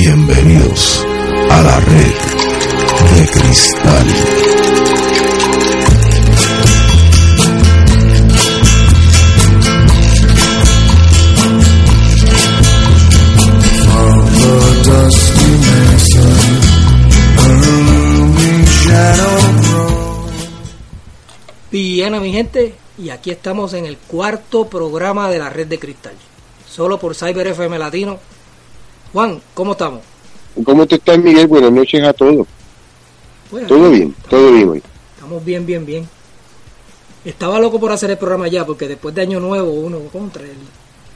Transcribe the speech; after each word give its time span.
Bienvenidos 0.00 1.06
a 1.50 1.62
la 1.62 1.80
red 1.80 2.14
de 3.14 3.26
cristal. 3.30 4.06
Bien, 21.70 22.20
mi 22.20 22.32
gente, 22.32 22.74
y 22.98 23.10
aquí 23.10 23.30
estamos 23.30 23.74
en 23.74 23.86
el 23.86 23.96
cuarto 23.96 24.68
programa 24.68 25.30
de 25.30 25.38
la 25.38 25.50
red 25.50 25.68
de 25.68 25.78
cristal, 25.78 26.14
solo 26.68 26.98
por 26.98 27.14
Cyber 27.14 27.46
FM 27.46 27.78
Latino. 27.78 28.33
Juan, 29.14 29.40
¿cómo 29.54 29.72
estamos? 29.72 30.00
¿Cómo 30.64 30.84
te 30.88 30.96
estás, 30.96 31.16
Miguel? 31.20 31.46
Buenas 31.46 31.70
noches 31.70 32.02
a 32.02 32.12
todos. 32.12 32.48
Bueno, 33.48 33.68
Todo 33.68 33.90
bien, 33.90 34.12
todo 34.28 34.52
bien 34.52 34.68
hoy. 34.68 34.82
Estamos 35.14 35.44
bien, 35.44 35.64
bien, 35.64 35.86
bien. 35.86 36.08
Estaba 37.24 37.60
loco 37.60 37.78
por 37.78 37.92
hacer 37.92 38.10
el 38.10 38.18
programa 38.18 38.48
ya, 38.48 38.66
porque 38.66 38.88
después 38.88 39.14
de 39.14 39.22
Año 39.22 39.38
Nuevo 39.38 39.70
uno 39.70 40.00
contra 40.12 40.42
el... 40.42 40.56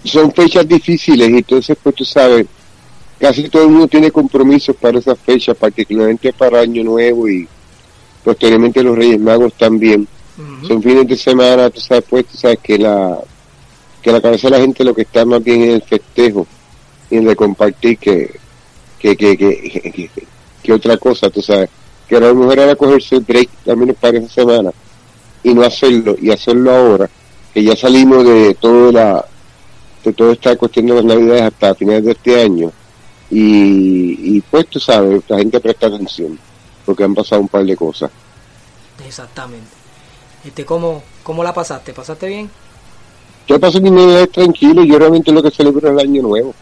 Son 0.04 0.32
fechas 0.32 0.68
difíciles 0.68 1.28
y 1.28 1.38
entonces, 1.38 1.76
pues 1.82 1.96
tú 1.96 2.04
sabes, 2.04 2.46
casi 3.18 3.48
todo 3.48 3.64
el 3.64 3.70
mundo 3.70 3.88
tiene 3.88 4.12
compromisos 4.12 4.76
para 4.76 5.00
esas 5.00 5.18
fechas, 5.18 5.56
particularmente 5.56 6.32
para 6.32 6.60
Año 6.60 6.84
Nuevo 6.84 7.28
y 7.28 7.48
posteriormente 8.22 8.80
los 8.80 8.96
Reyes 8.96 9.18
Magos 9.18 9.54
también. 9.54 10.06
Ujú. 10.38 10.68
Son 10.68 10.80
fines 10.80 11.08
de 11.08 11.16
semana, 11.16 11.68
tú 11.68 11.80
sabes, 11.80 12.04
pues 12.08 12.26
tú 12.26 12.36
sabes 12.36 12.60
que 12.62 12.78
la, 12.78 13.18
que 14.00 14.12
la 14.12 14.20
cabeza 14.20 14.46
de 14.46 14.56
la 14.56 14.60
gente 14.60 14.84
lo 14.84 14.94
que 14.94 15.02
está 15.02 15.24
más 15.24 15.42
bien 15.42 15.62
en 15.62 15.70
el 15.70 15.82
festejo 15.82 16.46
y 17.10 17.16
el 17.16 17.36
compartir 17.36 17.98
que, 17.98 18.34
que, 18.98 19.16
que, 19.16 19.36
que, 19.36 20.10
que, 20.62 20.72
otra 20.72 20.96
cosa, 20.96 21.30
tú 21.30 21.40
sabes. 21.40 21.70
Que 22.08 22.16
a 22.16 22.20
lo 22.20 22.34
mejor 22.34 22.58
era 22.58 22.76
cogerse 22.76 23.16
el 23.16 23.22
break, 23.22 23.48
menos 23.66 23.96
para 23.96 24.18
esa 24.18 24.28
semana, 24.28 24.70
y 25.42 25.54
no 25.54 25.62
hacerlo, 25.62 26.16
y 26.20 26.30
hacerlo 26.30 26.70
ahora, 26.70 27.10
que 27.52 27.62
ya 27.62 27.76
salimos 27.76 28.24
de 28.24 28.54
toda 28.54 28.92
la, 28.92 29.24
de 30.04 30.12
toda 30.12 30.32
esta 30.32 30.56
cuestión 30.56 30.86
de 30.86 30.94
las 30.94 31.04
navidades 31.04 31.42
hasta 31.42 31.74
finales 31.74 32.04
de 32.04 32.12
este 32.12 32.42
año, 32.42 32.72
y, 33.30 34.36
y 34.36 34.40
pues 34.40 34.66
tú 34.68 34.80
sabes, 34.80 35.22
la 35.28 35.38
gente 35.38 35.60
presta 35.60 35.86
atención, 35.86 36.38
porque 36.86 37.04
han 37.04 37.14
pasado 37.14 37.42
un 37.42 37.48
par 37.48 37.64
de 37.64 37.76
cosas. 37.76 38.10
Exactamente. 39.06 39.68
Este, 40.44 40.64
¿cómo, 40.64 41.02
¿Cómo 41.22 41.44
la 41.44 41.52
pasaste? 41.52 41.92
¿Pasaste 41.92 42.26
bien? 42.26 42.50
Yo 43.46 43.58
paso 43.58 43.80
mi 43.80 43.90
navidad 43.90 44.28
tranquilo, 44.28 44.84
yo 44.84 44.98
realmente 44.98 45.32
lo 45.32 45.42
que 45.42 45.50
celebro 45.50 45.88
es 45.88 45.92
el 45.94 46.00
año 46.00 46.22
nuevo. 46.22 46.54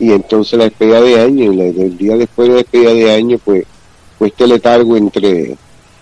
Y 0.00 0.12
entonces 0.12 0.58
la 0.58 0.64
despedida 0.64 1.00
de 1.00 1.20
año, 1.20 1.52
y 1.52 1.56
la- 1.56 1.64
el 1.64 1.96
día 1.98 2.16
después 2.16 2.48
de 2.48 2.54
la 2.54 2.60
despedida 2.60 2.94
de 2.94 3.12
año, 3.12 3.38
pues, 3.44 3.64
pues 4.18 4.32
este 4.32 4.46
letargo 4.46 4.96
entre 4.96 5.56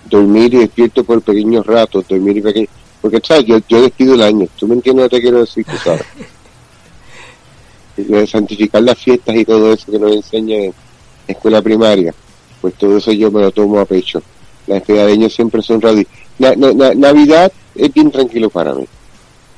dormir 0.09 0.55
y 0.55 0.59
despierto 0.59 1.03
por 1.05 1.21
pequeños 1.23 1.67
ratos, 1.67 2.07
dormir 2.09 2.37
y 2.37 2.43
pequeño, 2.43 2.67
porque 3.01 3.21
sabes, 3.25 3.45
yo, 3.47 3.59
yo 3.69 3.83
despido 3.83 4.15
el 4.15 4.23
año, 4.23 4.47
tú 4.59 4.67
me 4.69 4.75
entiendes 4.75 5.05
lo 5.05 5.09
que 5.11 5.17
te 5.17 5.23
quiero 5.23 5.41
decir, 5.41 5.65
tú 5.65 5.77
sabes. 5.83 6.03
De 7.97 8.27
santificar 8.27 8.83
las 8.83 8.99
fiestas 8.99 9.35
y 9.35 9.45
todo 9.45 9.73
eso 9.73 9.91
que 9.91 9.99
nos 9.99 10.15
enseña 10.15 10.57
en 10.57 10.75
escuela 11.27 11.63
primaria, 11.63 12.15
pues 12.61 12.75
todo 12.75 12.99
eso 12.99 13.11
yo 13.13 13.31
me 13.31 13.41
lo 13.41 13.51
tomo 13.51 13.79
a 13.81 13.87
pecho. 13.87 14.23
La 14.67 14.75
despedida 14.75 15.07
de 15.07 15.13
año 15.13 15.31
siempre 15.31 15.63
son 15.63 15.81
radi 15.81 16.07
Na- 16.39 16.55
na- 16.55 16.73
na- 16.75 16.93
Navidad 16.93 17.51
es 17.75 17.93
bien 17.95 18.11
tranquilo 18.11 18.51
para 18.51 18.75
mí. 18.75 18.85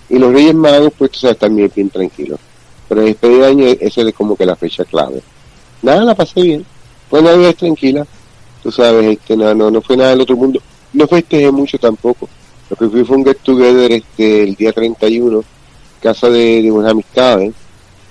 Y 0.08 0.18
los 0.18 0.32
Reyes 0.32 0.54
Magos, 0.54 0.92
pues 0.96 1.10
tú 1.10 1.18
sabes, 1.18 1.38
también 1.38 1.70
bien 1.74 1.90
tranquilo. 1.90 2.38
Pero 2.88 3.02
el 3.02 3.08
despedida 3.08 3.46
de 3.46 3.52
año, 3.52 3.66
esa 3.80 4.02
es 4.02 4.14
como 4.14 4.36
que 4.36 4.46
la 4.46 4.56
fecha 4.56 4.84
clave. 4.84 5.22
Nada, 5.82 6.04
la 6.04 6.14
pasé 6.14 6.42
bien. 6.42 6.64
Fue 7.10 7.22
Navidad 7.22 7.54
tranquila. 7.54 8.06
Tú 8.62 8.72
sabes, 8.72 9.06
este, 9.06 9.36
no, 9.36 9.54
no, 9.54 9.70
no 9.70 9.80
fue 9.82 9.96
nada 9.96 10.10
del 10.10 10.22
otro 10.22 10.36
mundo. 10.36 10.60
No 10.92 11.06
festejé 11.06 11.50
mucho 11.50 11.78
tampoco. 11.78 12.28
Lo 12.70 12.76
que 12.76 12.88
fui 12.88 13.04
fue 13.04 13.16
un 13.16 13.24
get 13.24 13.38
together 13.42 13.92
este, 13.92 14.42
el 14.44 14.54
día 14.54 14.72
31, 14.72 15.42
casa 16.00 16.28
de, 16.28 16.62
de 16.62 16.72
unas 16.72 16.90
amistades. 16.90 17.52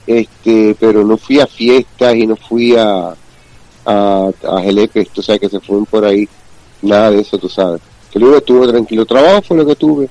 Este, 0.06 0.76
pero 0.80 1.04
no 1.04 1.18
fui 1.18 1.40
a 1.40 1.48
fiestas 1.48 2.16
y 2.16 2.26
no 2.26 2.36
fui 2.36 2.76
a, 2.78 3.14
a, 3.86 4.32
a 4.44 4.62
Jelepes, 4.62 5.10
tú 5.10 5.22
sabes, 5.22 5.42
que 5.42 5.50
se 5.50 5.60
fueron 5.60 5.86
por 5.86 6.06
ahí. 6.06 6.28
Nada 6.82 7.12
de 7.12 7.22
eso, 7.22 7.38
tú 7.38 7.50
sabes. 7.50 7.82
Que 8.12 8.20
luego 8.20 8.38
estuve 8.38 8.68
tranquilo. 8.68 9.06
Trabajo 9.06 9.42
fue 9.42 9.58
lo 9.58 9.66
que 9.66 9.76
tuve, 9.76 10.08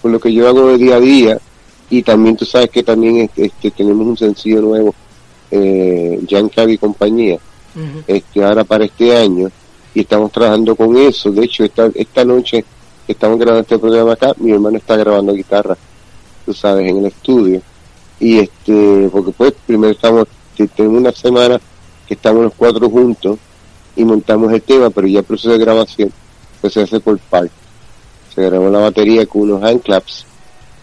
por 0.00 0.10
lo 0.10 0.20
que 0.20 0.32
yo 0.32 0.48
hago 0.48 0.68
de 0.68 0.78
día 0.78 0.96
a 0.96 1.00
día 1.00 1.40
y 1.90 2.02
también 2.02 2.36
tú 2.36 2.44
sabes 2.44 2.70
que 2.70 2.82
también 2.82 3.18
este, 3.18 3.46
este, 3.46 3.70
tenemos 3.70 4.06
un 4.06 4.16
sencillo 4.16 4.60
nuevo 4.62 4.94
eh, 5.50 6.20
Jan 6.28 6.50
y 6.70 6.78
compañía 6.78 7.38
este 8.06 8.44
ahora 8.44 8.64
para 8.64 8.84
este 8.84 9.16
año 9.16 9.50
y 9.94 10.00
estamos 10.00 10.30
trabajando 10.32 10.74
con 10.76 10.96
eso. 10.96 11.30
De 11.30 11.44
hecho 11.44 11.64
esta, 11.64 11.90
esta 11.94 12.24
noche 12.24 12.64
que 13.06 13.12
estamos 13.12 13.38
grabando 13.38 13.62
este 13.62 13.78
programa 13.78 14.12
acá 14.12 14.32
mi 14.38 14.50
hermano 14.52 14.78
está 14.78 14.96
grabando 14.96 15.32
guitarra 15.34 15.76
tú 16.46 16.52
sabes 16.54 16.88
en 16.88 16.98
el 16.98 17.06
estudio. 17.06 17.60
Y 18.20 18.38
este 18.38 19.08
porque 19.12 19.32
pues 19.32 19.54
primero 19.66 19.92
estamos 19.92 20.26
te- 20.56 20.68
tenemos 20.68 20.98
una 21.00 21.12
semana 21.12 21.60
que 22.06 22.14
estamos 22.14 22.44
los 22.44 22.54
cuatro 22.54 22.88
juntos 22.88 23.38
y 23.96 24.04
montamos 24.04 24.52
el 24.52 24.62
tema 24.62 24.90
pero 24.90 25.06
ya 25.06 25.18
el 25.20 25.24
proceso 25.24 25.50
de 25.50 25.58
grabación 25.58 26.12
pues 26.60 26.72
se 26.72 26.82
hace 26.82 27.00
por 27.00 27.18
parte 27.18 27.52
se 28.34 28.42
grabó 28.42 28.68
la 28.70 28.78
batería 28.80 29.26
con 29.26 29.42
unos 29.42 29.62
handclaps 29.62 30.26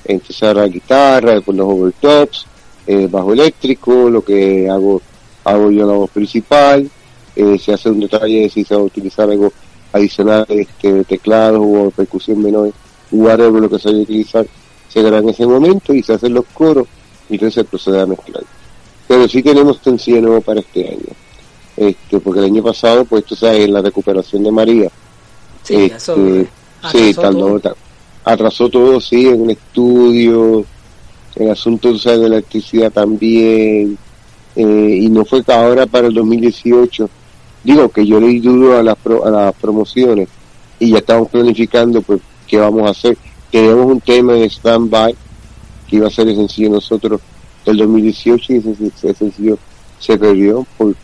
entonces 0.05 0.43
ahora 0.43 0.65
guitarra, 0.65 1.35
después 1.35 1.57
los 1.57 1.67
overtops, 1.67 2.45
eh, 2.87 3.07
bajo 3.09 3.33
eléctrico, 3.33 4.09
lo 4.09 4.23
que 4.23 4.69
hago, 4.69 5.01
hago 5.43 5.71
yo 5.71 5.85
la 5.85 5.93
voz 5.93 6.09
principal, 6.09 6.89
eh, 7.35 7.59
se 7.59 7.73
hace 7.73 7.89
un 7.89 7.99
detalle 7.99 8.41
de 8.41 8.49
si 8.49 8.63
se 8.63 8.75
va 8.75 8.81
a 8.81 8.85
utilizar 8.85 9.29
algo 9.29 9.51
adicional, 9.93 10.45
este, 10.49 11.03
teclados 11.03 11.61
o 11.63 11.91
percusión 11.91 12.41
menor, 12.41 12.71
whatever 13.11 13.61
lo 13.61 13.69
que 13.69 13.79
se 13.79 13.89
vaya 13.89 13.99
a 13.99 14.03
utilizar, 14.03 14.47
se 14.89 15.01
graba 15.01 15.19
en 15.19 15.29
ese 15.29 15.45
momento 15.45 15.93
y 15.93 16.03
se 16.03 16.13
hacen 16.13 16.33
los 16.33 16.45
coros 16.53 16.87
y 17.29 17.35
entonces 17.35 17.55
se 17.55 17.63
procede 17.63 18.01
a 18.01 18.05
mezclar. 18.05 18.43
Pero 19.07 19.27
sí 19.27 19.41
tenemos 19.43 19.79
sencillo 19.83 20.21
nuevo 20.21 20.41
para 20.41 20.61
este 20.61 20.87
año. 20.87 21.13
Este, 21.77 22.19
porque 22.19 22.39
el 22.39 22.45
año 22.45 22.63
pasado, 22.63 23.05
pues 23.05 23.25
tú 23.25 23.35
sabes, 23.35 23.65
en 23.65 23.73
la 23.73 23.81
recuperación 23.81 24.43
de 24.43 24.51
María, 24.51 24.89
Sí, 25.63 25.75
este, 25.75 25.95
eso... 25.95 26.15
sí, 26.15 27.09
atrasó 27.11 27.21
tardó, 27.59 27.75
atrasó 28.23 28.69
todo, 28.69 28.99
sí, 29.01 29.27
en 29.27 29.43
el 29.45 29.49
estudio, 29.51 30.65
el 31.35 31.49
asunto 31.49 31.93
de 31.93 32.17
la 32.17 32.27
electricidad 32.27 32.91
también, 32.91 33.97
eh, 34.55 34.97
y 35.01 35.09
no 35.09 35.25
fue 35.25 35.43
que 35.43 35.51
ahora 35.53 35.85
para 35.85 36.07
el 36.07 36.13
2018, 36.13 37.09
digo 37.63 37.89
que 37.89 38.05
yo 38.05 38.19
le 38.19 38.39
duro 38.39 38.77
a 38.77 38.83
las, 38.83 38.97
pro- 38.97 39.25
a 39.25 39.29
las 39.31 39.55
promociones 39.55 40.27
y 40.79 40.91
ya 40.91 40.97
estamos 40.97 41.29
planificando 41.29 42.01
pues 42.01 42.19
qué 42.47 42.57
vamos 42.57 42.87
a 42.87 42.91
hacer. 42.91 43.17
Teníamos 43.51 43.85
un 43.85 44.01
tema 44.01 44.35
en 44.37 44.43
stand-by 44.49 45.15
que 45.87 45.95
iba 45.97 46.07
a 46.07 46.11
ser 46.11 46.27
el 46.27 46.35
sencillo 46.35 46.69
de 46.69 46.75
nosotros 46.75 47.21
del 47.65 47.77
2018 47.77 48.53
y 48.53 48.55
ese, 48.57 48.71
ese 48.97 49.13
sencillo 49.13 49.57
se 49.99 50.17
perdió 50.17 50.65
por 50.77 50.95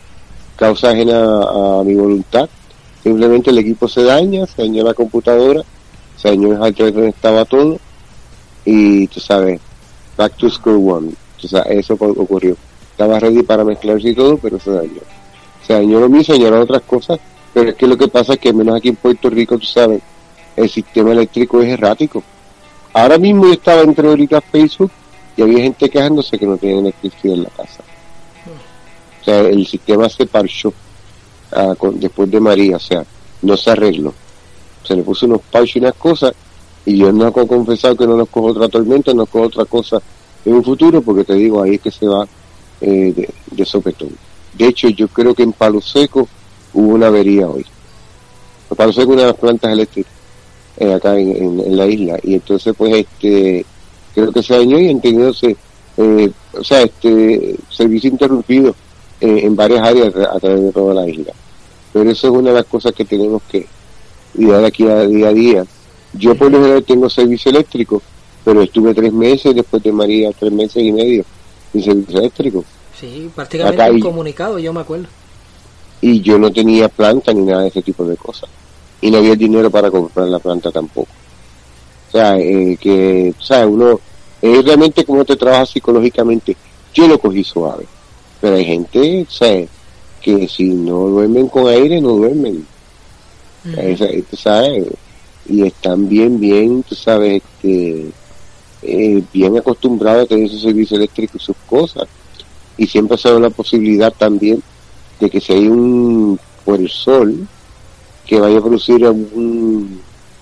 causa 0.56 0.90
ajena 0.90 1.18
a, 1.42 1.80
a 1.80 1.84
mi 1.84 1.94
voluntad. 1.94 2.48
Simplemente 3.02 3.50
el 3.50 3.58
equipo 3.58 3.86
se 3.88 4.02
daña, 4.02 4.44
se 4.46 4.62
dañó 4.62 4.82
la 4.84 4.92
computadora, 4.94 5.62
se 6.18 6.28
dañó 6.28 6.48
el 6.48 6.62
hard 6.62 6.74
drive 6.74 6.92
donde 6.92 7.08
estaba 7.10 7.44
todo 7.44 7.78
y 8.64 9.06
tú 9.06 9.20
sabes, 9.20 9.60
back 10.16 10.36
to 10.36 10.50
square 10.50 10.76
one. 10.76 11.12
Tú 11.40 11.48
sabes, 11.48 11.78
eso 11.78 11.94
ocurrió. 11.94 12.56
Estaba 12.90 13.20
ready 13.20 13.42
para 13.44 13.64
mezclarse 13.64 14.08
y 14.08 14.14
todo, 14.14 14.36
pero 14.36 14.58
se 14.58 14.70
dañó. 14.72 15.00
Se 15.64 15.72
dañó 15.74 16.00
lo 16.00 16.08
mismo, 16.08 16.34
dañaron 16.34 16.62
otras 16.62 16.82
cosas, 16.82 17.20
pero 17.54 17.70
es 17.70 17.76
que 17.76 17.86
lo 17.86 17.96
que 17.96 18.08
pasa 18.08 18.34
es 18.34 18.40
que 18.40 18.52
menos 18.52 18.76
aquí 18.76 18.88
en 18.88 18.96
Puerto 18.96 19.30
Rico, 19.30 19.56
tú 19.56 19.66
sabes, 19.66 20.02
el 20.56 20.68
sistema 20.68 21.12
eléctrico 21.12 21.62
es 21.62 21.68
errático. 21.68 22.22
Ahora 22.92 23.16
mismo 23.16 23.46
yo 23.46 23.52
estaba 23.52 23.82
entre 23.82 24.08
ahorita 24.08 24.40
Facebook 24.40 24.90
y 25.36 25.42
había 25.42 25.62
gente 25.62 25.88
quejándose 25.88 26.36
que 26.36 26.46
no 26.46 26.56
tenían 26.56 26.80
electricidad 26.80 27.34
en 27.34 27.42
la 27.44 27.50
casa. 27.50 27.84
O 29.20 29.24
sea, 29.24 29.40
el 29.40 29.66
sistema 29.66 30.08
se 30.08 30.26
parchó 30.26 30.72
ah, 31.52 31.74
después 31.94 32.28
de 32.30 32.40
María, 32.40 32.76
o 32.76 32.80
sea, 32.80 33.04
no 33.42 33.56
se 33.56 33.70
arregló. 33.70 34.12
Se 34.88 34.96
le 34.96 35.02
puso 35.02 35.26
unos 35.26 35.42
parches 35.42 35.76
y 35.76 35.78
unas 35.80 35.94
cosas 35.94 36.32
Y 36.84 36.96
yo 36.96 37.12
no 37.12 37.28
he 37.28 37.46
confesado 37.46 37.96
que 37.96 38.06
no 38.06 38.16
nos 38.16 38.28
cojo 38.28 38.48
otra 38.48 38.68
tormenta, 38.68 39.12
no 39.12 39.18
nos 39.18 39.28
cojo 39.28 39.46
otra 39.46 39.64
cosa 39.64 40.00
en 40.44 40.54
un 40.54 40.64
futuro, 40.64 41.02
porque 41.02 41.24
te 41.24 41.34
digo, 41.34 41.62
ahí 41.62 41.74
es 41.74 41.80
que 41.80 41.90
se 41.90 42.06
va 42.06 42.26
eh, 42.80 43.12
de, 43.14 43.28
de 43.50 43.64
sopetón. 43.64 44.10
De 44.56 44.66
hecho, 44.66 44.88
yo 44.88 45.08
creo 45.08 45.34
que 45.34 45.42
en 45.42 45.52
Palo 45.52 45.80
Seco 45.80 46.26
hubo 46.72 46.94
una 46.94 47.08
avería 47.08 47.48
hoy. 47.48 47.66
Palo 48.74 48.92
Seco 48.92 49.12
una 49.12 49.22
de 49.22 49.28
las 49.28 49.36
plantas 49.36 49.72
eléctricas 49.72 50.12
eh, 50.78 50.92
acá 50.92 51.18
en, 51.18 51.76
la 51.76 51.86
isla. 51.86 52.18
Y 52.22 52.34
entonces, 52.34 52.74
pues, 52.76 52.94
este, 52.94 53.66
creo 54.14 54.32
que 54.32 54.42
se 54.42 54.56
dañó 54.56 54.78
y 54.78 54.88
han 54.88 55.00
tenido, 55.00 55.32
eh, 55.42 56.30
o 56.52 56.62
sea, 56.62 56.82
este, 56.82 57.56
servicio 57.68 58.10
interrumpido 58.10 58.74
eh, 59.20 59.40
en 59.42 59.56
varias 59.56 59.82
áreas 59.82 60.14
a 60.14 60.38
través 60.38 60.62
de 60.62 60.72
toda 60.72 60.94
la 60.94 61.08
isla. 61.08 61.32
Pero 61.92 62.10
eso 62.10 62.28
es 62.28 62.32
una 62.32 62.50
de 62.50 62.56
las 62.56 62.66
cosas 62.66 62.92
que 62.92 63.04
tenemos 63.04 63.42
que 63.50 63.66
cuidar 64.38 64.64
aquí 64.64 64.86
a 64.86 65.06
día 65.06 65.28
a 65.28 65.32
día. 65.32 65.66
Yo 66.14 66.34
por 66.36 66.50
lo 66.50 66.58
general 66.60 66.84
tengo 66.84 67.10
servicio 67.10 67.50
eléctrico, 67.50 68.00
pero 68.44 68.62
estuve 68.62 68.94
tres 68.94 69.12
meses 69.12 69.54
después 69.54 69.82
de 69.82 69.92
María, 69.92 70.30
tres 70.38 70.52
meses 70.52 70.82
y 70.82 70.92
medio 70.92 71.24
sin 71.72 71.82
servicio 71.82 72.18
eléctrico. 72.20 72.64
Sí, 72.98 73.30
prácticamente 73.34 73.82
Acá 73.82 74.58
yo 74.58 74.72
me 74.72 74.80
acuerdo. 74.80 75.06
Y 76.00 76.20
yo 76.20 76.38
no 76.38 76.50
tenía 76.52 76.88
planta 76.88 77.32
ni 77.32 77.42
nada 77.42 77.62
de 77.62 77.68
ese 77.68 77.82
tipo 77.82 78.04
de 78.04 78.16
cosas. 78.16 78.48
Y 79.00 79.10
no 79.10 79.18
había 79.18 79.34
dinero 79.34 79.70
para 79.70 79.90
comprar 79.90 80.28
la 80.28 80.38
planta 80.38 80.70
tampoco. 80.70 81.08
O 82.08 82.12
sea, 82.12 82.38
eh, 82.38 82.76
que, 82.80 83.34
o 83.36 83.42
sea, 83.42 83.66
uno, 83.66 84.00
es 84.40 84.64
realmente 84.64 85.04
como 85.04 85.24
te 85.24 85.36
trabaja 85.36 85.66
psicológicamente. 85.66 86.56
Yo 86.94 87.06
lo 87.06 87.18
cogí 87.18 87.44
suave. 87.44 87.86
Pero 88.40 88.56
hay 88.56 88.64
gente, 88.64 89.26
o 89.28 89.30
sea, 89.30 89.66
que 90.20 90.48
si 90.48 90.64
no 90.64 91.06
duermen 91.08 91.48
con 91.48 91.68
aire, 91.68 92.00
no 92.00 92.10
duermen. 92.10 92.64
Tú 94.30 94.36
sabes, 94.36 94.86
y 95.46 95.66
están 95.66 96.08
bien, 96.08 96.38
bien, 96.38 96.82
tú 96.82 96.94
sabes, 96.94 97.42
este, 97.42 98.10
eh, 98.82 99.22
bien 99.32 99.56
acostumbrados 99.56 100.24
a 100.24 100.28
tener 100.28 100.48
su 100.48 100.58
servicio 100.58 100.96
eléctrico 100.96 101.36
y 101.36 101.40
sus 101.40 101.56
cosas. 101.66 102.08
Y 102.76 102.86
siempre 102.86 103.18
se 103.18 103.32
da 103.32 103.40
la 103.40 103.50
posibilidad 103.50 104.12
también 104.12 104.62
de 105.18 105.30
que 105.30 105.40
si 105.40 105.52
hay 105.52 105.66
un, 105.66 106.38
por 106.64 106.78
el 106.78 106.88
sol, 106.88 107.46
que 108.26 108.38
vaya 108.38 108.58
a 108.58 108.62
producir 108.62 109.04
un, 109.06 110.00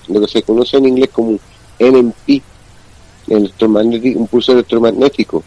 lo 0.08 0.20
que 0.20 0.28
se 0.28 0.42
conoce 0.42 0.76
en 0.76 0.86
inglés 0.86 1.10
como 1.12 1.38
NMP, 1.78 2.42
electromagnético, 3.28 4.20
un 4.20 4.26
pulso 4.26 4.52
electromagnético, 4.52 5.42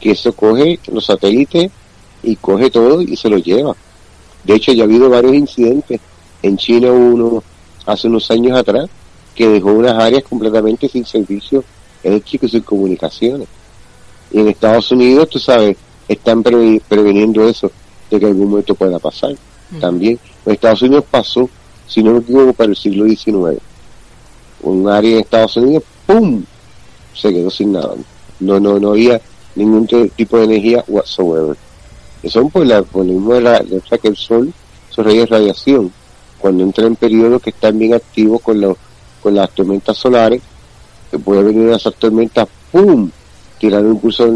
que 0.00 0.10
eso 0.10 0.32
coge 0.34 0.78
los 0.88 1.06
satélites 1.06 1.70
y 2.22 2.36
coge 2.36 2.70
todo 2.70 3.00
y 3.00 3.16
se 3.16 3.28
lo 3.28 3.38
lleva. 3.38 3.74
De 4.44 4.54
hecho, 4.54 4.72
ya 4.72 4.82
ha 4.82 4.86
habido 4.86 5.08
varios 5.08 5.34
incidentes. 5.34 6.00
En 6.44 6.56
China 6.58 6.92
uno 6.92 7.42
hace 7.86 8.06
unos 8.08 8.30
años 8.30 8.56
atrás 8.58 8.88
que 9.34 9.48
dejó 9.48 9.72
unas 9.72 9.94
áreas 9.94 10.22
completamente 10.24 10.88
sin 10.88 11.04
servicio 11.04 11.64
eléctrico 12.02 12.46
y 12.46 12.50
sin 12.50 12.60
comunicaciones. 12.60 13.48
Y 14.30 14.40
en 14.40 14.48
Estados 14.48 14.90
Unidos, 14.92 15.28
tú 15.30 15.38
sabes, 15.38 15.76
están 16.06 16.42
pre- 16.42 16.80
preveniendo 16.86 17.48
eso, 17.48 17.70
de 18.10 18.20
que 18.20 18.26
algún 18.26 18.50
momento 18.50 18.74
pueda 18.74 18.98
pasar. 18.98 19.34
También, 19.80 20.18
en 20.44 20.52
Estados 20.52 20.82
Unidos 20.82 21.04
pasó, 21.10 21.48
si 21.86 22.02
no 22.02 22.12
me 22.12 22.18
equivoco, 22.18 22.52
para 22.52 22.70
el 22.70 22.76
siglo 22.76 23.06
XIX. 23.06 23.58
Un 24.62 24.88
área 24.88 25.12
en 25.14 25.20
Estados 25.20 25.56
Unidos, 25.56 25.82
¡pum! 26.06 26.42
Se 27.14 27.32
quedó 27.32 27.50
sin 27.50 27.72
nada. 27.72 27.94
No, 28.40 28.60
no, 28.60 28.78
no 28.78 28.90
había 28.90 29.20
ningún 29.54 29.86
tipo 30.16 30.36
de 30.38 30.44
energía 30.44 30.84
whatsoever. 30.88 31.56
Eso 32.22 32.48
por, 32.48 32.66
la, 32.66 32.82
por 32.82 33.04
lo 33.06 33.12
mismo 33.14 33.34
de 33.34 33.40
la, 33.40 33.60
de- 33.60 33.80
que 34.00 34.08
el 34.08 34.16
sol 34.16 34.52
sorraya 34.90 35.24
radiación. 35.26 35.92
Cuando 36.44 36.62
entra 36.62 36.86
en 36.86 36.94
periodos 36.94 37.40
que 37.40 37.48
están 37.48 37.78
bien 37.78 37.94
activos 37.94 38.42
con, 38.42 38.60
los 38.60 38.76
con 39.22 39.34
las 39.34 39.50
tormentas 39.52 39.96
solares, 39.96 40.42
que 41.10 41.18
puede 41.18 41.42
venir 41.42 41.62
una 41.62 41.76
esas 41.76 41.94
tormentas, 41.94 42.46
¡pum! 42.70 43.10
Tirar 43.58 43.82
un 43.82 43.92
impulso, 43.92 44.30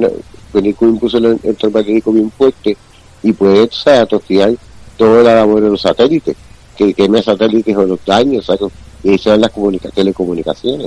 venir 0.55 0.75
con 0.75 0.89
un 0.89 0.95
impulso 0.95 1.19
electromagnético 1.19 2.11
bien 2.13 2.31
fuerte 2.31 2.79
y 3.23 3.31
puede 3.35 3.69
atrofiar 3.85 4.55
toda 4.97 5.23
la 5.23 5.35
labor 5.35 5.61
de 5.61 5.69
los 5.69 5.83
satélites, 5.83 6.35
que 6.79 6.95
queme 6.95 7.23
satélites 7.23 7.77
o 7.77 7.85
los 7.85 8.03
daños, 8.07 8.47
sea, 8.47 8.57
y 9.03 9.11
ahí 9.11 9.19
se 9.19 9.29
van 9.29 9.43
las 9.43 9.51
comunica- 9.53 9.91
telecomunicaciones, 9.91 10.87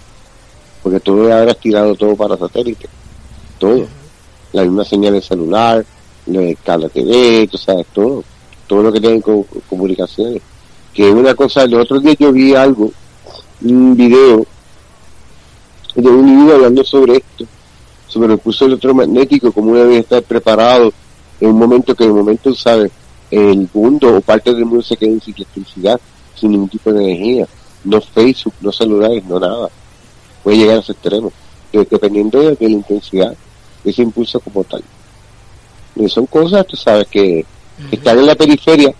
porque 0.82 1.02
todo 1.02 1.32
ahora 1.32 1.52
es 1.52 1.60
tirado 1.60 1.94
todo 1.94 2.16
para 2.16 2.36
satélites, 2.36 2.90
todo, 3.60 3.86
la 4.54 4.64
misma 4.64 4.84
señal 4.86 5.14
de 5.14 5.22
celular, 5.22 5.86
lo 6.26 6.40
de 6.40 6.56
cable 6.66 6.90
TV, 6.90 7.48
tú 7.48 7.60
sabes, 7.60 7.86
todo, 7.94 8.24
todo 8.66 8.82
lo 8.82 8.92
que 8.92 9.00
tiene 9.00 9.22
co- 9.22 9.46
comunicaciones, 9.70 10.42
que 10.94 11.10
una 11.12 11.34
cosa, 11.36 11.64
el 11.64 11.74
otro 11.76 12.00
día 12.00 12.14
yo 12.20 12.32
vi 12.32 12.54
algo, 12.56 12.92
un 13.64 13.96
video 13.96 14.46
de 15.96 16.10
un 16.10 16.28
individuo 16.28 16.56
hablando 16.56 16.84
sobre 16.84 17.18
esto, 17.18 17.46
sobre 18.08 18.34
el 18.34 18.40
pulso 18.40 18.66
electromagnético, 18.66 19.52
como 19.52 19.72
uno 19.72 19.80
debe 19.80 19.98
estar 20.00 20.22
preparado 20.24 20.92
en 21.40 21.50
un 21.50 21.58
momento 21.60 21.96
que 21.96 22.06
de 22.06 22.12
momento, 22.14 22.54
¿sabes? 22.54 22.92
El 23.30 23.70
mundo 23.74 24.18
o 24.18 24.22
parte 24.22 24.54
del 24.54 24.66
mundo 24.66 24.84
se 24.84 24.98
queda 24.98 25.18
sin 25.24 25.34
electricidad, 25.36 26.00
sin 26.36 26.52
ningún 26.52 26.70
tipo 26.70 26.92
de 26.92 27.04
energía, 27.04 27.48
no 27.86 28.02
Facebook, 28.02 28.54
no 28.62 28.72
celulares, 28.72 29.24
no 29.26 29.40
nada. 29.40 29.70
Puede 30.44 30.58
llegar 30.58 30.78
a 30.78 30.80
ese 30.82 30.92
extremo, 30.92 31.32
de- 31.72 31.88
dependiendo 31.90 32.40
de, 32.40 32.56
de 32.56 32.66
la 32.68 32.76
intensidad 32.76 33.34
de 33.84 33.92
ese 33.92 34.02
impulso 34.02 34.40
como 34.42 34.64
tal. 34.66 34.84
Y 35.96 36.08
son 36.10 36.26
cosas, 36.26 36.66
tú 36.68 36.76
sabes, 36.76 37.08
que 37.08 37.46
Ujú. 37.80 37.88
están 37.96 38.20
en 38.20 38.26
la 38.26 38.36
periferia, 38.36 38.94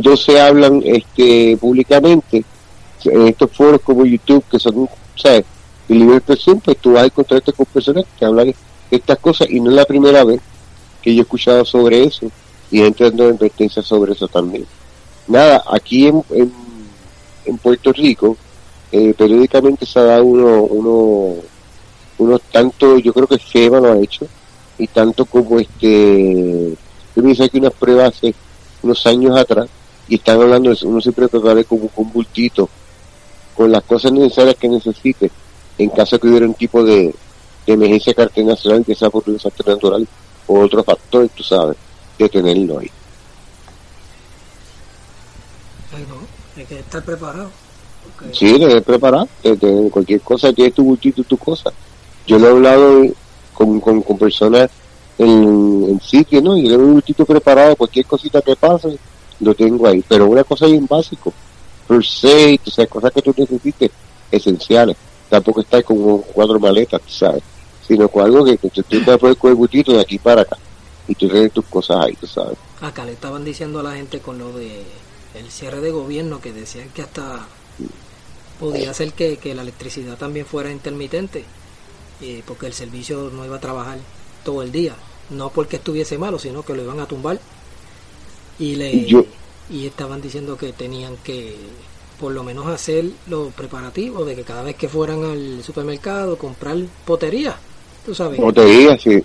no 0.00 0.16
se 0.16 0.40
hablan 0.40 0.82
este 0.84 1.56
públicamente, 1.58 2.44
en 3.04 3.28
estos 3.28 3.50
foros 3.50 3.80
como 3.82 4.06
YouTube, 4.06 4.44
que 4.50 4.58
son, 4.58 4.88
¿sabes? 5.16 5.44
De 5.88 5.94
libre 5.94 6.16
expresión, 6.16 6.60
pues 6.60 6.78
tú 6.78 6.92
vas 6.92 7.02
a 7.02 7.06
encontrarte 7.06 7.52
con 7.52 7.66
personas 7.66 8.04
que 8.18 8.24
hablan 8.24 8.46
de 8.46 8.54
estas 8.90 9.18
cosas 9.18 9.50
y 9.50 9.60
no 9.60 9.70
es 9.70 9.76
la 9.76 9.84
primera 9.84 10.24
vez 10.24 10.40
que 11.02 11.14
yo 11.14 11.20
he 11.20 11.22
escuchado 11.22 11.64
sobre 11.64 12.04
eso 12.04 12.30
y 12.70 12.78
gente 12.78 13.04
dando 13.04 13.24
advertencias 13.24 13.84
sobre 13.84 14.12
eso 14.12 14.28
también. 14.28 14.64
Nada, 15.26 15.62
aquí 15.70 16.06
en, 16.06 16.22
en, 16.30 16.52
en 17.44 17.58
Puerto 17.58 17.92
Rico, 17.92 18.36
eh, 18.90 19.14
periódicamente 19.16 19.84
se 19.84 19.98
ha 19.98 20.04
dado 20.04 20.24
uno, 20.24 20.62
uno, 20.62 21.34
unos 22.18 22.40
tanto, 22.50 22.98
yo 22.98 23.12
creo 23.12 23.26
que 23.26 23.38
FEMA 23.38 23.80
lo 23.80 23.92
ha 23.92 23.98
hecho, 23.98 24.26
y 24.78 24.86
tanto 24.86 25.26
como 25.26 25.58
este, 25.58 26.74
yo 27.14 27.22
me 27.22 27.32
hice 27.32 27.44
aquí 27.44 27.58
unas 27.58 27.74
pruebas 27.74 28.14
hace 28.16 28.34
unos 28.82 29.06
años 29.06 29.36
atrás, 29.36 29.68
y 30.12 30.16
están 30.16 30.42
hablando 30.42 30.68
de 30.68 30.74
eso, 30.74 30.86
uno 30.88 31.00
siempre 31.00 31.26
prepara 31.26 31.64
como 31.64 31.90
un 31.96 32.12
bultito, 32.12 32.68
con 33.56 33.72
las 33.72 33.82
cosas 33.84 34.12
necesarias 34.12 34.56
que 34.56 34.68
necesite, 34.68 35.30
en 35.78 35.88
caso 35.88 36.18
que 36.18 36.28
hubiera 36.28 36.44
un 36.44 36.52
tipo 36.52 36.84
de, 36.84 37.14
de 37.66 37.72
emergencia 37.72 38.12
cartel 38.12 38.44
nacional, 38.44 38.84
que 38.84 38.94
sea 38.94 39.08
por 39.08 39.22
un 39.26 39.32
desastre 39.34 39.72
natural 39.72 40.06
o 40.48 40.60
otro 40.60 40.84
factor, 40.84 41.26
tú 41.34 41.42
sabes, 41.42 41.78
de 42.18 42.28
tenerlo 42.28 42.78
ahí. 42.80 42.90
Ay, 45.94 46.04
no, 46.08 46.16
hay 46.56 46.66
que 46.66 46.78
estar 46.78 47.02
preparado. 47.02 47.50
porque- 48.18 48.34
Sí, 48.34 48.58
debes 48.58 48.82
preparar, 48.82 49.26
de, 49.42 49.56
de 49.56 49.90
cualquier 49.90 50.20
cosa, 50.20 50.52
tienes 50.52 50.74
tu 50.74 50.84
bultito, 50.84 51.24
tu 51.24 51.38
cosa. 51.38 51.72
Yo 52.26 52.38
lo 52.38 52.48
he 52.48 52.50
hablado 52.50 53.02
con, 53.54 53.80
con, 53.80 54.02
con 54.02 54.18
personas 54.18 54.68
en, 55.16 55.86
en 55.88 56.00
sitio, 56.02 56.42
¿no? 56.42 56.54
Y 56.56 56.64
le 56.68 56.76
doy 56.76 56.84
un 56.84 56.92
bultito 56.94 57.24
preparado, 57.24 57.76
cualquier 57.76 58.04
cosita 58.04 58.42
que 58.42 58.56
pase, 58.56 58.98
lo 59.42 59.54
tengo 59.54 59.86
ahí. 59.86 60.02
Pero 60.08 60.26
una 60.26 60.44
cosa 60.44 60.66
bien 60.66 60.86
básico, 60.86 61.32
first 61.86 62.24
aid, 62.24 62.60
o 62.66 62.70
sea, 62.70 62.86
cosas 62.86 63.12
que 63.12 63.22
tú 63.22 63.34
necesites, 63.36 63.90
esenciales. 64.30 64.96
Tampoco 65.28 65.60
estás 65.60 65.84
con 65.84 66.18
cuatro 66.18 66.58
maletas, 66.58 67.00
¿sabes? 67.06 67.42
Sino 67.86 68.08
con 68.08 68.24
algo 68.24 68.44
que, 68.44 68.56
tú 68.56 68.82
te 68.82 69.00
vas 69.00 69.18
poner 69.18 69.36
con 69.36 69.50
el 69.50 69.56
bultito 69.56 69.92
de 69.92 70.00
aquí 70.00 70.18
para 70.18 70.42
acá. 70.42 70.56
Y 71.08 71.14
tú 71.14 71.28
tienes 71.28 71.52
tus 71.52 71.64
cosas 71.66 72.06
ahí, 72.06 72.16
sabes. 72.26 72.56
Acá 72.80 73.04
le 73.04 73.12
estaban 73.12 73.44
diciendo 73.44 73.80
a 73.80 73.82
la 73.82 73.94
gente 73.94 74.20
con 74.20 74.38
lo 74.38 74.52
de 74.52 74.82
el 75.34 75.50
cierre 75.50 75.80
de 75.80 75.90
gobierno 75.90 76.40
que 76.40 76.52
decían 76.52 76.90
que 76.90 77.02
hasta 77.02 77.46
podía 78.60 78.92
ser 78.92 79.12
que, 79.12 79.38
que 79.38 79.54
la 79.54 79.62
electricidad 79.62 80.16
también 80.16 80.46
fuera 80.46 80.70
intermitente 80.70 81.44
eh, 82.20 82.42
porque 82.46 82.66
el 82.66 82.74
servicio 82.74 83.30
no 83.32 83.44
iba 83.44 83.56
a 83.56 83.60
trabajar 83.60 83.98
todo 84.44 84.62
el 84.62 84.70
día 84.70 84.94
no 85.30 85.50
porque 85.50 85.76
estuviese 85.76 86.18
malo 86.18 86.38
sino 86.38 86.62
que 86.62 86.74
lo 86.74 86.82
iban 86.82 87.00
a 87.00 87.06
tumbar 87.06 87.40
y 88.62 88.76
le 88.76 89.06
Yo- 89.06 89.24
y 89.70 89.86
estaban 89.86 90.20
diciendo 90.20 90.56
que 90.56 90.72
tenían 90.72 91.16
que 91.24 91.56
por 92.20 92.32
lo 92.32 92.42
menos 92.44 92.66
hacer 92.66 93.04
los 93.26 93.52
preparativos 93.54 94.26
de 94.26 94.36
que 94.36 94.42
cada 94.44 94.62
vez 94.62 94.76
que 94.76 94.88
fueran 94.88 95.24
al 95.24 95.62
supermercado 95.64 96.36
comprar 96.36 96.76
potería 97.04 97.56
tú 98.04 98.14
sabes 98.14 98.38
diga, 98.38 98.96
sí. 98.98 99.22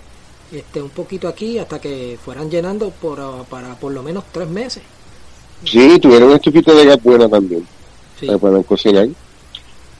este 0.52 0.82
un 0.82 0.90
poquito 0.90 1.28
aquí 1.28 1.60
hasta 1.60 1.80
que 1.80 2.18
fueran 2.24 2.50
llenando 2.50 2.90
por, 2.90 3.20
para 3.46 3.76
por 3.76 3.92
lo 3.92 4.02
menos 4.04 4.24
tres 4.32 4.50
meses 4.50 4.84
Sí, 5.64 6.00
tuvieron 6.00 6.28
una 6.30 6.38
estufita 6.38 6.72
de 6.74 6.86
gas 6.86 7.02
buena 7.02 7.28
también. 7.28 7.68
sí. 8.20 8.26
para 8.28 8.38
que 8.38 8.40
puedan 8.40 8.64
cocinar, 8.64 9.08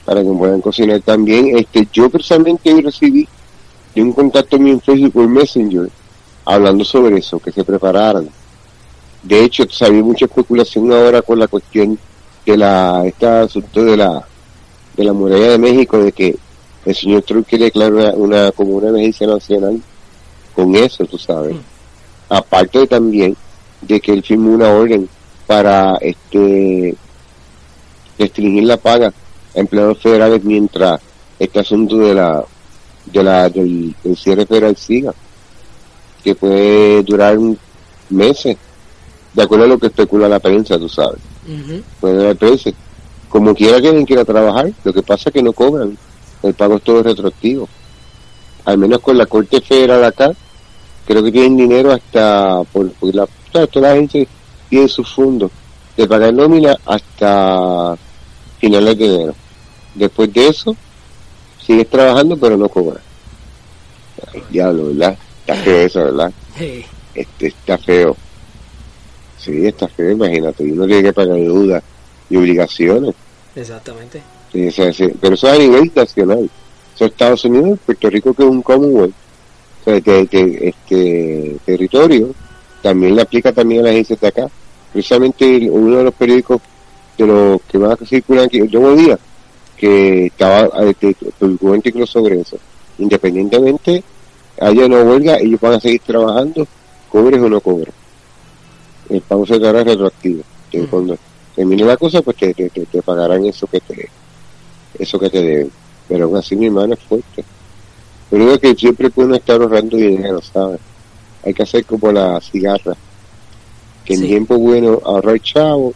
para 0.06 0.22
que 0.22 0.30
puedan 0.30 0.62
cocinar 0.62 1.02
también. 1.02 1.58
Este, 1.58 1.88
yo 1.92 2.10
personalmente 2.10 2.72
hoy 2.74 2.82
recibí 2.82 3.28
de 3.96 4.02
un 4.04 4.14
contacto 4.14 4.60
mío 4.60 4.74
en 4.74 4.82
Facebook 4.82 5.14
por 5.14 5.28
Messenger 5.28 5.90
hablando 6.46 6.86
sobre 6.86 7.18
eso, 7.18 7.40
que 7.40 7.52
se 7.52 7.64
prepararan. 7.64 8.30
De 9.24 9.44
hecho, 9.44 9.64
había 9.82 10.04
mucha 10.04 10.26
especulación 10.26 10.92
ahora 10.92 11.22
con 11.22 11.40
la 11.40 11.48
cuestión 11.48 11.98
de 12.46 12.58
la, 12.58 13.04
este 13.06 13.28
asunto 13.28 13.84
de 13.84 13.98
la, 13.98 14.26
de 14.96 15.04
la 15.04 15.14
muralla 15.14 15.52
de 15.52 15.58
México, 15.58 15.98
de 15.98 16.12
que 16.12 16.38
el 16.86 16.96
señor 16.96 17.24
Trump 17.24 17.46
quiere 17.48 17.66
declarar 17.66 18.14
una, 18.16 18.52
como 18.52 18.72
una 18.72 18.90
emergencia 18.90 19.28
nacional 19.28 19.82
con 20.56 20.76
eso, 20.76 21.06
tú 21.06 21.18
sabes. 21.18 21.56
Mm. 21.56 21.60
Aparte 22.30 22.88
también 22.88 23.36
de 23.82 24.00
que 24.00 24.14
él 24.14 24.24
firmó 24.24 24.52
una 24.52 24.70
orden 24.70 25.10
para 25.46 25.98
este 25.98 26.96
restringir 28.18 28.64
la 28.64 28.78
paga 28.78 29.14
a 29.56 29.60
empleados 29.60 30.02
federales 30.02 30.44
mientras 30.44 31.00
este 31.40 31.60
asunto 31.60 31.98
de 31.98 32.14
la 32.14 32.44
de 33.06 33.24
la 33.24 33.50
del, 33.50 33.96
del 34.04 34.18
cierre 34.18 34.46
federal 34.46 34.76
siga 34.76 35.14
que 36.24 36.36
puede 36.36 37.04
durar 37.04 37.38
meses 38.10 38.58
de 39.38 39.44
acuerdo 39.44 39.66
a 39.66 39.68
lo 39.68 39.78
que 39.78 39.86
especula 39.86 40.28
la 40.28 40.40
prensa 40.40 40.80
tú 40.80 40.90
sabes. 40.90 41.20
Meses 42.02 42.74
como 43.30 43.54
quiera 43.54 43.80
que 43.80 43.90
alguien 43.90 44.06
quiera 44.06 44.26
trabajar 44.26 44.72
lo 44.84 44.92
que 44.92 45.04
pasa 45.04 45.30
es 45.30 45.34
que 45.34 45.44
no 45.44 45.54
cobran. 45.54 45.96
El 46.42 46.56
pago 46.56 46.78
es 46.78 46.82
todo 46.82 47.04
retroactivo. 47.04 47.70
Al 48.66 48.80
menos 48.80 49.00
con 49.00 49.16
la 49.16 49.28
corte 49.28 49.62
federal 49.62 50.04
acá 50.04 50.34
creo 51.06 51.24
que 51.24 51.32
tienen 51.32 51.56
dinero 51.56 51.92
hasta 51.92 52.64
por, 52.74 52.92
por 52.94 53.14
la 53.14 53.28
toda 53.52 53.68
toda 53.68 53.90
la 53.90 53.96
gente 53.96 54.28
tiene 54.70 54.88
sus 54.88 55.08
fondos 55.14 55.52
de 55.96 56.08
pagar 56.08 56.34
nómina 56.34 56.76
hasta 56.84 57.96
finales 58.58 58.98
de 58.98 59.06
enero. 59.06 59.36
Después 59.94 60.34
de 60.34 60.48
eso 60.48 60.76
sigues 61.64 61.88
trabajando 61.88 62.36
pero 62.38 62.58
no 62.58 62.68
cobras. 62.70 63.04
Ay, 64.34 64.42
diablo 64.50 64.88
verdad 64.88 65.16
está 65.42 65.54
feo 65.62 65.78
eso 65.86 66.00
verdad 66.00 66.32
Sí, 66.58 66.84
este 67.14 67.48
está 67.48 67.78
feo 67.78 68.18
sí 69.48 69.66
está 69.66 69.88
feo 69.88 70.12
imagínate 70.12 70.64
uno 70.64 70.86
tiene 70.86 71.04
que 71.04 71.14
pagar 71.14 71.36
deudas 71.36 71.84
y 72.30 72.38
obligaciones 72.38 73.16
exactamente. 73.56 74.22
Sí, 74.52 74.72
sí, 74.72 75.10
pero 75.20 75.36
eso 75.36 75.48
es 75.48 75.54
a 75.54 75.58
nivel 75.58 75.92
nacional. 75.94 76.50
Eso 76.96 77.06
es 77.06 77.12
Estados 77.12 77.46
Unidos, 77.46 77.80
Puerto 77.86 78.10
Rico 78.10 78.34
que 78.34 78.44
es 78.44 78.50
un 78.50 78.62
Commonwealth, 78.62 79.14
o 79.82 79.84
sea, 79.84 80.02
que, 80.02 80.28
que, 80.28 80.68
este 80.70 81.58
territorio, 81.66 82.34
también 82.82 83.16
le 83.16 83.22
aplica 83.22 83.52
también 83.52 83.82
a 83.82 83.84
las 83.84 83.92
agencias 83.92 84.20
de 84.20 84.28
acá. 84.28 84.48
Precisamente 84.94 85.70
uno 85.70 85.98
de 85.98 86.04
los 86.06 86.14
periódicos 86.14 86.62
de 87.18 87.28
los 87.28 87.62
que 87.64 87.78
más 87.78 87.98
circulan 88.08 88.46
aquí, 88.46 88.60
Nuevo 88.60 88.96
Día, 88.96 89.20
que 89.76 90.28
estaba 90.28 90.70
este, 90.86 91.16
publicó 91.38 91.68
un 91.68 91.76
artículo 91.76 92.08
sobre 92.08 92.40
eso. 92.40 92.58
Independientemente 92.98 94.04
haya 94.60 94.86
una 94.86 95.02
huelga, 95.02 95.38
ellos 95.38 95.60
van 95.60 95.74
a 95.74 95.80
seguir 95.80 96.02
trabajando, 96.02 96.66
cobres 97.10 97.42
o 97.42 97.50
no 97.50 97.62
cobres. 97.62 97.94
El 99.10 99.22
pago 99.22 99.46
se 99.46 99.60
dará 99.60 99.84
retroactivo. 99.84 100.44
Que 100.70 100.80
Ujú. 100.82 100.90
Cuando 100.90 101.18
termine 101.56 101.84
la 101.86 101.98
cosa, 101.98 102.22
pues 102.22 102.38
te, 102.38 102.54
te, 102.54 102.70
te- 102.70 102.86
te 102.86 103.02
pagarán 103.02 103.46
eso 103.46 103.68
que 103.68 103.80
te 103.80 104.10
eso 105.00 105.20
que 105.20 105.30
te 105.30 105.42
deben. 105.42 105.72
Pero 106.08 106.26
aún 106.26 106.38
así 106.38 106.56
mi 106.56 106.66
hermano 106.68 106.94
es 106.94 107.00
fuerte. 107.04 107.44
Pero 108.30 108.44
digo 108.46 108.58
que 108.60 108.76
siempre 108.76 109.10
puede 109.10 109.28
uno 109.28 109.36
estar 109.38 109.62
ahorrando 109.62 109.96
dinero, 109.98 110.42
¿sabes? 110.42 110.80
Hay 111.44 111.54
que 111.54 111.64
hacer 111.64 111.86
como 111.86 112.12
la 112.12 112.40
cigarra. 112.42 112.96
Que 114.04 114.14
en 114.16 114.22
tiempo 114.28 114.58
bueno 114.58 115.02
ahorrar 115.04 115.40
chavo 115.42 115.94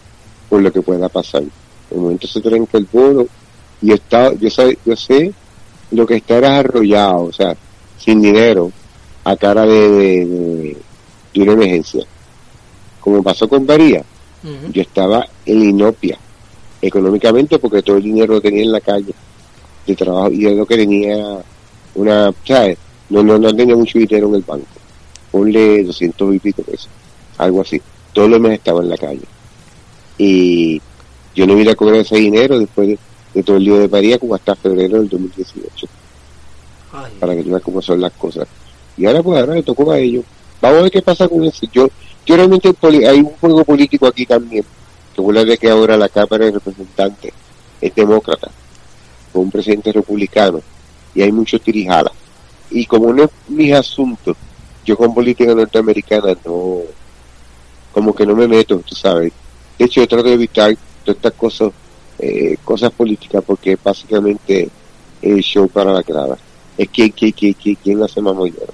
por 0.49 0.61
lo 0.61 0.71
que 0.71 0.81
pueda 0.81 1.07
pasar. 1.09 1.41
En 1.43 1.51
el 1.91 1.97
momento 1.97 2.27
se 2.27 2.41
trenca 2.41 2.77
el 2.77 2.87
bono 2.91 3.25
y 3.81 3.91
está, 3.93 4.33
yo 4.33 4.49
sé, 4.49 4.77
yo 4.85 4.95
sé 4.95 5.33
lo 5.91 6.05
que 6.05 6.15
estar 6.17 6.43
arrollado, 6.45 7.23
o 7.23 7.31
sea, 7.33 7.55
sin 7.97 8.21
dinero, 8.21 8.71
a 9.23 9.35
cara 9.35 9.65
de, 9.65 9.89
de, 9.89 10.25
de- 10.25 10.77
de 11.33 11.41
una 11.41 11.53
emergencia. 11.53 12.03
Como 13.01 13.21
pasó 13.21 13.49
con 13.49 13.65
Varía, 13.65 14.03
Ujú. 14.43 14.71
yo 14.71 14.81
estaba 14.81 15.27
en 15.45 15.61
inopia 15.61 16.17
económicamente 16.81 17.59
porque 17.59 17.83
todo 17.83 17.97
el 17.97 18.03
dinero 18.03 18.33
lo 18.35 18.41
tenía 18.41 18.63
en 18.63 18.71
la 18.71 18.81
calle 18.81 19.13
de 19.85 19.95
trabajo 19.95 20.31
y 20.31 20.41
yo 20.41 20.51
lo 20.51 20.65
que 20.65 20.77
tenía 20.77 21.37
una, 21.95 22.33
¿sabes? 22.45 22.77
No, 23.09 23.21
no, 23.23 23.37
no 23.37 23.53
tenía 23.53 23.75
mucho 23.75 23.99
dinero 23.99 24.27
en 24.29 24.35
el 24.35 24.41
banco. 24.41 24.65
Ponle 25.31 25.83
200 25.83 26.35
y 26.35 26.39
pico 26.39 26.63
pesos, 26.63 26.89
algo 27.37 27.61
así. 27.61 27.81
Todo 28.13 28.27
lo 28.27 28.35
demás 28.35 28.53
estaba 28.53 28.81
en 28.81 28.89
la 28.89 28.97
calle. 28.97 29.21
Y 30.17 30.81
yo 31.35 31.45
no 31.47 31.55
vine 31.55 31.71
a 31.71 31.75
cobrar 31.75 31.99
ese 31.99 32.15
dinero 32.17 32.59
después 32.59 32.87
de, 32.87 32.99
de 33.33 33.43
todo 33.43 33.57
el 33.57 33.63
lío 33.63 33.77
de 33.79 33.87
María 33.87 34.17
como 34.17 34.35
hasta 34.35 34.55
febrero 34.55 34.99
del 34.99 35.09
2018 35.09 35.87
Ay, 36.93 37.13
para 37.19 37.35
que 37.35 37.43
tú 37.43 37.49
veas 37.49 37.61
cómo 37.61 37.81
son 37.81 38.01
las 38.01 38.11
cosas. 38.13 38.47
Y 38.97 39.05
ahora 39.05 39.23
pues 39.23 39.39
ahora 39.39 39.55
le 39.55 39.63
tocó 39.63 39.91
a 39.91 39.97
ellos. 39.99 40.25
Vamos 40.61 40.79
a 40.79 40.81
ver 40.83 40.91
qué 40.91 41.01
pasa 41.01 41.27
con 41.27 41.43
eso. 41.43 41.65
Yo, 41.71 41.87
yo 42.25 42.35
realmente 42.35 42.73
hay 43.07 43.19
un 43.19 43.31
juego 43.39 43.63
político 43.63 44.07
aquí 44.07 44.25
también. 44.25 44.63
Que 45.15 45.21
vuelve 45.21 45.45
de 45.45 45.57
que 45.57 45.69
ahora 45.69 45.97
la 45.97 46.07
Cámara 46.07 46.45
de 46.45 46.51
Representantes 46.51 47.33
es 47.81 47.95
demócrata, 47.95 48.49
con 49.33 49.43
un 49.43 49.51
presidente 49.51 49.91
republicano, 49.91 50.61
y 51.13 51.21
hay 51.21 51.31
mucho 51.31 51.59
tirijala. 51.59 52.11
Y 52.69 52.85
como 52.85 53.11
no 53.11 53.23
es 53.23 53.29
mis 53.49 53.73
asuntos, 53.73 54.37
yo 54.85 54.95
con 54.95 55.13
política 55.13 55.53
norteamericana 55.53 56.37
no, 56.45 56.81
como 57.91 58.15
que 58.15 58.25
no 58.25 58.35
me 58.35 58.47
meto, 58.47 58.77
tú 58.79 58.95
sabes. 58.95 59.33
De 59.77 59.85
hecho, 59.85 59.99
yo 59.99 60.07
trato 60.07 60.29
de 60.29 60.35
evitar 60.35 60.77
todas 61.03 61.17
estas 61.17 61.33
cosas, 61.33 61.71
eh, 62.19 62.55
cosas 62.63 62.91
políticas, 62.91 63.43
porque 63.45 63.73
es 63.73 63.83
básicamente 63.83 64.69
el 65.21 65.41
show 65.41 65.67
para 65.67 65.91
la 65.91 66.03
grada 66.03 66.37
es 66.77 66.89
que, 66.89 67.11
que, 67.11 67.31
que, 67.31 67.53
que 67.53 67.75
quién 67.75 68.01
hace 68.01 68.21
más 68.21 68.35
mollero. 68.35 68.73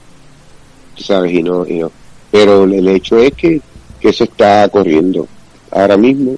Sabes, 0.98 1.32
y 1.34 1.44
no, 1.44 1.66
y 1.68 1.80
no. 1.80 1.92
Pero 2.32 2.64
el- 2.64 2.88
hecho 2.90 3.18
es 3.18 3.34
que, 3.34 3.62
que 4.00 4.10
eso 4.10 4.24
está 4.24 4.68
corriendo 4.70 5.28
ahora 5.72 5.98
mismo 5.98 6.36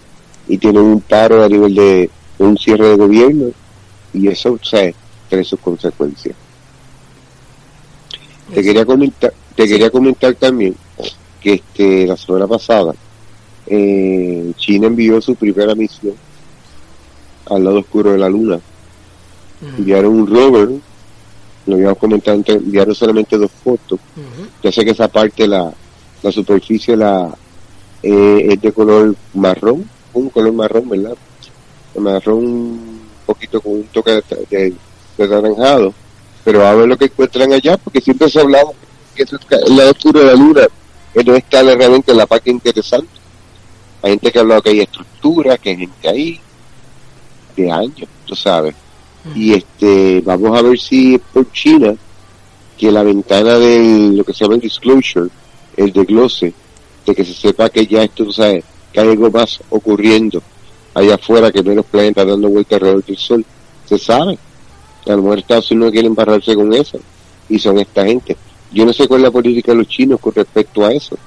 y 0.47 0.57
tiene 0.57 0.79
un 0.79 1.01
paro 1.01 1.43
a 1.43 1.49
nivel 1.49 1.73
de, 1.75 2.09
de 2.37 2.45
un 2.45 2.57
cierre 2.57 2.89
de 2.89 2.95
gobierno 2.95 3.47
y 4.13 4.27
eso, 4.27 4.53
o 4.53 4.63
sea, 4.65 4.91
trae 5.29 5.43
sus 5.43 5.59
consecuencias. 5.59 6.35
Te 8.53 8.61
quería 8.63 8.85
comentar, 8.85 9.31
te 9.55 9.67
quería 9.67 9.89
comentar 9.91 10.33
también 10.35 10.75
que 11.39 11.53
este 11.53 12.07
la 12.07 12.17
semana 12.17 12.47
pasada 12.47 12.93
eh, 13.67 14.51
China 14.57 14.87
envió 14.87 15.21
su 15.21 15.35
primera 15.35 15.75
misión 15.75 16.15
al 17.45 17.63
lado 17.63 17.79
oscuro 17.79 18.11
de 18.11 18.17
la 18.17 18.27
luna 18.29 18.55
ujú, 18.55 19.75
enviaron 19.77 20.13
un 20.15 20.27
rover, 20.27 20.69
lo 21.69 21.75
habíamos 21.75 21.97
comentado 21.97 22.37
antes, 22.37 22.55
enviaron 22.55 22.95
solamente 22.95 23.37
dos 23.37 23.51
fotos. 23.63 23.99
Ya 24.61 24.71
sé 24.71 24.83
que 24.83 24.91
esa 24.91 25.07
parte, 25.07 25.47
la, 25.47 25.71
la 26.21 26.31
superficie 26.31 26.95
la 26.95 27.29
eh, 28.03 28.47
es 28.49 28.61
de 28.61 28.71
color 28.71 29.15
marrón, 29.33 29.89
un 30.13 30.29
color 30.29 30.53
marrón, 30.53 30.89
¿verdad? 30.89 31.15
Marrón 31.95 32.37
un 32.45 33.01
poquito 33.25 33.61
con 33.61 33.73
un 33.73 33.83
toque 33.83 34.11
de, 34.11 34.23
de, 34.49 34.73
de 35.17 35.23
anaranjado. 35.23 35.93
Pero 36.43 36.65
a 36.65 36.73
ver 36.73 36.87
lo 36.87 36.97
que 36.97 37.05
encuentran 37.05 37.51
allá, 37.53 37.77
porque 37.77 38.01
siempre 38.01 38.29
se 38.29 38.39
ha 38.39 38.41
hablado 38.41 38.73
que 39.15 39.23
eso 39.23 39.35
es 39.35 39.69
el 39.69 39.75
lado 39.75 39.91
oscuro 39.91 40.21
de 40.21 40.25
la 40.27 40.33
luna, 40.33 40.67
donde 41.13 41.37
está 41.37 41.61
realmente 41.61 42.13
la 42.13 42.25
parte 42.25 42.49
interesante. 42.49 43.09
Hay 44.01 44.11
gente 44.11 44.31
que 44.31 44.39
ha 44.39 44.41
hablado 44.41 44.61
que 44.61 44.69
hay 44.69 44.79
estructuras, 44.79 45.59
que 45.59 45.69
hay 45.71 45.77
gente 45.77 46.09
ahí, 46.09 46.39
de 47.55 47.71
años, 47.71 48.07
tú 48.25 48.35
sabes 48.35 48.73
y 49.35 49.53
este 49.53 50.21
vamos 50.21 50.57
a 50.57 50.61
ver 50.61 50.79
si 50.79 51.15
es 51.15 51.21
por 51.33 51.51
China 51.51 51.93
que 52.77 52.91
la 52.91 53.03
ventana 53.03 53.57
de 53.57 54.11
lo 54.13 54.23
que 54.23 54.33
se 54.33 54.45
llama 54.45 54.55
el 54.55 54.61
disclosure 54.61 55.29
el 55.75 55.91
desglose 55.91 56.53
de 57.05 57.15
que 57.15 57.25
se 57.25 57.33
sepa 57.33 57.69
que 57.69 57.85
ya 57.85 58.03
esto 58.03 58.25
tú 58.25 58.31
sabes 58.31 58.63
que 58.91 58.99
hay 58.99 59.09
algo 59.09 59.29
más 59.29 59.59
ocurriendo 59.69 60.41
allá 60.93 61.15
afuera 61.15 61.51
que 61.51 61.63
menos 61.63 61.85
planetas 61.85 62.27
dando 62.27 62.49
vueltas 62.49 62.73
alrededor 62.73 63.05
del 63.05 63.17
sol. 63.17 63.45
Se 63.85 63.97
sabe. 63.97 64.37
A 65.05 65.11
lo 65.11 65.23
mejor 65.23 65.39
Estados 65.39 65.71
Unidos 65.71 65.91
quiere 65.91 66.07
embarrarse 66.07 66.55
con 66.55 66.73
eso. 66.73 66.99
Y 67.47 67.57
son 67.59 67.79
esta 67.79 68.05
gente. 68.05 68.37
Yo 68.71 68.85
no 68.85 68.93
sé 68.93 69.07
cuál 69.07 69.21
es 69.21 69.25
la 69.25 69.31
política 69.31 69.71
de 69.71 69.79
los 69.79 69.87
chinos 69.87 70.19
con 70.19 70.33
respecto 70.33 70.85
a 70.85 70.93
eso. 70.93 71.17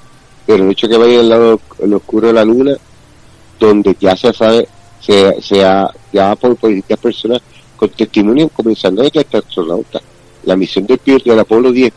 Pero 0.45 0.63
el 0.63 0.71
hecho 0.71 0.87
que 0.87 0.97
vayan 0.97 1.21
al 1.21 1.29
lado 1.29 1.59
oscuro 1.93 2.27
de 2.27 2.33
la 2.33 2.45
luna 2.45 2.75
donde 3.59 3.95
ya 3.99 4.15
se 4.15 4.33
sabe 4.33 4.67
se, 4.99 5.41
se 5.41 5.63
ha, 5.63 5.89
ya 6.11 6.35
por, 6.35 6.51
distintas 6.51 6.99
personas 6.99 7.41
con 7.83 7.89
testimonio 7.97 8.47
comenzando 8.49 9.03
desde 9.03 9.19
el 9.29 9.39
astronauta. 9.39 10.01
La 10.45 10.55
misión 10.55 10.85
del, 10.85 10.99
Pier- 10.99 11.21
del 11.23 11.39
Apolo 11.39 11.69
10, 11.71 11.91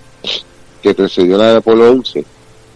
que 0.82 0.94
precedió 0.94 1.36
la 1.38 1.48
del 1.48 1.56
Apolo 1.58 1.90
11, 1.92 2.24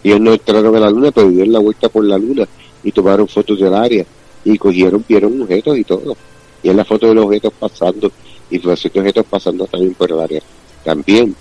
ellos 0.03 0.19
no 0.21 0.31
entraron 0.33 0.73
a 0.75 0.79
la 0.79 0.89
Luna, 0.89 1.11
pero 1.11 1.29
dieron 1.29 1.51
la 1.51 1.59
vuelta 1.59 1.89
por 1.89 2.05
la 2.05 2.17
Luna 2.17 2.47
y 2.83 2.91
tomaron 2.93 3.27
fotos 3.27 3.59
del 3.59 3.73
área 3.73 4.05
y 4.45 4.57
cogieron, 4.57 5.03
vieron 5.07 5.41
objetos 5.41 5.77
y 5.77 5.83
todo. 5.83 6.15
Y 6.63 6.69
en 6.69 6.77
la 6.77 6.85
foto 6.85 7.07
de 7.07 7.15
los 7.15 7.25
objetos 7.25 7.51
pasando 7.59 8.11
y 8.49 8.59
los 8.59 8.79
ciertos 8.79 9.01
objetos 9.01 9.25
pasando 9.29 9.65
también 9.67 9.93
por 9.93 10.09
el 10.11 10.19
área. 10.19 10.41
También, 10.85 11.35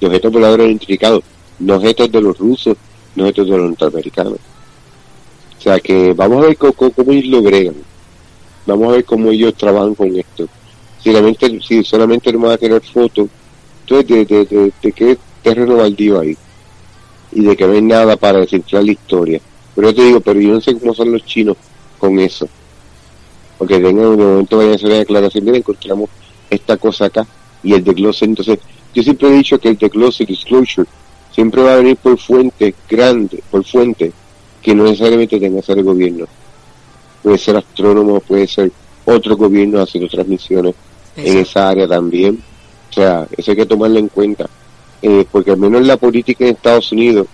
de 0.00 0.06
objetos 0.06 0.32
voladores 0.32 0.66
identificados, 0.68 1.22
no 1.58 1.76
objetos 1.76 2.12
de 2.12 2.20
los 2.20 2.38
rusos, 2.38 2.76
no 3.16 3.24
objetos 3.24 3.48
de 3.48 3.56
los 3.58 3.68
norteamericanos. 3.70 4.38
O 5.58 5.60
sea 5.60 5.80
que 5.80 6.12
vamos 6.12 6.44
a 6.44 6.46
ver 6.48 6.56
cómo, 6.56 6.72
cómo- 6.74 7.12
ellos 7.12 7.26
lo 7.26 7.42
bregan. 7.42 7.74
Vamos 8.66 8.88
a 8.88 8.92
ver 8.92 9.04
cómo 9.04 9.30
ellos 9.30 9.54
trabajan 9.54 9.94
con 9.94 10.16
esto. 10.16 10.48
Si 11.06 11.12
solamente, 11.12 11.60
si 11.60 11.84
solamente 11.84 12.32
no 12.32 12.40
van 12.40 12.52
a 12.54 12.58
tener 12.58 12.82
fotos, 12.82 13.28
entonces 13.82 14.08
de, 14.08 14.24
de, 14.24 14.44
de, 14.44 14.72
de 14.82 14.90
qué 14.92 15.16
terreno 15.40 15.76
baldío 15.76 16.18
hay. 16.18 16.36
Y 17.30 17.42
de 17.42 17.56
que 17.56 17.64
no 17.64 17.74
hay 17.74 17.82
nada 17.82 18.16
para 18.16 18.40
desinflar 18.40 18.82
la 18.82 18.90
historia. 18.90 19.40
Pero 19.76 19.90
yo 19.90 19.94
te 19.94 20.02
digo, 20.02 20.20
pero 20.20 20.40
yo 20.40 20.50
no 20.50 20.60
sé 20.60 20.76
cómo 20.76 20.92
son 20.94 21.12
los 21.12 21.24
chinos 21.24 21.56
con 21.96 22.18
eso. 22.18 22.48
Porque 23.56 23.76
en 23.76 23.96
un 23.96 24.18
momento 24.18 24.56
vayan 24.56 24.72
a 24.72 24.74
hacer 24.74 24.88
una 24.88 24.96
declaración, 24.96 25.44
mira, 25.44 25.56
encontramos 25.58 26.10
esta 26.50 26.76
cosa 26.76 27.04
acá. 27.04 27.24
y 27.62 27.72
el 27.72 27.84
desglose. 27.84 28.24
Entonces, 28.24 28.58
yo 28.92 29.04
siempre 29.04 29.28
he 29.28 29.32
dicho 29.32 29.60
que 29.60 29.68
el 29.68 29.78
desglose, 29.78 30.26
disclosure, 30.26 30.88
siempre 31.30 31.62
va 31.62 31.74
a 31.74 31.76
venir 31.76 31.98
por 31.98 32.18
fuente 32.18 32.74
grande, 32.90 33.44
por 33.48 33.64
fuente 33.64 34.12
que 34.60 34.74
no 34.74 34.82
necesariamente 34.82 35.38
tenga 35.38 35.60
que 35.60 35.66
ser 35.66 35.78
el 35.78 35.84
gobierno. 35.84 36.26
Puede 37.22 37.38
ser 37.38 37.58
astrónomo, 37.58 38.18
puede 38.18 38.48
ser 38.48 38.72
otro 39.04 39.36
gobierno 39.36 39.80
haciendo 39.80 40.08
transmisiones 40.08 40.74
en 41.16 41.38
esa 41.38 41.68
área 41.68 41.88
también. 41.88 42.42
O 42.90 42.92
sea, 42.92 43.26
eso 43.36 43.50
hay 43.50 43.56
que 43.56 43.66
tomarlo 43.66 43.98
en 43.98 44.08
cuenta. 44.08 44.48
Eh, 45.02 45.26
porque 45.30 45.50
al 45.50 45.58
menos 45.58 45.86
la 45.86 45.96
política 45.96 46.44
en 46.44 46.54
Estados 46.54 46.90
Unidos 46.92 47.26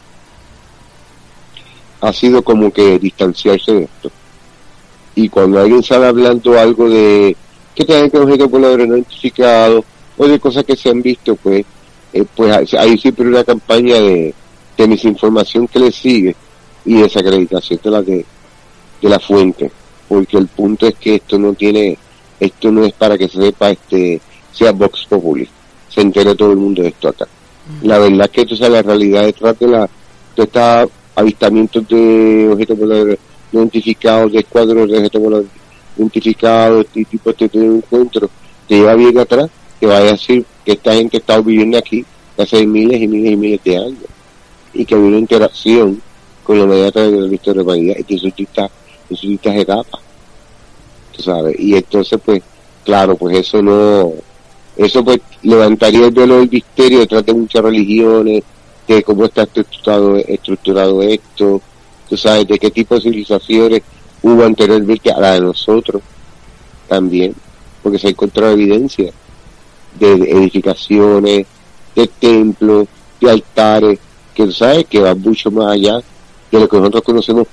ha 2.00 2.12
sido 2.12 2.42
como 2.42 2.72
que 2.72 2.98
distanciarse 2.98 3.72
de 3.72 3.82
esto. 3.84 4.10
Y 5.14 5.28
cuando 5.28 5.60
alguien 5.60 5.82
sale 5.82 6.06
hablando 6.06 6.58
algo 6.58 6.88
de 6.88 7.36
que 7.74 7.84
tiene 7.84 8.10
que 8.10 8.18
objeto 8.18 8.48
voladores 8.48 8.88
no 8.88 8.96
identificado 8.96 9.84
o 10.18 10.26
de 10.26 10.40
cosas 10.40 10.64
que 10.64 10.76
se 10.76 10.90
han 10.90 11.00
visto, 11.00 11.36
pues, 11.36 11.64
eh, 12.12 12.24
pues 12.34 12.74
hay 12.74 12.98
siempre 12.98 13.26
una 13.26 13.44
campaña 13.44 13.94
de, 13.94 14.34
de 14.76 14.88
misinformación 14.88 15.68
que 15.68 15.78
le 15.78 15.92
sigue 15.92 16.34
y 16.84 17.00
desacreditación 17.00 17.80
de 17.82 17.90
la 17.90 18.02
de, 18.02 18.26
de 19.00 19.08
la 19.08 19.20
fuente 19.20 19.70
porque 20.12 20.36
el 20.36 20.46
punto 20.48 20.86
es 20.86 20.94
que 20.96 21.14
esto 21.14 21.38
no 21.38 21.54
tiene 21.54 21.96
esto 22.46 22.72
no 22.72 22.84
es 22.84 22.92
para 22.92 23.16
que 23.16 23.28
se 23.28 23.40
sepa 23.40 23.70
este 23.70 24.20
sea 24.52 24.72
Vox 24.72 25.06
Populi. 25.08 25.48
Se 25.88 26.00
entere 26.00 26.34
todo 26.34 26.50
el 26.50 26.56
mundo 26.56 26.82
de 26.82 26.88
esto 26.88 27.08
acá. 27.08 27.26
La 27.82 27.98
verdad 27.98 28.26
es 28.26 28.30
que 28.30 28.40
esto 28.42 28.54
es 28.54 28.60
la 28.60 28.82
realidad 28.82 29.22
detrás 29.24 29.58
de 29.58 29.66
la 29.68 29.88
de 30.36 30.42
estos 30.42 30.90
avistamientos 31.14 31.86
de 31.88 32.48
objetos 32.50 32.78
voladores 32.78 33.18
identificados 33.52 34.32
de 34.32 34.38
escuadros 34.40 34.88
de 34.88 34.96
objetos 34.96 35.22
voladores 35.22 35.50
identificados 35.96 36.86
este 36.86 37.04
tipo 37.04 37.32
de, 37.32 37.48
de 37.48 37.66
encuentro 37.66 38.30
te 38.66 38.76
lleva 38.76 38.94
bien 38.94 39.18
atrás 39.18 39.50
que 39.78 39.86
vaya 39.86 40.08
a 40.08 40.12
decir 40.12 40.44
que 40.64 40.72
esta 40.72 40.94
gente 40.94 41.18
estado 41.18 41.42
viviendo 41.42 41.76
aquí 41.76 42.04
hace 42.38 42.66
miles 42.66 43.00
y 43.00 43.08
miles 43.08 43.32
y 43.32 43.36
miles 43.36 43.60
de 43.62 43.76
años 43.76 44.06
y 44.72 44.84
que 44.84 44.94
había 44.94 45.08
una 45.08 45.18
interacción 45.18 46.00
con 46.42 46.58
la 46.58 46.64
humanidad 46.64 46.94
de 46.94 47.10
la 47.10 47.34
historia 47.34 47.52
de 47.52 47.56
la 47.58 47.62
humanidad. 47.62 47.96
Y 47.98 48.04
que 48.04 48.14
eso 48.14 48.26
está 48.26 48.70
en 49.10 49.16
sus 49.16 49.28
distintas 49.28 49.56
etapas 49.56 50.01
tú 51.12 51.22
sabes. 51.22 51.58
Y 51.58 51.74
entonces 51.76 52.18
pues 52.24 52.42
claro 52.84 53.16
pues 53.16 53.38
eso 53.38 53.62
no 53.62 54.12
eso 54.76 55.04
pues 55.04 55.20
levantaría 55.42 56.06
el 56.06 56.12
velo 56.12 56.38
del 56.38 56.50
misterio 56.50 57.00
detrás 57.00 57.24
de 57.24 57.34
muchas 57.34 57.62
religiones 57.62 58.42
de 58.88 59.02
cómo 59.02 59.24
está 59.24 59.42
estructurado 59.42 60.16
estructurado 60.16 61.02
esto 61.02 61.60
tú 62.08 62.16
sabes 62.16 62.46
de 62.48 62.58
qué 62.58 62.70
tipo 62.70 62.94
de 62.94 63.02
civilizaciones 63.02 63.82
hubo 64.22 64.44
anteriormente 64.44 65.10
a 65.10 65.20
la 65.20 65.32
de 65.32 65.40
nosotros 65.42 66.02
también 66.88 67.34
porque 67.82 67.98
se 67.98 68.08
ha 68.08 68.10
encontrado 68.10 68.52
evidencia 68.52 69.12
de 69.98 70.12
edificaciones 70.12 71.46
de 71.94 72.06
templos 72.06 72.88
de 73.20 73.30
altares 73.30 73.98
que 74.34 74.44
tú 74.46 74.52
sabes 74.52 74.86
que 74.86 75.00
van 75.00 75.20
mucho 75.20 75.50
más 75.50 75.72
allá 75.72 76.00
de 76.50 76.60
lo 76.60 76.68
que 76.68 76.78
nosotros 76.78 77.02
conocemos 77.02 77.46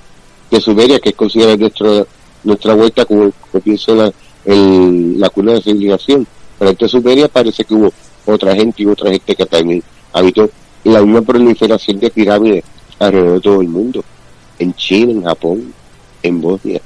de 0.50 0.60
Sumeria 0.60 0.98
que 0.98 1.10
es 1.10 1.14
considerada 1.14 1.56
nuestra 1.56 2.06
nuestra 2.44 2.74
vuelta 2.74 3.04
como, 3.04 3.30
pienso 3.62 3.94
la, 3.94 4.12
la 4.44 5.28
cuna 5.30 5.52
de 5.52 5.62
civilización 5.62 6.26
pero 6.60 6.76
en 6.78 6.88
Sumeria 6.90 7.26
parece 7.26 7.64
que 7.64 7.72
hubo 7.72 7.90
otra 8.26 8.54
gente 8.54 8.82
y 8.82 8.86
otra 8.86 9.10
gente 9.10 9.34
que 9.34 9.46
también 9.46 9.82
habitó 10.12 10.50
la 10.84 11.00
misma 11.00 11.22
proliferación 11.22 11.98
de 11.98 12.10
pirámides 12.10 12.64
alrededor 12.98 13.36
de 13.36 13.40
todo 13.40 13.60
el 13.62 13.68
mundo. 13.68 14.04
En 14.58 14.74
China, 14.74 15.10
en 15.10 15.22
Japón, 15.22 15.72
en 16.22 16.38
Bosnia, 16.38 16.82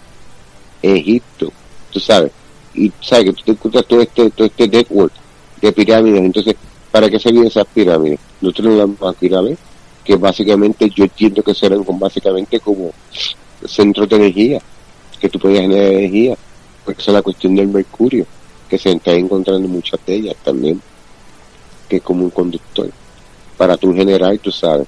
en 0.81 0.97
Egipto, 0.97 1.53
tú 1.93 1.99
sabes, 1.99 2.31
y 2.73 2.93
sabes 3.01 3.25
que 3.25 3.33
tú 3.33 3.43
te 3.47 3.51
encuentras 3.51 3.87
todo 3.87 4.01
este, 4.01 4.31
todo 4.31 4.47
este 4.47 4.69
network 4.69 5.13
de 5.61 5.73
pirámides, 5.73 6.23
entonces, 6.23 6.55
¿para 6.93 7.11
qué 7.11 7.19
se 7.19 7.33
vienen 7.33 7.49
esas 7.49 7.67
pirámides? 7.67 8.21
Nosotros 8.41 8.75
las 8.75 9.01
más 9.01 9.17
pirámides, 9.17 9.59
que 10.05 10.15
básicamente 10.15 10.89
yo 10.89 11.03
entiendo 11.03 11.43
que 11.43 11.53
serán 11.53 11.85
básicamente 11.99 12.61
como 12.61 12.93
centros 13.67 14.09
de 14.09 14.17
energía, 14.17 14.63
que 15.25 15.31
tú 15.31 15.39
podías 15.39 15.63
generar 15.63 15.91
energía, 15.91 16.37
porque 16.85 17.01
esa 17.01 17.13
es 17.13 17.15
la 17.15 17.23
cuestión 17.23 17.57
del 17.57 17.69
mercurio, 17.69 18.27
que 18.69 18.77
se 18.77 18.93
está 18.93 19.13
encontrando 19.13 19.67
muchas 19.67 19.99
de 20.05 20.17
ellas 20.17 20.37
también, 20.45 20.83
que 21.89 21.97
es 21.97 22.03
como 22.03 22.25
un 22.25 22.31
conductor, 22.31 22.91
para 23.57 23.79
tú 23.79 23.95
generar, 23.95 24.37
tú 24.37 24.53
sabes. 24.53 24.87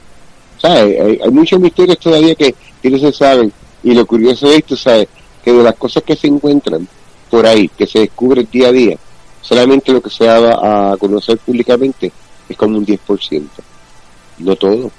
¿Sabes? 0.58 1.00
Hay, 1.00 1.20
hay 1.24 1.30
muchos 1.30 1.58
misterios 1.58 1.98
todavía 1.98 2.34
que, 2.34 2.54
que 2.82 2.90
no 2.90 2.98
se 2.98 3.12
saben, 3.12 3.50
y 3.82 3.94
lo 3.94 4.04
curioso 4.04 4.50
es, 4.50 4.62
tú 4.64 4.76
sabes, 4.76 5.08
que 5.42 5.54
de 5.54 5.62
las 5.62 5.74
cosas 5.76 6.02
que 6.02 6.14
se 6.14 6.26
encuentran 6.26 6.86
por 7.30 7.46
ahí, 7.46 7.68
que 7.68 7.86
se 7.86 8.00
descubren 8.00 8.46
día 8.52 8.68
a 8.68 8.72
día, 8.72 8.98
solamente 9.40 9.90
lo 9.90 10.02
que 10.02 10.10
se 10.10 10.26
da 10.26 10.90
a 10.92 10.98
conocer 10.98 11.38
públicamente 11.38 12.12
es 12.46 12.56
como 12.58 12.76
un 12.76 12.84
10%. 12.84 13.42
No 14.40 14.54
todo. 14.56 14.90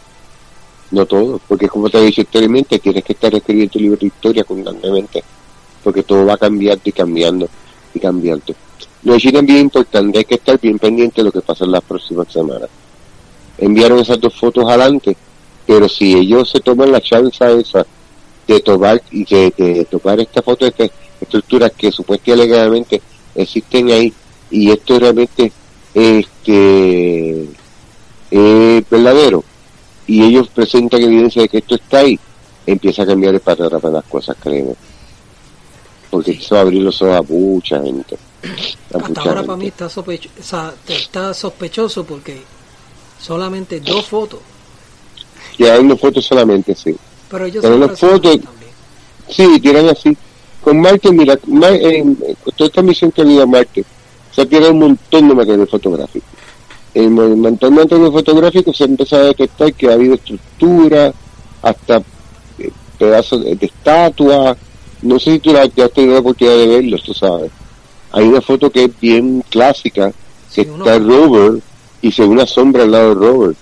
No 0.92 1.06
todo. 1.06 1.40
Porque 1.48 1.68
como 1.68 1.90
te 1.90 2.02
dicho 2.02 2.22
anteriormente, 2.22 2.80
tienes 2.80 3.04
que 3.04 3.14
estar 3.14 3.34
escribiendo 3.34 3.74
tu 3.74 3.80
libro 3.80 3.98
de 3.98 4.08
historia 4.08 4.44
constantemente. 4.44 5.24
Porque 5.84 6.04
todo 6.04 6.26
va 6.26 6.38
cambiando 6.38 6.82
y 6.86 6.92
cambiando 6.92 7.50
y 7.94 8.00
cambiando. 8.00 8.54
Lo 9.04 9.14
de 9.14 9.20
China 9.20 9.40
es 9.40 9.46
bien 9.46 9.60
importante, 9.60 10.18
hay 10.18 10.26
que 10.26 10.36
estar 10.36 10.60
bien 10.60 10.80
pendiente 10.80 11.22
de 11.22 11.26
lo 11.26 11.32
que 11.32 11.42
pasa 11.42 11.66
en 11.66 11.72
las 11.72 11.84
próximas 11.84 12.32
semanas. 12.32 12.70
Enviaron 13.58 14.00
esas 14.00 14.20
dos 14.20 14.36
fotos 14.36 14.68
adelante, 14.68 15.16
pero 15.66 15.88
si 15.88 16.14
ellos 16.14 16.50
se 16.50 16.60
toman 16.60 16.92
la 16.92 17.02
chance 17.02 17.60
esa 17.60 17.86
de 18.48 18.60
tomar 18.62 19.02
y 19.12 19.26
de, 19.26 19.54
de 19.56 19.86
tocar 19.86 20.20
esta 20.20 20.42
foto 20.42 20.66
de 20.66 20.70
estas 20.70 20.92
estructuras 21.22 21.72
que 21.78 21.92
supuestamente 21.92 22.48
legalmente 22.48 23.02
existen 23.36 23.92
ahí 23.92 24.14
y 24.50 24.72
esto 24.72 25.00
realmente 25.00 25.52
este 25.94 27.44
es 28.32 28.90
verdadero 28.90 29.44
y 30.08 30.24
ellos 30.24 30.48
presentan 30.50 31.02
evidencia 31.02 31.42
de 31.44 31.50
que 31.50 31.58
esto 31.60 31.76
está 31.76 32.00
ahí 32.00 32.20
empieza 32.66 33.04
a 33.04 33.06
cambiar 33.06 33.34
el 33.36 33.40
patrón 33.42 33.80
de 33.82 33.92
las 33.92 34.06
cosas 34.06 34.36
creo 34.42 34.76
porque 36.10 36.40
va 36.52 36.60
a 36.60 36.62
abrir 36.62 36.82
los 36.82 37.02
ojos 37.02 37.16
a 37.18 37.22
mucha 37.34 37.82
gente 37.84 38.16
a 38.16 38.98
Hasta 38.98 39.08
mucha 39.10 39.22
ahora 39.22 39.34
gente. 39.34 39.48
para 39.48 39.58
mí 39.58 39.68
está, 39.68 39.90
sospecho- 39.90 40.30
o 40.40 40.44
sea, 40.44 40.74
está 40.88 41.34
sospechoso 41.34 42.04
porque 42.06 42.42
solamente 43.20 43.80
dos 43.82 44.06
fotos, 44.06 44.40
y 45.58 45.66
hay 45.66 45.80
una 45.80 45.96
foto 45.98 46.22
solamente 46.22 46.76
sí 46.76 46.96
pero 47.30 47.46
ellos 47.46 47.62
Pero 47.62 47.78
las 47.78 48.00
fotos- 48.00 48.22
también. 48.42 48.72
Sí, 49.30 49.60
tiran 49.60 49.90
así. 49.90 50.16
Con 50.62 50.80
Marte, 50.80 51.12
mira, 51.12 51.38
Ma- 51.48 51.68
en, 51.68 52.16
con 52.16 52.54
toda 52.56 52.68
esta 52.70 52.82
misión 52.82 53.12
que 53.12 53.20
ha 53.22 53.26
habido 53.26 53.44
a 53.44 53.46
Marte, 53.46 53.84
se 54.34 54.42
ha 54.42 54.46
tirado 54.46 54.72
un 54.72 54.80
montón 54.80 55.28
de 55.28 55.36
material 55.36 55.68
fotográfico. 55.68 56.26
En 57.00 57.18
el 57.18 57.42
de 57.60 57.70
material 57.70 58.12
fotográfico 58.12 58.74
se 58.74 58.84
ha 58.84 58.88
empezado 58.88 59.24
a 59.24 59.28
detectar 59.28 59.72
que 59.74 59.88
ha 59.88 59.94
habido 59.94 60.16
estructura, 60.16 61.14
hasta 61.62 61.98
eh, 62.58 62.72
pedazos 62.98 63.44
de, 63.44 63.56
de 63.56 63.66
estatuas. 63.68 64.58
No 65.04 65.20
sé 65.20 65.34
si 65.34 65.40
tú 65.40 65.54
la- 65.54 65.62
has 65.62 65.92
tenido 65.94 66.14
la 66.16 66.20
oportunidad 66.22 66.58
de 66.58 66.68
verlos, 66.68 67.04
tú 67.04 67.14
sabes. 67.14 67.52
Hay 68.12 68.26
una 68.28 68.42
foto 68.42 68.72
que 68.72 68.86
es 68.86 69.00
bien 69.00 69.44
clásica, 69.48 70.10
que 70.54 70.64
Sí, 70.64 70.68
uno- 70.68 70.78
está 70.86 70.96
el 70.96 71.08
rover 71.08 71.62
y 72.02 72.12
se 72.12 72.24
ve 72.24 72.30
una 72.30 72.48
sombra 72.48 72.82
al 72.84 72.92
lado 72.92 73.10
del 73.10 73.20
rover. 73.20 73.56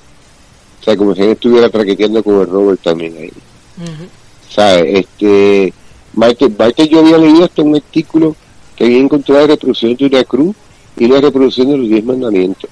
O 0.80 0.84
sea, 0.86 0.96
como 0.96 1.14
si 1.14 1.20
alguien 1.22 1.34
estuviera 1.36 1.70
traqueteando 1.70 2.24
con 2.24 2.40
el 2.40 2.48
rover 2.48 2.78
también 2.78 3.18
ahí. 3.18 3.32
Ujú. 3.78 4.06
¿sabes? 4.50 4.86
Este, 5.06 5.74
Marte, 6.14 6.48
Marte 6.58 6.88
yo 6.88 7.00
había 7.00 7.18
leído 7.18 7.44
hasta 7.44 7.62
un 7.64 7.76
artículo 7.76 8.34
que 8.78 8.86
había 8.86 9.00
encontrado 9.00 9.42
la 9.42 9.48
reproducción 9.48 9.96
de 9.96 10.06
una 10.06 10.24
cruz 10.24 10.56
y 10.98 11.08
la 11.08 11.20
reproducción 11.20 11.68
de 11.72 11.78
los 11.78 11.90
diez 11.90 12.06
mandamientos. 12.06 12.70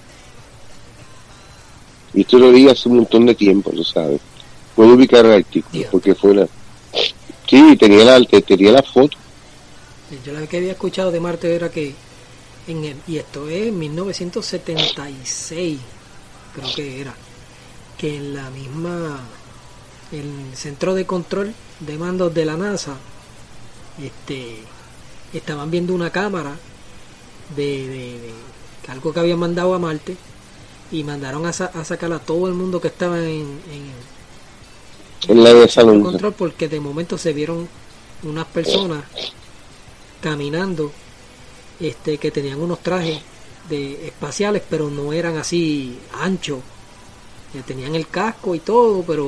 Y 2.13 2.21
esto 2.21 2.37
lo 2.39 2.51
leí 2.51 2.67
hace 2.69 2.87
un 2.89 2.97
montón 2.97 3.25
de 3.25 3.35
tiempo, 3.35 3.71
tú 3.71 3.83
sabes. 3.83 4.21
Puedo 4.75 4.93
ubicar 4.93 5.25
el 5.25 5.33
artículo, 5.33 5.71
Dios. 5.73 5.89
porque 5.91 6.15
fue 6.15 6.31
una... 6.31 6.47
Sí, 7.47 7.75
tenía 7.77 8.03
la, 8.03 8.23
te- 8.25 8.41
tenía 8.41 8.71
la 8.71 8.81
foto. 8.83 9.17
Yo 10.25 10.33
lo 10.33 10.47
que 10.47 10.57
había 10.57 10.71
escuchado 10.73 11.11
de 11.11 11.19
Marte 11.19 11.55
era 11.55 11.69
que, 11.69 11.93
en 12.67 12.83
el- 12.83 12.97
y 13.07 13.17
esto 13.17 13.47
es 13.49 13.67
en 13.67 13.79
1976, 13.79 15.79
creo 16.55 16.73
que 16.75 17.01
era, 17.01 17.13
que 17.97 18.15
en 18.17 18.33
la 18.35 18.49
misma, 18.51 19.19
el 20.11 20.55
centro 20.55 20.93
de 20.95 21.05
control 21.05 21.53
de 21.79 21.97
mandos 21.97 22.33
de 22.33 22.45
la 22.45 22.57
NASA, 22.57 22.95
este, 24.01 24.57
estaban 25.33 25.69
viendo 25.71 25.93
una 25.93 26.09
cámara 26.11 26.55
de, 27.55 27.87
de- 27.87 28.19
de 28.21 28.33
algo 28.91 29.13
que 29.13 29.19
habían 29.19 29.39
mandado 29.39 29.73
a 29.73 29.79
Marte 29.79 30.15
y 30.93 31.03
mandaron 31.03 31.45
a, 31.45 31.53
sa- 31.53 31.71
a 31.73 31.83
sacar 31.85 32.13
a 32.13 32.19
todo 32.19 32.47
el 32.47 32.53
mundo 32.55 32.79
que 32.81 32.89
estaba 32.89 33.19
en, 33.19 33.63
en, 33.77 33.83
En 35.27 35.43
la 35.43 35.53
de 35.53 35.67
San 35.67 36.01
control 36.01 36.33
porque 36.33 36.69
de 36.69 36.79
momento 36.79 37.17
se 37.17 37.33
vieron 37.33 37.67
unas 38.23 38.45
personas 38.47 39.03
caminando 40.21 40.91
este 41.79 42.19
que 42.19 42.31
tenían 42.31 42.61
unos 42.61 42.81
trajes 42.83 43.21
de 43.69 44.07
espaciales 44.07 44.63
pero 44.69 44.89
no 44.89 45.13
eran 45.13 45.37
así 45.37 46.07
anchos 46.11 46.61
Eh, 47.53 47.63
tenían 47.63 47.95
el 47.95 48.09
casco 48.09 48.55
y 48.55 48.61
todo 48.61 49.03
pero 49.05 49.25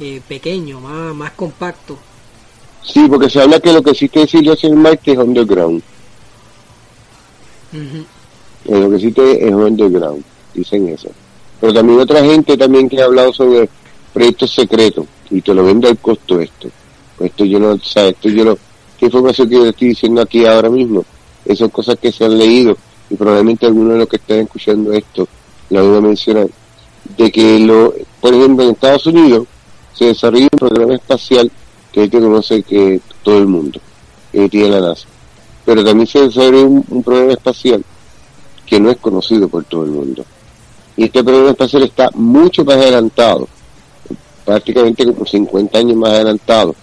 eh, 0.00 0.22
pequeño 0.28 0.80
más 0.80 1.14
más 1.14 1.32
compacto 1.32 1.98
Sí, 2.82 3.08
porque 3.08 3.28
se 3.28 3.42
habla 3.42 3.58
que 3.58 3.72
lo 3.72 3.82
que 3.82 3.90
existe 3.90 4.24
en 4.62 4.78
Marte 4.80 5.10
es 5.12 5.18
underground. 5.18 5.82
Ujú. 7.72 8.06
Eh, 8.64 8.78
lo 8.80 8.90
que 8.90 8.96
existe 8.96 9.46
es 9.48 9.52
underground, 9.54 10.24
dicen 10.54 10.88
eso. 10.88 11.08
Pero 11.60 11.72
también 11.72 12.00
otra 12.00 12.24
gente 12.24 12.56
también 12.56 12.88
que 12.88 13.00
ha 13.00 13.04
hablado 13.04 13.32
sobre 13.32 13.68
proyectos 14.12 14.52
secretos 14.52 15.06
y 15.30 15.40
te 15.40 15.54
lo 15.54 15.64
vende 15.64 15.88
al 15.88 15.98
costo 15.98 16.40
esto. 16.40 16.68
Pues 17.16 17.30
esto 17.30 17.44
yo 17.44 17.58
no, 17.58 17.70
o 17.70 17.76
esto 17.76 18.28
yo 18.28 18.44
no, 18.44 18.58
qué 18.98 19.06
información 19.06 19.48
que 19.48 19.54
yo 19.54 19.66
estoy 19.66 19.88
diciendo 19.88 20.20
aquí 20.20 20.44
ahora 20.46 20.70
mismo, 20.70 21.04
esas 21.44 21.70
cosas 21.70 21.98
que 21.98 22.10
se 22.10 22.24
han 22.24 22.36
leído 22.36 22.76
y 23.10 23.16
probablemente 23.16 23.66
algunos 23.66 23.92
de 23.92 23.98
los 24.00 24.08
que 24.08 24.16
están 24.16 24.38
escuchando 24.40 24.92
esto 24.92 25.28
lo 25.70 25.90
van 25.90 26.04
a 26.04 26.06
mencionar, 26.08 26.48
de 27.16 27.30
que 27.30 27.58
lo, 27.60 27.94
por 28.20 28.34
ejemplo 28.34 28.64
en 28.64 28.70
Estados 28.70 29.06
Unidos 29.06 29.46
se 29.92 30.06
desarrolla 30.06 30.48
un 30.52 30.58
programa 30.58 30.94
espacial 30.94 31.50
que 31.92 32.10
que 32.10 32.20
conoce 32.20 32.62
que 32.62 33.00
todo 33.22 33.38
el 33.38 33.46
mundo, 33.46 33.80
que 34.32 34.48
tiene 34.48 34.68
la 34.68 34.80
NASA. 34.80 35.06
Pero 35.64 35.84
también 35.84 36.08
se 36.08 36.22
desarrolla 36.22 36.64
un, 36.64 37.02
programa 37.04 37.32
espacial 37.32 37.84
que 38.66 38.80
no 38.80 38.90
es 38.90 38.96
conocido 38.96 39.48
por 39.48 39.64
todo 39.64 39.84
el 39.84 39.92
mundo. 39.92 40.24
Y 40.96 41.04
este 41.04 41.24
programa 41.24 41.50
espacial 41.50 41.82
está 41.82 42.10
mucho 42.14 42.64
más 42.64 42.76
adelantado, 42.76 43.48
prácticamente 44.44 45.04
como 45.04 45.26
50 45.26 45.78
años 45.78 45.96
más 45.96 46.10
adelantado, 46.10 46.74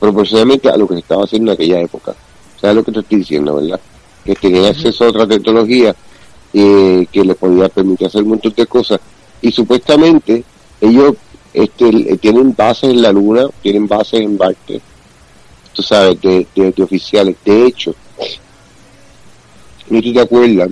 proporcionalmente 0.00 0.68
a 0.68 0.76
lo 0.76 0.88
que 0.88 0.94
se 0.94 1.00
estaba 1.00 1.24
haciendo 1.24 1.52
en 1.52 1.54
aquella 1.54 1.80
época. 1.80 2.14
¿Sabes 2.60 2.76
lo 2.76 2.84
que 2.84 2.92
te 2.92 3.00
estoy 3.00 3.18
diciendo, 3.18 3.56
verdad? 3.56 3.80
Que 4.24 4.34
tenían 4.34 4.66
acceso 4.66 5.04
a 5.04 5.08
otra 5.08 5.26
tecnología 5.26 5.94
eh, 6.52 7.06
que 7.10 7.24
les 7.24 7.36
podía 7.36 7.68
permitir 7.68 8.06
hacer 8.06 8.22
un 8.22 8.30
montón 8.30 8.52
de 8.56 8.66
cosas. 8.66 9.00
Y 9.40 9.52
supuestamente 9.52 10.44
ellos 10.80 11.14
este, 11.52 12.16
tienen 12.18 12.54
bases 12.54 12.90
en 12.90 13.02
la 13.02 13.12
Luna, 13.12 13.46
tienen 13.62 13.86
bases 13.86 14.20
en 14.20 14.36
Marte, 14.36 14.80
tú 15.72 15.82
sabes, 15.82 16.20
de, 16.20 16.46
de, 16.54 16.82
oficiales. 16.82 17.36
De 17.44 17.66
hecho, 17.66 17.94
¿no 19.88 20.00
te 20.00 20.20
acuerdas 20.20 20.70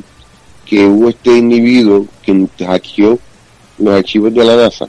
que 0.70 0.86
hubo 0.86 1.08
este 1.08 1.36
individuo 1.36 2.06
que 2.22 2.46
hackeó 2.64 3.18
los 3.78 3.92
archivos 3.92 4.32
de 4.32 4.44
la 4.44 4.54
NASA? 4.54 4.88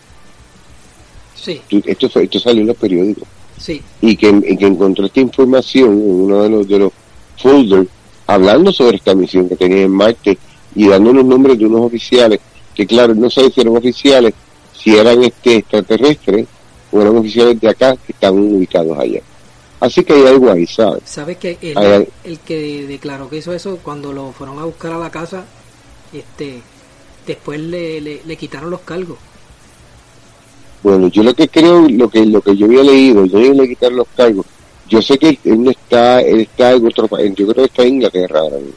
Sí. 1.34 1.60
Esto, 1.88 2.08
fue, 2.08 2.26
esto 2.26 2.40
salió 2.40 2.62
en 2.62 2.68
los 2.68 2.78
periódicos. 2.78 3.28
Sí. 3.58 3.82
Y 4.00 4.16
que, 4.16 4.58
que 4.60 4.68
encontró 4.68 5.08
esta 5.08 5.22
información 5.22 5.90
en 5.90 6.22
uno 6.22 6.44
de 6.44 6.50
los, 6.50 6.68
de 6.68 6.78
los 6.78 6.92
folders 7.36 7.88
hablando 8.28 8.72
sobre 8.72 8.98
esta 8.98 9.16
misión 9.16 9.50
que 9.50 9.56
tenía 9.56 9.82
en 9.82 9.92
Marte 9.92 10.38
y 10.76 10.88
dando 10.88 11.14
los 11.14 11.26
nombres 11.26 11.58
de 11.58 11.66
unos 11.66 11.82
oficiales 11.82 12.40
que 12.76 12.86
claro, 12.86 13.16
no 13.16 13.32
sabe 13.32 13.50
si 13.50 13.62
eran 13.62 13.76
oficiales 13.76 14.36
si 14.72 14.96
eran 14.96 15.24
este 15.24 15.58
extraterrestres 15.58 16.46
o 16.92 17.02
eran 17.02 17.18
oficiales 17.18 17.60
de 17.60 17.70
acá 17.70 17.98
que 17.98 18.14
están 18.14 18.38
ubicados 18.38 18.98
allá. 19.00 19.22
Así 19.80 20.04
que 20.04 20.14
hay 20.14 20.28
algo 20.28 20.52
ahí, 20.52 20.68
¿sabes? 20.68 21.02
¿Sabes 21.06 21.38
que 21.38 21.58
el, 21.60 22.08
el, 22.24 22.40
que 22.40 22.86
declaró 22.86 23.28
que 23.28 23.38
hizo 23.38 23.52
eso 23.52 23.80
cuando 23.82 24.14
lo 24.14 24.32
fueron 24.32 24.60
a 24.60 24.66
buscar 24.66 24.94
a 24.94 25.00
la 25.00 25.10
casa, 25.10 25.44
este, 26.14 26.62
después 27.26 27.60
le, 27.60 28.02
le, 28.02 28.36
quitaron 28.36 28.70
los 28.70 28.82
cargos? 28.82 29.18
Bueno, 30.84 31.08
yo 31.08 31.24
lo 31.24 31.34
que 31.34 31.48
creo, 31.48 31.88
lo 31.88 32.10
que 32.10 32.26
lo 32.26 32.42
que 32.42 32.56
yo 32.56 32.66
había 32.66 32.84
leído, 32.84 33.26
yo 33.26 33.40
le 33.40 33.68
quitaron 33.68 33.98
los 33.98 34.08
cargos. 34.16 34.46
Yo 34.90 35.02
sé 35.02 35.18
que 35.18 35.40
él 35.46 35.64
no 35.64 35.72
está, 35.72 36.22
él 36.22 36.42
está 36.42 36.74
en 36.74 36.86
otro 36.86 37.08
país, 37.08 37.34
yo 37.36 37.48
creo 37.48 37.64
que 37.64 37.70
está 37.70 37.84
en 37.84 37.96
Inglaterra 37.96 38.40
ahora 38.40 38.58
mismo. 38.58 38.74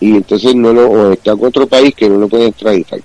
Y 0.00 0.12
entonces 0.12 0.54
no 0.54 0.72
lo, 0.72 0.88
o 0.88 1.12
está 1.12 1.32
en 1.32 1.44
otro 1.44 1.66
país 1.66 1.94
que 1.94 2.08
no 2.08 2.18
lo 2.18 2.28
puede 2.28 2.46
extraditar. 2.46 3.00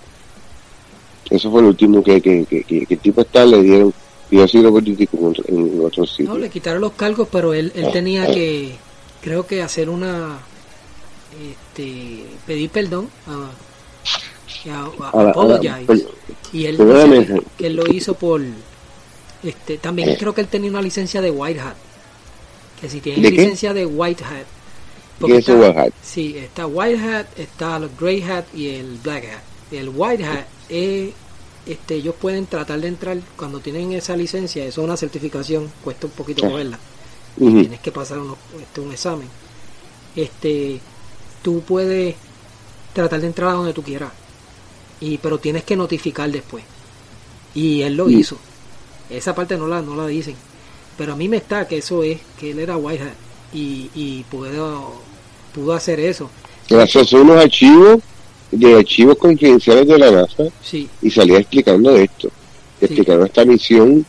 Eso 1.30 1.52
fue 1.52 1.62
lo 1.62 1.70
último 1.70 2.04
que, 2.04 2.22
que, 2.22 2.46
que, 2.46 2.86
el 2.90 3.00
tipo 3.00 3.22
está, 3.22 3.44
le 3.46 3.62
dieron, 3.62 3.94
y 4.30 4.40
así 4.40 4.62
lo 4.62 4.72
político 4.72 5.34
en, 5.48 5.58
en 5.58 5.86
otros 5.86 6.12
sitios. 6.12 6.30
No, 6.30 6.38
le 6.38 6.50
quitaron 6.50 6.80
los 6.80 6.94
cargos, 6.94 7.28
pero 7.32 7.54
él, 7.54 7.72
él 7.76 7.92
tenía 7.92 8.28
que, 8.28 8.76
creo 9.22 9.48
que 9.48 9.64
hacer 9.64 9.90
una, 9.90 10.38
este, 11.52 12.26
pedir 12.46 12.70
perdón 12.70 13.10
a, 13.28 13.52
apologize. 15.30 16.08
y 16.52 16.66
él 16.66 16.78
dice 16.78 17.42
que, 17.58 17.68
él 17.68 17.76
lo 17.76 17.88
hizo 17.92 18.14
por, 18.14 18.42
este, 19.44 19.78
también 19.78 20.16
creo 20.16 20.34
que 20.34 20.42
él 20.42 20.48
tenía 20.48 20.70
una 20.70 20.82
licencia 20.82 21.22
de 21.22 21.32
White 21.32 21.60
Hat. 21.60 21.76
Que 22.80 22.90
si 22.90 23.02
tiene 23.02 23.30
licencia 23.30 23.74
de 23.74 23.86
White 23.86 24.24
Hat. 24.24 24.46
¿Qué 25.26 25.38
es 25.38 25.48
White 25.48 25.80
Hat? 25.80 25.94
Sí, 26.02 26.38
está 26.38 26.68
White 26.68 27.00
Hat, 27.00 27.40
está 27.40 27.78
el 27.78 27.90
Grey 28.00 28.22
Hat 28.24 28.46
y 28.54 28.70
el 28.70 28.98
Black 29.04 29.26
Hat. 29.26 29.44
El 29.72 29.90
White 29.90 30.26
Hat 30.26 30.46
es 30.70 31.14
este, 31.66 31.96
ellos 31.96 32.16
pueden 32.20 32.46
tratar 32.46 32.80
de 32.82 32.90
entrar 32.90 33.18
cuando 33.38 33.60
tienen 33.60 33.94
esa 33.94 34.18
licencia, 34.18 34.66
eso 34.66 34.82
es 34.82 34.86
una 34.86 34.98
certificación, 34.98 35.72
cuesta 35.84 36.08
un 36.08 36.14
poquito 36.14 36.50
cogerla. 36.50 36.78
Tienes 37.38 37.80
que 37.80 37.92
pasar 37.92 38.20
este, 38.60 38.82
un 38.82 38.92
examen. 38.92 39.28
Este, 40.16 40.80
tú 41.44 41.62
puedes 41.62 42.16
tratar 42.94 43.22
de 43.22 43.28
entrar 43.28 43.50
a 43.50 43.54
donde 43.54 43.74
tú 43.74 43.84
quieras, 43.84 44.12
y 45.00 45.20
pero 45.20 45.38
tienes 45.38 45.64
que 45.64 45.76
notificar 45.76 46.32
después. 46.32 46.64
Y 47.54 47.84
él 47.84 47.96
lo 47.96 48.10
hizo. 48.10 48.38
Esa 49.10 49.36
parte 49.36 49.58
no 49.58 49.68
la, 49.68 49.82
no 49.82 49.96
la 49.96 50.08
dicen. 50.08 50.36
Pero 50.98 51.14
a 51.14 51.16
mí 51.16 51.30
me 51.30 51.38
está 51.38 51.68
que 51.68 51.78
eso 51.78 52.02
es, 52.02 52.20
que 52.40 52.52
él 52.52 52.60
era 52.60 52.78
White 52.78 53.14
y, 53.54 53.90
y 53.94 54.24
pudo, 54.24 54.94
pudo 55.54 55.74
hacer 55.74 56.00
eso. 56.00 56.30
Gracias 56.68 57.14
a 57.14 57.18
unos 57.18 57.38
archivos 57.38 58.02
de 58.52 58.78
archivos 58.78 59.18
confidenciales 59.18 59.88
de 59.88 59.98
la 59.98 60.12
NASA 60.12 60.44
y 61.02 61.10
salía 61.10 61.40
explicando 61.40 61.96
esto, 61.96 62.32
explicando 62.80 63.26
esta 63.26 63.46
misión 63.46 64.06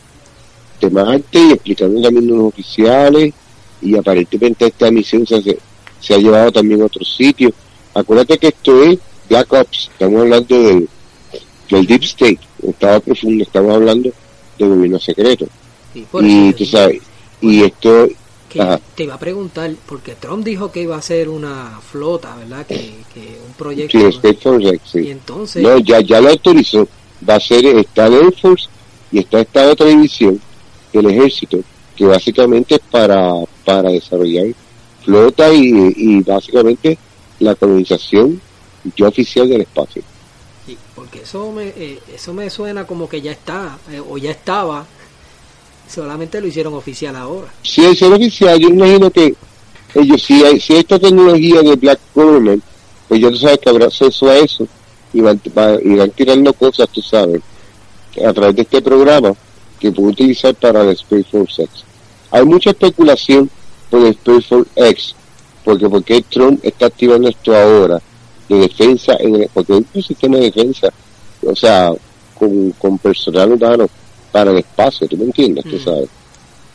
de 0.79 0.89
Marte 0.89 1.39
y 1.39 1.51
explicando 1.51 2.01
también 2.01 2.27
los 2.27 2.45
oficiales 2.45 3.33
y 3.81 3.95
aparentemente 3.95 4.67
esta 4.67 4.91
misión 4.91 5.25
se, 5.25 5.57
se 6.05 6.13
ha 6.13 6.17
llevado 6.17 6.51
también 6.51 6.81
a 6.81 6.85
otros 6.85 7.15
sitios. 7.15 7.53
Acuérdate 7.93 8.37
que 8.37 8.47
esto 8.47 8.83
es 8.83 8.99
Black 9.29 9.51
Ops, 9.53 9.89
estamos 9.91 10.21
hablando 10.21 10.61
del, 10.61 10.89
del 11.69 11.85
Deep 11.87 12.03
State, 12.03 12.39
estaba 12.67 12.99
profundo, 12.99 13.43
estamos 13.43 13.73
hablando 13.73 14.11
de 14.59 14.67
gobierno 14.67 14.99
secreto. 14.99 15.47
y 15.93 16.53
tú 16.53 16.65
sabes, 16.65 17.01
y 17.41 17.63
esto 17.63 18.09
te 18.95 19.03
iba 19.03 19.15
a 19.15 19.19
preguntar, 19.19 19.73
porque 19.85 20.15
Trump 20.15 20.45
dijo 20.45 20.71
que 20.71 20.81
iba 20.81 20.95
a 20.95 21.01
ser 21.01 21.27
una 21.27 21.79
flota, 21.81 22.35
¿verdad? 22.35 22.65
Que, 22.65 22.93
un 23.45 23.53
proyecto. 23.57 23.97
Sí, 23.97 24.05
Y 24.99 25.11
entonces. 25.11 25.61
No, 25.61 25.77
ya, 25.79 25.99
ya 25.99 26.21
lo 26.21 26.29
autorizó. 26.29 26.87
Va 27.27 27.35
a 27.35 27.39
ser, 27.39 27.65
está 27.65 28.07
el 28.07 28.13
Air 28.13 28.33
Force 28.39 28.67
y 29.11 29.19
está 29.19 29.41
esta 29.41 29.69
otra 29.69 29.87
división 29.87 30.39
del 30.93 31.07
ejército, 31.07 31.59
que 31.95 32.05
básicamente 32.05 32.75
es 32.75 32.81
para, 32.89 33.33
para 33.65 33.89
desarrollar 33.89 34.47
flota 35.05 35.53
y, 35.53 36.21
básicamente 36.21 36.97
la 37.39 37.55
colonización 37.55 38.41
ya 38.97 39.07
oficial 39.07 39.47
del 39.47 39.61
espacio. 39.61 40.01
Sí, 40.65 40.77
porque 40.95 41.21
eso 41.21 41.51
me, 41.51 41.67
eh, 41.67 41.99
eso 42.13 42.33
me 42.33 42.49
suena 42.49 42.87
como 42.87 43.07
que 43.07 43.21
ya 43.21 43.31
está, 43.31 43.77
eh, 43.91 43.99
o 43.99 44.17
ya 44.17 44.31
estaba 44.31 44.85
solamente 45.87 46.41
lo 46.41 46.47
hicieron 46.47 46.73
oficial 46.73 47.15
ahora. 47.15 47.47
Sí, 47.61 47.85
hicieron 47.85 48.17
oficial, 48.17 48.59
yo 48.59 48.69
imagino 48.69 49.11
que 49.11 49.35
ellos, 49.93 50.23
si 50.23 50.43
hay, 50.43 50.59
si 50.59 50.75
esta 50.75 50.99
tecnología 50.99 51.61
de 51.61 51.75
Black 51.75 51.99
Government, 52.13 52.63
pues 53.07 53.21
ya 53.21 53.29
tú 53.29 53.37
sabes 53.37 53.59
que 53.59 53.69
habrá 53.69 53.85
acceso 53.85 54.27
a 54.27 54.37
eso 54.37 54.67
y 55.13 55.21
van, 55.21 55.39
irán 55.83 56.11
tirando 56.11 56.53
cosas, 56.53 56.89
tú 56.89 57.01
sabes, 57.01 57.41
a 58.25 58.33
través 58.33 58.55
de 58.55 58.61
este 58.63 58.81
programa 58.81 59.33
que 59.79 59.91
puede 59.91 60.09
utilizar 60.09 60.55
para 60.55 60.81
el 60.81 60.89
Space 60.89 61.25
Force 61.31 61.63
X. 61.63 61.83
Hay 62.31 62.43
mucha 62.45 62.71
especulación 62.71 63.49
por 63.89 64.05
el 64.05 64.15
Force 64.15 64.63
X, 64.75 65.15
porque 65.63 65.89
porque 65.89 66.21
Trump 66.23 66.59
está 66.63 66.87
activando 66.87 67.29
esto 67.29 67.55
ahora 67.55 68.01
de 68.47 68.55
defensa, 68.57 69.15
en 69.19 69.49
porque 69.53 69.73
hay 69.73 69.85
un 69.93 70.03
sistema 70.03 70.37
de 70.37 70.51
defensa, 70.51 70.89
o 71.45 71.55
sea, 71.55 71.91
con, 72.37 72.71
con 72.71 72.97
personal 72.97 73.51
humano 73.51 73.87
para 74.31 74.51
el 74.51 74.57
espacio, 74.57 75.07
¿tú 75.07 75.17
me 75.17 75.25
entiendes? 75.25 75.63
¿Tú 75.63 75.75
mm. 75.77 75.83
sabes? 75.83 76.09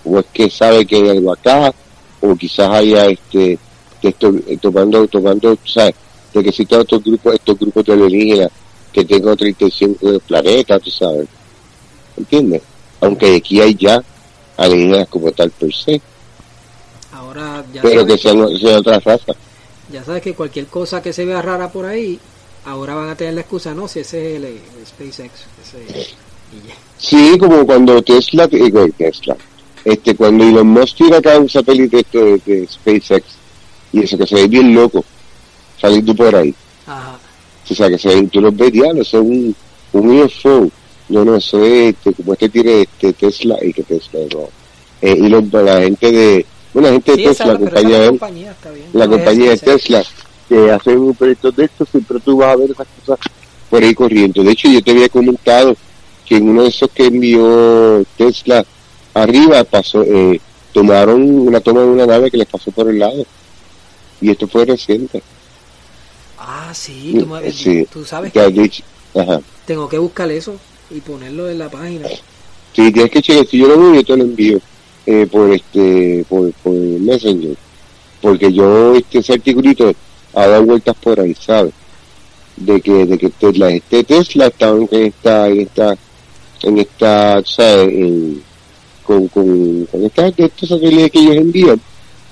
O 0.05 0.19
es 0.19 0.27
que 0.33 0.51
sabe 0.51 0.87
que 0.87 0.97
hay 0.97 1.09
algo 1.11 1.33
acá, 1.33 1.73
o 2.21 2.35
quizás 2.35 2.71
haya 2.71 3.07
este, 3.07 3.59
esto, 4.03 4.33
eh, 4.47 4.57
tomando, 4.59 5.07
tomando, 5.09 5.57
¿sabes? 5.65 5.95
De 6.33 6.43
que 6.43 6.49
existen 6.49 6.81
estos 6.81 7.03
grupos, 7.03 7.35
estos 7.35 7.59
grupos 7.59 7.85
de 7.85 7.93
alienígenas 7.93 8.51
que 8.93 9.05
tengan 9.05 9.33
otra 9.33 9.49
intención 9.49 9.95
con 9.95 10.15
el 10.15 10.21
planeta, 10.21 10.79
tú 10.79 10.91
sabes. 10.91 11.29
¿Entiendes? 12.17 12.63
Aunque 13.01 13.37
aquí 13.37 13.61
hay 13.61 13.75
ya 13.75 14.03
alienígenas 14.57 15.09
como 15.09 15.31
tal 15.33 15.51
per 15.51 15.73
se. 15.73 16.01
Ahora 17.31 17.65
ya 17.73 17.83
Pero 17.83 18.05
que 18.05 18.19
sean, 18.19 18.41
otra 18.41 18.99
raza. 18.99 19.33
Ya 19.93 20.03
sabes 20.03 20.21
que 20.21 20.35
cualquier 20.35 20.67
cosa 20.67 21.01
que 21.01 21.13
se 21.13 21.25
vea 21.25 21.41
rara 21.41 21.71
por 21.71 21.87
ahí, 21.87 22.19
ahora 22.65 22.97
van 22.97 23.09
a 23.09 23.15
tener 23.15 23.35
la 23.35 23.43
excusa, 23.43 23.73
no, 23.73 23.87
si 23.87 24.01
ese 24.01 24.37
es 24.37 24.43
el, 24.43 24.59
SpaceX. 24.85 25.33
Ese, 25.63 26.15
Sí, 26.99 27.37
como 27.39 27.65
cuando 27.65 28.03
Tesla, 28.03 28.49
digo, 28.49 28.85
Tesla, 28.99 29.37
este, 29.85 30.17
cuando 30.17 30.43
Elon 30.43 30.67
Musk 30.67 30.97
tira 30.97 31.19
acá 31.19 31.39
un 31.39 31.49
satélite 31.49 32.05
de, 32.13 32.69
SpaceX, 32.69 33.25
y 33.93 34.03
eso 34.03 34.19
que 34.19 34.27
se 34.27 34.35
ve 34.35 34.49
bien 34.49 34.75
loco, 34.75 35.05
saliendo 35.81 36.15
por 36.17 36.35
ahí. 36.35 36.53
Ajá. 36.89 37.17
O 37.71 37.75
sea, 37.75 37.89
que 37.89 37.99
se 37.99 38.09
ven, 38.09 38.29
tú 38.29 38.41
los 38.41 38.57
ves, 38.57 38.73
diablo, 38.73 39.03
es 39.03 39.15
un, 39.15 39.55
un 39.93 40.21
UFO. 40.21 40.69
No, 41.09 41.25
no, 41.25 41.37
eso 41.37 41.65
es, 41.65 41.95
este, 41.95 42.13
como 42.13 42.33
este 42.33 42.49
tiene 42.49 42.83
este 42.83 43.13
Tesla, 43.13 43.57
y 43.63 43.73
que 43.73 43.85
Tesla, 43.85 44.19
no. 44.33 44.49
Eh, 45.01 45.17
y 45.17 45.29
la 45.29 45.81
gente 45.81 46.11
de, 46.11 46.47
bueno, 46.73 46.89
la 46.89 46.95
gente 46.95 47.17
de 47.17 47.23
Tesla, 47.25 47.47
la 47.55 47.59
compañía, 47.59 47.99
la 48.93 49.09
compañía 49.09 49.51
de 49.51 49.59
Tesla, 49.59 50.05
que 50.49 50.71
hacen 50.71 51.15
proyectos 51.15 51.57
de 51.57 51.65
estos, 51.65 51.89
siempre 51.89 52.19
tú 52.21 52.37
vas 52.39 52.53
a 52.53 52.57
ver 52.57 52.71
esas 52.71 52.87
cosas 53.05 53.19
por 53.69 53.83
ahí 53.83 53.95
corriendo. 53.95 54.43
De 54.43 54.53
hecho, 54.53 54.69
yo 54.69 54.83
te 54.83 54.91
había 54.91 55.09
comentado 55.09 55.77
que 56.27 56.37
en 56.37 56.49
uno 56.49 56.63
de 56.63 56.69
esos 56.69 56.91
que 56.91 57.07
envió 57.07 58.05
Tesla 58.17 58.65
arriba 59.15 59.65
pasó, 59.65 60.03
eh, 60.03 60.41
tomaron 60.73 61.23
una 61.23 61.61
toma 61.61 61.81
de 61.81 61.87
una 61.87 62.07
nave 62.07 62.31
que 62.31 62.37
les 62.37 62.47
pasó 62.47 62.71
por 62.71 62.89
el 62.89 62.99
lado. 62.99 63.25
Y 64.21 64.31
esto 64.31 64.47
fue 64.47 64.65
reciente. 64.65 65.23
Ah, 66.39 66.73
sí, 66.75 67.17
tú, 67.19 67.27
me- 67.27 67.53
Sí. 67.53 67.87
tú 67.93 68.05
sabes 68.05 68.33
de 68.33 68.47
hecho, 68.65 68.83
ajá. 69.15 69.41
tengo 69.67 69.89
que 69.89 69.99
buscar 69.99 70.31
eso 70.31 70.55
y 70.91 71.01
ponerlo 71.01 71.49
en 71.51 71.59
la 71.59 71.69
página. 71.69 72.07
Sí, 72.09 72.91
tienes 72.93 73.11
que 73.11 73.21
chequear. 73.23 73.47
Si 73.47 73.59
yo 73.59 73.69
lo 73.69 73.79
veo, 73.79 73.95
yo 73.95 74.05
te 74.05 74.17
lo 74.17 74.23
envío 74.25 74.61
eh, 75.07 75.27
por 75.31 75.51
este 75.53 76.25
por, 76.29 76.53
por 76.63 76.73
Messenger. 76.73 77.57
Porque 78.21 78.53
yo, 78.53 78.95
este, 78.95 79.19
ese 79.21 79.33
articulito 79.35 79.93
ha 80.35 80.47
dado 80.47 80.65
vueltas 80.65 80.95
por 81.03 81.19
ahí, 81.19 81.35
¿sabes? 81.35 81.73
De 82.57 82.81
que, 82.81 83.07
de 83.07 83.17
que 83.19 83.31
Tesla, 83.31 83.71
este 83.71 84.05
Tesla 84.05 84.47
estaba 84.49 84.77
en 84.79 84.89
esta, 85.07 85.49
en 85.49 85.61
esta, 85.61 85.97
en 86.63 86.79
esta, 86.79 87.43
¿sabes? 87.45 87.89
En- 87.89 88.43
con, 89.03 89.27
con, 89.29 89.87
con 89.87 90.05
esta, 90.05 90.31
de 90.31 90.45
estos 90.45 90.69
satélites 90.69 91.11
que 91.11 91.19
ellos 91.19 91.37
envían. 91.37 91.81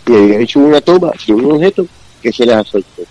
Y 0.06 0.12
habían 0.14 0.42
hecho 0.42 0.60
una 0.60 0.80
toma 0.80 1.10
de 1.26 1.32
un 1.34 1.50
objeto 1.52 1.86
que 2.22 2.32
se 2.32 2.46
les 2.46 2.54
acercó. 2.54 3.02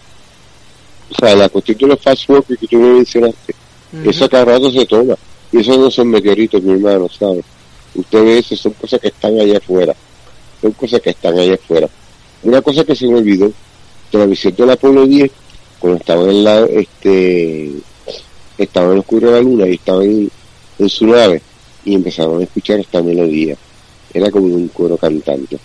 O 1.12 1.16
sea, 1.20 1.36
la 1.36 1.50
cuestión 1.50 1.78
de 1.80 1.88
los 1.88 2.02
fast 2.02 2.30
walkers 2.30 2.60
que 2.60 2.68
tú 2.68 2.78
me 2.78 2.94
mencionaste. 2.94 3.56
Ujú. 3.94 4.10
Eso 4.10 4.30
cada 4.30 4.46
rato 4.46 4.72
se 4.72 4.86
toma. 4.86 5.16
Y 5.52 5.60
eso 5.60 5.78
no 5.78 5.90
son 5.92 6.10
meteoritos, 6.10 6.62
mi 6.62 6.74
hermano, 6.74 7.08
¿sabes? 7.10 7.44
Usted 7.98 8.24
ve 8.24 8.40
eso, 8.40 8.56
son 8.56 8.74
cosas 8.74 9.02
que 9.02 9.08
están 9.08 9.40
allá 9.40 9.58
afuera. 9.58 9.96
Son 10.62 10.72
cosas 10.72 11.02
que 11.02 11.10
están 11.10 11.38
allá 11.38 11.56
afuera. 11.56 11.90
Una 12.44 12.62
cosa 12.62 12.84
que 12.84 12.96
se 12.96 13.08
me 13.08 13.16
olvidó, 13.16 13.52
de 14.12 14.66
la 14.66 14.74
Apolo 14.74 15.06
10, 15.06 15.32
cuando 15.80 16.00
estaba 16.00 16.30
en 16.30 16.44
la, 16.44 16.60
este, 16.66 17.72
estaba 18.58 18.88
en 18.88 18.94
el 18.94 19.00
oscuro 19.00 19.32
de 19.32 19.34
la 19.34 19.42
luna 19.42 19.68
y 19.68 19.74
estaba 19.74 20.04
en, 20.04 20.32
en 20.80 20.90
su 20.90 21.08
nave, 21.08 21.42
y 21.84 21.96
empezaron 21.96 22.40
a 22.40 22.44
escuchar 22.44 22.80
esta 22.80 23.02
melodía. 23.02 23.58
Era 24.14 24.30
como 24.30 24.46
un 24.46 24.68
coro 24.70 24.96
cantante. 24.96 25.58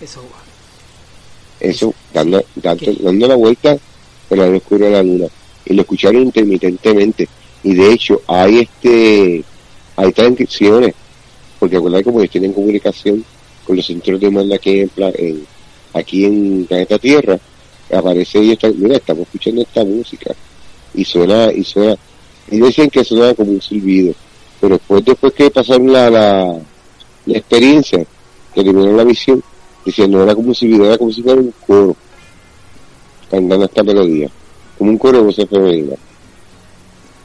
Eso, 0.00 0.22
Eso, 1.58 1.94
dando, 2.12 2.42
dando, 2.54 2.92
dando 3.00 3.26
la 3.26 3.34
vuelta 3.34 3.76
por 4.28 4.38
el 4.38 4.56
oscuro 4.56 4.86
de 4.86 4.92
la 4.92 5.02
luna. 5.02 5.26
Y 5.64 5.74
lo 5.74 5.82
escucharon 5.82 6.22
intermitentemente. 6.22 7.28
Y 7.62 7.74
de 7.74 7.92
hecho, 7.92 8.22
hay 8.26 8.60
este, 8.60 9.44
hay 10.00 10.12
transcripciones, 10.12 10.94
porque 11.58 11.76
acuérdate 11.76 12.04
como 12.04 12.20
ellos 12.20 12.30
tienen 12.30 12.52
comunicación 12.54 13.22
con 13.66 13.76
los 13.76 13.86
centros 13.86 14.18
de 14.18 14.30
mando 14.30 14.54
aquí 14.54 14.80
en, 14.80 14.90
en- 14.96 15.46
aquí 15.92 16.24
en 16.24 16.64
planeta 16.66 16.98
Tierra, 16.98 17.38
aparece 17.92 18.38
y 18.42 18.58
mira, 18.78 18.96
estamos 18.96 19.22
escuchando 19.24 19.62
esta 19.62 19.84
música. 19.84 20.34
Y 20.94 21.04
suena, 21.04 21.52
y 21.52 21.62
suena, 21.64 21.96
y 22.50 22.58
decían 22.58 22.88
que 22.88 23.04
sonaba 23.04 23.34
como 23.34 23.52
un 23.52 23.60
silbido. 23.60 24.14
Pero 24.60 24.76
después, 24.76 25.04
después 25.04 25.32
que 25.34 25.50
pasaron 25.50 25.92
la, 25.92 26.08
la, 26.10 26.58
la 27.26 27.38
experiencia, 27.38 27.98
que 28.54 28.64
terminaron 28.64 28.96
la 28.96 29.04
visión, 29.04 29.42
decían, 29.84 30.10
no 30.10 30.22
era 30.22 30.34
como 30.34 30.48
un 30.48 30.54
silbido, 30.54 30.86
era 30.86 30.96
como 30.98 31.12
si 31.12 31.22
fuera 31.22 31.40
un 31.40 31.52
coro, 31.66 31.96
cantando 33.30 33.64
esta 33.66 33.82
melodía, 33.82 34.28
como 34.78 34.90
un 34.90 34.98
coro 34.98 35.18
de 35.18 35.24
voces 35.24 35.48
femeninas, 35.48 35.98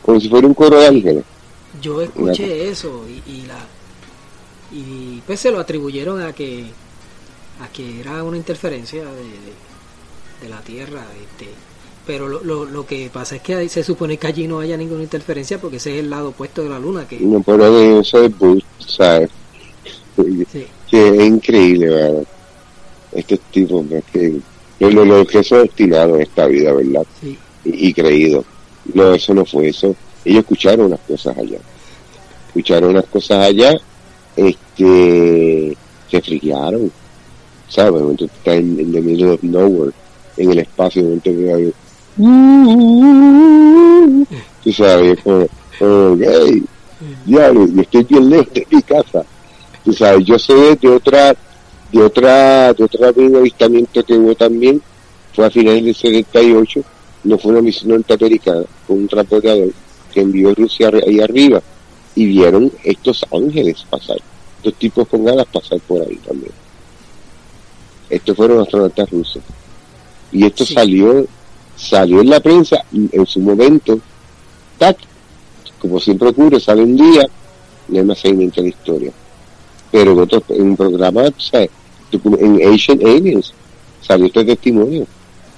como 0.01 0.19
si 0.19 0.27
fuera 0.29 0.45
un 0.47 0.53
coro 0.53 0.79
de 0.79 0.88
ángeles. 0.88 1.23
Yo 1.86 2.02
escuché 2.02 2.69
eso 2.69 2.89
y, 3.10 3.24
y 3.26 3.45
la 3.45 3.60
y 4.71 5.21
pues 5.21 5.39
se 5.39 5.52
lo 5.52 5.60
atribuyeron 5.60 6.21
a 6.21 6.34
que 6.34 6.65
a 7.60 7.67
que 7.69 8.00
era 8.02 8.24
una 8.24 8.38
interferencia 8.38 9.04
de, 9.06 9.24
de- 9.24 9.65
de 10.41 10.50
la 10.50 10.62
Tierra 10.62 11.06
este 11.13 11.48
pero 12.06 12.28
lo, 12.28 12.43
lo, 12.43 12.65
lo 12.65 12.86
que 12.86 13.10
pasa 13.12 13.36
es 13.38 13.41
que 13.41 13.56
ahí 13.56 13.69
se 13.69 13.84
supone 13.84 14.17
que 14.19 14.28
allí 14.28 14.48
no 14.48 14.60
haya 14.60 14.78
ninguna 14.78 15.04
interferencia 15.04 15.60
porque 15.60 15.78
ese 15.78 15.95
es 15.95 16.00
el 16.02 16.10
lado 16.10 16.30
opuesto 16.30 16.62
de 16.63 16.69
la 16.69 16.80
luna 16.80 17.08
que 17.08 17.19
No 17.19 17.41
de 17.43 18.00
eso 18.00 18.30
Bush, 18.30 18.63
¿sabes? 18.80 19.30
sí, 20.52 20.67
Que 20.89 21.08
es 21.10 21.26
increíble, 21.28 21.88
¿verdad? 21.89 22.24
Estos 23.12 23.39
tipos, 23.52 23.88
¿verdad? 23.89 24.06
que 24.12 24.41
lo, 24.80 25.06
lo, 25.06 25.26
que 25.26 25.43
son 25.43 25.63
destinados 25.63 26.15
en 26.17 26.21
esta 26.24 26.48
vida, 26.48 26.74
¿verdad? 26.74 27.04
sí, 27.21 27.38
Y, 27.63 27.89
y 27.89 27.93
creído. 27.93 28.45
No, 28.93 29.13
eso 29.15 29.34
no 29.34 29.45
fue 29.45 29.69
eso. 29.69 29.98
Ellos 30.24 30.41
escucharon 30.41 30.88
unas 30.88 31.02
cosas 31.08 31.38
allá. 31.38 31.60
Escucharon 32.56 32.91
unas 32.91 33.06
cosas 33.08 33.50
allá, 33.50 33.74
este, 34.38 35.76
se 36.10 36.22
friquearon. 36.22 36.89
¿Sabes? 37.68 37.96
De 37.96 38.00
momento 38.00 38.26
está 38.26 38.56
en, 38.56 38.80
en 38.80 38.94
the 38.94 39.02
middle 39.02 39.32
of 39.32 39.44
nowhere, 39.44 39.91
en 40.38 40.52
el 40.52 40.60
espacio, 40.60 41.04
de 41.04 41.10
momento 41.10 41.30
ahí, 41.54 41.74
Tú 44.63 44.72
sabes, 44.72 45.20
como, 45.22 45.48
como, 45.78 46.18
hey, 46.22 46.63
yo 47.26 47.41
estoy 47.82 48.04
bien 48.06 48.30
lejos 48.30 48.54
de 48.54 48.68
mi 48.72 48.82
casa. 48.84 49.26
Tú 49.84 49.91
sabes, 49.91 50.26
yo 50.26 50.39
sé 50.39 50.78
de 50.78 50.88
otra, 50.88 51.36
de 51.91 52.02
otra, 52.02 52.72
de 52.72 52.84
otro 52.86 53.06
avistamiento 53.06 54.02
que 54.02 54.13
hubo 54.13 54.34
también, 54.34 54.82
fue 55.34 55.46
a 55.46 55.52
finales 55.52 55.84
del 55.84 55.94
78, 55.94 56.82
no 57.26 57.38
fue 57.38 57.52
una 57.52 57.62
misión 57.62 57.89
norteamericana, 57.89 58.63
fue 58.88 58.96
un 58.96 59.10
transportador 59.10 59.74
que 60.13 60.22
envió 60.22 60.56
Rusia 60.56 60.89
ahí 61.06 61.20
arriba 61.20 61.62
y 62.15 62.25
vieron 62.28 62.71
estos 62.84 63.25
ángeles 63.32 63.86
pasar, 63.89 64.17
estos 64.58 64.73
tipos 64.75 65.08
con 65.08 65.28
alas 65.28 65.45
pasar 65.51 65.80
por 65.82 66.01
ahí 66.01 66.15
también. 66.25 66.51
Estos 68.10 68.36
fueron 68.38 68.62
astronautas 68.62 69.10
rusos. 69.10 69.41
Y 70.32 70.45
esto 70.45 70.65
Sí. 70.65 70.73
salió, 70.73 71.25
salió 71.75 72.21
en 72.21 72.30
la 72.30 72.39
prensa 72.39 72.84
en 72.93 73.25
su 73.25 73.39
momento, 73.39 73.99
tac, 74.78 74.97
como 75.80 75.99
siempre 75.99 76.30
ocurre, 76.30 76.60
sale 76.60 76.84
un 76.84 76.95
día, 76.95 77.28
no 77.89 77.99
hay 77.99 78.06
más 78.06 78.19
seguimiento 78.19 78.62
de 78.62 78.69
la 78.69 78.75
historia. 78.75 79.12
Pero 79.91 80.12
en, 80.13 80.19
otro, 80.19 80.43
en 80.49 80.62
un 80.69 80.78
programa, 80.78 81.23
sabes, 81.38 81.69
docu- 82.12 82.39
en 82.39 82.73
Asian 82.73 82.99
Aliens, 83.06 83.54
salió 84.01 84.28
este 84.28 84.45
testimonio 84.45 85.06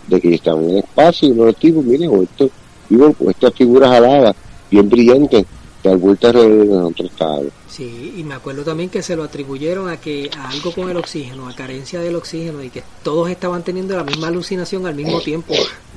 de 0.08 0.22
que 0.22 0.36
estaban 0.36 0.64
en 0.66 0.70
el 0.72 0.78
espacio 0.80 1.28
y 1.28 1.32
uno 1.32 1.42
de 1.46 1.52
los 1.52 1.60
tipos, 1.60 1.84
miren, 1.84 2.10
o 2.10 2.22
esto, 2.24 2.50
vivo 2.90 3.14
con 3.14 3.30
estas 3.30 3.54
figuras 3.54 3.92
aladas, 3.92 4.36
bien 4.72 4.88
brillantes, 4.90 5.46
vueltas 5.84 6.36
alrededor 6.36 6.68
de 6.68 6.74
nosotros 6.76 7.10
estábamos. 7.10 7.54
sí, 7.66 8.14
y 8.18 8.24
me 8.24 8.36
acuerdo 8.36 8.64
también 8.64 8.90
que 8.90 9.02
se 9.04 9.16
lo 9.16 9.24
atribuyeron 9.24 9.90
a 9.90 10.00
que 10.00 10.32
a 10.36 10.50
algo 10.50 10.74
con 10.74 10.90
el 10.90 10.98
oxígeno, 10.98 11.48
a 11.48 11.56
carencia 11.56 12.00
del 12.02 12.16
oxígeno 12.16 12.64
y 12.64 12.72
que 12.72 12.84
todos 13.02 13.30
estaban 13.30 13.64
teniendo 13.64 13.96
la 13.96 14.04
misma 14.04 14.28
alucinación 14.30 14.86
al 14.88 14.96
mismo 14.96 15.22
tiempo. 15.22 15.70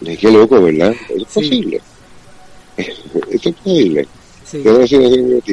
Es 0.00 0.18
que 0.18 0.30
loco, 0.30 0.62
¿verdad? 0.62 0.96
¿Es 1.08 1.26
Sí. 1.26 1.32
posible? 1.32 1.84
¿Es 3.28 3.42
posible? 3.42 4.10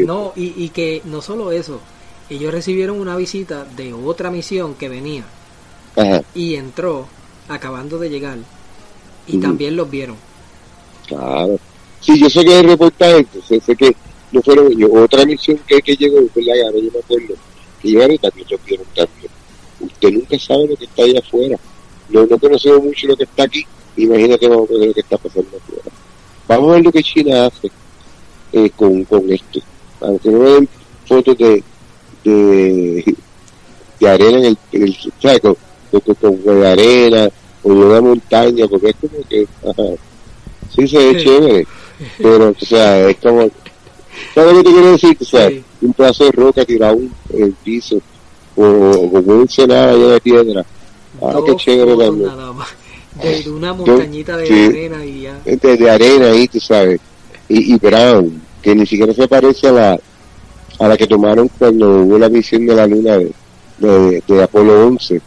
No, 0.02 0.34
y, 0.36 0.64
y 0.64 0.70
que 0.72 1.02
no 1.06 1.22
solo 1.22 1.52
eso, 1.52 1.88
ellos 2.30 2.54
recibieron 2.54 3.00
una 3.00 3.16
visita 3.16 3.66
de 3.66 3.94
otra 3.94 4.32
misión 4.32 4.76
que 4.76 4.90
venía 4.90 5.36
Ajá, 5.96 6.22
y 6.34 6.56
entró 6.56 7.16
acabando 7.48 8.00
de 8.00 8.10
llegar 8.10 8.40
y 9.26 9.38
también 9.40 9.76
los 9.76 9.90
vieron. 9.90 10.24
claro. 11.06 11.58
Sí, 12.02 12.20
yo 12.20 12.30
sé 12.30 12.44
que 12.46 12.54
hay 12.54 12.62
reportajes, 12.64 13.26
sé, 13.48 13.60
sé 13.60 13.76
que 13.76 13.96
no 14.32 14.42
fueron 14.42 14.72
ellos. 14.72 14.90
Otra 14.94 15.26
misión 15.26 15.60
que, 15.68 15.82
que 15.82 15.96
llegó, 15.96 16.18
¿verdad? 16.36 16.66
Ahora 16.66 16.78
yo 16.80 16.92
me 16.92 17.00
acuerdo, 17.00 17.36
que 17.82 17.88
llegaron 17.90 18.16
y 18.16 18.18
también 18.20 18.48
lo 18.50 18.58
vieron 18.66 18.86
también. 18.96 19.32
Usted 19.80 20.12
nunca 20.12 20.40
sabe 20.40 20.68
lo 20.68 20.76
que 20.76 20.86
está 20.86 21.04
allá 21.04 21.20
afuera. 21.20 21.58
No, 22.10 22.26
no 22.26 22.38
conocemos 22.38 22.84
mucho 22.84 23.08
lo 23.08 23.18
que 23.18 23.24
está 23.24 23.44
aquí. 23.44 23.66
Imagínate 23.98 24.48
vamos 24.48 24.70
a 24.70 24.74
ver 24.78 24.88
lo 24.88 24.94
que 24.94 25.00
está 25.02 25.18
pasando 25.18 25.58
afuera. 25.58 25.84
Vamos 26.48 26.70
a 26.70 26.74
ver 26.76 26.84
lo 26.86 26.92
que 26.92 27.04
China 27.04 27.46
hace 27.48 27.70
eh, 28.54 28.70
con, 28.76 29.04
con 29.06 29.32
esto. 29.32 29.60
Aunque 30.02 30.30
no 30.30 30.40
ven 30.40 30.70
fotos 31.06 31.38
de, 31.38 31.64
de, 32.24 33.16
de 34.00 34.10
arena 34.10 34.38
en 34.40 34.46
el, 34.46 34.58
en 34.72 34.84
el 34.84 34.98
¿sabes? 35.22 35.42
Con, 35.42 35.58
con, 35.92 36.16
con, 36.16 36.38
con 36.38 36.64
arena 36.66 37.30
o 37.64 37.70
de 37.74 37.76
una 37.86 38.02
montaña, 38.02 38.68
porque 38.68 38.90
es 38.90 38.96
como 38.96 39.28
que, 39.28 39.46
ajá, 39.68 39.84
sí 40.74 40.88
se 40.88 40.98
ve 40.98 41.20
Sí. 41.20 41.26
chévere, 41.26 41.68
pero, 42.18 42.50
o 42.60 42.66
sea, 42.66 43.10
es 43.10 43.18
como, 43.18 43.50
¿sabes 44.34 44.54
lo 44.54 44.58
que 44.60 44.64
te 44.70 44.72
quiero 44.74 44.92
decir? 44.92 45.18
O 45.20 45.26
sea, 45.26 45.50
Sí. 45.50 45.64
un 45.82 45.94
pedazo 45.94 46.26
de 46.26 46.32
roca 46.32 46.66
tirado 46.66 46.98
en 47.34 47.44
el 47.44 47.54
piso, 47.54 48.00
o, 48.56 48.64
o 48.66 49.12
como 49.12 49.34
un 49.36 49.42
ensenada 49.42 49.94
llena 49.94 50.14
de 50.14 50.22
piedra. 50.22 50.66
Ah, 51.22 51.32
Dos 51.34 51.46
qué 51.46 51.56
chévere 51.56 51.96
también. 51.98 52.28
nada 52.30 52.54
más. 52.54 52.68
De, 53.22 53.50
una 53.50 53.74
montañita 53.74 54.38
de 54.38 54.46
sí. 54.48 54.66
arena 54.66 55.04
y 55.04 55.22
ya. 55.24 55.40
de, 55.44 55.78
de 55.78 55.90
arena 55.90 56.28
ahí, 56.28 56.48
tú 56.48 56.60
sabes, 56.60 57.00
y, 57.50 57.74
y 57.74 57.78
brown, 57.78 58.40
que 58.62 58.76
ni 58.76 58.86
siquiera 58.86 59.12
se 59.14 59.28
parece 59.28 59.68
a 59.68 59.72
la 59.72 60.00
a 60.80 60.88
la 60.88 60.96
que 60.96 61.08
tomaron 61.08 61.50
cuando 61.58 62.04
hubo 62.04 62.20
la 62.20 62.30
misión 62.30 62.68
de 62.68 62.76
la 62.76 62.86
luna 62.86 63.18
de, 63.18 63.32
de, 63.80 64.22
de 64.28 64.44
Apolo 64.44 64.86
11, 64.86 65.16
Ujú. 65.16 65.22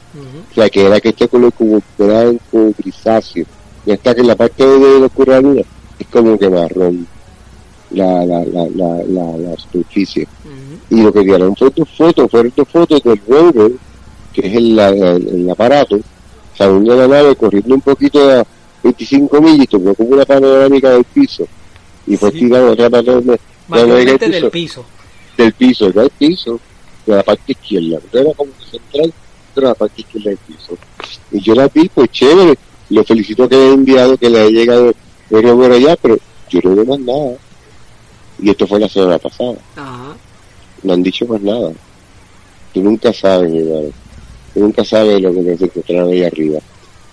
o 0.52 0.54
sea, 0.54 0.70
que 0.70 0.86
era 0.86 1.00
que 1.00 1.08
este 1.08 1.26
color 1.26 1.52
como 1.52 1.82
blanco, 1.98 2.72
grisáceo, 2.78 3.44
y 3.84 3.90
hasta 3.90 4.14
que 4.14 4.20
en 4.20 4.28
la 4.28 4.36
parte 4.36 4.64
de, 4.64 4.78
de 4.78 5.00
la 5.00 5.06
oscura 5.06 5.40
luna 5.40 5.62
es 6.00 6.06
como 6.08 6.38
que 6.38 6.48
marrón 6.50 7.06
la, 7.92 8.24
la, 8.24 8.44
la, 8.44 8.66
la, 8.74 9.02
la, 9.06 9.36
la 9.36 9.56
superficie. 9.56 10.26
Y 10.90 11.02
lo 11.02 11.12
que 11.12 11.20
tiraron 11.22 11.54
fue 11.56 11.70
dos 11.74 11.88
fotos, 11.96 12.30
fueron 12.30 12.52
dos 12.56 12.68
fotos 12.68 13.02
del 13.02 13.20
rover, 13.28 13.72
que 14.32 14.46
es 14.46 14.54
el, 14.56 14.76
la- 14.76 14.88
el, 14.88 15.28
el 15.28 15.50
aparato, 15.50 15.98
saliendo 16.56 16.94
de 16.96 17.08
la 17.08 17.16
nave, 17.22 17.36
corriendo 17.36 17.74
un 17.74 17.80
poquito 17.80 18.28
a 18.30 18.44
25 18.82 19.40
millas, 19.40 19.66
como 19.70 19.94
una 19.98 20.24
panorámica 20.24 20.90
del 20.90 21.04
piso. 21.04 21.46
Y 22.06 22.16
fue 22.16 22.30
Sí. 22.32 22.38
tirando 22.40 22.72
otra 22.72 22.88
panorámica 22.90 23.38
del 24.26 24.30
del 24.32 24.50
piso, 24.50 24.50
piso. 24.50 24.84
del 25.36 25.52
piso, 25.52 25.90
del 25.90 26.10
piso, 26.10 26.60
de 27.06 27.16
la 27.16 27.22
parte 27.22 27.52
izquierda. 27.52 27.98
Era 28.12 28.32
como 28.36 28.50
central, 28.70 29.12
pero 29.54 29.68
la 29.68 29.74
parte 29.74 30.00
izquierda 30.00 30.30
del 30.30 30.38
piso. 30.38 30.76
Y 31.32 31.40
yo 31.40 31.54
la 31.54 31.68
vi, 31.68 31.88
pues 31.88 32.10
chévere. 32.10 32.56
Lo 32.90 33.04
felicito 33.04 33.48
que 33.48 33.54
haya 33.54 33.72
enviado, 33.72 34.16
que 34.16 34.28
le 34.28 34.40
haya 34.40 34.50
llegado 34.50 34.92
el 35.30 35.42
por 35.54 35.72
allá, 35.72 35.96
pero 35.96 36.18
yo 36.50 36.60
no 36.64 36.74
veo 36.76 36.84
más 36.84 37.00
nada. 37.00 37.36
Y 38.42 38.50
esto 38.50 38.66
fue 38.66 38.80
la 38.80 38.88
semana 38.88 39.18
pasada. 39.18 39.54
Ajá. 39.76 40.16
No 40.82 40.92
han 40.94 41.02
dicho 41.02 41.26
más 41.26 41.40
nada. 41.42 41.72
Tú 42.72 42.82
nunca 42.82 43.12
sabes, 43.12 43.50
mi. 43.50 43.60
Tú 43.62 44.60
nunca 44.60 44.84
sabes 44.84 45.20
lo 45.20 45.32
que 45.32 45.56
se 45.56 45.64
encontraron 45.64 46.10
ahí 46.10 46.24
arriba. 46.24 46.58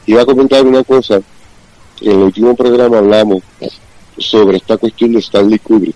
Iba 0.05 0.21
a 0.21 0.25
comentar 0.25 0.65
una 0.65 0.83
cosa. 0.83 1.21
En 2.01 2.11
el 2.11 2.17
último 2.19 2.55
programa 2.55 2.99
hablamos 2.99 3.43
sobre 4.17 4.57
esta 4.57 4.77
cuestión 4.77 5.13
de 5.13 5.19
Stanley 5.19 5.59
Kubrick 5.59 5.95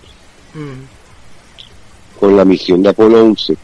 Mm. 0.54 2.18
con 2.20 2.36
la 2.36 2.44
misión 2.44 2.82
de 2.82 2.90
Apolo 2.90 3.24
11. 3.24 3.56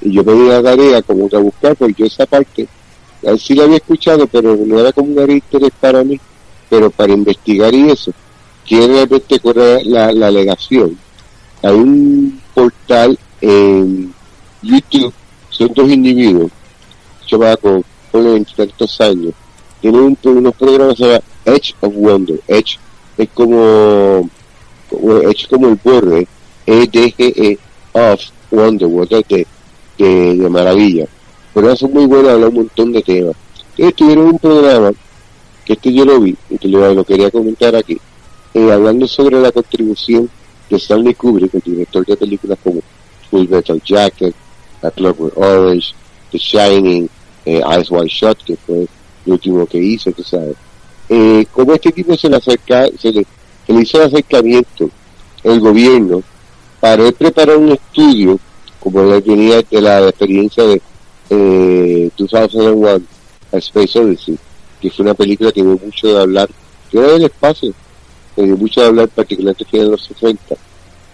Y 0.00 0.12
yo 0.12 0.24
pedí 0.24 0.48
la 0.48 0.62
tarea 0.62 1.02
como 1.02 1.28
que 1.28 1.36
a 1.36 1.40
buscar, 1.40 1.76
porque 1.76 1.94
yo 1.98 2.06
esa 2.06 2.24
parte, 2.26 2.66
a 3.26 3.30
él 3.30 3.38
sí 3.38 3.54
la 3.54 3.64
había 3.64 3.76
escuchado, 3.76 4.26
pero 4.26 4.56
no 4.56 4.80
era 4.80 4.90
como 4.92 5.08
un 5.08 5.14
gran 5.16 5.30
interés 5.30 5.70
para 5.78 6.02
mí. 6.02 6.18
Pero 6.70 6.90
para 6.90 7.12
investigar 7.12 7.74
y 7.74 7.90
eso, 7.90 8.12
quiero 8.66 8.86
realmente 8.94 9.38
correr 9.40 9.84
la, 9.84 10.12
la 10.12 10.28
alegación. 10.28 10.96
Hay 11.62 11.74
un 11.74 12.40
portal 12.54 13.18
en 13.42 14.14
YouTube, 14.62 15.12
son 15.50 15.72
dos 15.74 15.90
individuos, 15.90 16.50
chamacos, 17.26 17.82
con 18.12 18.24
veintitantos 18.24 19.00
años, 19.00 19.32
tienen 19.80 20.00
un- 20.00 20.18
unos 20.24 20.54
programas 20.54 20.96
que 20.96 21.04
se 21.04 21.08
llama 21.10 21.24
Edge 21.44 21.74
of 21.80 21.94
Wonder. 21.94 22.40
Edge 22.48 22.78
es 23.18 23.28
como, 23.34 24.28
como 24.88 25.16
Edge 25.18 25.48
como 25.48 25.68
el 25.68 25.78
borde, 25.82 26.26
E-D-G-E 26.66 27.58
of 27.92 28.20
Wonder, 28.50 28.88
Wonder 28.88 29.24
de, 29.28 29.46
maravilla. 30.48 31.06
Pero 31.52 31.74
son 31.76 31.92
muy 31.92 32.06
buenos, 32.06 32.30
hablan 32.32 32.48
un 32.50 32.54
montón 32.54 32.92
de 32.92 33.02
temas. 33.02 33.34
Entonces 33.72 33.96
tuvieron 33.96 34.26
un 34.26 34.38
programa, 34.38 34.92
que 35.76 35.88
este 35.88 35.92
yo 35.92 36.04
lo 36.04 36.20
vi, 36.20 36.36
y 36.48 36.58
que 36.58 36.68
lo, 36.68 37.04
quería 37.04 37.30
comentar 37.30 37.76
aquí, 37.76 37.96
eh, 38.54 38.72
hablando 38.72 39.06
sobre 39.06 39.40
la 39.40 39.52
contribución 39.52 40.28
de 40.68 40.76
Stanley 40.76 41.14
Kubrick, 41.14 41.54
el 41.54 41.60
director 41.60 42.04
de 42.04 42.16
películas 42.16 42.58
como 42.62 42.80
Full 43.30 43.48
Metal 43.48 43.80
Jacket, 43.84 44.34
A 44.82 44.90
Clockwork 44.90 45.36
Orange, 45.38 45.94
The 46.32 46.38
Shining, 46.38 47.08
eh, 47.44 47.62
Eyes 47.64 47.90
Wide 47.90 48.08
Shut, 48.08 48.38
que 48.44 48.56
fue 48.56 48.80
el 49.26 49.32
último 49.32 49.64
que 49.66 49.78
hizo, 49.78 50.10
tú 50.10 50.24
sabes. 50.24 50.56
Eh, 51.08 51.46
como 51.52 51.74
este 51.74 51.92
tipo 51.92 52.16
se 52.16 52.28
le 52.28 52.36
acerca, 52.36 52.86
se 52.98 53.12
le, 53.12 53.24
hizo 53.68 53.98
el 53.98 54.08
acercamiento 54.08 54.90
el 55.44 55.60
gobierno 55.60 56.22
para 56.80 57.06
él 57.06 57.12
preparar 57.14 57.56
un 57.56 57.70
estudio, 57.70 58.38
como 58.80 59.02
él 59.02 59.22
tenía 59.22 59.62
de 59.62 59.80
la 59.80 60.08
experiencia 60.08 60.64
de 60.64 60.82
eh, 61.30 62.10
2001, 62.16 63.02
A 63.52 63.56
Space 63.58 63.98
Odyssey, 63.98 64.38
que 64.80 64.90
fue 64.90 65.04
una 65.04 65.14
película 65.14 65.52
que 65.52 65.62
dio 65.62 65.78
mucho 65.82 66.08
de 66.08 66.20
hablar, 66.20 66.48
que 66.90 66.98
era 66.98 67.08
del 67.08 67.24
espacio, 67.24 67.72
que 68.34 68.42
dio 68.42 68.56
mucho 68.56 68.80
de 68.80 68.86
hablar, 68.86 69.08
particularmente 69.08 69.64
que 69.64 69.80
en 69.80 69.90
los 69.90 70.04
60, 70.04 70.56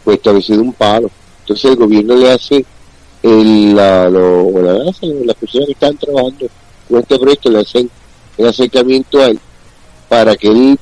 pues 0.05 0.17
establecido 0.17 0.63
un 0.63 0.73
palo. 0.73 1.11
Entonces 1.41 1.71
el 1.73 1.77
gobierno 1.77 2.15
le 2.15 2.31
hace, 2.31 2.65
el, 3.23 3.75
la, 3.75 4.09
lo, 4.09 4.47
o 4.47 4.63
la 4.63 4.91
hace, 4.91 5.07
las 5.25 5.37
personas 5.37 5.67
que 5.67 5.73
están 5.73 5.97
trabajando 5.97 6.47
con 6.89 7.01
este 7.01 7.19
proyecto 7.19 7.51
le 7.51 7.61
hacen 7.61 7.91
el 8.39 8.47
acercamiento 8.47 9.19
a 9.19 9.27
él 9.27 9.41
para 10.09 10.37
que 10.37 10.49
él 10.49 10.79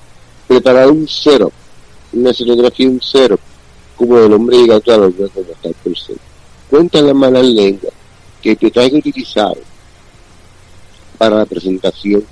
preparara 0.46 0.88
un 0.88 1.06
cero, 1.08 1.50
una 2.12 2.30
escenografía 2.30 2.88
un 2.88 3.00
cero, 3.02 3.38
como 3.96 4.18
el 4.18 4.32
hombre 4.32 4.58
llegando 4.58 4.92
a 4.92 4.98
la 4.98 5.06
luna 5.06 5.28
como 5.32 5.50
está 5.50 5.68
el 5.68 5.74
tercero. 5.76 6.18
Cuentan 6.68 7.06
las 7.06 7.14
malas 7.14 7.44
lenguas 7.44 7.92
que 8.42 8.50
el 8.50 8.58
que 8.58 8.96
utilizado 8.96 9.56
para 11.16 11.36
la 11.36 11.46
presentación 11.46 12.24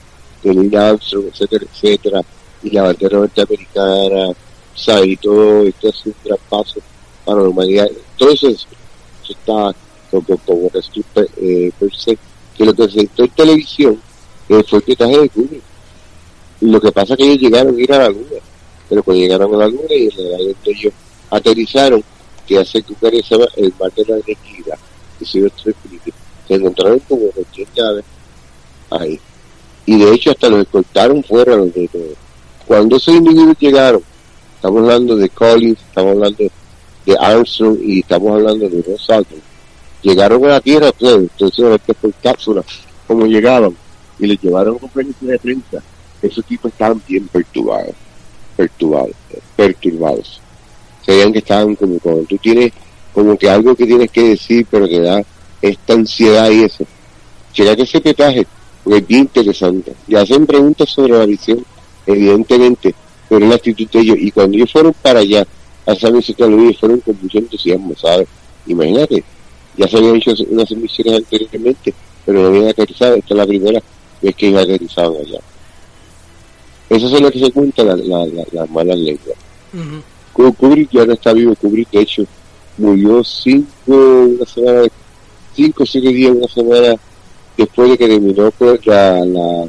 de 0.42 0.78
Armstrong, 0.78 1.26
etcétera, 1.32 1.64
etcétera, 1.72 2.20
y 2.62 2.70
la 2.70 2.82
bandera 2.82 3.18
norteamericana, 3.18 4.32
sea, 4.74 5.04
y 5.04 5.16
todo 5.16 5.62
esto 5.62 5.88
es 5.88 6.06
un 6.06 6.14
gran 6.24 6.38
paso 6.48 6.80
para 7.24 7.42
la 7.42 7.48
humanidad. 7.48 7.88
Todo 8.16 8.30
eso, 8.30 8.48
es- 8.48 8.66
eso 9.22 9.32
está 9.32 9.74
como, 10.10 10.38
como 10.44 10.68
resulta, 10.72 11.22
eh, 11.36 11.70
que 12.56 12.64
lo 12.64 12.74
que 12.74 12.82
se 12.82 12.88
presentó 12.90 13.24
en 13.24 13.30
televisión 13.30 14.02
eh, 14.48 14.62
fue 14.68 14.78
el 14.78 14.84
pietaje 14.84 15.18
de 15.18 15.28
Kubrick. 15.28 15.62
Lo 16.60 16.80
que 16.80 16.92
pasa 16.92 17.14
es 17.14 17.18
que 17.18 17.24
ellos 17.24 17.38
llegaron 17.40 17.76
a 17.76 17.80
ir 17.80 17.92
a 17.92 17.98
la 17.98 18.08
luna, 18.08 18.40
pero 18.88 19.02
cuando 19.02 19.22
llegaron 19.22 19.54
a 19.54 19.58
la 19.58 19.68
luna 19.68 19.82
y 19.90 20.04
en 20.04 20.10
el 20.12 20.28
donde 20.38 20.56
ellos 20.66 20.92
aterrizaron, 21.30 22.04
que 22.46 22.58
hace 22.58 22.82
que 22.82 22.94
se 23.22 23.34
el 23.56 23.72
mar 23.78 23.92
de 23.94 24.04
la 24.04 24.14
energía, 24.16 24.76
que 25.18 25.24
se, 25.24 25.40
se 25.58 26.54
encontraron 26.54 26.98
como 27.08 27.26
80 27.26 27.70
llaves 27.74 28.04
ahí. 28.90 29.20
Y 29.86 29.98
de 29.98 30.14
hecho 30.14 30.30
hasta 30.30 30.48
los 30.48 30.60
escoltaron 30.60 31.22
fuera 31.24 31.56
los. 31.56 31.70
Cuando 32.66 32.96
esos 32.96 33.14
individuos 33.14 33.56
llegaron, 33.58 34.02
estamos 34.56 34.82
hablando 34.82 35.16
de 35.16 35.28
Collins, 35.28 35.78
estamos 35.80 36.12
hablando 36.12 36.44
de 37.06 37.16
Armstrong 37.18 37.78
y 37.82 38.00
estamos 38.00 38.32
hablando 38.32 38.68
de 38.68 38.96
Aldrin, 39.08 39.42
llegaron 40.02 40.44
a 40.44 40.48
la 40.48 40.60
Tierra, 40.60 40.92
pues, 40.98 41.14
entonces 41.14 41.64
este 41.74 41.94
por 41.94 42.12
cápsula, 42.14 42.64
como 43.06 43.26
llegaban, 43.26 43.76
y 44.18 44.26
les 44.26 44.40
llevaron 44.40 44.78
conferencias 44.78 45.30
de 45.30 45.38
prensa, 45.38 45.82
esos 46.22 46.44
tipos 46.44 46.70
estaban 46.70 47.02
bien 47.06 47.26
perturbados, 47.28 47.94
perturbados, 48.56 49.16
perturbados. 49.56 50.40
Se 51.04 51.12
veían 51.12 51.32
que 51.32 51.38
estaban 51.40 51.74
como 51.74 51.98
cuando 51.98 52.22
tú 52.22 52.38
tienes 52.38 52.72
como 53.12 53.36
que 53.36 53.50
algo 53.50 53.74
que 53.74 53.86
tienes 53.86 54.10
que 54.10 54.28
decir, 54.30 54.66
pero 54.70 54.88
te 54.88 55.00
da 55.00 55.22
esta 55.60 55.92
ansiedad 55.94 56.50
y 56.50 56.64
eso. 56.64 56.84
Llegate 57.54 57.82
ese 57.82 58.00
petaje, 58.00 58.46
es 58.86 59.06
bien 59.06 59.20
interesante. 59.22 59.92
Y 60.08 60.14
hacen 60.16 60.46
preguntas 60.46 60.90
sobre 60.90 61.12
la 61.18 61.26
visión, 61.26 61.64
evidentemente, 62.06 62.94
pero 63.28 63.46
la 63.46 63.54
actitud 63.54 63.88
de 63.90 64.00
ellos. 64.00 64.16
Y 64.20 64.30
cuando 64.30 64.56
ellos 64.56 64.72
fueron 64.72 64.94
para 65.00 65.20
allá, 65.20 65.46
a 65.86 65.92
esa 65.92 66.10
visita 66.10 66.46
ellos 66.46 66.78
fueron 66.78 67.00
con 67.00 67.16
mucho 67.20 67.38
entusiasmo, 67.38 67.94
¿sabes? 67.96 68.28
Imagínate, 68.66 69.22
ya 69.76 69.88
se 69.88 69.96
habían 69.98 70.16
hecho 70.16 70.32
unas 70.50 70.70
emisiones 70.70 71.14
anteriormente, 71.14 71.94
pero 72.24 72.40
no 72.42 72.46
habían 72.48 72.68
aterrizado. 72.68 73.14
Esta 73.16 73.34
es 73.34 73.38
la 73.38 73.46
primera 73.46 73.82
vez 74.20 74.34
que 74.36 74.48
ellos 74.48 74.62
aterrizaban 74.62 75.16
allá. 75.16 75.38
Eso 76.90 77.06
es 77.06 77.20
lo 77.22 77.30
que 77.30 77.38
se 77.40 77.50
cuenta 77.52 77.82
las 77.84 78.00
la, 78.00 78.26
la, 78.26 78.44
las 78.52 78.70
malas 78.70 78.98
lenguas. 78.98 79.36
Ujú. 79.72 80.02
Ku- 80.32 80.54
Kubrick 80.54 80.90
ya 80.92 81.06
no 81.06 81.12
está 81.14 81.32
vivo, 81.32 81.54
Kubrick 81.56 81.90
de 81.90 82.00
hecho 82.02 82.24
murió 82.78 83.22
cinco, 83.24 83.68
una 83.86 84.46
semana, 84.46 84.82
cinco 85.54 85.86
siete 85.86 86.08
días, 86.08 86.32
una 86.36 86.48
semana 86.48 86.94
después 87.56 87.90
de 87.90 87.98
que 87.98 88.08
terminó 88.08 88.50
pues, 88.52 88.84
la, 88.86 89.24
la 89.24 89.66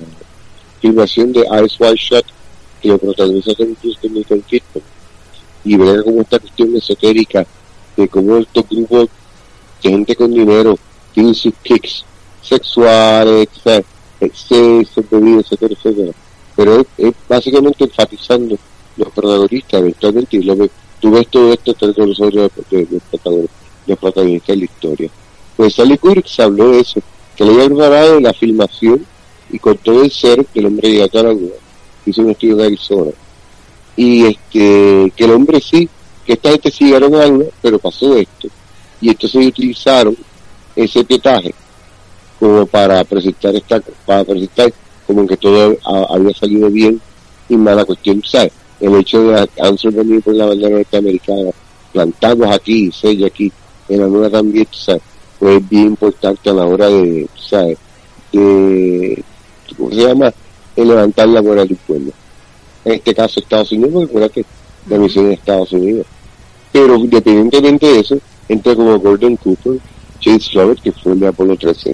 filmación 0.81 1.31
de 1.33 1.41
Eyes 1.41 1.79
Wide 1.79 1.95
Shut, 1.95 2.25
que 2.81 2.89
lo 2.89 2.99
Cruise 2.99 3.97
con 4.01 4.13
Nicole 4.13 4.41
Kidman. 4.41 4.83
Y 5.65 5.77
ver 5.77 6.03
cómo 6.03 6.21
esta 6.21 6.39
cuestión 6.39 6.75
esotérica 6.75 7.45
de 7.95 8.07
cómo 8.09 8.37
estos 8.37 8.67
grupos 8.67 9.07
de 9.81 9.89
gente 9.89 10.15
con 10.15 10.33
dinero 10.33 10.77
tienen 11.13 11.33
sus 11.33 11.53
kicks 11.63 12.03
sexuales, 12.41 13.47
excesos, 14.19 15.05
bebidas, 15.09 15.45
etcétera, 15.45 15.73
etcétera. 15.73 16.11
Pero 16.55 16.85
es, 16.97 17.13
básicamente 17.27 17.85
enfatizando 17.85 18.57
los 18.97 19.09
protagonistas 19.13 19.79
eventualmente 19.79 20.37
y 20.37 20.43
lo 20.43 20.55
ves, 20.55 20.71
tú 20.99 21.11
ves 21.11 21.27
todo 21.29 21.53
esto 21.53 21.73
de 21.73 22.05
los 22.05 22.17
de, 22.17 22.51
de, 23.85 23.95
protagonistas, 23.97 24.47
de 24.47 24.55
la 24.57 24.65
historia. 24.65 25.09
Pues 25.55 25.73
Stanley 25.73 25.97
Kubrick 25.97 26.27
se 26.27 26.43
habló 26.43 26.71
de 26.71 26.79
eso, 26.79 26.99
que 27.35 27.43
le 27.45 27.51
había 27.53 27.65
preparado 27.67 28.19
la 28.19 28.33
filmación 28.33 29.05
y 29.51 29.59
con 29.59 29.77
todo 29.77 30.03
el 30.03 30.11
ser 30.11 30.45
que 30.45 30.59
el 30.59 30.67
hombre 30.67 30.89
llegó 30.91 31.19
a 31.19 31.23
la 31.23 31.35
hizo 32.05 32.21
un 32.21 32.31
estudio 32.31 32.55
de 32.57 32.65
Arizona. 32.65 33.11
Y 33.95 34.25
este, 34.25 35.13
que 35.15 35.23
el 35.25 35.31
hombre 35.31 35.61
sí, 35.61 35.87
que 36.25 36.33
esta 36.33 36.49
gente 36.51 36.71
sí 36.71 36.85
llegaron 36.85 37.13
a 37.15 37.19
la 37.19 37.27
luna, 37.27 37.45
pero 37.61 37.79
pasó 37.79 38.15
esto. 38.17 38.47
Y 38.99 39.09
entonces 39.09 39.45
utilizaron 39.47 40.15
ese 40.75 41.03
pietaje 41.03 41.53
como 42.39 42.65
para 42.65 43.03
presentar 43.03 43.55
esta, 43.55 43.81
para 44.05 44.23
presentar 44.23 44.73
como 45.05 45.27
que 45.27 45.37
todo 45.37 45.77
ha- 45.85 46.13
había 46.15 46.33
salido 46.33 46.69
bien 46.69 46.99
y 47.49 47.55
mala 47.55 47.85
cuestión, 47.85 48.21
¿sabes? 48.25 48.51
El 48.79 48.95
hecho 48.95 49.21
de 49.23 49.47
Armstrong 49.59 49.95
venir 49.95 50.21
por 50.21 50.33
la 50.33 50.45
bandera 50.47 50.75
norteamericana, 50.77 51.51
plantamos 51.93 52.47
aquí, 52.53 52.91
sella 52.91 53.27
aquí, 53.27 53.51
en 53.87 53.99
la 54.01 54.07
luna 54.07 54.29
también, 54.29 54.67
¿sabes? 54.71 55.01
Fue 55.43 55.59
bien 55.59 55.87
importante 55.87 56.49
a 56.49 56.53
la 56.53 56.65
hora 56.65 56.87
de, 56.87 57.27
¿sabes? 57.37 57.77
De, 58.31 59.21
¿cómo 59.75 59.89
se 59.89 60.07
llama? 60.07 60.33
De 60.73 60.85
levantar 60.85 61.27
la 61.27 61.41
moral 61.41 61.67
del 61.67 61.75
pueblo. 61.85 62.13
En 62.85 62.93
este 62.93 63.13
caso 63.13 63.41
Estados 63.41 63.73
Unidos, 63.73 63.91
porque 63.91 64.05
acuérdate, 64.05 64.45
la 64.87 64.97
misión 64.99 65.27
de 65.27 65.33
Estados 65.33 65.73
Unidos. 65.73 66.07
Pero 66.71 66.95
independientemente 66.95 67.87
de 67.87 67.99
eso, 67.99 68.17
entra 68.47 68.73
como 68.73 68.97
Gordon 68.97 69.35
Cooper, 69.35 69.79
James 70.21 70.53
Lovett, 70.53 70.79
que 70.79 70.93
fue 70.93 71.11
el 71.11 71.19
de 71.19 71.27
Apolo 71.27 71.57
13. 71.57 71.93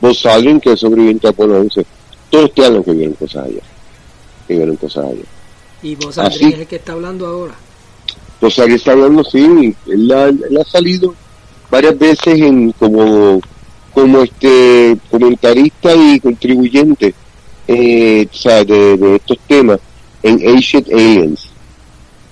Vos 0.00 0.26
alguien 0.26 0.60
que 0.60 0.70
es 0.74 0.78
sobreviviente 0.78 1.26
a 1.26 1.30
Apolo 1.30 1.58
11. 1.62 1.84
Todos 2.30 2.54
te 2.54 2.64
hablan 2.64 2.84
que 2.84 2.92
vieron 2.92 3.14
cosas 3.14 3.46
allá. 3.46 3.62
Que 4.46 4.54
vieron 4.54 4.76
cosas 4.76 5.06
allá. 5.06 5.24
Y 5.82 5.96
vos 5.96 6.16
Así. 6.16 6.44
Es 6.44 6.60
el 6.60 6.66
que 6.68 6.76
está 6.76 6.92
hablando 6.92 7.26
ahora. 7.26 7.56
Pues 8.38 8.56
alguien 8.60 8.76
está 8.76 8.92
hablando, 8.92 9.24
sí. 9.24 9.74
Él 9.88 10.12
ha, 10.12 10.28
él 10.28 10.58
ha 10.60 10.64
salido 10.64 11.12
varias 11.74 11.98
veces 11.98 12.40
en 12.40 12.70
como 12.70 13.40
como 13.92 14.22
este 14.22 14.96
comentarista 15.10 15.92
y 15.92 16.20
contribuyente 16.20 17.12
eh, 17.66 18.28
de, 18.66 19.16
estos 19.16 19.38
temas 19.48 19.80
en 20.22 20.34
Ancient 20.48 20.86
Aliens. 20.92 21.50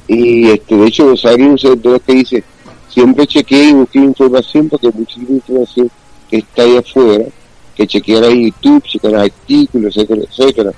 Y 0.07 0.49
este, 0.49 0.77
de 0.77 0.87
hecho, 0.87 1.09
Rosario 1.09 1.55
es 1.57 1.63
de 1.63 1.91
los 1.91 2.03
que 2.03 2.15
dice, 2.15 2.45
siempre 2.89 3.27
chequeé 3.27 3.71
y 3.71 3.73
busqué 3.73 3.99
información 3.99 4.69
porque 4.69 4.87
hay 4.87 4.93
muchísima 4.95 5.31
información 5.31 5.91
que 6.31 6.37
está 6.39 6.63
ahí 6.63 6.77
afuera, 6.77 7.25
que 7.75 7.87
chequear 7.87 8.25
en 8.25 8.45
YouTube, 8.45 8.83
chequear 8.85 9.17
artículos, 9.17 9.97
etcétera, 9.97 10.23
etcétera, 10.29 10.73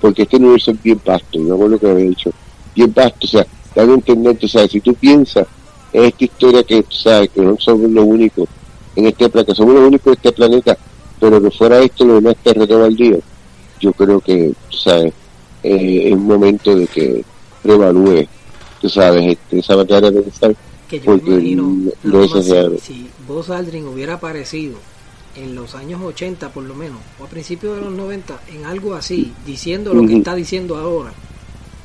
porque 0.00 0.22
este 0.22 0.36
universo 0.36 0.72
es 0.72 0.82
bien 0.82 1.00
vasto, 1.04 1.38
yo 1.38 1.56
me 1.56 1.68
lo 1.68 1.78
que 1.78 1.88
había 1.88 2.08
dicho, 2.08 2.30
bien 2.74 2.92
vasto, 2.92 3.26
o 3.26 3.28
sea, 3.28 3.46
dan 3.76 3.90
a 3.90 3.94
entender, 3.94 4.36
o 4.42 4.48
sea, 4.48 4.66
si 4.66 4.80
tú 4.80 4.94
piensas 4.94 5.46
en 5.92 6.04
esta 6.04 6.24
historia 6.24 6.62
que, 6.62 6.82
tú 6.82 6.96
sabes, 6.96 7.30
que 7.30 7.40
no 7.40 7.56
somos 7.58 7.90
los 7.90 8.04
únicos 8.04 8.48
en 8.96 9.06
este 9.06 9.28
planeta, 9.28 9.54
somos 9.54 9.74
los 9.74 9.84
únicos 9.84 10.04
de 10.06 10.12
este 10.12 10.32
planeta, 10.32 10.76
pero 11.20 11.42
que 11.42 11.50
fuera 11.50 11.78
esto 11.80 12.04
lo 12.04 12.14
demás 12.14 12.36
terreno 12.42 12.84
al 12.84 12.96
día, 12.96 13.16
yo 13.80 13.92
creo 13.92 14.20
que, 14.20 14.52
tú 14.70 14.76
sabes, 14.76 15.12
eh, 15.62 16.10
es 16.10 16.16
momento 16.16 16.74
de 16.76 16.86
que 16.86 17.24
revalúe, 17.64 18.26
tú 18.80 18.88
sabes, 18.88 19.32
este, 19.32 19.58
esa 19.58 19.76
manera 19.76 20.10
de 20.10 20.22
pensar, 20.22 20.54
Que 20.88 20.98
yo 21.00 21.04
Porque 21.04 21.32
imagino, 21.32 21.62
no- 22.02 22.22
es 22.24 22.30
si, 22.30 22.94
si 22.94 23.06
Buzz 23.26 23.50
Aldrin 23.50 23.86
hubiera 23.88 24.14
aparecido 24.14 24.78
en 25.36 25.54
los 25.54 25.74
años 25.74 26.00
80 26.02 26.48
por 26.48 26.64
lo 26.64 26.74
menos, 26.74 26.98
o 27.20 27.24
a 27.24 27.26
principios 27.26 27.76
de 27.76 27.82
los 27.82 27.92
90, 27.92 28.40
en 28.52 28.64
algo 28.64 28.94
así, 28.94 29.32
diciendo 29.46 29.92
lo 29.92 30.06
que 30.06 30.16
está 30.16 30.34
diciendo 30.34 30.76
ahora, 30.78 31.12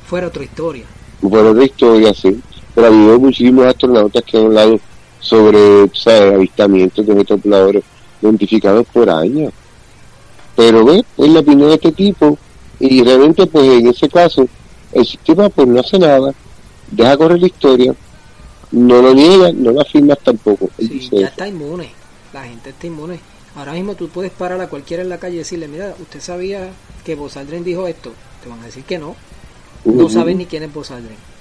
fuera 0.08 0.28
otra 0.28 0.42
historia. 0.44 0.84
por 1.20 1.38
otra 1.38 1.64
historia, 1.64 2.14
sí. 2.14 2.40
Pero 2.74 2.86
ha 2.86 2.90
habido 2.90 3.18
muchísimos 3.18 3.66
astronautas 3.66 4.22
que 4.24 4.36
han 4.36 4.46
hablado 4.46 4.80
sobre 5.20 5.88
sabes, 5.94 6.34
avistamientos 6.34 7.06
de 7.06 7.12
objetos 7.12 7.42
voladores 7.42 7.84
identificados 8.20 8.86
por 8.92 9.08
años. 9.08 9.52
Pero 10.56 10.84
ve, 10.84 11.04
es 11.16 11.28
la 11.28 11.40
opinión 11.40 11.68
de 11.68 11.74
este 11.74 11.92
tipo 11.92 12.38
y 12.78 13.02
realmente 13.02 13.46
pues 13.46 13.64
en 13.64 13.86
ese 13.88 14.08
caso 14.08 14.46
el 14.92 15.06
sistema 15.06 15.48
pues 15.48 15.66
no 15.66 15.80
hace 15.80 15.98
nada, 15.98 16.32
deja 16.90 17.16
correr 17.16 17.40
la 17.40 17.46
historia, 17.46 17.94
no 18.70 19.02
lo 19.02 19.14
niega, 19.14 19.52
no 19.52 19.72
lo 19.72 19.80
afirma 19.80 20.14
tampoco. 20.16 20.68
Sí, 20.78 21.08
ya 21.10 21.26
está 21.26 21.48
inmune, 21.48 21.90
la 22.32 22.44
gente 22.44 22.70
está 22.70 22.86
inmune. 22.86 23.18
Ahora 23.56 23.72
mismo 23.72 23.94
tú 23.94 24.08
puedes 24.08 24.32
parar 24.32 24.60
a 24.60 24.68
cualquiera 24.68 25.02
en 25.02 25.08
la 25.08 25.18
calle 25.18 25.36
y 25.36 25.38
decirle, 25.38 25.68
mira, 25.68 25.94
usted 26.00 26.20
sabía 26.20 26.70
que 27.04 27.14
Buzz 27.14 27.36
Aldrin 27.36 27.62
dijo 27.62 27.86
esto. 27.86 28.12
Te 28.42 28.48
van 28.48 28.60
a 28.60 28.66
decir 28.66 28.84
que 28.84 28.98
no, 28.98 29.14
no 29.84 30.04
Ujú. 30.04 30.10
saben 30.10 30.38
ni 30.38 30.46
quién 30.46 30.64
es. 30.64 30.70
Y, 30.70 31.33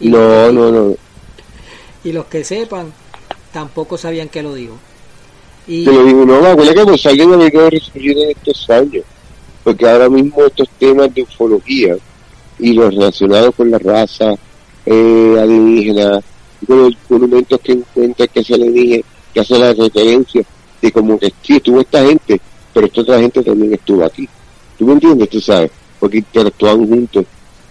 No, 0.00 0.52
no, 0.52 0.70
no. 0.70 0.96
y 2.04 2.12
los 2.12 2.26
que 2.26 2.44
sepan, 2.44 2.92
tampoco 3.52 3.98
sabían 3.98 4.28
que 4.28 4.42
lo 4.42 4.54
dijo. 4.54 4.74
Y 5.66 5.84
Te 5.84 5.92
lo 5.92 6.04
digo, 6.04 6.24
no, 6.24 6.40
me 6.40 6.48
acuerdo 6.48 6.74
que 6.74 6.84
pues 6.84 7.06
alguien 7.06 7.32
ha 7.32 7.36
venido 7.36 7.66
a 7.66 7.70
resurgir 7.70 8.16
en 8.18 8.30
estos 8.30 8.70
años, 8.70 9.04
porque 9.64 9.88
ahora 9.88 10.08
mismo 10.08 10.44
estos 10.44 10.68
temas 10.78 11.12
de 11.14 11.22
ufología 11.22 11.96
y 12.58 12.72
los 12.72 12.94
relacionados 12.94 13.54
con 13.54 13.70
la 13.70 13.78
raza 13.78 14.34
eh, 14.86 15.36
alienígena, 15.38 16.20
con 16.66 16.82
los 16.84 16.94
monumentos 17.08 17.60
que 17.60 17.72
encuentran 17.72 18.28
que 18.32 18.44
se 18.44 18.54
alienígena, 18.54 19.04
que 19.34 19.40
hace 19.40 19.58
la 19.58 19.74
referencia 19.74 20.42
de 20.80 20.92
como 20.92 21.18
que 21.18 21.32
sí 21.42 21.56
estuvo 21.56 21.80
esta 21.80 22.04
gente, 22.04 22.40
pero 22.72 22.86
esta 22.86 23.00
otra 23.00 23.18
gente 23.20 23.42
también 23.42 23.74
estuvo 23.74 24.04
aquí. 24.04 24.28
¿Tú 24.78 24.86
me 24.86 24.92
entiendes? 24.92 25.28
Tú 25.28 25.40
sabes, 25.40 25.70
porque 25.98 26.18
interactúan 26.18 26.86
juntos. 26.88 27.26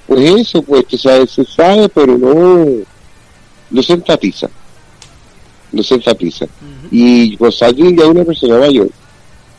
Pues 0.08 0.22
eso, 0.22 0.62
pues, 0.62 0.86
tú 0.88 0.98
sabes, 0.98 1.32
se 1.32 1.44
sabe, 1.44 1.90
pero 1.90 2.18
no, 2.18 2.66
no 3.70 3.84
se 3.84 3.94
enfatiza. 3.94 4.50
No 5.72 5.84
se 5.84 5.96
enfatiza. 5.96 6.46
Y 6.92 7.36
Rosalín 7.38 7.98
ya 7.98 8.04
es 8.06 8.10
una 8.10 8.24
persona 8.24 8.58
mayor. 8.60 8.90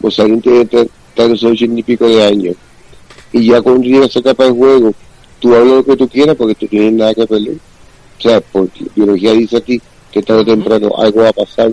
Rosalín 0.01 0.41
tiene 0.41 0.65
tre- 0.67 0.89
tantos 1.15 1.45
ochenta 1.45 1.79
y 1.79 1.83
pico 1.83 2.07
de 2.09 2.25
años. 2.25 2.57
Y 3.33 3.47
ya 3.49 3.61
cuando 3.61 3.83
llega 3.87 4.07
esa 4.07 4.21
etapa 4.21 4.45
de 4.45 4.53
juego, 4.53 4.93
tú 5.39 5.55
hablas 5.55 5.77
lo 5.77 5.85
que 5.85 5.97
tú 5.97 6.09
quieras 6.09 6.35
porque 6.37 6.55
tú 6.55 6.67
tienes 6.67 6.95
nada 6.95 7.15
que 7.15 7.27
perder. 7.27 7.57
O 8.19 8.21
sea, 8.23 8.41
porque 8.41 8.85
la 8.85 8.91
biología 8.95 9.33
dice 9.33 9.59
a 9.59 9.61
ti 9.61 9.81
que 10.11 10.23
tarde 10.23 10.41
o 10.41 10.45
temprano 10.47 10.91
algo 10.97 11.21
va 11.21 11.29
a 11.29 11.33
pasar 11.35 11.71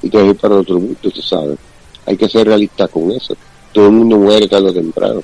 y 0.00 0.08
te 0.08 0.16
vas 0.16 0.26
a 0.26 0.30
ir 0.30 0.36
para 0.36 0.54
otro 0.56 0.78
mundo, 0.78 0.96
tú 1.02 1.20
sabes. 1.20 1.58
Hay 2.06 2.16
que 2.16 2.28
ser 2.28 2.46
realista 2.46 2.86
con 2.86 3.10
eso. 3.10 3.34
Todo 3.72 3.86
el 3.86 3.92
mundo 3.92 4.16
muere 4.16 4.46
tarde 4.46 4.68
o 4.68 4.72
temprano. 4.72 5.22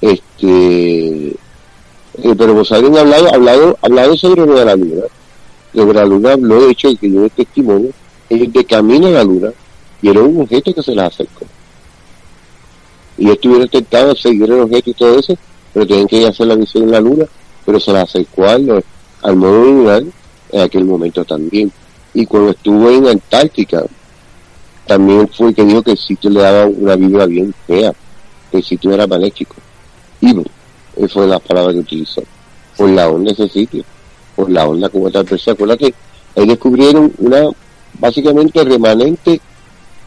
Este, 0.00 1.34
eh, 2.22 2.34
pero 2.36 2.62
ha 2.70 2.76
hablado, 2.76 3.28
ha 3.28 3.34
hablado, 3.34 3.78
ha 3.82 3.86
hablado 3.86 4.16
sobre 4.16 4.46
lo 4.46 4.54
de 4.54 4.64
la 4.64 4.76
luna. 4.76 5.02
Sobre 5.74 5.98
la 5.98 6.04
luna 6.04 6.32
habló, 6.32 6.60
de 6.60 6.72
hecho, 6.72 6.88
y 6.88 6.96
que 6.96 7.10
yo 7.10 7.28
testimonio, 7.30 7.90
ellos 8.30 8.52
de 8.52 8.64
camino 8.64 9.08
a 9.08 9.10
la 9.10 9.24
luna 9.24 9.52
y 10.00 10.08
era 10.10 10.20
un 10.20 10.40
objeto 10.40 10.74
que 10.74 10.82
se 10.82 10.94
les 10.94 11.04
acercó. 11.04 11.46
Y 13.16 13.24
ellos 13.24 13.36
estuvieron 13.36 13.68
tentados 13.68 14.14
de 14.14 14.20
seguir 14.20 14.44
el 14.44 14.60
objeto 14.60 14.90
y 14.90 14.94
todo 14.94 15.18
eso, 15.18 15.36
pero 15.72 15.86
tenían 15.86 16.06
que 16.06 16.26
hacer 16.26 16.46
la 16.46 16.56
misión 16.56 16.84
en 16.84 16.90
la 16.90 17.00
luna, 17.00 17.24
pero 17.64 17.80
se 17.80 17.92
les 17.92 18.02
acercó 18.02 18.44
al, 18.46 19.36
modo 19.36 19.64
lunar 19.64 20.02
en 20.52 20.60
aquel 20.60 20.84
momento 20.84 21.24
también. 21.24 21.72
Y 22.12 22.26
cuando 22.26 22.50
estuvo 22.50 22.90
en 22.90 23.08
Antártica, 23.08 23.82
también 24.86 25.28
fue 25.28 25.54
que 25.54 25.64
dijo 25.64 25.82
que 25.82 25.92
el 25.92 25.98
sitio 25.98 26.30
le 26.30 26.40
daba 26.40 26.66
una 26.66 26.96
vibra 26.96 27.26
bien 27.26 27.54
fea, 27.66 27.92
que 28.50 28.58
el 28.58 28.64
sitio 28.64 28.92
era 28.92 29.06
maléfico. 29.06 29.56
Evil, 30.20 30.48
esa 30.96 31.14
fue 31.14 31.26
la 31.26 31.38
palabra 31.38 31.72
que 31.72 31.80
utilizó, 31.80 32.22
por 32.76 32.90
la 32.90 33.08
onda 33.08 33.32
ese 33.32 33.48
sitio, 33.48 33.84
por 34.34 34.50
la 34.50 34.66
onda 34.66 34.88
como 34.88 35.10
tal 35.10 35.24
persona. 35.24 35.54
Acuérdate, 35.54 35.94
ahí 36.36 36.46
descubrieron 36.46 37.12
una, 37.18 37.48
básicamente 37.98 38.64
remanente 38.64 39.40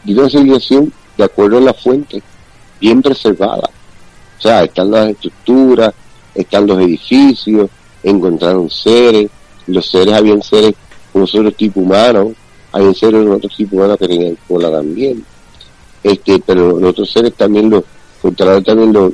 de 0.04 0.14
una 0.14 0.28
civilización 0.28 0.92
de 1.16 1.24
acuerdo 1.24 1.58
a 1.58 1.62
la 1.62 1.74
fuente, 1.74 2.22
bien 2.80 3.02
preservada. 3.02 3.70
O 4.38 4.40
sea, 4.40 4.64
están 4.64 4.90
las 4.90 5.10
estructuras, 5.10 5.92
están 6.34 6.66
los 6.66 6.78
edificios, 6.78 7.68
encontraron 8.02 8.70
seres, 8.70 9.28
los 9.66 9.86
seres 9.86 10.14
habían 10.14 10.42
seres 10.42 10.74
como 11.12 11.22
nosotros 11.22 11.56
tipo 11.56 11.80
humanos, 11.80 12.28
habían 12.72 12.94
seres 12.94 13.24
de 13.24 13.30
otros 13.30 13.56
tipo 13.56 13.76
humanos 13.76 13.98
que 13.98 14.08
tenían 14.08 14.38
cola 14.46 14.70
también. 14.70 15.24
Este, 16.02 16.40
pero 16.46 16.78
los 16.78 16.90
otros 16.90 17.10
seres 17.10 17.34
también 17.34 17.68
los 17.68 17.82
encontraron 18.18 18.62
también 18.62 18.92
los, 18.92 19.12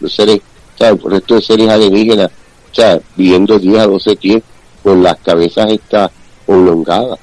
los 0.00 0.12
seres, 0.12 0.40
o 0.76 0.78
sea, 0.78 0.88
el 0.90 1.00
resto 1.00 1.34
de 1.36 1.42
seres 1.42 1.68
alienígenas, 1.68 2.30
o 2.70 2.74
sea, 2.74 3.00
viviendo 3.16 3.58
10 3.58 3.78
a 3.78 3.86
12 3.86 4.16
pies 4.16 4.42
con 4.82 5.02
las 5.02 5.16
cabezas 5.18 5.72
estas 5.72 6.10
oblongadas 6.46 7.18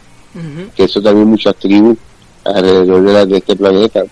que 0.76 0.84
eso 0.86 1.00
también 1.02 1.28
muchas 1.28 1.56
tribus 1.58 1.96
alrededor 2.44 3.04
de, 3.06 3.14
la- 3.14 3.26
de 3.26 3.38
este 3.38 3.56
planeta, 3.56 4.04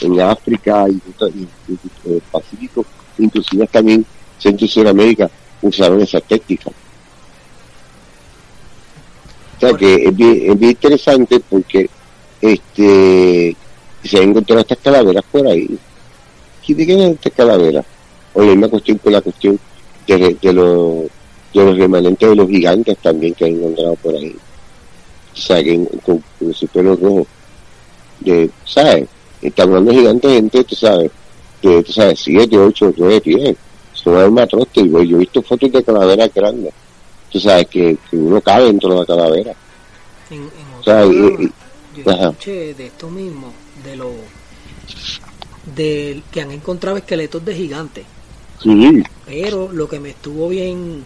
en 0.00 0.20
África 0.20 0.86
y, 0.88 0.92
y- 0.92 1.48
y- 1.68 1.72
y- 2.08 2.14
el 2.14 2.20
Pacífico, 2.32 2.84
inclusive 3.18 3.66
también 3.68 4.04
Centro 4.38 4.66
y 4.66 4.68
Sudamérica, 4.68 5.30
usaron 5.62 6.00
esa 6.00 6.20
técnica. 6.20 6.70
O 9.56 9.60
sea 9.60 9.72
que 9.74 9.94
es 10.06 10.16
bien, 10.16 10.50
es 10.50 10.58
bien 10.58 10.70
interesante 10.72 11.40
porque 11.48 11.88
este 12.40 13.56
se 14.02 14.16
han 14.18 14.30
encontrado 14.30 14.62
estas 14.62 14.78
calaveras 14.78 15.24
por 15.30 15.46
ahí. 15.46 15.78
¿Y 16.66 16.74
de 16.74 16.86
qué 16.86 16.94
eran 16.94 17.12
estas 17.12 17.32
calaveras? 17.32 17.84
O 18.34 18.40
la 18.42 18.46
misma 18.48 18.68
cuestión 18.68 18.98
con 18.98 19.12
la 19.12 19.20
cuestión 19.20 19.58
de, 20.06 20.36
de, 20.40 20.52
los, 20.52 21.04
de 21.54 21.64
los 21.64 21.76
remanentes 21.78 22.28
de 22.28 22.36
los 22.36 22.48
gigantes 22.48 22.96
también 22.98 23.34
que 23.34 23.44
han 23.44 23.52
encontrado 23.52 23.94
por 23.96 24.14
ahí 24.16 24.34
o 25.34 25.36
sea, 25.36 25.62
que 25.64 25.82
con, 26.04 26.22
con 26.38 26.52
su 26.52 26.66
pelo 26.68 26.94
rojo, 26.94 27.26
de, 28.20 28.50
¿sabes? 28.66 29.08
Estamos 29.40 29.70
hablando 29.78 29.92
de 29.92 29.98
gigantes, 29.98 30.30
gente, 30.30 30.64
tú 30.64 30.74
sabes, 30.76 31.10
de, 31.62 31.82
tú 31.82 31.92
sabes, 31.92 32.20
siete, 32.22 32.58
ocho, 32.58 32.92
nueve 32.98 33.20
pies, 33.22 33.56
son 33.94 34.16
almas 34.16 34.46
troste, 34.48 34.80
y 34.82 34.88
güey, 34.88 35.08
yo 35.08 35.16
he 35.16 35.20
visto 35.20 35.42
fotos 35.42 35.72
de 35.72 35.82
calaveras 35.82 36.30
grandes, 36.34 36.74
tú 37.30 37.40
sabes, 37.40 37.66
que, 37.68 37.96
que 38.10 38.16
uno 38.16 38.42
cabe 38.42 38.66
dentro 38.66 38.90
de 38.90 38.96
la 39.00 39.06
calavera, 39.06 39.54
En, 40.30 40.36
en 40.42 40.50
o 40.78 40.82
sea, 40.82 41.06
y- 41.06 41.44
y- 41.44 41.52
yo 42.04 42.10
ajá. 42.10 42.28
escuché 42.28 42.74
de 42.74 42.86
esto 42.86 43.08
mismo, 43.08 43.52
de 43.84 43.96
lo 43.96 44.10
de 45.74 46.22
que 46.30 46.40
han 46.42 46.50
encontrado 46.50 46.96
esqueletos 46.98 47.44
de 47.44 47.54
gigantes. 47.54 48.04
Sí, 48.62 49.02
Pero 49.26 49.70
lo 49.72 49.88
que 49.88 50.00
me 50.00 50.10
estuvo 50.10 50.48
bien 50.48 51.04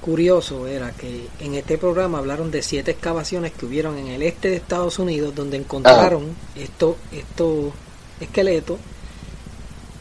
curioso 0.00 0.66
era 0.66 0.92
que 0.92 1.28
en 1.40 1.54
este 1.54 1.78
programa 1.78 2.18
hablaron 2.18 2.50
de 2.50 2.62
siete 2.62 2.90
excavaciones 2.90 3.52
que 3.52 3.64
hubieron 3.64 3.96
en 3.96 4.08
el 4.08 4.22
este 4.22 4.50
de 4.50 4.56
Estados 4.56 4.98
Unidos 4.98 5.34
donde 5.34 5.56
encontraron 5.56 6.24
estos 6.54 6.96
estos 7.10 7.72
esqueletos 8.20 8.78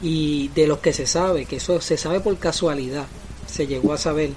y 0.01 0.49
de 0.49 0.67
los 0.67 0.79
que 0.79 0.91
se 0.91 1.07
sabe, 1.07 1.45
que 1.45 1.55
eso 1.55 1.79
se 1.79 1.95
sabe 1.95 2.19
por 2.19 2.37
casualidad, 2.37 3.05
se 3.47 3.65
llegó 3.65 3.93
a 3.93 3.97
saber 3.97 4.31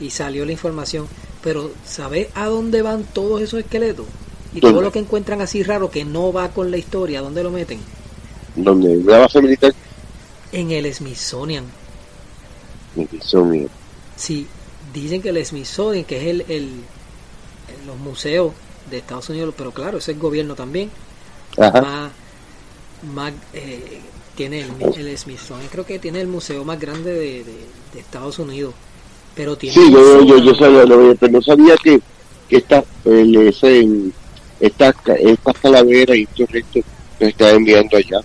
y 0.00 0.08
salió 0.08 0.46
la 0.46 0.52
información, 0.52 1.06
pero 1.42 1.70
¿sabes 1.84 2.28
a 2.34 2.46
dónde 2.46 2.80
van 2.80 3.04
todos 3.04 3.42
esos 3.42 3.60
esqueletos? 3.60 4.06
Y 4.54 4.60
todo 4.60 4.80
lo 4.80 4.90
que 4.90 4.98
encuentran 4.98 5.42
así 5.42 5.62
raro 5.62 5.90
que 5.90 6.06
no 6.06 6.32
va 6.32 6.48
con 6.48 6.70
la 6.70 6.78
historia, 6.78 7.18
¿a 7.18 7.22
dónde 7.22 7.42
lo 7.42 7.50
meten? 7.50 7.80
donde 8.56 8.98
una 8.98 9.18
base 9.18 9.40
militar 9.40 9.72
En 10.52 10.70
el 10.70 10.92
Smithsonian. 10.92 11.64
Smithsonian. 12.94 13.68
Sí, 14.16 14.46
dicen 14.92 15.22
que 15.22 15.30
el 15.30 15.44
Smithsonian, 15.44 16.04
que 16.04 16.18
es 16.18 16.24
el, 16.26 16.40
el, 16.48 16.70
los 17.86 17.96
museos 17.98 18.52
de 18.90 18.98
Estados 18.98 19.28
Unidos, 19.30 19.54
pero 19.56 19.70
claro, 19.72 19.98
ese 19.98 20.10
es 20.10 20.16
el 20.16 20.22
gobierno 20.22 20.54
también, 20.54 20.90
Ajá. 21.56 21.80
más, 21.80 22.12
más 23.14 23.32
eh, 23.54 24.00
tiene 24.36 24.60
el, 24.60 25.06
el 25.06 25.18
Smithsonian, 25.18 25.68
creo 25.70 25.86
que 25.86 25.98
tiene 25.98 26.20
el 26.20 26.26
museo 26.28 26.64
más 26.64 26.78
grande 26.78 27.12
de, 27.12 27.44
de- 27.44 27.66
de 27.94 28.00
Estados 28.00 28.38
Unidos, 28.38 28.74
pero 29.34 29.56
tiene 29.56 29.74
Sí, 29.76 29.92
yo, 29.92 30.22
yo, 30.24 30.38
yo 30.38 30.54
sabía, 30.54 30.84
lo, 30.84 31.14
pero 31.16 31.32
no 31.32 31.42
sabía 31.42 31.74
que, 31.82 32.00
que 32.48 32.56
estas, 32.56 32.84
el, 33.04 33.36
ese, 33.48 33.86
estas, 34.60 34.94
estas 35.18 35.56
calaveras 35.58 36.16
y 36.16 36.22
estos 36.22 36.50
restos 36.50 36.82
estaban 37.28 37.56
enviando 37.56 37.96
allá. 37.96 38.20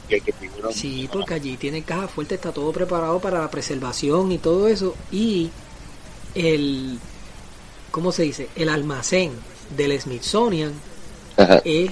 Sí, 0.72 1.10
porque 1.12 1.36
allí 1.36 1.58
tiene 1.58 1.84
caja 1.84 2.08
fuerte, 2.08 2.36
está 2.36 2.52
todo 2.52 2.72
preparado 2.72 3.20
para 3.20 3.40
la 3.40 3.52
preservación 3.52 4.32
y 4.32 4.38
todo 4.38 4.68
eso. 4.68 4.96
Y 5.12 5.50
el, 6.36 7.00
¿cómo 7.92 8.12
se 8.12 8.24
dice? 8.24 8.50
El 8.56 8.70
almacén 8.70 9.32
del 9.76 10.00
Smithsonian 10.00 10.74
Ajá. 11.36 11.62
es, 11.66 11.92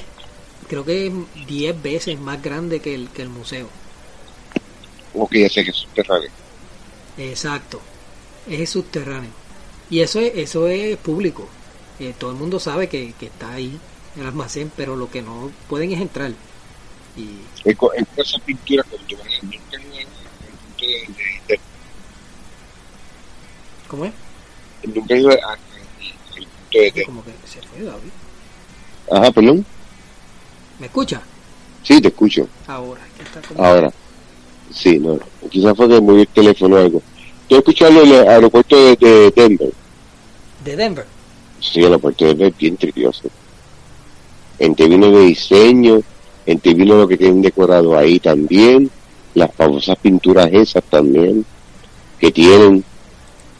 creo 0.68 0.86
que 0.86 1.08
es 1.08 1.14
10 1.47 1.82
veces 1.82 2.20
más 2.20 2.41
grande 2.41 2.80
que 2.80 2.95
el, 2.95 3.10
que 3.10 3.22
el 3.22 3.30
museo. 3.30 3.68
Que 5.32 5.41
ya 5.41 5.49
sé 5.49 5.64
que 5.64 5.72
es 5.72 5.78
subterráneo. 5.78 6.30
Exacto, 7.18 7.80
es 8.47 8.70
subterráneo. 8.70 9.32
Y 9.89 10.01
eso 10.01 10.20
es, 10.20 10.34
eso 10.36 10.68
es 10.68 10.97
público. 10.97 11.47
Eh, 11.99 12.14
todo 12.18 12.32
el 12.32 12.38
mundo 12.38 12.60
sabe 12.60 12.89
que, 12.89 13.14
que 13.20 13.28
está 13.28 13.53
ahí 13.53 13.80
el 14.18 14.26
almacén, 14.26 14.72
pero 14.76 14.95
lo 14.95 15.10
que 15.10 15.22
no 15.22 15.51
pueden 15.70 15.91
es 15.91 16.01
entrar. 16.01 16.32
Y 17.18 17.39
Es 17.63 17.78
co- 17.78 17.93
es 17.93 18.05
con 18.16 18.26
esas 18.26 18.41
pinturas 18.41 18.86
cuando 18.89 19.07
te 19.07 19.16
van 19.16 19.28
a 19.28 19.41
nunca 19.43 19.78
he 19.78 19.82
ido 19.82 19.97
al 19.97 20.57
punto 20.57 20.86
de, 20.86 21.13
de- 21.47 21.55
de- 21.55 21.59
¿Cómo 23.88 24.05
es? 24.05 24.11
nunca 24.93 25.13
he 25.16 25.20
ido 25.20 25.30
a- 25.32 25.34
a- 25.34 25.53
al 25.53 25.57
punto 26.36 26.47
de, 26.74 26.91
de- 26.91 27.05
Como 27.05 27.24
que 27.24 27.32
se 27.47 27.61
fue 27.61 27.82
David. 27.84 28.09
Ajá, 29.11 29.32
perdón. 29.32 29.66
¿Me 30.80 30.88
escucha? 30.88 31.22
Sí, 31.84 32.01
te 32.01 32.07
escucho. 32.09 32.47
Ahora, 32.68 33.01
está 33.24 33.41
como- 33.47 33.63
Ahora. 33.63 33.93
Sí, 34.74 34.97
no. 34.99 35.20
Quizás 35.49 35.76
fue 35.78 35.88
que 35.88 36.01
moví 36.01 36.22
el 36.22 36.28
teléfono 36.28 36.76
o 36.76 36.80
algo. 36.80 37.01
Escuché 37.47 37.88
en 37.88 37.97
el 37.97 38.28
aeropuerto 38.28 38.76
de, 38.76 38.95
de 38.95 39.32
Denver. 39.32 39.72
de 40.63 40.76
Denver. 40.76 41.05
Sí, 41.61 41.80
el 41.80 41.86
aeropuerto 41.86 42.26
de 42.26 42.32
Denver 42.34 42.53
bien 42.57 42.76
trivioso. 42.76 43.30
En 44.57 44.76
términos 44.76 45.11
de 45.13 45.20
diseño, 45.20 46.01
en 46.45 46.59
de 46.59 46.85
lo 46.85 47.07
que 47.07 47.17
tienen 47.17 47.41
decorado 47.41 47.97
ahí 47.97 48.19
también, 48.19 48.89
las 49.33 49.53
famosas 49.53 49.97
pinturas 49.97 50.49
esas 50.51 50.83
también 50.83 51.45
que 52.19 52.31
tienen. 52.31 52.83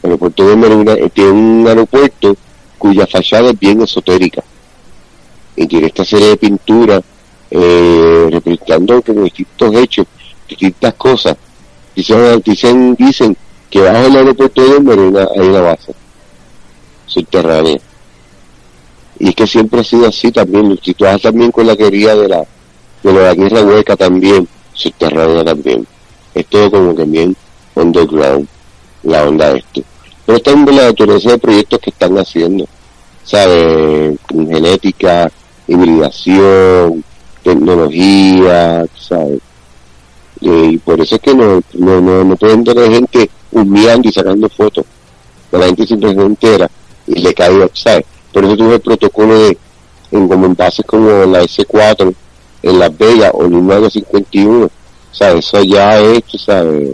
El 0.02 0.10
aeropuerto 0.10 0.44
de 0.44 0.50
Denver 0.50 0.70
es 0.70 0.76
una- 0.76 0.92
eh, 0.92 1.10
tiene 1.12 1.30
un 1.30 1.66
aeropuerto 1.66 2.36
cuya 2.78 3.06
fachada 3.06 3.50
es 3.50 3.58
bien 3.58 3.82
esotérica. 3.82 4.42
Y 5.56 5.66
tiene 5.66 5.86
esta 5.88 6.04
serie 6.04 6.28
de 6.28 6.36
pinturas 6.36 7.02
eh, 7.50 8.28
representando 8.30 9.00
como 9.02 9.22
distintos 9.22 9.74
hechos, 9.74 10.06
distintas 10.48 10.94
cosas. 10.94 11.36
Dicen, 11.94 12.42
dicen, 12.44 12.94
dicen 12.96 13.36
que 13.70 13.80
bajo 13.80 14.06
el 14.06 14.16
aeropuerto 14.16 14.62
de 14.62 14.74
Denver 14.74 14.98
hay 14.98 15.48
una, 15.48 15.60
base 15.60 15.94
subterránea. 17.06 17.78
Y 19.18 19.28
es 19.30 19.34
que 19.34 19.46
siempre 19.46 19.80
ha 19.80 19.84
sido 19.84 20.06
así 20.06 20.30
también, 20.30 20.78
si 20.82 20.92
tú 20.92 21.06
también 21.22 21.50
con 21.50 21.66
la 21.66 21.76
teoría 21.76 22.14
de 22.14 22.28
la, 22.28 22.44
de 23.12 23.22
la 23.22 23.34
guerra 23.34 23.62
hueca 23.62 23.96
también, 23.96 24.48
subterránea 24.72 25.44
también. 25.44 25.86
Es 26.34 26.46
todo 26.46 26.70
como 26.70 26.94
que 26.94 27.04
bien 27.04 27.36
underground, 27.74 28.46
la 29.02 29.24
onda 29.24 29.52
de 29.52 29.58
esto. 29.58 29.82
Pero 30.24 30.40
también 30.40 30.76
la 30.76 30.84
naturaleza 30.86 31.30
de 31.30 31.38
proyectos 31.38 31.78
que 31.80 31.90
están 31.90 32.16
haciendo, 32.18 32.66
¿sabes? 33.24 34.18
Genética, 34.28 35.30
hibridación, 35.68 37.04
tecnología, 37.42 38.84
¿sabes? 38.98 39.40
Y 40.40 40.78
por 40.78 41.00
eso 41.00 41.14
es 41.14 41.20
que 41.20 41.34
no, 41.34 41.62
no, 41.74 42.00
no, 42.00 42.24
no 42.24 42.36
pueden 42.36 42.64
tener 42.64 42.90
gente 42.90 43.30
humeando 43.52 44.08
y 44.08 44.12
sacando 44.12 44.48
fotos. 44.48 44.84
La 45.52 45.66
gente 45.66 45.86
se 45.86 45.94
entera 45.94 46.68
y 47.06 47.20
le 47.20 47.32
cae, 47.32 47.70
¿sabes? 47.72 48.04
Por 48.32 48.44
eso 48.44 48.56
tuve 48.56 48.74
el 48.74 48.80
protocolo 48.80 49.38
de, 49.38 49.56
en, 50.10 50.28
como 50.28 50.46
en 50.46 50.54
bases 50.54 50.84
como 50.84 51.08
la 51.24 51.42
S4 51.42 52.14
en 52.68 52.78
Las 52.78 52.96
Vegas 52.96 53.30
o 53.34 53.44
el 53.44 53.50
número 53.50 53.88
51, 53.90 54.68
¿sabes? 55.12 55.46
Eso 55.46 55.62
ya 55.62 55.98
es, 56.00 56.24
tú 56.24 56.38
¿sabes? 56.38 56.90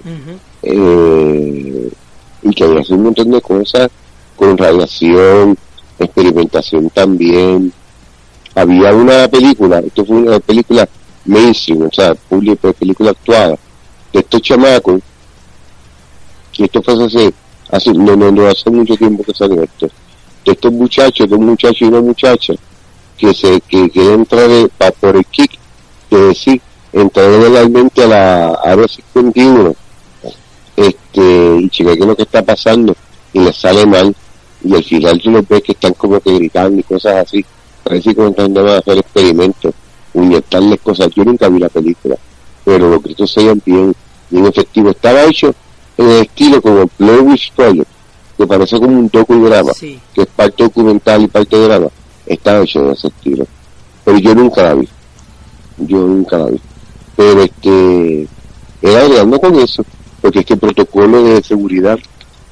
Eh, 0.62 1.91
y 2.43 2.51
que 2.55 2.64
había 2.64 2.83
un 2.91 3.03
montón 3.05 3.31
de 3.31 3.41
cosas 3.41 3.89
con 4.37 4.57
radiación, 4.57 5.57
experimentación 5.99 6.91
también. 6.91 7.73
Había 8.55 8.93
una 8.95 9.29
película, 9.29 9.79
esto 9.81 10.05
fue 10.05 10.16
una 10.16 10.39
película 10.41 10.89
mainstream, 11.25 11.83
o 11.83 11.91
sea, 11.93 12.14
pública, 12.14 12.73
película 12.73 13.11
actuada, 13.11 13.57
de 14.12 14.18
estos 14.20 14.43
chamacos, 14.43 15.01
que 16.53 16.64
esto 16.64 16.83
fue 16.83 17.03
hace, 17.05 17.33
hace 17.70 17.93
no, 17.95 18.14
no, 18.16 18.31
no, 18.31 18.47
hace 18.47 18.68
mucho 18.70 18.95
tiempo 18.97 19.23
que 19.23 19.33
salió 19.33 19.62
esto, 19.62 19.89
de 20.45 20.53
estos 20.53 20.73
muchachos, 20.73 21.29
dos 21.31 21.39
muchachos 21.39 21.81
y 21.83 21.85
una 21.85 22.01
muchacha, 22.03 22.53
que 23.16 23.33
se 23.33 23.61
que 23.62 23.89
quieren 23.89 24.20
entrar 24.20 24.49
de- 24.49 24.68
pa- 24.77 24.91
por 24.91 25.16
el 25.16 25.25
kick, 25.27 25.53
de 26.17 26.27
decir, 26.29 26.61
entrar 26.93 27.29
legalmente 27.29 28.03
a 28.05 28.07
la 28.07 28.49
área 28.65 28.87
51, 28.89 29.75
este, 30.77 31.57
y 31.61 31.69
chequear 31.71 31.97
qué 31.97 32.03
es 32.03 32.07
lo 32.09 32.17
que 32.17 32.23
está 32.23 32.43
pasando, 32.43 32.95
y 33.33 33.41
les 33.41 33.57
sale 33.57 33.87
mal, 33.87 34.15
y 34.65 34.75
al 34.75 34.85
final 34.85 35.21
tú 35.21 35.31
los 35.31 35.49
ves 35.49 35.63
que 35.63 35.73
están 35.73 35.93
como 35.95 36.21
que 36.21 36.35
gritando 36.35 36.79
y 36.81 36.83
cosas 36.83 37.27
así, 37.27 37.45
parece 37.83 38.15
que 38.15 38.27
están 38.27 38.57
a 38.59 38.79
hacer 38.79 38.99
experimentos, 38.99 39.75
inyectarles 40.15 40.81
cosas, 40.81 41.09
yo 41.15 41.25
nunca 41.25 41.49
vi 41.49 41.59
la 41.59 41.69
película, 41.69 42.17
pero 42.65 42.89
los 42.91 43.03
gritos 43.03 43.31
se 43.31 43.41
oían 43.41 43.61
bien, 43.65 43.95
bien 44.31 44.47
efectivos, 44.47 44.95
estaba 44.95 45.25
hecho 45.25 45.55
en 45.99 46.09
el 46.09 46.23
estilo 46.23 46.61
como 46.63 46.89
Blair 46.99 47.21
Witch 47.21 47.53
Project, 47.55 47.89
que 48.37 48.47
parece 48.47 48.79
como 48.79 48.99
un 48.99 49.09
docudrama, 49.09 49.73
Sí. 49.75 50.01
que 50.15 50.23
es 50.23 50.29
parte 50.29 50.63
documental 50.65 51.23
y 51.23 51.27
parte 51.29 51.57
drama, 51.57 51.89
estaba 52.27 52.63
hecho 52.65 52.81
en 52.81 52.91
ese 52.91 53.09
estilo, 53.09 53.47
pero 54.05 54.19
yo 54.19 54.35
nunca 54.35 54.63
la 54.63 54.75
vi, 54.75 54.89
yo 55.87 55.99
nunca 55.99 56.39
la 56.39 56.47
vi, 56.47 56.61
pero 57.16 57.43
este, 57.43 58.28
era 58.83 59.05
hablando 59.05 59.39
con 59.41 59.55
eso, 59.61 59.85
porque 60.20 60.41
es 60.41 60.47
que 60.47 60.57
protocolo 60.57 61.22
de 61.22 61.43
seguridad 61.43 61.99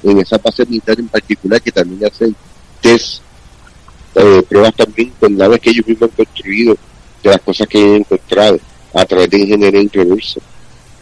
en 0.03 0.19
esa 0.19 0.37
base 0.37 0.65
militar 0.65 0.99
en 0.99 1.07
particular, 1.07 1.61
que 1.61 1.71
también 1.71 2.05
hacen 2.05 2.35
test, 2.81 3.21
eh, 4.15 4.43
pruebas 4.47 4.75
también 4.75 5.11
con 5.19 5.35
naves 5.37 5.59
que 5.59 5.69
ellos 5.69 5.87
mismos 5.87 6.09
han 6.09 6.15
construido, 6.15 6.77
de 7.23 7.29
las 7.29 7.41
cosas 7.41 7.67
que 7.67 7.79
han 7.79 7.95
encontrado, 7.95 8.59
a 8.93 9.05
través 9.05 9.29
de 9.29 9.39
ingeniería 9.39 9.81
en 9.81 9.89
reverso, 9.89 10.41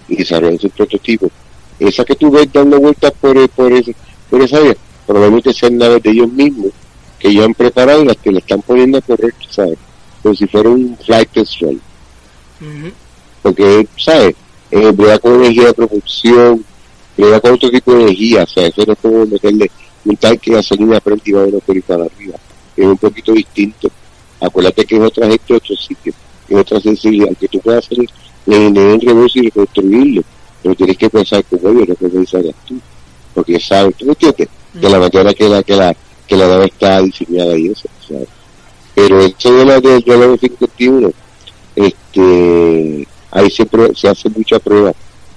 y 0.08 0.16
desarrollan 0.16 0.60
sus 0.60 0.72
prototipos. 0.72 1.32
Esa 1.80 2.04
que 2.04 2.16
tú 2.16 2.30
ves 2.30 2.52
dando 2.52 2.80
vueltas 2.80 3.14
por, 3.22 3.38
eh, 3.38 3.48
por, 3.48 3.72
ese, 3.72 3.96
por 4.30 4.42
esa 4.42 4.58
área, 4.58 4.76
probablemente 5.08 5.54
sean 5.54 5.78
naves 5.78 6.04
de 6.04 6.12
ellos 6.12 6.32
mismos, 6.32 6.72
que 7.20 7.30
ellos 7.30 7.46
han 7.46 7.54
preparado 7.54 8.04
y 8.04 8.06
las 8.06 8.18
que 8.18 8.32
le 8.32 8.40
están 8.40 8.62
poniendo 8.62 8.98
a 8.98 9.02
correr, 9.02 9.34
¿sabes? 9.50 9.78
Como 10.22 10.36
si 10.36 10.48
fuera 10.48 10.70
un 10.70 10.98
flight 10.98 11.30
test 11.32 11.62
run 11.62 11.82
Porque, 13.42 13.88
¿sabes? 13.98 14.36
Eh, 14.72 14.92
brega 14.92 15.18
con 15.20 15.36
energía 15.36 15.68
de 15.68 15.74
propulsión, 15.74 16.64
brega 17.18 17.40
con 17.40 17.54
otro 17.54 17.70
tipo 17.72 17.94
de 17.94 18.04
energía, 18.04 18.44
o 18.44 18.48
sea, 18.48 18.68
eso 18.68 18.84
no 18.86 18.94
es 18.94 19.00
como 19.00 19.26
meterle 19.26 19.72
un 20.06 20.16
tanque 20.16 20.52
de 20.52 20.58
gasolina 20.58 21.02
frente 21.02 21.30
y 21.30 21.34
va 21.34 21.46
por 21.46 21.76
ahí 21.76 21.82
para 21.82 22.06
arriba, 22.06 22.36
es 22.76 22.86
un 22.86 22.98
poquito 22.98 23.34
distinto. 23.34 23.90
Acuérdate 24.40 24.86
que 24.86 24.96
es 24.96 25.02
otra 25.02 25.28
gente, 25.28 25.54
otro 25.54 25.76
sitio, 25.76 26.14
es 26.48 26.58
otra 26.58 26.80
sensibilidad, 26.80 27.36
que 27.38 27.48
tú 27.48 27.60
puedas 27.60 27.86
hacer 27.86 28.06
la 28.46 28.56
ingeniería 28.56 28.94
en 28.94 29.02
reverso 29.02 29.40
y 29.40 29.42
reconstruirlo, 29.44 30.22
pero 30.62 30.76
tienes 30.76 30.98
que 30.98 31.10
pensar 31.10 31.44
como 31.46 31.70
ellos, 31.70 31.90
no 31.90 31.96
que 31.96 32.10
pensarías 32.10 32.56
tú, 32.68 32.80
porque 33.34 33.60
sabes, 33.60 33.96
¿tú 33.96 34.06
me 34.06 34.12
entiendes? 34.12 34.48
De 34.74 34.90
la 34.90 35.00
manera 35.00 35.34
que 35.34 35.50
la, 35.50 35.64
que 35.64 35.76
la, 35.76 35.96
que 36.28 36.38
la 36.38 36.48
nave 36.48 36.66
está 36.66 37.02
diseñada 37.02 37.58
y 37.58 37.68
eso, 37.68 37.90
¿sabes? 38.08 38.28
Pero 38.94 39.20
eso 39.20 39.54
de 39.54 39.66
la 39.66 39.80
de, 39.80 40.00
de 40.00 40.18
la 40.18 40.38
51, 40.38 41.12
este 41.86 43.08
ahí 43.32 43.50
se, 43.50 43.68
se 43.96 44.08
hace 44.10 44.30
mucha 44.30 44.60
prueba 44.60 44.92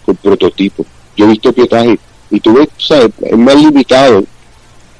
con 0.04 0.16
prototipos. 0.16 0.86
Yo 1.16 1.26
he 1.26 1.28
visto 1.28 1.52
pietaje 1.52 1.98
y 2.30 2.40
tú 2.40 2.54
ves, 2.54 2.68
sabes, 2.78 3.10
es 3.20 3.38
más 3.38 3.54
limitado, 3.54 4.24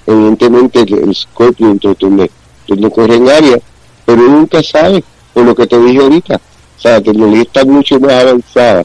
evidentemente, 0.06 0.80
el, 0.80 0.94
el 0.94 1.14
scope 1.14 1.64
dentro 1.64 1.96
donde, 1.98 2.30
donde 2.66 2.90
corren 2.90 3.28
áreas, 3.28 3.60
pero 4.04 4.22
nunca 4.22 4.62
sabes, 4.62 5.02
por 5.32 5.44
lo 5.44 5.54
que 5.54 5.66
te 5.66 5.78
dije 5.78 6.00
ahorita. 6.00 6.36
O 6.36 6.80
sea, 6.80 6.92
la 6.92 7.00
tecnología 7.00 7.42
está 7.42 7.64
mucho 7.64 7.98
más 8.00 8.12
avanzada 8.12 8.84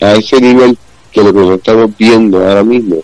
a 0.00 0.12
ese 0.12 0.40
nivel 0.40 0.76
que 1.10 1.22
lo 1.22 1.32
que 1.32 1.38
nosotros 1.38 1.58
estamos 1.58 1.96
viendo 1.96 2.46
ahora 2.46 2.62
mismo 2.62 2.96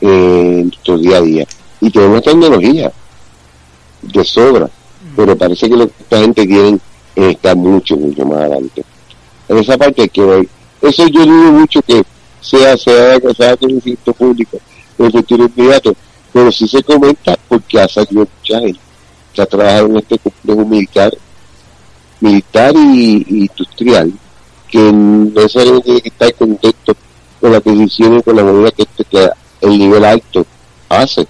eh, 0.00 0.58
en 0.60 0.68
nuestro 0.68 0.98
día 0.98 1.16
a 1.16 1.22
día. 1.22 1.46
Y 1.80 1.90
tenemos 1.90 2.22
tecnología 2.22 2.92
de 4.02 4.24
sobra, 4.24 4.70
pero 5.16 5.36
parece 5.36 5.68
que 5.68 5.76
lo 5.76 5.88
que 5.88 5.94
esta 6.00 6.18
gente 6.20 6.46
quiere 6.46 6.78
es 7.18 7.34
estar 7.34 7.56
mucho, 7.56 7.96
mucho 7.96 8.24
más 8.24 8.38
adelante. 8.38 8.84
En 9.48 9.58
esa 9.58 9.76
parte 9.76 10.02
hay 10.02 10.08
que 10.08 10.22
ver 10.22 10.48
eso 10.80 11.06
yo 11.08 11.26
dudo 11.26 11.52
mucho 11.52 11.82
que 11.82 12.04
sea, 12.40 12.76
sea, 12.76 13.18
sea 13.36 13.56
conocimiento 13.56 14.12
público 14.12 14.58
en 14.98 15.10
futuro 15.10 15.50
inmediato, 15.54 15.94
pero 16.32 16.52
sí 16.52 16.68
se 16.68 16.82
comenta 16.82 17.36
porque 17.48 17.80
ha 17.80 17.88
salido 17.88 18.26
mucha 18.40 18.60
gente 18.60 18.80
que 19.32 19.42
ha 19.42 19.46
trabajado 19.46 19.86
en 19.86 19.96
este 19.96 20.18
complejo 20.18 20.64
militar, 20.64 21.12
militar 22.20 22.74
y, 22.76 23.26
industrial, 23.28 24.12
que 24.68 24.92
no 24.92 25.30
necesariamente 25.34 25.84
tiene 25.84 26.00
que 26.00 26.08
estar 26.08 26.34
contento 26.34 26.96
con 27.40 27.52
la 27.52 27.60
posición 27.60 28.22
con 28.22 28.36
la 28.36 28.44
moneda 28.44 28.70
que, 28.70 28.82
este, 28.82 29.04
que 29.04 29.28
el 29.60 29.78
nivel 29.78 30.04
alto 30.04 30.46
hace. 30.88 31.26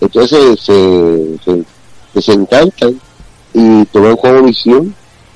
Entonces 0.00 0.60
se, 0.60 1.38
se, 1.44 2.20
se 2.20 2.32
encantan 2.32 3.00
y 3.54 3.84
toman 3.86 4.16
como 4.16 4.42
visión 4.42 4.94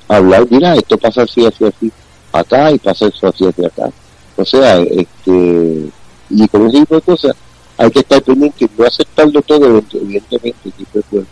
hablar, 0.09 0.47
mira, 0.51 0.75
esto 0.75 0.97
pasa 0.99 1.23
así, 1.23 1.45
así, 1.45 1.65
así, 1.65 1.93
acá 2.33 2.71
y 2.71 2.79
pasa 2.79 3.07
eso 3.07 3.29
así, 3.29 3.47
así, 3.47 3.65
acá. 3.65 3.91
O 4.37 4.45
sea, 4.45 4.79
este, 4.81 5.91
y 6.31 6.49
con 6.49 6.67
ese 6.69 6.81
tipo 6.81 6.95
de 6.97 7.01
cosas 7.03 7.37
hay 7.79 7.91
que 7.91 8.01
estar 8.01 8.23
pendiente, 8.23 8.69
no 8.77 8.87
aceptarlo 8.87 9.43
todo, 9.43 9.83
evidentemente, 9.93 10.73
siempre 10.77 11.03
puede 11.11 11.27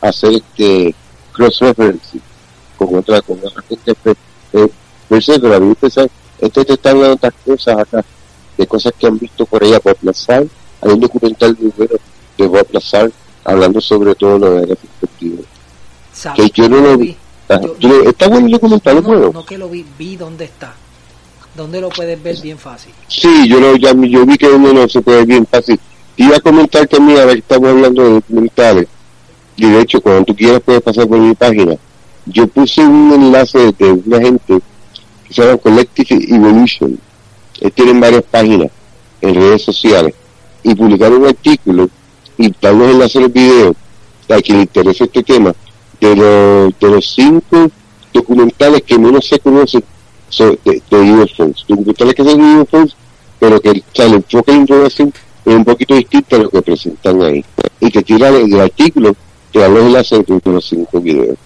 hacer 0.00 0.32
este 0.34 0.94
cross-referencing 1.32 2.22
con 2.76 2.94
otra, 2.96 3.22
con 3.22 3.38
otra 3.38 3.62
gente, 3.68 3.94
pero, 4.02 4.16
eh, 4.52 4.70
pero 5.08 5.54
a 5.54 5.60
mí 5.60 5.74
este 6.38 6.64
te 6.64 6.72
está 6.74 6.90
hablando 6.90 7.08
de 7.08 7.14
otras 7.14 7.34
cosas 7.44 7.78
acá, 7.78 8.04
de 8.56 8.66
cosas 8.66 8.92
que 8.98 9.06
han 9.06 9.18
visto 9.18 9.46
por 9.46 9.62
allá 9.62 9.80
por 9.80 9.96
Plazar, 9.96 10.46
hay 10.82 10.92
un 10.92 11.00
documental 11.00 11.56
muy 11.58 11.72
bueno 11.76 11.94
de 12.36 12.46
Bob 12.46 12.66
Plazar 12.66 13.10
hablando 13.44 13.80
sobre 13.80 14.14
todo 14.14 14.38
lo 14.38 14.50
de 14.56 14.66
la 14.66 14.74
perspectiva. 14.74 15.42
Que 16.34 16.50
yo 16.54 16.68
no 16.68 16.80
lo 16.80 16.98
vi 16.98 17.16
¿Está 17.48 18.28
bueno 18.28 18.46
el 18.46 18.52
documental? 18.52 19.02
No, 19.02 19.32
no, 19.32 19.46
que 19.46 19.56
lo 19.56 19.68
vi, 19.68 19.84
vi 19.98 20.16
dónde 20.16 20.46
está. 20.46 20.74
¿Dónde 21.54 21.80
lo 21.80 21.88
puedes 21.88 22.20
ver 22.22 22.36
bien 22.42 22.58
fácil? 22.58 22.92
Sí, 23.08 23.48
yo, 23.48 23.60
lo, 23.60 23.76
ya, 23.76 23.92
yo 23.94 24.26
vi 24.26 24.36
que 24.36 24.48
uno 24.48 24.72
no 24.72 24.88
se 24.88 25.00
puede 25.00 25.18
ver 25.18 25.26
bien 25.26 25.46
fácil. 25.46 25.78
Iba 26.16 26.36
a 26.36 26.40
comentar 26.40 26.88
que, 26.88 27.00
mira, 27.00 27.24
ver 27.24 27.38
estamos 27.38 27.70
hablando 27.70 28.02
de 28.02 28.10
documentales. 28.14 28.88
Y 29.56 29.66
de 29.66 29.80
hecho, 29.80 30.00
cuando 30.00 30.24
tú 30.24 30.34
quieras 30.34 30.60
puedes 30.64 30.82
pasar 30.82 31.06
por 31.06 31.18
mi 31.18 31.34
página. 31.34 31.76
Yo 32.26 32.46
puse 32.48 32.82
un 32.82 33.12
enlace 33.12 33.72
de 33.72 33.92
una 33.92 34.20
gente 34.20 34.58
que 35.26 35.32
se 35.32 35.42
llama 35.42 35.56
Collective 35.58 36.34
Evolution. 36.34 36.98
Ellos 37.60 37.72
tienen 37.72 38.00
varias 38.00 38.24
páginas 38.24 38.70
en 39.20 39.34
redes 39.34 39.62
sociales. 39.62 40.14
Y 40.62 40.74
publicaron 40.74 41.22
un 41.22 41.28
artículo 41.28 41.88
y 42.36 42.50
tal 42.50 42.78
vez 42.78 42.90
enlace 42.90 43.20
los 43.20 43.32
videos 43.32 43.76
a 44.28 44.42
quien 44.42 44.58
le 44.58 44.62
interese 44.64 45.04
este 45.04 45.22
tema 45.22 45.54
de 46.06 46.16
los, 46.16 46.78
de 46.78 46.88
los 46.88 47.14
cinco 47.14 47.70
documentales 48.12 48.82
que 48.82 48.98
menos 48.98 49.26
se 49.26 49.38
conocen 49.38 49.82
de, 50.38 50.82
de 50.90 50.96
UFOs. 50.96 51.64
Documentales 51.68 52.14
que 52.14 52.24
son 52.24 52.38
de 52.38 52.62
UFOs, 52.62 52.96
pero 53.38 53.60
que 53.60 53.70
el 53.70 54.14
enfoque 54.14 54.52
de 54.52 54.58
información 54.58 55.12
es 55.44 55.54
un 55.54 55.64
poquito 55.64 55.94
distinto 55.94 56.36
a 56.36 56.38
lo 56.40 56.50
que 56.50 56.62
presentan 56.62 57.22
ahí. 57.22 57.44
Y 57.80 57.90
que 57.90 58.02
tira 58.02 58.28
el, 58.28 58.60
artículo, 58.60 59.14
te 59.52 59.60
da 59.60 59.68
los 59.68 59.84
enlaces 59.84 60.24
de 60.26 60.40
los 60.44 60.64
cinco 60.64 61.00
videos. 61.00 61.36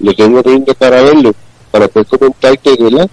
Lo 0.00 0.14
tengo 0.14 0.42
teniendo 0.42 0.74
para 0.74 1.02
verlo, 1.02 1.32
para 1.70 1.88
poder 1.88 2.06
comentarte, 2.06 2.76
¿verdad? 2.78 3.10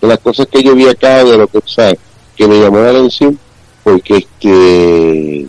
De 0.00 0.08
las 0.08 0.18
cosas 0.18 0.46
que 0.46 0.62
yo 0.62 0.74
vi 0.74 0.88
acá, 0.88 1.24
de 1.24 1.38
lo 1.38 1.46
que. 1.46 1.60
Que 2.36 2.48
me 2.48 2.58
llamó 2.58 2.78
la 2.78 2.90
atención, 2.90 3.38
porque 3.84 4.16
este... 4.16 5.46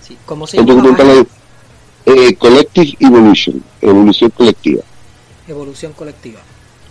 Sí, 0.00 0.16
¿Cómo 0.24 0.46
se 0.46 0.56
llama? 0.56 1.26
Eh, 2.10 2.34
collective 2.36 2.96
Evolution, 3.00 3.62
evolución 3.82 4.30
colectiva. 4.30 4.82
Evolución 5.46 5.92
colectiva. 5.92 6.40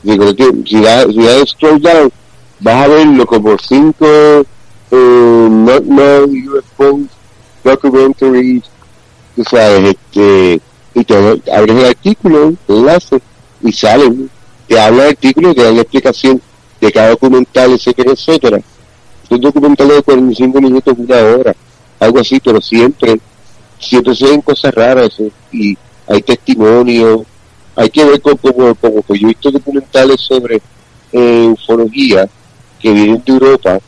Si 0.04 0.80
das 0.80 1.08
si 1.08 1.48
scroll 1.48 1.82
down, 1.82 2.12
vas 2.60 2.86
a 2.86 2.88
verlo 2.88 3.26
como 3.26 3.58
cinco 3.58 4.06
eh, 4.92 5.48
not 5.50 5.84
known 5.86 6.30
UFOs, 6.30 7.08
documentaries, 7.64 8.64
tú 9.36 9.44
sabes, 9.50 9.96
este, 9.96 10.62
y 10.94 11.04
te 11.04 11.16
abres 11.52 11.76
el 11.76 11.86
artículo, 11.86 12.54
el 12.68 12.76
enlace, 12.76 13.20
y 13.64 13.72
salen, 13.72 14.30
te 14.68 14.80
habla 14.80 15.06
el 15.06 15.10
artículo, 15.10 15.56
te 15.56 15.64
dan 15.64 15.78
la 15.78 15.82
explicación 15.82 16.40
de 16.80 16.92
cada 16.92 17.10
documental, 17.10 17.72
etcétera, 17.72 18.12
etcétera. 18.12 18.62
Un 19.32 19.42
documental 19.42 19.88
de 19.88 20.04
45 20.04 20.62
minutos, 20.62 20.94
una 20.96 21.18
hora, 21.18 21.56
algo 22.00 22.20
así, 22.20 22.40
pero 22.40 22.62
siempre 22.62 23.20
siempre 23.80 24.16
se 24.16 24.26
ven 24.26 24.42
cosas 24.42 24.74
raras 24.74 25.18
y 25.52 25.78
hay 26.08 26.22
testimonios, 26.22 27.22
hay 27.76 27.90
que 27.90 28.04
ver 28.06 28.22
como, 28.22 28.38
como, 28.38 28.74
como 28.76 29.04
yo 29.10 29.28
he 29.28 29.30
visto 29.30 29.52
documentales 29.52 30.22
sobre 30.22 30.62
eh, 31.12 31.48
ufología 31.48 32.28
que 32.80 32.92
vienen 32.92 33.24
de 33.26 33.34
Europa 33.34 33.80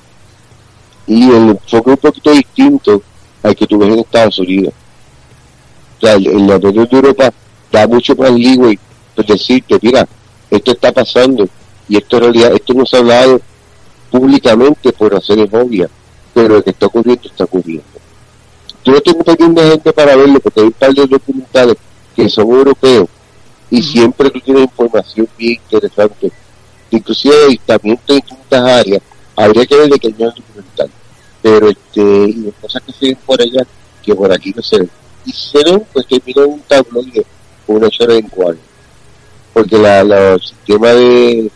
y 1.08 1.24
el 1.30 1.50
enfoque 1.50 1.90
un 1.90 1.98
poquito 1.98 2.32
distinto 2.32 3.02
al 3.42 3.56
que 3.56 3.66
tú 3.66 3.78
ves 3.80 3.90
en 3.90 4.00
Estados 4.00 4.40
Unidos. 4.40 4.74
O 5.98 6.06
sea, 6.06 6.14
el, 6.14 6.28
el 6.28 6.48
de 6.48 6.88
Europa 6.92 7.34
da 7.72 7.88
mucho 7.88 8.16
más 8.16 8.32
leeway 8.32 8.78
pues 9.16 9.28
decirte, 9.28 9.78
mira, 9.82 10.08
esto 10.50 10.72
está 10.72 10.92
pasando 10.92 11.48
y 11.88 11.98
esto 11.98 12.18
en 12.18 12.24
realidad, 12.24 12.54
esto 12.54 12.74
no 12.74 12.86
se 12.86 12.96
ha 12.96 13.00
hablado 13.00 13.42
públicamente 14.12 14.92
por 14.94 15.12
razones 15.12 15.50
obvias, 15.54 15.90
pero 16.34 16.56
lo 16.56 16.64
que 16.64 16.70
está 16.72 16.86
ocurriendo 16.86 17.28
está 17.28 17.44
ocurriendo 17.44 17.99
yo 18.90 18.96
no 18.96 19.02
tengo 19.02 19.24
pequeña 19.24 19.64
gente 19.64 19.94
para 19.94 20.16
verlo 20.16 20.40
porque 20.40 20.62
hay 20.62 20.66
un 20.68 20.74
par 20.74 20.94
de 20.94 21.06
documentales 21.06 21.78
que 22.16 22.30
son 22.30 22.50
europeos 22.50 23.08
y 23.70 23.84
siempre 23.84 24.30
tú 24.30 24.40
tienes 24.40 24.64
información 24.64 25.28
bien 25.38 25.60
interesante, 25.64 26.32
inclusive 26.90 27.36
de 27.36 27.44
avistamientos 27.46 28.10
en 28.10 28.22
distintas 28.22 28.64
áreas, 28.64 29.02
habría 29.36 29.66
que 29.66 29.76
ver 29.76 29.90
de 29.90 30.00
qué 30.00 30.08
año 30.08 30.34
documental, 30.36 30.90
pero 31.42 31.70
este, 31.70 32.02
y 32.02 32.34
las 32.34 32.56
cosas 32.56 32.82
que 32.84 32.92
se 32.94 33.06
ven 33.08 33.18
por 33.26 33.42
allá, 33.42 33.66
que 34.02 34.16
por 34.16 34.32
aquí 34.32 34.54
no 34.56 34.62
se 34.62 34.80
ven. 34.80 34.90
Y 35.26 35.32
se 35.32 35.64
ven, 35.64 35.86
pues 35.94 36.08
termina 36.08 36.46
un 36.46 36.62
tabloide 36.62 37.26
con 37.68 37.78
una 37.78 37.90
hora 38.00 38.16
en 38.16 38.28
cuadro, 38.28 38.60
porque 39.54 39.78
la, 39.78 40.04
los 40.04 40.48
sistemas 40.48 40.96
de, 40.96 41.52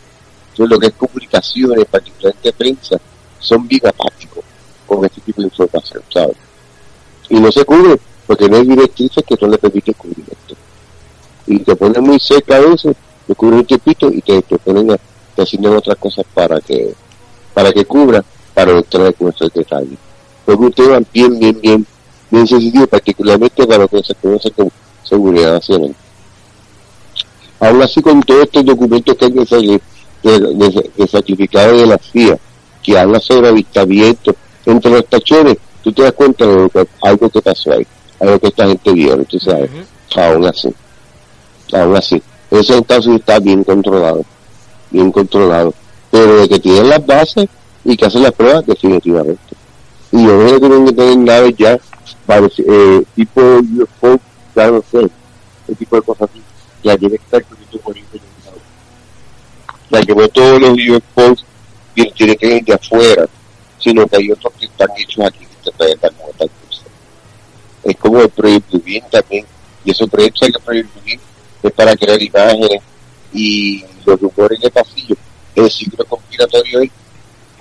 lo 0.58 0.80
que 0.80 0.88
es 0.88 0.94
comunicaciones, 0.94 1.86
particularmente 1.86 2.50
de 2.50 2.54
prensa, 2.54 2.98
son 3.40 3.68
bien 3.68 3.82
apáticos 3.88 4.44
con 4.86 5.04
este 5.04 5.20
tipo 5.22 5.42
de 5.42 5.48
información, 5.48 6.04
¿sabes? 6.14 6.38
Y 7.30 7.39
no 7.39 7.51
se 7.51 7.65
cubre 7.65 7.99
porque 8.28 8.49
no 8.49 8.57
hay 8.57 8.65
directrices 8.65 9.24
que 9.24 9.36
no 9.41 9.47
le 9.47 9.57
permiten 9.57 9.93
cubrir 9.95 10.26
esto. 10.32 10.55
Y 11.47 11.59
te 11.59 11.76
ponen 11.76 12.03
muy 12.03 12.19
cerca 12.19 12.59
de 12.59 12.74
eso, 12.74 12.93
te 13.28 13.36
cubren 13.36 13.59
un 13.59 13.65
tiempito 13.65 14.09
y 14.11 14.21
te, 14.21 14.41
ponen 14.41 14.91
a, 14.91 14.97
te 15.36 15.41
asignan 15.41 15.76
otras 15.76 15.97
cosas 15.97 16.26
para 16.34 16.59
que 16.61 16.93
para 17.53 17.71
que 17.71 17.86
cubra, 17.86 18.24
para 18.53 18.71
entrar 18.71 19.13
con 19.13 19.30
esos 19.30 19.53
detalles. 19.53 19.99
Fue 20.45 20.55
un 20.55 20.71
tema 20.71 20.99
bien, 21.13 21.38
bien, 21.38 21.59
bien, 21.61 21.86
bien 22.32 22.47
sencillo, 22.47 22.88
particularmente 22.88 23.67
para 23.67 23.84
lo 23.84 23.88
que 23.88 24.01
se 24.03 24.15
conoce 24.15 24.49
como 24.51 24.71
seguridad 25.03 25.53
nacional. 25.53 25.95
Aún 27.59 27.82
así, 27.84 28.01
con 28.01 28.21
todos 28.24 28.43
estos 28.43 28.65
documentos 28.65 29.15
que 29.15 29.26
hay 29.26 29.45
salir 29.45 29.82
de, 30.24 30.39
de, 30.39 30.91
de 30.97 31.07
sacrificado 31.07 31.78
de 31.78 31.86
la 31.86 31.97
CIA, 31.99 32.39
que 32.82 32.97
habla 32.97 33.19
sobre 33.19 33.49
avistamientos 33.49 34.36
entre 34.65 34.91
los 34.91 35.05
tachones, 35.05 35.57
tú 35.84 35.92
te 35.92 36.02
das 36.02 36.14
cuenta 36.14 36.46
de 36.46 36.88
algo 37.02 37.30
que 37.30 37.42
pasó 37.42 37.74
ahí, 37.74 37.86
algo 38.20 38.40
que 38.40 38.48
esta 38.48 38.68
gente 38.68 38.92
vio, 38.94 39.24
tú 39.26 39.38
sabes, 39.38 39.70
aún 40.16 40.46
así, 40.46 40.74
aún 41.74 41.96
así. 41.96 42.24
Ese 42.50 42.78
entonces 42.78 43.16
está 43.16 43.40
bien 43.40 43.64
controlado, 43.64 44.24
bien 44.90 45.12
controlado, 45.12 45.74
pero 46.10 46.38
de 46.38 46.50
que 46.50 46.60
tienen 46.60 46.90
las 46.90 47.06
bases 47.06 47.48
y 47.84 47.98
que 47.98 48.06
hacen 48.06 48.24
las 48.24 48.32
pruebas, 48.32 48.66
definitivamente. 48.66 49.56
Y 50.12 50.24
yo 50.26 50.40
creo 50.40 50.54
que 50.54 50.60
tienen 50.60 50.86
que 50.86 50.94
tener 50.94 51.18
naves 51.18 51.56
ya, 51.58 51.80
para, 52.26 52.46
eh, 52.46 53.04
tipo 53.16 53.42
UFO, 53.42 54.20
ya 54.56 54.72
no 54.72 54.84
sé, 54.90 55.10
ese 55.66 55.76
tipo 55.76 55.96
de 55.98 56.02
cosas 56.04 56.30
así, 56.30 56.42
ya 56.84 56.98
tiene 56.98 57.18
que 57.18 57.24
estar 57.24 57.44
con 57.44 57.58
por 57.82 57.96
Ya 59.92 60.02
que 60.02 60.16
no 60.16 60.28
todos 60.30 60.62
los 60.62 60.72
UFOs 60.72 61.46
tienen 61.94 62.38
que 62.38 62.56
ir 62.56 62.64
de 62.64 62.74
afuera, 62.74 63.26
sino 63.80 64.08
que 64.08 64.18
hay 64.18 64.32
otros 64.32 64.54
que 64.60 64.66
están 64.66 64.90
hechos 64.98 65.26
aquí 65.26 65.48
es 67.84 67.97
como 67.97 68.22
el 68.22 68.30
proyecto 68.30 68.80
bien 68.80 69.03
también, 69.09 69.45
y 69.84 69.91
esos 69.91 70.09
proyectos 70.09 70.49
que 70.49 70.59
proyecto 70.59 70.99
bien 71.03 71.20
es 71.61 71.72
para 71.72 71.95
crear 71.95 72.22
imágenes 72.22 72.82
y 73.34 73.84
los 74.05 74.20
rumores 74.20 74.59
de 74.59 74.70
pasillo. 74.70 75.16
El 75.55 75.70
ciclo 75.70 76.05
conspiratorio 76.05 76.82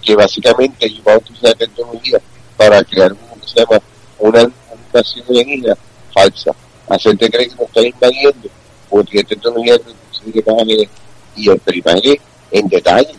que 0.03 0.17
básicamente 0.17 0.87
ellos 0.87 1.05
van 1.05 1.15
a 1.15 1.19
utilizar 1.19 1.55
tecnología 1.55 2.21
para 2.57 2.83
crear 2.85 3.13
un, 3.13 3.19
se 3.47 3.61
llama 3.61 3.81
una 4.19 5.77
falsa. 6.13 6.53
Hacerte 6.89 7.31
creer 7.31 7.49
que 7.49 7.55
nos 7.55 7.67
están 7.67 7.85
invadiendo 7.85 8.49
porque 8.91 9.25
tecnología 9.25 9.79
de 9.79 10.41
imágenes 10.41 10.89
y 11.37 11.49
el 11.49 11.61
imágenes 11.73 12.19
en 12.51 12.69
detalle. 12.69 13.15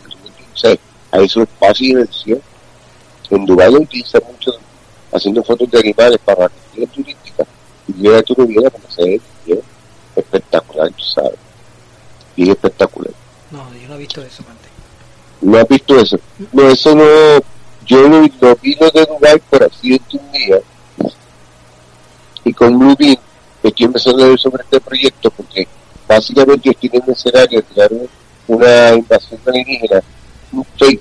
O 0.52 0.56
sea, 0.56 0.76
hay 1.10 1.28
su 1.28 1.42
espacio 1.42 1.86
de 1.86 2.02
dimensión. 2.02 2.42
En 3.30 3.46
Dubái 3.46 3.74
utiliza 3.74 4.20
mucho 4.20 4.52
haciendo 5.14 5.42
fotos 5.42 5.70
de 5.70 5.78
animales 5.78 6.18
para 6.24 6.50
la 6.76 6.86
turística 6.86 7.44
y 7.88 7.92
llega 8.02 8.22
tu 8.22 8.34
vida 8.46 8.68
como 8.70 8.90
se 8.90 9.20
ve 9.46 9.62
espectacular, 10.16 10.90
tú 10.92 11.04
sabes. 11.04 11.38
Bien 12.36 12.50
espectacular. 12.50 13.12
No, 13.50 13.72
yo 13.74 13.88
no 13.88 13.94
he 13.94 13.98
visto 13.98 14.22
eso 14.22 14.44
antes. 14.48 14.70
¿No 15.40 15.58
has 15.58 15.68
visto 15.68 15.98
eso? 15.98 16.18
No, 16.52 16.68
eso 16.68 16.94
no, 16.94 17.04
yo 17.86 18.08
lo, 18.08 18.26
lo 18.40 18.56
vi 18.56 18.74
de 18.74 19.06
Dubai 19.06 19.40
por 19.50 19.64
así 19.64 20.00
un 20.12 20.32
día 20.32 20.60
y 22.44 22.52
con 22.52 22.78
Bluebeam 22.78 23.16
estoy 23.62 23.86
empezando 23.86 24.24
a 24.24 24.28
ver 24.28 24.38
sobre 24.38 24.62
este 24.62 24.80
proyecto 24.80 25.30
porque 25.30 25.66
básicamente 26.06 26.74
tienen 26.74 27.02
un 27.06 27.12
escenario 27.12 27.60
de 27.60 27.64
crear 27.64 27.90
una 28.46 28.94
invasión 28.94 29.40
alienígena, 29.46 30.02
un 30.52 30.64
fake. 30.78 31.00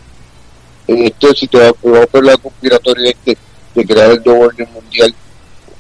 En 0.88 1.04
esto, 1.04 1.34
si 1.34 1.48
te 1.48 1.58
va, 1.58 1.70
a 1.70 2.06
por 2.08 2.26
la 2.26 2.38
conspiratoria 2.38 3.12
este 3.12 3.38
de 3.76 3.86
crear 3.86 4.12
el 4.12 4.22
nuevo 4.24 4.46
orden 4.46 4.68
mundial, 4.74 5.14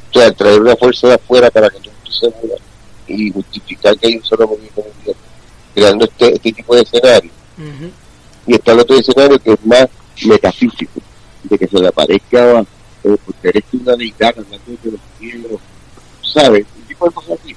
o 0.10 0.20
sea, 0.20 0.32
traer 0.32 0.62
una 0.62 0.76
fuerza 0.76 1.08
de 1.08 1.14
afuera 1.16 1.50
para 1.50 1.70
que 1.70 1.80
tú 1.80 1.90
se 2.06 2.32
segura 2.32 2.56
y 3.08 3.32
justificar 3.32 3.98
que 3.98 4.08
hay 4.08 4.18
un 4.18 4.24
solo 4.24 4.48
gobierno 4.48 4.84
mundial, 4.84 5.16
creando 5.74 6.06
este, 6.06 6.34
este 6.34 6.52
tipo 6.52 6.76
de 6.76 6.82
escenario. 6.82 7.32
Y 8.46 8.56
está 8.56 8.72
el 8.74 8.80
otro 8.80 8.98
escenario 8.98 9.40
que 9.40 9.54
es 9.54 9.66
más 9.66 9.88
metafísico, 10.26 11.00
de 11.44 11.58
que 11.58 11.68
se 11.68 11.80
le 11.80 11.88
aparezca 11.88 12.62
eh, 12.62 13.18
porque 13.26 13.50
eres 13.50 13.64
una 13.74 13.96
deidad 13.96 14.34
hablando 14.38 14.82
de 14.84 14.92
los 14.92 15.02
cielos, 15.20 15.62
¿sabes? 16.22 16.66
Un 16.78 16.84
tipo 16.84 17.06
de 17.06 17.12
cosas 17.12 17.40
así, 17.42 17.56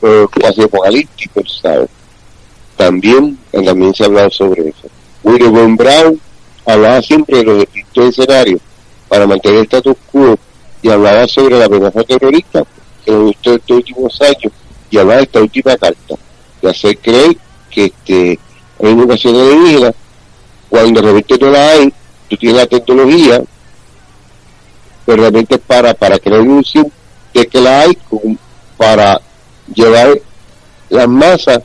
pero 0.00 0.28
casi 0.28 0.62
apocalíptico, 0.62 1.42
¿sabes? 1.46 1.88
También, 2.76 3.38
también 3.52 3.94
se 3.94 4.04
ha 4.04 4.06
hablado 4.06 4.30
sobre 4.30 4.68
eso. 4.68 4.88
William 5.22 5.76
Brown 5.76 6.20
hablaba 6.66 7.02
siempre 7.02 7.38
de 7.38 7.44
los 7.44 7.58
distintos 7.60 8.04
escenarios 8.06 8.60
para 9.14 9.28
mantener 9.28 9.58
el 9.58 9.64
status 9.66 9.96
quo 10.10 10.36
y 10.82 10.90
hablaba 10.90 11.28
sobre 11.28 11.56
la 11.56 11.66
amenaza 11.66 12.02
terrorista 12.02 12.64
en 13.06 13.28
estos, 13.28 13.58
estos 13.58 13.76
últimos 13.76 14.20
años 14.20 14.52
y 14.90 14.98
hablaba 14.98 15.18
de 15.18 15.22
esta 15.22 15.40
última 15.40 15.76
carta, 15.76 16.16
de 16.60 16.68
hacer 16.68 16.98
creer 16.98 17.36
que 17.70 17.84
este, 17.84 18.40
hay 18.82 18.90
invasión 18.90 19.36
alienígena 19.36 19.94
cuando 20.68 21.00
realmente 21.00 21.38
no 21.38 21.50
la 21.50 21.68
hay, 21.68 21.94
tú 22.28 22.36
tienes 22.36 22.56
la 22.56 22.66
tecnología, 22.66 23.40
pero 25.06 25.22
realmente 25.22 25.58
para, 25.58 25.94
para 25.94 26.18
crear 26.18 26.40
ilusión 26.40 26.90
de 27.32 27.46
que 27.46 27.60
la 27.60 27.82
hay 27.82 27.96
para 28.76 29.20
llevar 29.72 30.20
las 30.88 31.06
masas 31.06 31.60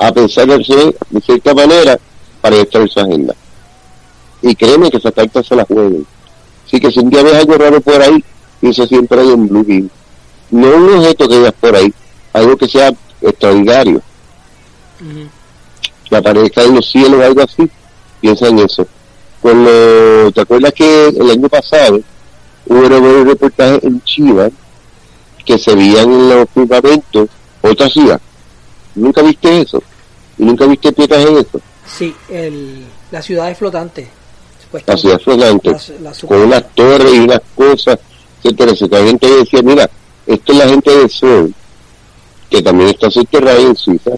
a 0.00 0.10
pensar 0.10 0.48
de 0.48 1.20
cierta 1.24 1.54
manera 1.54 1.96
para 2.40 2.56
estar 2.56 2.88
su 2.88 2.98
agenda. 2.98 3.36
Y 4.42 4.56
créeme 4.56 4.90
que 4.90 4.96
esa 4.96 5.12
carta 5.12 5.44
se 5.44 5.54
la 5.54 5.64
jueguen. 5.64 6.04
Así 6.68 6.78
que 6.78 6.90
si 6.90 7.00
un 7.00 7.08
día 7.08 7.22
ves 7.22 7.32
algo 7.32 7.54
raro 7.54 7.80
por 7.80 8.00
ahí, 8.02 8.22
piensa 8.60 8.86
siempre 8.86 9.22
hay 9.22 9.30
en 9.30 9.48
Blue 9.48 9.88
No 10.50 10.68
un 10.68 10.98
objeto 10.98 11.26
que 11.26 11.38
veas 11.38 11.54
por 11.58 11.74
ahí, 11.74 11.92
algo 12.34 12.58
que 12.58 12.68
sea 12.68 12.92
extraordinario. 13.22 14.02
Que 16.10 16.16
aparezca 16.16 16.62
en 16.64 16.74
los 16.74 16.90
cielos 16.90 17.20
o 17.20 17.24
algo 17.24 17.40
así, 17.40 17.70
piensa 18.20 18.48
en 18.48 18.58
eso. 18.58 18.86
Cuando, 19.40 20.30
¿te 20.34 20.42
acuerdas 20.42 20.74
que 20.74 21.08
el 21.08 21.30
año 21.30 21.48
pasado 21.48 22.00
hubo 22.66 22.86
un 22.86 23.26
reportaje 23.26 23.86
en 23.86 24.02
China 24.02 24.50
que 25.46 25.58
se 25.58 25.74
veían 25.74 26.12
en 26.12 26.28
los 26.28 26.50
fundamentos 26.50 27.30
otra 27.62 27.88
ciudad? 27.88 28.20
¿Nunca 28.94 29.22
viste 29.22 29.62
eso? 29.62 29.82
¿Y 30.36 30.44
nunca 30.44 30.66
viste 30.66 30.92
piedras 30.92 31.24
en 31.24 31.38
eso? 31.38 31.60
Sí, 31.86 32.14
el, 32.28 32.84
la 33.10 33.22
ciudad 33.22 33.50
es 33.50 33.56
flotante. 33.56 34.17
La 34.86 34.96
ciudad 34.96 35.18
flotante, 35.20 35.74
con 36.26 36.40
unas 36.42 36.74
torres 36.74 37.14
y 37.14 37.18
unas 37.20 37.40
cosas, 37.54 37.98
etcétera, 38.42 38.72
etcétera. 38.72 39.02
La 39.02 39.08
gente 39.08 39.26
decía, 39.26 39.62
mira, 39.62 39.90
esto 40.26 40.52
es 40.52 40.58
la 40.58 40.68
gente 40.68 40.90
del 40.96 41.10
sol, 41.10 41.54
que 42.50 42.62
también 42.62 42.90
está 42.90 43.10
subterránea 43.10 43.68
en 43.68 43.76
Suiza, 43.76 44.10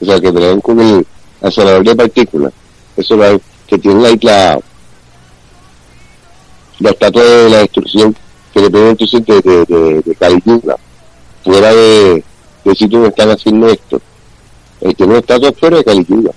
o 0.00 0.04
sea, 0.04 0.20
que 0.20 0.32
traen 0.32 0.60
con 0.60 0.80
el 0.80 1.06
acelerador 1.40 1.84
de 1.84 1.96
partículas, 1.96 2.52
eso 2.96 3.24
es 3.24 3.40
que 3.66 3.78
tiene 3.78 4.02
la 4.02 4.10
isla, 4.10 4.58
la 6.80 6.90
estatua 6.90 7.22
de 7.22 7.50
la 7.50 7.58
destrucción, 7.58 8.16
que 8.52 8.60
depende 8.60 8.90
entonces 8.90 9.24
de, 9.24 9.40
de, 9.40 9.64
de, 9.64 10.02
de 10.02 10.76
fuera 11.44 11.72
de, 11.74 12.24
de 12.64 12.74
sitio 12.74 12.98
donde 12.98 13.08
están 13.10 13.30
haciendo 13.30 13.68
esto 13.68 14.00
eh, 14.84 14.94
tiene 14.94 15.12
una 15.12 15.20
estatua 15.20 15.52
fuera 15.52 15.78
de 15.78 15.84
Caliyuga. 15.84 16.32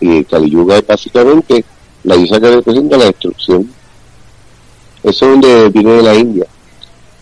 Y 0.00 0.24
Caliyuga 0.24 0.76
es 0.76 0.86
básicamente 0.86 1.64
la 2.08 2.40
que 2.40 2.50
representa 2.50 2.96
la 2.96 3.04
destrucción. 3.06 3.70
Eso 5.02 5.24
es 5.24 5.30
donde 5.30 5.68
viene 5.70 5.92
de 5.92 6.02
la 6.02 6.14
India. 6.14 6.46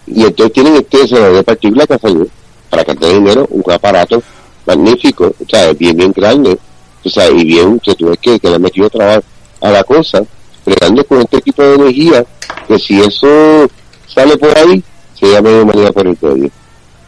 Y 0.06 0.24
entonces 0.24 0.52
tienen 0.52 0.76
este 0.76 1.06
de 1.06 1.42
partículas 1.42 1.86
que 1.86 1.98
salió 1.98 2.26
para 2.70 2.84
que 2.84 2.94
te 2.94 3.14
dinero, 3.14 3.46
un 3.50 3.72
aparato 3.72 4.22
magnífico, 4.66 5.26
o 5.26 5.48
sea, 5.48 5.72
bien, 5.72 5.96
bien 5.96 6.12
grande, 6.12 6.58
o 7.04 7.08
sea, 7.08 7.30
y 7.30 7.44
bien, 7.44 7.78
que 7.80 7.94
tú 7.94 8.08
ves 8.08 8.18
que, 8.18 8.38
que 8.38 8.48
le 8.48 8.56
han 8.56 8.62
metido 8.62 8.90
trabajo 8.90 9.22
a 9.60 9.70
la 9.70 9.84
cosa, 9.84 10.22
plegando 10.64 11.04
con 11.04 11.20
este 11.20 11.40
tipo 11.40 11.62
de 11.62 11.74
energía, 11.74 12.24
que 12.66 12.78
si 12.78 13.00
eso 13.00 13.68
sale 14.06 14.36
por 14.36 14.56
ahí, 14.58 14.82
se 15.18 15.30
llama 15.30 15.64
manera 15.64 15.92
por 15.92 16.06
el. 16.06 16.50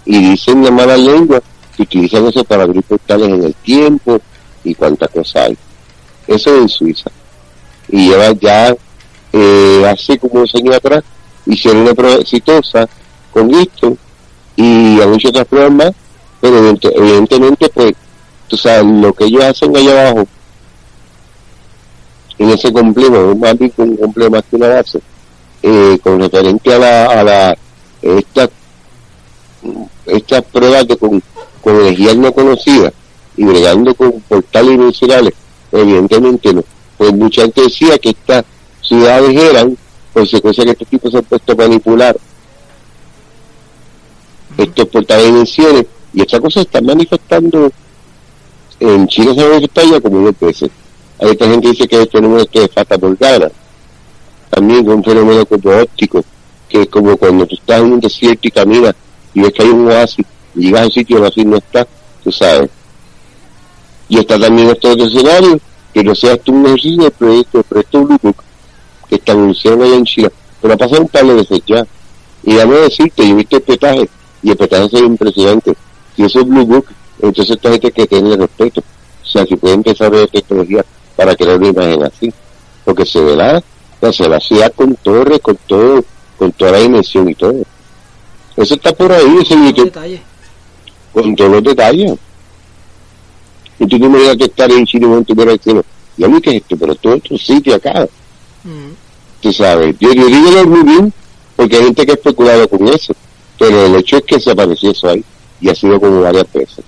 Y 0.04 0.30
dicen 0.30 0.64
la 0.64 0.70
mala 0.70 0.96
lengua 0.96 1.42
que 1.76 1.82
utilizan 1.82 2.26
eso 2.26 2.42
para 2.44 2.62
abrir 2.62 2.82
portales 2.82 3.28
en 3.28 3.42
el 3.42 3.54
tiempo 3.54 4.20
y 4.64 4.74
cuánta 4.74 5.08
cosa 5.08 5.44
hay. 5.44 5.56
Eso 6.26 6.54
es 6.54 6.62
en 6.62 6.68
Suiza. 6.68 7.10
Y 7.88 8.08
lleva 8.08 8.32
ya, 8.32 8.74
eh, 9.32 9.84
hace 9.90 10.18
como 10.18 10.40
dos 10.40 10.54
años 10.54 10.76
atrás, 10.76 11.04
hicieron 11.46 11.82
una 11.82 11.94
prueba 11.94 12.16
exitosa 12.16 12.88
con 13.32 13.52
esto 13.54 13.96
y 14.56 15.00
han 15.00 15.14
hecho 15.14 15.28
otras 15.28 15.46
pruebas 15.46 15.72
más, 15.72 15.92
pero 16.40 16.76
evidentemente, 16.82 17.68
pues, 17.68 17.94
tú 18.48 18.56
sabes, 18.56 18.84
lo 18.84 19.12
que 19.12 19.24
ellos 19.24 19.44
hacen 19.44 19.76
allá 19.76 20.08
abajo, 20.10 20.28
en 22.38 22.50
ese 22.50 22.72
complejo, 22.72 23.34
más 23.36 23.58
bien 23.58 23.72
un 23.76 23.96
complejo 23.96 24.30
más 24.30 24.44
que 24.48 24.56
una 24.56 24.68
base, 24.68 25.00
eh, 25.62 25.98
con 26.02 26.20
referente 26.20 26.74
a 26.74 26.78
la, 26.78 27.04
a 27.06 27.24
la, 27.24 27.58
esta, 28.02 28.48
estas 30.06 30.44
pruebas 30.44 30.86
de 30.86 30.96
con 30.96 31.22
con 31.60 31.76
energías 31.80 32.16
no 32.16 32.32
conocidas 32.32 32.92
y 33.36 33.44
bregando 33.44 33.94
con 33.94 34.12
portales 34.22 34.70
dimensionales, 34.70 35.34
evidentemente 35.72 36.54
no. 36.54 36.64
Pues 36.98 37.12
mucha 37.14 37.42
gente 37.42 37.62
decía 37.62 37.96
que 37.98 38.10
estas 38.10 38.44
ciudades 38.82 39.34
eran 39.36 39.76
consecuencia 40.12 40.64
que 40.64 40.70
estos 40.72 40.88
tipos 40.88 41.12
se 41.12 41.18
han 41.18 41.24
puesto 41.24 41.52
a 41.52 41.56
manipular 41.56 42.16
estos 44.56 44.88
portales 44.88 45.26
dimensiones 45.26 45.86
y 46.12 46.22
esta 46.22 46.40
cosa 46.40 46.60
se 46.60 46.66
está 46.66 46.80
manifestando 46.80 47.70
en 48.80 49.06
China 49.06 49.34
se 49.34 49.48
manifesta 49.48 50.00
como 50.00 50.20
dos 50.20 50.40
veces. 50.40 50.70
Hay 51.20 51.30
esta 51.30 51.46
gente 51.46 51.62
que 51.62 51.72
dice 51.72 51.88
que 51.88 52.02
el 52.02 52.08
fenómeno 52.08 52.42
este 52.42 52.60
de 52.60 52.68
Fata 52.68 52.98
Morgana, 52.98 53.48
también 54.50 54.80
es 54.80 54.88
un 54.88 55.04
fenómeno 55.04 55.46
como 55.46 55.70
óptico, 55.70 56.24
que 56.68 56.82
es 56.82 56.88
como 56.88 57.16
cuando 57.16 57.46
tú 57.46 57.54
estás 57.54 57.80
en 57.80 57.92
un 57.92 58.00
desierto 58.00 58.48
y 58.48 58.50
caminas 58.50 58.94
y 59.34 59.40
ves 59.40 59.52
que 59.52 59.62
hay 59.62 59.68
un 59.68 59.88
oasis 59.88 60.26
llegas 60.54 60.82
a 60.82 60.84
un 60.86 60.90
sitio 60.90 61.24
así 61.24 61.44
no 61.44 61.56
está, 61.56 61.86
tú 62.24 62.32
sabes. 62.32 62.70
Y 64.08 64.18
está 64.18 64.38
también 64.38 64.70
estos 64.70 64.96
escenario 64.96 65.60
que 65.98 66.04
no 66.04 66.14
seas 66.14 66.38
tú 66.44 66.54
un 66.54 66.64
ejercicio 66.64 67.02
del 67.02 67.10
proyecto, 67.10 67.58
el 67.58 67.64
proyecto 67.64 68.04
Blue 68.04 68.18
Book, 68.22 68.36
que 69.08 69.16
está 69.16 69.32
evolucionando 69.32 69.84
allá 69.84 69.96
en 69.96 70.04
Chile, 70.04 70.30
pero 70.62 70.74
ha 70.74 70.76
pasado 70.76 71.02
un 71.02 71.08
par 71.08 71.26
de 71.26 71.34
veces 71.34 71.60
ya. 71.66 71.84
Y 72.44 72.54
dame 72.54 72.76
decirte, 72.76 73.26
yo 73.26 73.32
he 73.32 73.34
visto 73.34 73.56
el 73.56 73.62
petaje, 73.62 74.08
y 74.44 74.50
el 74.50 74.56
petaje 74.56 74.84
es 74.84 75.02
impresionante. 75.02 75.74
Si 76.14 76.22
eso 76.22 76.38
es 76.38 76.46
Blue 76.46 76.64
Book, 76.64 76.86
entonces 77.20 77.56
esta 77.56 77.72
gente 77.72 77.90
que 77.90 78.06
tiene 78.06 78.36
respeto. 78.36 78.80
O 78.80 79.26
sea, 79.26 79.44
si 79.44 79.56
puede 79.56 79.74
empezar 79.74 80.06
a 80.06 80.10
ver 80.10 80.28
tecnología 80.28 80.84
para 81.16 81.34
crear 81.34 81.58
una 81.58 81.66
imagen 81.66 82.04
así. 82.04 82.32
Porque 82.84 83.04
se 83.04 83.20
verá, 83.20 83.60
se 84.12 84.28
la 84.28 84.38
ciudad 84.38 84.72
con 84.76 84.94
torres, 84.94 85.40
con 85.40 85.58
todo, 85.66 86.04
con 86.38 86.52
toda 86.52 86.70
la 86.70 86.78
dimensión 86.78 87.28
y 87.28 87.34
todo. 87.34 87.60
Eso 88.56 88.74
está 88.74 88.92
por 88.92 89.10
ahí, 89.10 89.38
ese 89.42 89.56
detalle 89.56 90.22
con 91.12 91.34
todos 91.34 91.50
los 91.50 91.64
detalles. 91.64 92.12
Y 93.78 93.86
tú 93.86 93.98
no 93.98 94.10
me 94.10 94.18
digas 94.18 94.36
que 94.36 94.44
estar 94.44 94.70
en 94.70 94.84
Chile 94.86 95.06
en 95.06 95.24
tu 95.24 95.34
cielo. 95.62 95.84
Y 96.16 96.24
a 96.24 96.28
mí 96.28 96.40
que 96.40 96.50
es 96.50 96.56
esto, 96.56 96.76
pero 96.76 96.94
todo 96.96 97.16
otro 97.16 97.38
sitio 97.38 97.74
acá. 97.74 98.08
Mm. 98.64 98.92
Tú 99.40 99.52
sabes, 99.52 99.94
yo, 100.00 100.12
yo 100.12 100.26
digo 100.26 100.66
muy 100.66 100.82
bien, 100.82 101.12
porque 101.54 101.76
hay 101.76 101.84
gente 101.84 102.04
que 102.04 102.12
ha 102.12 102.14
especulado 102.14 102.68
con 102.68 102.88
eso. 102.88 103.14
Pero 103.58 103.86
el 103.86 103.96
hecho 103.96 104.16
es 104.16 104.24
que 104.24 104.40
se 104.40 104.50
apareció 104.50 104.90
eso 104.90 105.08
ahí. 105.08 105.24
Y 105.60 105.68
ha 105.68 105.74
sido 105.74 106.00
como 106.00 106.20
varias 106.20 106.52
veces. 106.52 106.84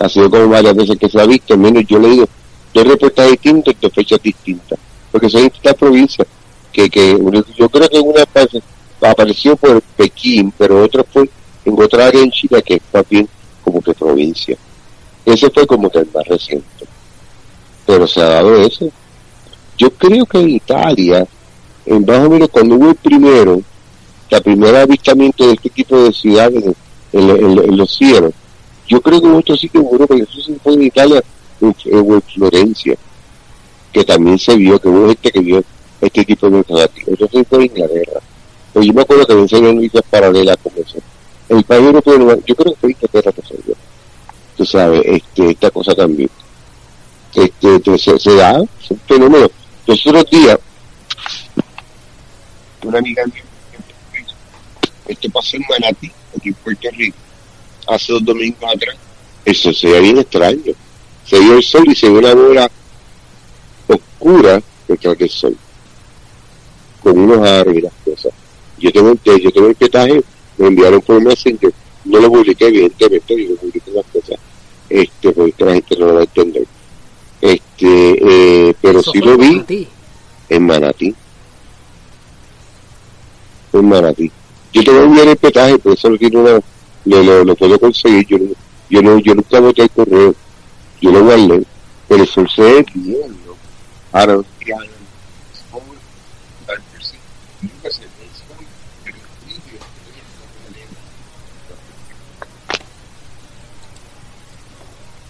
Ha 0.00 0.08
sido 0.08 0.30
como 0.30 0.48
varias 0.48 0.74
veces 0.74 0.96
que 0.98 1.08
se 1.08 1.20
ha 1.20 1.26
visto, 1.26 1.54
al 1.54 1.60
menos 1.60 1.84
yo 1.86 1.98
he 1.98 2.00
leído 2.00 2.28
dos 2.72 2.86
respuestas 2.86 3.30
distintas 3.30 3.74
de 3.80 3.90
fechas 3.90 4.22
distintas. 4.22 4.78
Porque 5.10 5.28
son 5.28 5.42
distintas 5.42 5.74
provincias. 5.74 6.26
Que, 6.72 6.88
que 6.88 7.18
yo 7.56 7.68
creo 7.68 7.88
que 7.88 8.00
una 8.00 8.24
apareció 9.02 9.56
por 9.56 9.82
Pekín, 9.96 10.52
pero 10.56 10.82
otra 10.82 11.04
fue 11.04 11.28
en 11.64 11.80
otra 11.80 12.06
área 12.06 12.22
en 12.22 12.30
Chile 12.30 12.62
que 12.62 12.74
está 12.74 13.02
bien 13.08 13.28
como 13.62 13.80
que 13.80 13.92
provincia. 13.94 14.56
Ese 15.24 15.50
fue 15.50 15.66
como 15.66 15.90
que 15.90 15.98
el 16.00 16.08
más 16.12 16.26
reciente. 16.26 16.66
Pero 17.86 18.06
se 18.06 18.20
ha 18.20 18.26
dado 18.26 18.56
eso. 18.56 18.90
Yo 19.78 19.90
creo 19.90 20.26
que 20.26 20.38
en 20.38 20.50
Italia, 20.50 21.26
en 21.86 22.04
más 22.04 22.18
o 22.18 22.30
menos 22.30 22.48
cuando 22.48 22.76
hubo 22.76 22.90
el 22.90 22.94
primero, 22.96 23.62
la 24.30 24.40
primera 24.40 24.82
avistamiento 24.82 25.46
de 25.46 25.54
este 25.54 25.70
tipo 25.70 25.96
de 26.02 26.12
ciudades 26.12 26.64
en, 27.12 27.76
los 27.76 27.94
cielos, 27.94 28.32
yo 28.86 29.00
creo 29.00 29.20
que 29.20 29.26
en 29.26 29.34
otro 29.34 29.56
sitio 29.56 29.80
en 29.80 29.86
Europa, 29.86 30.14
eso 30.14 30.40
sí 30.40 30.56
fue 30.62 30.74
en 30.74 30.82
Italia, 30.84 31.22
en, 31.60 31.74
en 31.84 32.22
Florencia. 32.22 32.96
que 33.92 34.04
también 34.04 34.38
se 34.38 34.56
vio, 34.56 34.78
que 34.78 34.88
hubo 34.88 35.08
gente 35.08 35.30
que 35.30 35.40
vio 35.40 35.62
este 36.00 36.24
tipo 36.24 36.48
de 36.48 36.58
alternativas. 36.58 37.08
Eso 37.08 37.28
fue 37.28 37.44
por 37.44 37.62
Inglaterra. 37.62 38.20
Pero 38.72 38.84
yo 38.84 38.92
me 38.92 39.02
acuerdo 39.02 39.26
que 39.26 39.34
me 39.34 39.42
enseñaron 39.42 39.76
noticias 39.76 40.04
paralelas 40.10 40.56
como 40.62 40.76
eso. 40.76 40.98
El 41.48 41.62
país 41.64 41.84
europeo, 41.84 42.38
yo 42.46 42.54
creo 42.54 42.72
que 42.72 42.80
fue 42.80 42.90
Inglaterra 42.90 43.32
que 43.32 43.42
se 43.42 43.54
vio. 43.64 43.74
Tú 44.56 44.66
sabes, 44.66 45.02
este, 45.04 45.50
esta 45.50 45.70
cosa 45.70 45.94
también. 45.94 46.30
Este, 47.34 47.68
entonces, 47.68 48.22
se 48.22 48.34
da, 48.34 48.62
es 48.80 48.90
un 48.90 49.00
fenómeno. 49.06 49.50
Los 49.86 50.06
otros 50.06 50.30
días, 50.30 50.58
una 52.84 52.98
amiga 52.98 53.24
mía, 53.26 53.42
esto 55.08 55.28
pasó 55.30 55.56
en 55.56 55.64
Manatí, 55.68 56.10
aquí 56.36 56.48
en 56.48 56.54
Puerto 56.54 56.88
Rico, 56.92 57.16
hace 57.88 58.12
dos 58.12 58.24
domingos 58.24 58.62
atrás. 58.62 58.96
Eso 59.44 59.72
se 59.72 59.88
veía 59.88 60.00
bien 60.00 60.18
extraño. 60.18 60.72
Se 61.26 61.38
vio 61.40 61.54
el 61.56 61.62
sol 61.62 61.84
y 61.86 61.94
se 61.94 62.08
vio 62.08 62.18
una 62.18 62.34
bola 62.34 62.70
oscura 63.88 64.62
detrás 64.86 65.18
del 65.18 65.30
sol, 65.30 65.56
con 67.02 67.18
unos 67.18 67.46
aros 67.46 67.76
y 67.76 67.80
las 67.80 67.92
cosas. 68.04 68.32
Yo 68.78 68.92
tengo, 68.92 69.14
yo 69.24 69.52
tengo 69.52 69.68
el 69.68 69.74
petaje, 69.74 70.20
me 70.58 70.66
enviaron 70.68 71.00
por 71.00 71.20
Messenger, 71.22 71.72
no 72.04 72.20
lo 72.20 72.30
publiqué 72.30 72.66
evidentemente, 72.66 73.42
yo 73.42 73.50
lo 73.50 73.56
publiqué 73.56 73.90
las 73.92 74.06
cosas, 74.06 74.38
este, 74.92 75.32
porque 75.32 75.64
la 75.64 75.72
gente 75.72 75.96
no 75.98 76.06
lo 76.06 76.14
va 76.14 76.20
a 76.20 76.24
entender. 76.24 76.66
Este, 77.40 78.68
eh, 78.68 78.74
pero 78.80 79.02
sí 79.02 79.18
lo 79.18 79.36
vi 79.36 79.88
en 80.48 80.66
Manatí. 80.66 81.14
En 83.72 83.88
Manatí. 83.88 84.30
Yo 84.72 85.02
enviar 85.02 85.28
el 85.28 85.36
petaje, 85.36 85.78
por 85.78 85.92
eso 85.94 86.10
lo 86.10 86.18
quiero 86.18 86.40
una, 86.40 86.60
lo, 87.04 87.44
lo, 87.44 87.56
puedo 87.56 87.78
conseguir. 87.78 88.26
Yo, 88.26 88.38
yo, 88.90 89.02
no, 89.02 89.18
yo 89.18 89.34
nunca 89.34 89.60
voté 89.60 89.82
el 89.82 89.90
correo, 89.90 90.34
yo 91.00 91.10
lo 91.10 91.24
guardé, 91.24 91.62
pero 92.08 92.22
el 92.22 92.28
¿no? 92.94 93.54
Ahora, 94.12 94.40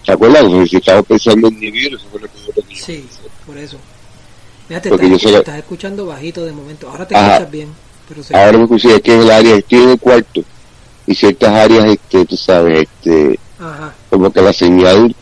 ya, 0.03 0.05
¿Te 0.05 0.11
acuerdas? 0.13 0.69
Si 0.69 0.75
estaba 0.77 1.01
pensando 1.03 1.47
en 1.47 1.75
eso 1.75 1.97
fue 2.11 2.21
lo 2.21 2.27
que 2.27 2.39
yo 2.45 2.61
tenía. 2.61 2.83
Sí, 2.83 3.05
por 3.45 3.57
eso. 3.57 3.77
Fíjate, 4.67 4.89
Porque 4.89 5.05
estás, 5.07 5.31
yo 5.31 5.37
estás 5.37 5.57
escuchando 5.57 6.05
bajito 6.05 6.45
de 6.45 6.51
momento. 6.51 6.89
Ahora 6.89 7.07
te 7.07 7.15
escuchas 7.15 7.51
bien. 7.51 7.69
Pero 8.07 8.23
se 8.23 8.35
Ahora 8.35 8.57
me 8.57 8.63
escuché, 8.63 8.95
es 8.95 9.01
que 9.01 9.17
el 9.17 9.31
área, 9.31 9.55
estoy 9.55 9.83
en 9.83 9.89
el 9.89 9.99
cuarto 9.99 10.43
y 11.05 11.15
ciertas 11.15 11.49
áreas, 11.53 11.85
este, 11.85 12.25
tú 12.25 12.37
sabes, 12.37 12.87
este, 12.87 13.39
Ajá. 13.59 13.93
como 14.09 14.31
que 14.31 14.41
la 14.41 14.53
señal 14.53 15.15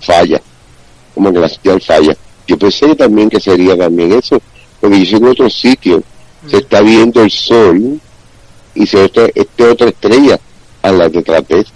falla, 0.00 0.40
como 1.14 1.32
que 1.32 1.38
la 1.38 1.48
señal 1.48 1.80
falla. 1.80 2.16
Yo 2.46 2.58
pensé 2.58 2.94
también 2.94 3.30
que 3.30 3.40
sería 3.40 3.76
también 3.76 4.12
eso, 4.12 4.40
porque 4.80 5.04
yo 5.04 5.16
en 5.16 5.26
otro 5.26 5.48
sitio, 5.48 6.02
se 6.46 6.58
está 6.58 6.82
viendo 6.82 7.22
el 7.22 7.30
sol 7.30 8.00
y 8.74 8.86
se 8.86 8.96
ve 8.98 9.32
este, 9.34 9.64
otra 9.64 9.88
estrella 9.88 10.38
a 10.82 10.92
la 10.92 11.08
detrás 11.08 11.46
de 11.48 11.60
eso. 11.60 11.72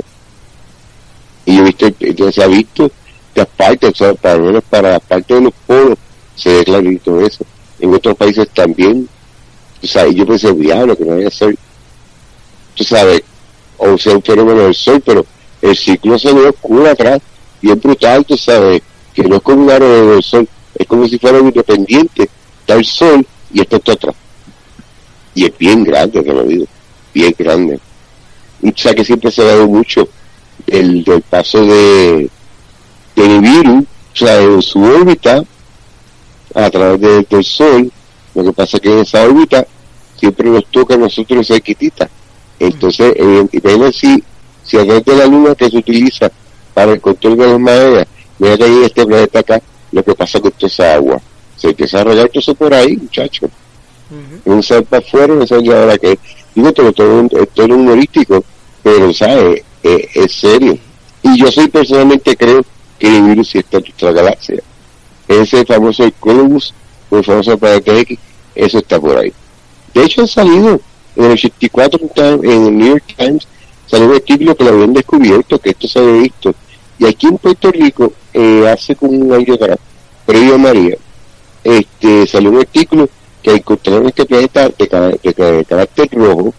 Y 1.48 1.56
yo 1.56 1.64
viste, 1.64 1.94
entonces 2.00 2.34
se 2.34 2.42
ha 2.42 2.46
visto 2.46 2.90
las 3.34 3.46
partes, 3.46 3.90
o 3.90 3.94
sea, 3.94 4.12
para, 4.12 4.60
para 4.60 4.90
las 4.90 5.00
partes 5.00 5.34
de 5.34 5.44
los 5.44 5.54
polos 5.66 5.96
se 6.36 6.58
ve 6.58 6.64
clarito 6.64 7.18
eso. 7.22 7.42
En 7.80 7.94
otros 7.94 8.14
países 8.18 8.50
también, 8.50 9.08
o 9.82 9.86
sea, 9.86 10.06
yo 10.08 10.26
pensé, 10.26 10.52
diablo, 10.52 10.94
que 10.94 11.06
no 11.06 11.14
vaya 11.14 11.28
a 11.28 11.30
ser, 11.30 11.56
tú 12.74 12.84
sabes, 12.84 13.22
o 13.78 13.96
sea, 13.96 14.14
un 14.14 14.22
fenómeno 14.22 14.60
del 14.60 14.74
sol, 14.74 15.02
pero 15.02 15.24
el 15.62 15.74
ciclo 15.74 16.18
se 16.18 16.34
ve 16.34 16.50
oscuro 16.50 16.86
atrás 16.86 17.18
y 17.62 17.70
es 17.70 17.80
brutal, 17.80 18.26
tú 18.26 18.36
sabes, 18.36 18.82
que 19.14 19.22
no 19.22 19.36
es 19.36 19.42
como 19.42 19.62
un 19.62 19.70
aro 19.70 20.10
del 20.10 20.22
sol, 20.22 20.46
es 20.74 20.86
como 20.86 21.08
si 21.08 21.18
fuera 21.18 21.40
un 21.40 21.46
independiente, 21.46 22.28
está 22.60 22.74
el 22.74 22.84
sol 22.84 23.26
y 23.54 23.62
esto 23.62 23.76
está 23.76 23.92
atrás. 23.92 24.14
Y 25.34 25.46
es 25.46 25.56
bien 25.56 25.82
grande, 25.82 26.22
te 26.22 26.30
lo 26.30 26.42
digo, 26.42 26.66
bien 27.14 27.34
grande. 27.38 27.80
O 28.62 28.72
sea 28.76 28.94
que 28.94 29.02
siempre 29.02 29.30
se 29.30 29.40
ha 29.40 29.46
dado 29.46 29.66
mucho 29.66 30.06
el 30.68 31.04
del 31.04 31.22
paso 31.22 31.64
de 31.64 32.30
del 33.16 33.40
virus, 33.40 33.84
o 34.12 34.16
sea, 34.16 34.40
en 34.40 34.62
su 34.62 34.80
órbita, 34.80 35.42
a 36.54 36.70
través 36.70 37.28
del 37.28 37.44
sol, 37.44 37.90
lo 38.34 38.44
que 38.44 38.52
pasa 38.52 38.76
es 38.76 38.82
que 38.82 38.92
en 38.92 38.98
esa 39.00 39.24
órbita 39.24 39.66
siempre 40.16 40.48
nos 40.48 40.64
toca 40.66 40.94
a 40.94 40.98
nosotros 40.98 41.50
esa 41.50 41.58
quitita 41.60 42.08
entonces, 42.58 43.12
evidentemente, 43.16 43.92
si, 43.92 44.22
si 44.64 44.76
a 44.76 44.84
través 44.84 45.04
de 45.04 45.16
la 45.16 45.26
luna 45.26 45.54
que 45.54 45.70
se 45.70 45.76
utiliza 45.76 46.30
para 46.74 46.92
el 46.92 47.00
control 47.00 47.36
de 47.36 47.46
las 47.46 47.60
mareas, 47.60 48.06
mira 48.38 48.56
que 48.56 48.64
hay 48.64 48.84
este 48.84 49.06
planeta 49.06 49.38
acá, 49.40 49.62
lo 49.92 50.02
que 50.02 50.14
pasa 50.14 50.40
con 50.40 50.50
toda 50.52 50.66
esa 50.66 50.94
agua. 50.94 51.20
Se 51.56 51.68
empieza 51.68 52.00
a 52.00 52.04
regar 52.04 52.28
todo 52.28 52.40
eso 52.40 52.54
por 52.54 52.74
ahí, 52.74 52.96
muchachos. 52.96 53.50
Un 54.44 54.62
ser 54.62 54.84
para 54.84 55.04
afuera, 55.04 55.34
no 55.34 55.46
sé 55.46 55.54
ahora 55.54 55.98
que 55.98 56.18
digo 56.54 56.72
todo, 56.72 56.92
todo, 56.92 57.28
todo 57.28 57.66
un 57.66 57.72
humorístico, 57.72 58.42
pero 58.82 59.12
sabes, 59.12 59.62
eh, 59.82 60.08
es 60.14 60.32
serio. 60.32 60.78
Y 61.22 61.38
yo 61.38 61.50
soy 61.50 61.68
personalmente 61.68 62.36
creo 62.36 62.64
que 62.98 63.16
el 63.16 63.22
virus 63.22 63.54
está 63.54 63.78
en 63.78 63.84
nuestra 63.84 64.12
galaxia. 64.12 64.62
Ese 65.26 65.64
famoso 65.64 66.10
Columbus, 66.18 66.74
el 67.10 67.24
famoso 67.24 67.58
planeta 67.58 67.98
X, 67.98 68.18
eso 68.54 68.78
está 68.78 68.98
por 69.00 69.18
ahí. 69.18 69.32
De 69.94 70.04
hecho, 70.04 70.22
han 70.22 70.28
salido 70.28 70.80
en 71.16 71.24
el 71.24 71.32
84 71.32 72.00
en 72.44 72.66
el 72.66 72.76
New 72.76 72.88
York 72.88 73.14
Times 73.16 73.46
salió 73.86 74.08
un 74.08 74.14
artículo 74.14 74.54
que 74.54 74.64
lo 74.64 74.70
habían 74.70 74.92
descubierto, 74.92 75.58
que 75.58 75.70
esto 75.70 75.88
se 75.88 75.98
había 75.98 76.22
visto. 76.22 76.54
Y 76.98 77.06
aquí 77.06 77.26
en 77.26 77.38
Puerto 77.38 77.70
Rico, 77.70 78.12
eh, 78.32 78.68
hace 78.68 78.94
como 78.94 79.12
un 79.12 79.32
año 79.32 79.54
atrás, 79.54 79.78
previo 80.26 80.54
a 80.54 80.58
María, 80.58 80.96
este, 81.64 82.26
salió 82.26 82.50
un 82.50 82.58
artículo 82.58 83.08
que 83.42 83.52
encontraron 83.52 84.06
este 84.06 84.26
planeta 84.26 84.68
de, 84.68 85.64
carácter 85.66 86.08
rojo, 86.12 86.54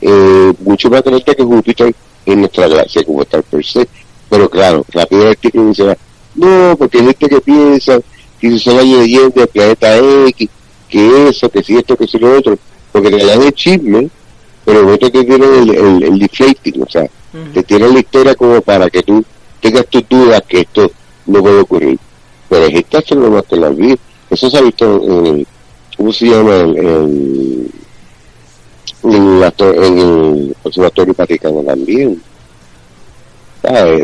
eh, 0.00 0.52
mucho 0.60 0.90
más 0.90 1.02
grande 1.02 1.24
que 1.24 1.42
Júpiter 1.42 1.94
en 2.26 2.40
nuestra 2.40 2.68
galaxia 2.68 3.04
como 3.04 3.24
tal 3.24 3.42
per 3.42 3.64
se. 3.64 3.88
Pero 4.28 4.48
claro, 4.48 4.84
rápido 4.92 5.22
el 5.22 5.28
artículo 5.28 5.68
dice, 5.68 5.96
no, 6.34 6.74
porque 6.78 6.98
hay 6.98 7.06
gente 7.06 7.28
que 7.28 7.40
piensa 7.40 7.98
que 8.40 8.50
si 8.50 8.58
son 8.58 8.76
las 8.76 8.86
leyendas 8.86 9.34
del 9.34 9.48
planeta 9.48 9.96
X, 10.28 10.48
que 10.88 11.28
eso, 11.28 11.48
que 11.48 11.62
si 11.62 11.76
esto, 11.76 11.96
que 11.96 12.06
si 12.06 12.18
lo 12.18 12.36
otro 12.36 12.58
porque 12.92 13.10
te 13.10 13.24
dan 13.24 13.42
el 13.42 13.52
chisme, 13.54 14.08
pero 14.64 14.82
no 14.84 14.98
te 14.98 15.10
tienen 15.10 15.42
el, 15.42 15.70
el, 15.74 16.02
el 16.02 16.18
deflating, 16.18 16.82
o 16.82 16.88
sea, 16.88 17.08
te 17.54 17.62
tienen 17.62 17.94
la 17.94 18.00
historia 18.00 18.34
como 18.34 18.60
para 18.60 18.90
que 18.90 19.02
tú 19.02 19.24
tengas 19.60 19.86
tus 19.86 20.06
dudas 20.08 20.42
que 20.46 20.60
esto 20.60 20.92
no 21.26 21.40
puede 21.40 21.60
ocurrir. 21.60 21.98
Pero 22.50 22.66
es 22.66 22.74
esta 22.74 23.14
más 23.16 23.44
que 23.44 23.56
la 23.56 23.70
vi. 23.70 23.96
Eso 24.28 24.50
se 24.50 24.58
ha 24.58 24.60
visto 24.60 25.02
en 25.02 25.26
el, 25.26 25.46
¿cómo 25.96 26.12
se 26.12 26.26
llama? 26.26 26.56
El, 26.56 26.76
el, 26.76 27.70
en, 29.04 29.98
el 29.98 30.56
Observatorio 30.62 31.14
Vaticano 31.16 31.62
también. 31.62 32.22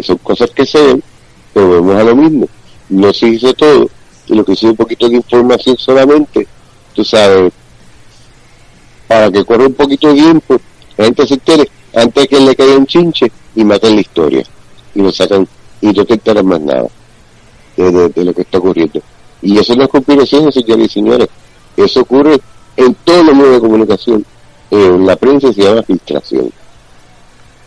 Son 0.03 0.19
cosas 0.19 0.51
que 0.51 0.65
se 0.65 0.81
ven, 0.81 1.03
pero 1.53 1.71
vemos 1.71 1.97
a 1.97 2.05
lo 2.05 2.17
mismo. 2.17 2.49
No 2.89 3.13
se 3.13 3.29
hizo 3.29 3.53
todo, 3.55 3.91
y 4.27 4.35
lo 4.35 4.45
que 4.45 4.53
hizo 4.53 4.67
un 4.67 4.77
poquito 4.77 5.09
de 5.09 5.17
información 5.17 5.77
solamente, 5.77 6.47
tú 6.95 7.05
sabes, 7.05 7.53
para 9.07 9.31
que 9.31 9.45
corra 9.45 9.67
un 9.67 9.75
poquito 9.75 10.09
de 10.09 10.15
tiempo, 10.15 10.61
la 10.97 11.05
gente 11.07 11.27
se 11.27 11.35
entere 11.35 11.69
antes 11.95 12.29
que 12.29 12.41
le 12.41 12.55
caiga 12.55 12.77
un 12.77 12.87
chinche 12.87 13.31
y 13.55 13.65
maten 13.65 13.95
la 13.95 14.01
historia. 14.01 14.45
Y 14.95 15.03
lo 15.03 15.13
sacan 15.13 15.47
y 15.81 15.87
no 15.89 16.05
te 16.05 16.15
enteras 16.15 16.45
más 16.45 16.61
nada 16.61 16.89
de, 17.77 18.25
lo 18.25 18.35
que 18.35 18.43
está 18.43 18.59
ocurriendo. 18.59 19.01
Y 19.41 19.59
eso 19.59 19.75
no 19.77 19.85
es 19.85 19.89
conspiración, 19.89 20.51
señores 20.53 20.87
y 20.87 20.89
señores. 20.89 21.29
Eso 21.77 22.01
ocurre 22.01 22.41
en 22.77 22.95
todos 23.05 23.25
los 23.25 23.37
medios 23.37 23.53
de 23.53 23.61
comunicación. 23.61 24.25
En 24.71 25.07
la 25.07 25.17
prensa 25.17 25.53
se 25.53 25.63
llama 25.63 25.83
filtración. 25.83 26.51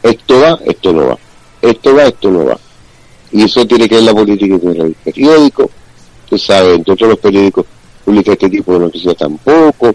Esto 0.03 0.39
va, 0.39 0.59
esto 0.65 0.93
no 0.93 1.07
va. 1.07 1.17
Esto 1.61 1.95
va, 1.95 2.03
esto 2.03 2.31
no 2.31 2.45
va. 2.45 2.57
Y 3.31 3.43
eso 3.43 3.65
tiene 3.65 3.87
que 3.87 3.95
ver 3.95 4.03
la 4.03 4.13
política 4.13 4.57
del 4.57 4.95
periódico. 5.03 5.69
Tú 6.29 6.37
sabes, 6.37 6.75
entre 6.75 6.93
otros 6.93 7.09
los 7.09 7.19
periódicos 7.19 7.65
publican 8.05 8.33
este 8.33 8.49
tipo 8.49 8.73
de 8.73 8.79
noticias 8.79 9.15
tampoco 9.15 9.93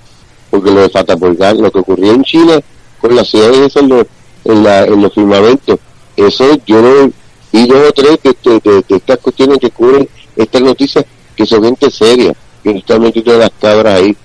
porque 0.51 0.71
lo 0.71 0.81
de 0.81 0.89
Fataporgal, 0.89 1.61
lo 1.61 1.71
que 1.71 1.81
ocurrió 1.81 2.13
en 2.13 2.23
Chile 2.23 2.63
con 3.01 3.15
las 3.15 3.29
ciudades 3.29 3.75
en 3.77 3.89
los, 3.89 4.07
en, 4.45 4.67
en 4.67 5.03
los 5.03 5.13
firmamentos, 5.13 5.79
eso 6.17 6.45
yo 6.67 6.81
no 6.81 7.13
y 7.53 7.67
dos 7.67 7.89
o 7.89 7.93
tres 7.93 8.19
de, 8.23 8.85
estas 8.89 9.19
cuestiones 9.19 9.59
que 9.59 9.71
cubren 9.71 10.09
estas 10.37 10.63
noticias 10.63 11.05
que 11.35 11.47
son 11.47 11.65
gente 11.65 11.91
seria, 11.91 12.35
que 12.63 12.73
no 12.73 12.79
están 12.79 13.03
metiendo 13.03 13.39
las 13.39 13.51
cabras 13.61 14.01
ahí, 14.01 14.17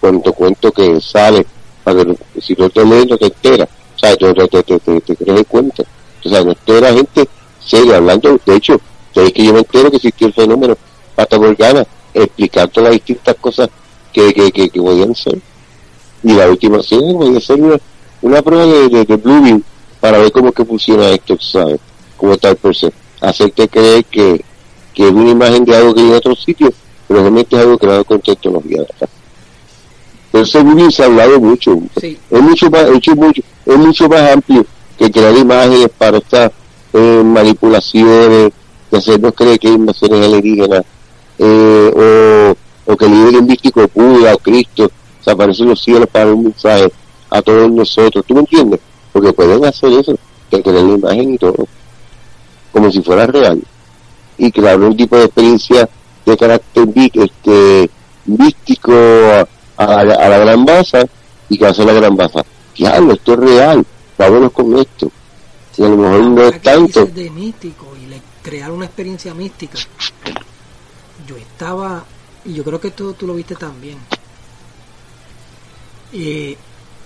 cuanto 0.00 0.32
cuento 0.32 0.72
que 0.72 1.00
sale, 1.00 1.46
para 1.84 2.04
que 2.04 2.16
si 2.40 2.54
no 2.54 2.68
te 2.70 2.84
lees 2.84 3.08
no 3.08 3.18
te 3.18 3.26
enteras, 3.26 3.68
o 3.96 3.98
sea, 3.98 4.16
te, 4.16 4.34
te, 4.34 4.62
te, 4.62 5.00
te, 5.00 5.16
crees 5.16 5.46
cuenta, 5.46 5.82
o 6.24 6.28
sea, 6.28 6.44
no 6.44 6.50
entera 6.50 6.92
gente 6.92 7.28
seria, 7.64 7.96
hablando, 7.96 8.38
de 8.44 8.56
hecho, 8.56 8.80
es 9.14 9.32
que 9.32 9.44
yo 9.44 9.52
me 9.52 9.60
entero 9.60 9.90
que 9.90 9.96
existió 9.96 10.26
el 10.26 10.32
fenómeno 10.32 10.76
Pata 11.14 11.36
explicando 12.14 12.80
las 12.80 12.92
distintas 12.92 13.36
cosas 13.36 13.68
que, 14.12 14.32
que, 14.32 14.50
que, 14.50 14.70
que 14.70 14.80
podían 14.80 15.14
ser 15.14 15.38
y 16.22 16.32
la 16.34 16.48
ultimación 16.48 17.14
voy 17.14 17.34
a 17.34 17.38
hacer 17.38 17.60
una, 18.20 18.42
prueba 18.42 18.66
de, 18.66 18.88
de, 18.88 19.04
de 19.04 19.62
para 20.00 20.18
ver 20.18 20.32
cómo 20.32 20.52
que 20.52 20.64
funciona 20.64 21.08
esto, 21.08 21.38
¿sabes? 21.40 21.80
Como 22.16 22.36
tal 22.36 22.56
por 22.56 22.74
se 22.74 22.92
hacerte 23.20 23.68
creer 23.68 24.04
que, 24.04 24.44
que 24.94 25.08
es 25.08 25.12
una 25.12 25.30
imagen 25.30 25.64
de 25.64 25.76
algo 25.76 25.94
que 25.94 26.00
hay 26.00 26.08
en 26.08 26.14
otro 26.14 26.34
sitio 26.34 26.72
pero 27.10 27.22
realmente 27.22 27.56
es 27.56 27.62
algo 27.62 27.76
creado 27.76 28.04
con 28.04 28.20
tecnología. 28.20 28.82
Pero 30.32 30.46
según 30.46 30.90
se 30.92 31.02
ha 31.02 31.06
hablado 31.06 31.40
mucho, 31.40 31.78
Sí. 32.00 32.16
es 32.30 32.40
mucho 32.42 32.70
más, 32.70 32.82
es 32.82 33.16
mucho, 33.16 33.42
es 33.66 33.76
mucho 33.76 34.08
más 34.08 34.32
amplio 34.32 34.64
que 34.98 35.10
crear 35.10 35.36
imágenes 35.36 35.88
para 35.96 36.18
estas 36.18 36.52
eh, 36.92 37.22
manipulaciones, 37.24 38.52
de 38.90 38.98
hacernos 38.98 39.32
creer 39.34 39.58
que 39.58 39.68
hay 39.68 39.74
invasiones 39.74 40.24
alienígenas, 40.26 40.82
eh, 41.38 42.54
o, 42.86 42.92
o 42.92 42.96
que 42.96 43.04
el 43.06 43.12
líder 43.12 43.42
místico 43.42 43.88
Buda 43.94 44.34
o 44.34 44.38
Cristo 44.38 44.90
se 45.24 45.30
aparece 45.30 45.62
en 45.62 45.70
los 45.70 45.82
cielos 45.82 46.08
para 46.10 46.26
dar 46.26 46.34
un 46.34 46.44
mensaje 46.44 46.92
a 47.30 47.42
todos 47.42 47.70
nosotros, 47.70 48.24
¿tú 48.26 48.34
me 48.34 48.40
entiendes? 48.40 48.80
Porque 49.12 49.32
pueden 49.32 49.64
hacer 49.64 49.92
eso, 49.92 50.16
de 50.50 50.62
crear 50.62 50.82
la 50.84 50.94
imagen 50.94 51.34
y 51.34 51.38
todo, 51.38 51.66
como 52.72 52.90
si 52.90 53.00
fuera 53.02 53.26
real. 53.26 53.60
Y 54.38 54.50
crear 54.50 54.80
un 54.80 54.96
tipo 54.96 55.16
de 55.16 55.24
experiencia 55.24 55.88
de 56.26 56.36
carácter 56.36 56.88
este, 57.14 57.90
místico 58.24 58.92
a, 59.84 60.04
la, 60.04 60.14
a 60.14 60.28
la 60.28 60.38
gran 60.38 60.64
masa 60.64 61.04
y 61.48 61.58
que 61.58 61.66
hace 61.66 61.84
la 61.84 61.92
gran 61.92 62.14
masa. 62.16 62.44
Diablo, 62.76 63.14
esto 63.14 63.32
es 63.34 63.38
real, 63.40 63.86
vámonos 64.18 64.52
con 64.52 64.78
esto. 64.78 65.10
Y 65.76 65.82
a 65.84 65.88
lo 65.88 65.96
mejor 65.96 66.20
no 66.26 66.42
es 66.44 66.52
que 66.52 66.58
tanto. 66.60 67.06
de 67.06 67.30
místico 67.30 67.94
y 68.02 68.06
le- 68.06 68.20
crear 68.42 68.70
una 68.70 68.86
experiencia 68.86 69.32
mística. 69.34 69.78
Yo 71.26 71.36
estaba, 71.36 72.04
y 72.44 72.54
yo 72.54 72.64
creo 72.64 72.80
que 72.80 72.90
tú, 72.90 73.12
tú 73.14 73.26
lo 73.26 73.34
viste 73.34 73.54
también. 73.56 73.98
Eh, 76.12 76.56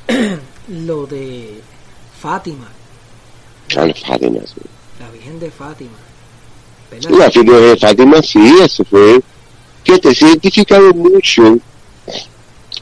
lo 0.68 1.06
de 1.06 1.60
Fátima, 2.20 2.66
sí. 3.68 3.74
la 3.76 5.10
Virgen 5.10 5.40
de 5.40 5.50
Fátima. 5.50 5.90
¿verdad? 6.90 7.10
La 7.10 7.30
figura 7.30 7.58
de 7.58 7.76
Fátima, 7.76 8.22
sí, 8.22 8.56
eso 8.62 8.84
fue. 8.84 9.20
Fíjate, 9.84 10.14
se 10.14 10.24
ha 10.24 10.28
identificado 10.28 10.92
mucho 10.94 11.58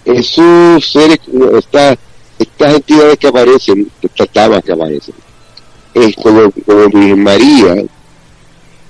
esos 0.05 0.91
seres, 0.91 1.19
estas, 1.59 1.99
estas 2.39 2.75
entidades 2.75 3.19
que 3.19 3.29
aparecen, 3.29 3.91
estas 4.01 4.29
damas 4.33 4.63
que 4.65 4.73
aparecen, 4.73 5.15
es 5.95 6.17
como, 6.17 6.51
como 6.67 6.89
Virgen 6.89 7.23
María, 7.23 7.85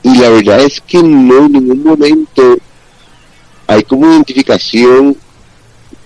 y 0.05 0.17
la 0.19 0.29
verdad 0.31 0.61
es 0.61 0.81
que 0.81 1.03
no 1.03 1.47
en 1.47 1.53
ningún 1.53 1.83
momento 1.85 2.57
hay 3.67 3.83
como 3.85 4.07
identificación 4.07 5.17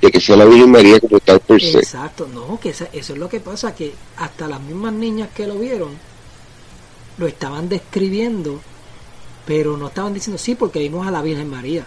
de 0.00 0.10
que 0.10 0.20
sea 0.20 0.36
la 0.36 0.44
Virgen 0.44 0.70
María 0.70 1.00
como 1.00 1.18
tal 1.20 1.40
per 1.40 1.60
se. 1.62 1.78
Exacto, 1.78 2.28
no, 2.32 2.60
que 2.60 2.70
esa- 2.70 2.88
eso 2.92 3.12
es 3.14 3.18
lo 3.18 3.28
que 3.28 3.40
pasa, 3.40 3.74
que 3.74 3.94
hasta 4.18 4.46
las 4.46 4.60
mismas 4.60 4.92
niñas 4.92 5.28
que 5.34 5.46
lo 5.46 5.58
vieron 5.58 5.90
lo 7.18 7.26
estaban 7.26 7.68
describiendo, 7.68 8.60
pero 9.46 9.76
no 9.78 9.86
estaban 9.88 10.12
diciendo 10.12 10.36
sí 10.38 10.54
porque 10.54 10.80
vimos 10.80 11.06
a 11.06 11.10
la 11.10 11.22
Virgen 11.22 11.48
María. 11.48 11.86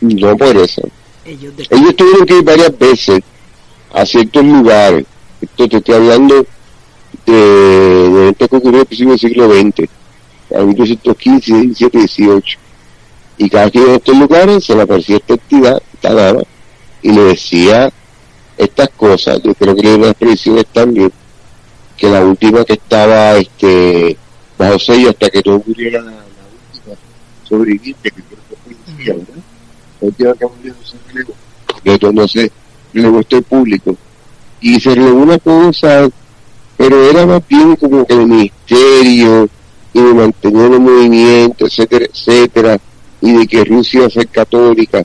No 0.00 0.36
por 0.36 0.56
eso. 0.56 0.82
Ellos 1.28 1.52
Ellos 1.68 1.94
tuvieron 1.94 2.26
que 2.26 2.38
ir 2.38 2.42
varias 2.42 2.78
veces 2.78 3.20
a 3.92 4.06
ciertos 4.06 4.42
lugares. 4.42 5.04
Esto 5.42 5.68
te 5.68 5.76
estoy 5.76 5.94
hablando 5.94 6.46
de, 7.26 7.32
de 7.32 8.22
eventos 8.22 8.48
que 8.48 8.56
ocurrieron 8.56 8.86
principio 8.86 9.10
del 9.10 9.20
siglo 9.20 9.50
XX, 9.50 9.90
a 10.56 10.62
1915, 10.62 11.52
17, 11.52 11.98
18. 11.98 12.58
Y 13.36 13.50
cada 13.50 13.70
que 13.70 13.78
iba 13.78 13.92
a 13.92 13.96
estos 13.96 14.16
lugares 14.16 14.64
se 14.64 14.74
le 14.74 14.82
aparecía 14.82 15.16
esta 15.16 15.34
entidad, 15.34 15.82
esta 15.92 16.14
dama, 16.14 16.40
y 17.02 17.12
le 17.12 17.20
decía 17.24 17.92
estas 18.56 18.88
cosas. 18.96 19.42
Yo 19.42 19.54
creo 19.54 19.76
que 19.76 19.82
le 19.82 19.88
dio 19.90 19.98
unas 19.98 20.14
predicciones 20.14 20.64
también, 20.72 21.12
que 21.98 22.08
la 22.08 22.24
última 22.24 22.64
que 22.64 22.72
estaba 22.72 23.36
este 23.36 24.16
bajo 24.56 24.78
sello 24.78 25.10
hasta 25.10 25.28
que 25.28 25.42
muriera 25.44 26.00
la, 26.00 26.10
la 26.10 26.24
última 26.72 26.96
sobreviviente, 27.46 28.10
que 28.10 28.22
creo 28.22 28.40
que 28.48 28.56
fue 28.56 28.94
Lucía, 28.96 29.14
¿verdad? 29.14 29.42
Al 30.00 30.12
público. 33.42 33.96
Y 34.60 34.80
se 34.80 34.94
relevó 34.94 35.22
una 35.22 35.38
cosa, 35.38 36.08
pero 36.76 37.10
era 37.10 37.26
más 37.26 37.46
bien 37.46 37.76
como 37.76 38.04
que 38.06 38.14
el 38.14 38.26
ministerio, 38.26 39.48
y 39.92 40.00
de 40.00 40.14
mantener 40.14 40.72
el 40.72 40.80
movimiento, 40.80 41.66
etcétera, 41.66 42.06
etcétera, 42.06 42.78
y 43.20 43.32
de 43.32 43.46
que 43.46 43.64
Rusia 43.64 43.98
iba 43.98 44.06
a 44.06 44.10
ser 44.10 44.28
católica, 44.28 45.04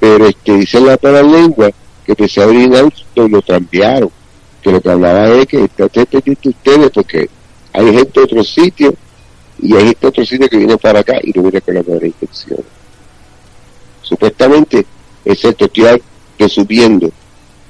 pero 0.00 0.26
este 0.26 0.56
dice 0.56 0.80
la 0.80 1.22
lengua 1.22 1.70
que 2.04 2.14
pese 2.14 2.42
a 2.42 2.46
original 2.46 2.92
lo, 3.14 3.42
cambiaron, 3.42 4.10
que 4.62 4.72
lo 4.72 4.80
que 4.80 4.90
hablaba 4.90 5.28
es 5.28 5.46
que 5.46 5.64
estén 5.64 6.06
pendientes 6.06 6.46
ustedes 6.46 6.90
porque 6.90 7.28
hay 7.72 7.86
gente 7.92 8.20
de 8.20 8.24
otro 8.24 8.44
sitio 8.44 8.94
y 9.60 9.74
hay 9.74 9.84
gente 9.84 9.98
de 10.02 10.08
otro 10.08 10.24
sitio 10.24 10.48
que 10.48 10.56
viene 10.58 10.76
para 10.76 11.00
acá 11.00 11.18
y 11.22 11.32
no 11.32 11.42
viene 11.42 11.60
con 11.60 11.74
la 11.74 11.82
buena 11.82 12.06
intención. 12.06 12.60
Supuestamente, 14.04 14.86
ese 15.24 15.48
estoy 15.48 15.70
resumiendo, 16.38 17.10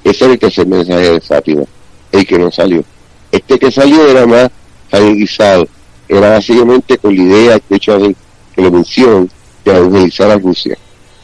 ese 0.03 0.25
era 0.25 0.33
el 0.33 0.39
tercer 0.39 0.67
mensaje 0.67 1.11
de 1.13 1.21
Fátima, 1.21 1.63
el 2.11 2.27
que 2.27 2.37
no 2.37 2.51
salió. 2.51 2.83
Este 3.31 3.57
que 3.57 3.71
salió 3.71 4.07
era 4.07 4.25
más 4.27 4.49
guisado, 4.91 5.67
era 6.07 6.29
básicamente 6.31 6.97
con 6.97 7.15
la 7.15 7.23
idea, 7.23 7.59
de 7.69 7.75
hecho, 7.75 7.97
de- 7.97 8.15
que 8.55 8.61
lo 8.61 8.71
mencionan, 8.71 9.29
de 9.63 9.71
evangelizar 9.75 10.29
a 10.31 10.37
Rusia. 10.37 10.77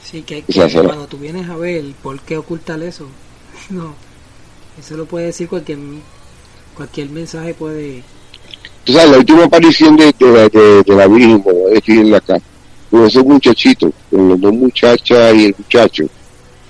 Sí, 0.04 0.24
que, 0.24 0.44
O 0.48 0.52
sea, 0.52 0.68
que 0.68 0.82
cuando 0.82 1.08
tú 1.08 1.18
vienes 1.18 1.48
a 1.50 1.56
ver 1.56 1.84
por 2.02 2.20
qué 2.22 2.38
ocultar 2.38 2.82
eso, 2.82 3.08
no, 3.70 3.94
eso 4.80 4.98
lo 4.98 5.06
puede 5.06 5.28
decir 5.28 5.48
cualquier 5.48 5.78
cualquier 6.76 7.10
mensaje 7.10 7.54
puede 7.54 8.04
Tú 8.84 8.94
sabes, 8.94 9.12
la 9.12 9.18
última 9.20 9.44
aparición 9.44 9.96
de, 9.96 10.14
de, 10.18 10.32
la- 10.32 10.50
de, 10.50 10.84
de 10.84 10.96
la 10.96 11.08
Virgen, 11.08 11.40
como 11.42 11.60
voy 11.60 11.72
a 11.72 11.76
decirla 11.76 12.18
acá, 12.18 12.38
con 12.92 13.06
esos 13.06 13.26
muchachitos, 13.26 13.92
con 14.12 14.30
las 14.30 14.40
dos 14.40 14.54
muchachas 14.54 15.34
y 15.36 15.46
el 15.46 15.56
muchacho, 15.58 16.04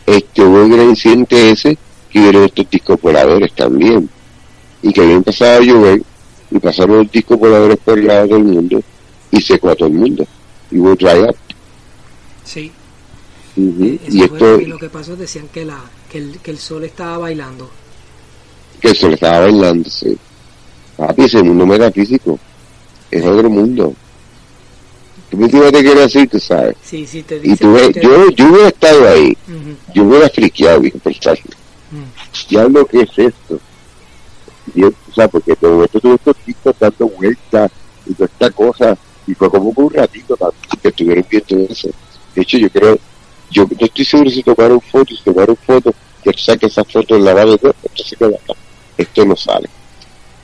este, 0.05 0.43
hubo 0.43 0.63
el 0.63 0.89
incidente 0.89 1.49
ese, 1.49 1.77
que 2.09 2.19
vieron 2.19 2.43
estos 2.45 2.69
discos 2.69 3.01
voladores 3.01 3.51
también, 3.53 4.09
y 4.81 4.93
que 4.93 5.01
había 5.01 5.15
empezado 5.15 5.59
a 5.59 5.65
llover, 5.65 6.01
y 6.49 6.59
pasaron 6.59 6.99
los 6.99 7.11
discos 7.11 7.37
voladores 7.37 7.77
por 7.83 7.99
el 7.99 8.07
lado 8.07 8.27
del 8.27 8.43
mundo, 8.43 8.81
y 9.31 9.41
secó 9.41 9.69
a 9.69 9.75
todo 9.75 9.89
el 9.89 9.95
mundo, 9.95 10.25
y 10.69 10.77
hubo 10.77 10.95
dry 10.95 11.19
up. 11.27 11.35
sí 12.45 12.71
eso 13.53 13.99
Y 14.07 14.23
esto, 14.23 14.61
lo 14.61 14.77
que 14.77 14.89
pasó 14.89 15.17
decían 15.17 15.49
que 15.49 15.65
la 15.65 15.77
que 16.09 16.19
el, 16.19 16.39
que 16.39 16.51
el 16.51 16.57
sol 16.57 16.85
estaba 16.85 17.17
bailando 17.17 17.69
que 18.81 18.95
se 18.95 19.07
le 19.07 19.13
estaba 19.13 19.41
bailando, 19.41 19.89
sí. 19.89 20.17
Papi, 20.97 21.23
ese 21.23 21.43
mundo 21.43 21.65
metafísico, 21.65 22.39
es 23.11 23.23
otro 23.23 23.49
mundo. 23.49 23.93
Me 25.31 25.47
lo 25.47 25.71
que 25.71 25.81
quiero 25.81 26.01
decir, 26.01 26.29
tú 26.29 26.39
sabes. 26.39 26.75
sí 26.83 27.07
sí 27.07 27.23
te 27.23 27.39
Y 27.41 27.55
tú 27.55 27.73
te- 27.93 28.01
yo, 28.01 28.29
yo 28.31 28.49
hubiera 28.51 28.67
estado 28.67 29.07
ahí, 29.07 29.37
Ujú, 29.47 29.75
yo 29.93 30.03
hubiera 30.03 30.29
friqueado, 30.29 30.81
bien 30.81 30.99
pensado, 30.99 31.37
ujú. 31.91 32.03
ya 32.49 32.63
lo 32.67 32.85
que 32.85 33.01
es 33.01 33.09
esto. 33.17 33.59
Y, 34.75 34.83
o 34.83 34.93
sea, 35.15 35.27
porque 35.27 35.55
todo 35.55 35.83
esto 35.85 35.99
tuvo 35.99 36.15
estos 36.15 36.35
tipos 36.45 36.75
dando 36.79 37.07
vueltas 37.07 37.71
y 38.05 38.13
toda 38.13 38.25
esta 38.31 38.49
cosa, 38.51 38.97
y 39.27 39.33
fue 39.33 39.49
como 39.49 39.69
un 39.75 39.89
ratito 39.93 40.37
que 40.81 40.87
estuvieron 40.89 41.25
viendo 41.29 41.71
eso. 41.73 41.89
De 42.35 42.41
hecho, 42.41 42.57
yo 42.57 42.69
creo, 42.69 42.97
yo 43.49 43.63
no 43.63 43.85
estoy 43.85 44.05
seguro 44.05 44.29
si 44.29 44.43
tomaron 44.43 44.81
fotos, 44.81 45.17
si 45.17 45.23
tomaron 45.23 45.57
fotos, 45.65 45.93
que 46.23 46.31
tú 46.31 46.39
saques 46.39 46.71
esas 46.71 46.87
fotos 46.91 47.17
en 47.17 47.25
la 47.25 47.33
nave, 47.33 47.57
no, 47.61 47.69
esto 47.83 48.03
se 48.03 48.15
queda 48.15 48.29
acá, 48.29 48.53
esto 48.97 49.25
no 49.25 49.35
sale. 49.35 49.69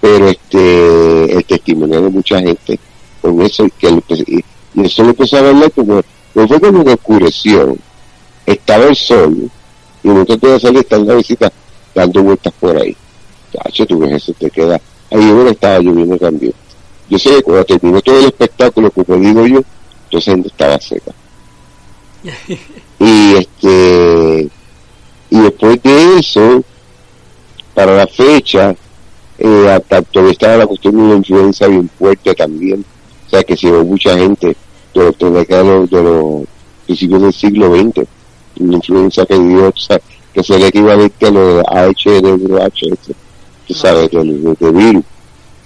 Pero 0.01 0.27
este, 0.29 1.33
el 1.37 1.45
testimonio 1.45 2.01
de 2.01 2.09
mucha 2.09 2.39
gente 2.39 2.79
con 3.21 3.41
eso, 3.41 3.65
y 3.65 3.71
que 3.71 3.87
y, 4.77 4.85
eso 4.85 5.03
lo 5.03 5.09
empezó 5.09 5.37
a 5.37 5.41
verlo 5.41 5.69
como, 5.71 6.01
fue 6.33 6.59
como 6.59 6.85
que 6.85 6.93
oscureció, 6.93 7.75
estaba 8.45 8.85
el 8.85 8.95
sol, 8.95 9.49
y 10.03 10.07
muchas 10.07 10.39
de 10.39 10.59
salir 10.59 10.79
están 10.79 11.07
la 11.07 11.15
visita 11.15 11.51
dando 11.93 12.23
vueltas 12.23 12.53
por 12.59 12.77
ahí. 12.77 12.95
Cacho, 13.51 13.85
tú 13.85 13.99
ves 13.99 14.13
eso, 14.13 14.33
te 14.33 14.49
queda. 14.49 14.79
Ahí 15.11 15.31
bueno 15.31 15.49
estaba 15.49 15.79
lloviendo 15.79 16.17
también. 16.17 16.53
Yo 17.09 17.17
sé 17.17 17.29
que 17.29 17.43
cuando 17.43 17.65
terminó 17.65 18.01
todo 18.01 18.19
el 18.19 18.25
espectáculo, 18.25 18.91
como 18.91 19.17
digo 19.17 19.47
yo, 19.47 19.61
entonces 20.05 20.45
estaba 20.45 20.79
seca. 20.79 21.11
y 22.99 23.33
este 23.35 24.49
y 25.29 25.39
después 25.39 25.81
de 25.83 26.19
eso, 26.19 26.63
para 27.73 27.95
la 27.95 28.07
fecha, 28.07 28.75
eh, 29.37 29.79
todavía 30.11 30.31
estaba 30.31 30.57
la 30.57 30.67
cuestión 30.67 30.95
de 30.95 31.01
una 31.01 31.15
influencia 31.15 31.67
bien 31.67 31.89
fuerte 31.97 32.33
también. 32.33 32.85
O 33.25 33.29
sea 33.29 33.43
que 33.43 33.57
se 33.57 33.69
mucha 33.69 34.17
gente 34.17 34.55
de 34.97 35.63
los, 35.63 35.89
de 35.89 36.03
los, 36.03 36.47
principios 36.85 37.21
del 37.21 37.33
siglo 37.33 37.75
XX. 37.75 38.07
Una 38.59 38.75
influencia 38.75 39.25
que 39.25 39.37
dio, 39.39 39.73
que 40.33 40.41
es 40.41 40.49
el 40.49 40.63
equivalente 40.63 41.27
a 41.27 41.31
lo 41.31 41.57
de 41.57 41.63
AHWH, 41.67 42.97
tú 43.67 43.73
sabes, 43.73 44.09
del 44.11 44.43
de, 44.43 44.55
de 44.59 44.71
virus. 44.71 45.03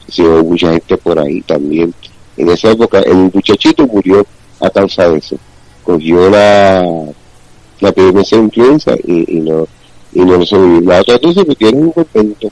Se 0.08 0.24
ve 0.24 0.44
mucha 0.44 0.72
gente 0.72 0.98
por 0.98 1.20
ahí 1.20 1.42
también. 1.42 1.94
En 2.38 2.50
esa 2.50 2.72
época, 2.72 3.00
el 3.00 3.32
muchachito 3.34 3.86
murió 3.88 4.26
a 4.60 4.70
causa 4.70 5.10
de 5.10 5.18
eso. 5.18 5.38
Cogió 5.84 6.30
la, 6.30 6.86
la 7.80 7.92
primera 7.92 8.24
influenza 8.32 8.96
y, 9.04 9.42
no 9.42 9.68
y 10.14 10.20
no 10.22 10.46
sobrevivió. 10.46 10.90
La 10.90 11.02
otra 11.02 11.18
dos 11.18 11.34
se 11.34 11.68
en 11.68 11.78
un 11.78 11.92
convento. 11.92 12.52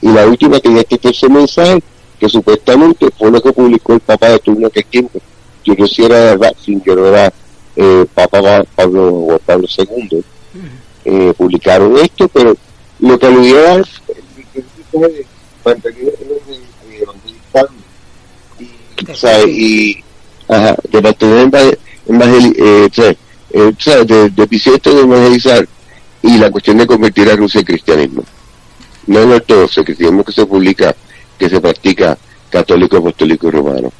Y 0.00 0.08
la 0.08 0.26
última 0.26 0.60
que 0.60 0.72
ya 0.72 0.80
este 0.80 0.98
tercer 0.98 1.30
mensaje, 1.30 1.82
que 2.18 2.28
supuestamente 2.28 3.08
fue 3.16 3.30
lo 3.30 3.40
que 3.40 3.52
publicó 3.52 3.94
el 3.94 4.00
papá 4.00 4.30
de 4.30 4.38
turno 4.38 4.70
que. 4.70 4.84
Yo 4.90 5.02
no 5.76 5.86
sé 5.86 5.94
si 5.94 6.04
era 6.04 6.18
de 6.18 6.36
Ratzinger 6.36 6.98
o 6.98 7.06
era 7.08 7.32
eh, 7.76 8.06
Papa 8.14 8.64
Pablo, 8.74 9.40
Pablo 9.44 9.66
II, 9.76 10.22
eh, 11.04 11.32
publicaron 11.36 11.96
esto, 11.98 12.28
pero 12.28 12.56
lo 13.00 13.18
que 13.18 13.26
aludía 13.26 13.76
es 13.76 13.88
mantener 15.64 16.14
y, 19.48 20.04
ajá, 20.48 20.76
de 20.90 21.00
mantener 21.00 21.66
eh, 22.58 22.88
eh, 23.50 23.72
de, 24.06 24.30
de 24.30 24.46
de 24.46 25.00
evangelizar 25.00 25.68
y 26.22 26.36
la 26.38 26.50
cuestión 26.50 26.78
de 26.78 26.86
convertir 26.86 27.30
a 27.30 27.36
Rusia 27.36 27.60
en 27.60 27.66
cristianismo. 27.66 28.24
No 29.06 29.20
es 29.20 29.26
ortodoxo, 29.26 29.80
el 29.80 29.86
cristianismo 29.86 30.24
que 30.24 30.32
se 30.32 30.46
publica, 30.46 30.94
que 31.38 31.48
se 31.48 31.60
practica 31.60 32.18
católico, 32.50 32.96
apostólico 32.96 33.48
y 33.48 33.50
romano. 33.50 33.92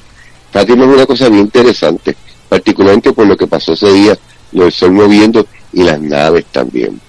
Fátima 0.52 0.84
es 0.84 0.90
una 0.90 1.06
cosa 1.06 1.28
bien 1.28 1.42
interesante, 1.42 2.16
particularmente 2.48 3.12
por 3.12 3.26
lo 3.26 3.36
que 3.36 3.46
pasó 3.46 3.72
ese 3.72 3.92
día, 3.92 4.18
lo 4.52 4.64
del 4.64 4.72
sol 4.72 4.92
moviendo 4.92 5.46
y 5.72 5.82
las 5.82 6.00
naves 6.00 6.46
también. 6.46 7.00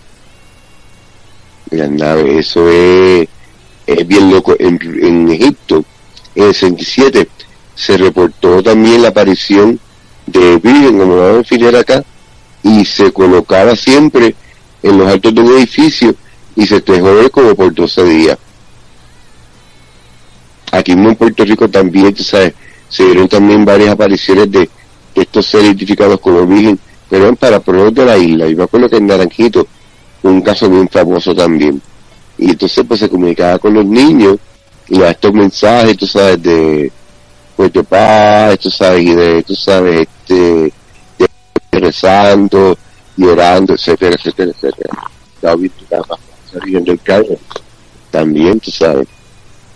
las 1.71 1.89
naves, 1.89 2.47
eso 2.47 2.69
es, 2.69 3.27
es 3.87 4.07
bien 4.07 4.31
loco. 4.31 4.55
En, 4.59 5.29
Egipto, 5.29 5.85
en 6.35 6.43
el 6.45 6.53
67, 6.53 7.29
se 7.75 7.97
reportó 7.97 8.61
también 8.61 9.01
la 9.01 9.09
aparición 9.09 9.79
de 10.25 10.57
Virgen, 10.57 10.97
como 10.97 11.15
vamos 11.15 11.33
a 11.33 11.37
definir 11.37 11.75
acá, 11.75 12.03
y 12.63 12.83
se 12.83 13.11
colocaba 13.13 13.75
siempre 13.75 14.35
en 14.83 14.97
los 14.97 15.07
altos 15.07 15.33
de 15.33 15.41
un 15.41 15.57
edificio 15.57 16.15
y 16.55 16.67
se 16.67 16.81
dejó 16.81 17.29
como 17.31 17.55
por 17.55 17.73
12 17.73 18.03
días. 18.03 18.37
Aquí 20.71 20.91
en 20.91 21.15
Puerto 21.15 21.45
Rico 21.45 21.67
también, 21.69 22.15
sabes, 22.17 22.53
se 22.89 23.05
dieron 23.05 23.29
también 23.29 23.63
varias 23.63 23.91
apariciones 23.91 24.51
de, 24.51 24.69
estos 25.15 25.47
seres 25.47 25.67
identificados 25.67 26.19
como 26.19 26.45
virgen, 26.45 26.79
pero 27.09 27.23
eran 27.23 27.35
para 27.35 27.59
pueblos 27.59 27.93
de 27.93 28.05
la 28.05 28.17
isla. 28.17 28.47
Y 28.47 28.55
me 28.55 28.63
acuerdo 28.63 28.89
que 28.89 28.97
en 28.97 29.07
Naranjito, 29.07 29.67
un 30.23 30.41
caso 30.41 30.69
bien 30.69 30.87
famoso 30.87 31.35
también. 31.35 31.81
Y 32.37 32.51
entonces 32.51 32.85
pues 32.87 33.01
se 33.01 33.09
comunicaba 33.09 33.59
con 33.59 33.73
los 33.73 33.85
niños 33.85 34.37
y 34.87 35.01
a 35.01 35.11
estos 35.11 35.33
mensajes, 35.33 35.97
tú 35.97 36.07
sabes, 36.07 36.41
de 36.41 36.91
pues 37.55 37.73
de 37.73 37.83
paz, 37.83 38.57
tú 38.59 38.69
sabes, 38.69 39.01
y 39.01 39.13
de, 39.13 39.43
tú 39.43 39.53
sabes, 39.53 40.07
este, 40.07 40.71
de 41.17 41.29
rezando, 41.73 42.77
llorando, 43.17 43.73
etcétera, 43.73 44.15
etcétera, 44.15 44.51
etcétera. 44.51 44.89
David 45.41 45.71
del 46.61 46.99
también, 48.09 48.59
tú 48.61 48.71
sabes. 48.71 49.07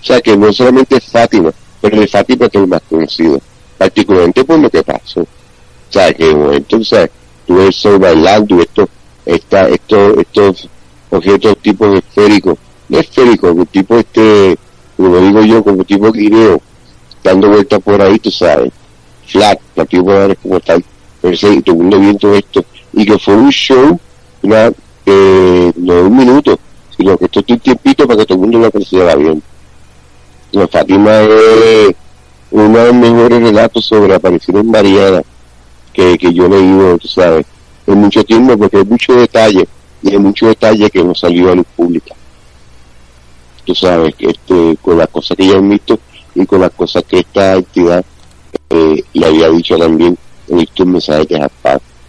O 0.01 0.05
sea 0.05 0.21
que 0.21 0.37
no 0.37 0.53
solamente 0.53 0.95
es 0.95 1.03
Fátima, 1.03 1.51
pero 1.83 1.99
de 1.99 2.07
Fátima 2.07 2.47
que 2.47 2.57
es 2.59 2.63
el 2.63 2.69
más 2.69 2.81
conocido, 2.89 3.41
particularmente 3.77 4.45
por 4.45 4.57
lo 4.57 4.69
que 4.69 4.81
pasó. 4.83 5.19
O 5.19 5.27
sea 5.89 6.13
que 6.13 6.29
en 6.29 6.37
un 6.37 6.43
momento, 6.43 6.77
o 6.77 6.83
sea, 6.85 7.09
tú 7.45 7.55
ves 7.57 7.67
el 7.67 7.73
sol 7.73 7.99
bailando 7.99 8.61
esto, 8.61 8.87
esta, 9.25 9.67
estos, 9.67 10.17
estos 10.17 10.69
objetos 11.09 11.57
tipos 11.57 11.97
esféricos, 11.97 12.57
no 12.87 12.99
esféricos, 12.99 13.51
un 13.51 13.65
tipo 13.65 13.97
este, 13.97 14.57
como 14.95 15.17
digo 15.17 15.43
yo, 15.43 15.61
como 15.61 15.83
tipo 15.83 16.09
guineo, 16.09 16.61
dando 17.21 17.49
vueltas 17.49 17.81
por 17.81 18.01
ahí, 18.01 18.17
tú 18.17 18.31
sabes, 18.31 18.71
flat, 19.27 19.59
la 19.75 19.83
tipo 19.83 20.13
de 20.13 20.37
como 20.37 20.61
tal, 20.61 20.81
ese 21.21 21.61
segundo 21.65 21.99
viento 21.99 22.33
esto, 22.33 22.63
y 22.93 23.05
que 23.05 23.19
fue 23.19 23.35
un 23.35 23.49
show, 23.49 23.99
eh, 25.05 25.73
no 25.75 25.93
un 26.01 26.15
minuto, 26.15 26.57
sino 26.95 27.17
que 27.17 27.25
esto 27.25 27.41
es 27.41 27.49
un 27.49 27.59
tiempito 27.59 28.07
para 28.07 28.19
que 28.19 28.25
todo 28.25 28.37
el 28.37 28.41
mundo 28.43 28.59
lo 28.59 28.67
apreciara 28.67 29.15
bien. 29.15 29.43
La 30.53 30.67
Fátima 30.67 31.19
es 31.21 31.95
uno 32.51 32.77
de 32.77 32.85
los 32.85 32.95
mejores 32.95 33.41
relatos 33.41 33.85
sobre 33.85 34.13
apariciones 34.13 34.63
marianas 34.63 35.23
que, 35.91 36.15
que 36.15 36.31
yo 36.31 36.45
he 36.45 36.49
leído, 36.49 36.95
tú 36.99 37.07
sabes, 37.07 37.47
en 37.87 37.97
mucho 37.97 38.23
tiempo, 38.23 38.55
porque 38.55 38.77
hay 38.77 38.85
mucho 38.85 39.15
detalle, 39.15 39.67
y 40.03 40.11
hay 40.11 40.19
mucho 40.19 40.45
detalle 40.45 40.91
que 40.91 41.03
no 41.03 41.15
salió 41.15 41.51
a 41.51 41.55
luz 41.55 41.65
pública. 41.75 42.13
Tú 43.65 43.73
sabes, 43.73 44.13
este, 44.19 44.77
con 44.79 44.99
las 44.99 45.07
cosas 45.09 45.35
que 45.35 45.47
ya 45.47 45.57
han 45.57 45.67
visto 45.67 45.99
y 46.35 46.45
con 46.45 46.61
las 46.61 46.71
cosas 46.71 47.03
que 47.03 47.19
esta 47.19 47.53
entidad 47.53 48.05
eh, 48.69 49.03
le 49.11 49.25
había 49.25 49.49
dicho 49.49 49.75
también 49.75 50.15
en 50.49 50.59
estos 50.59 50.85
mensajes 50.85 51.27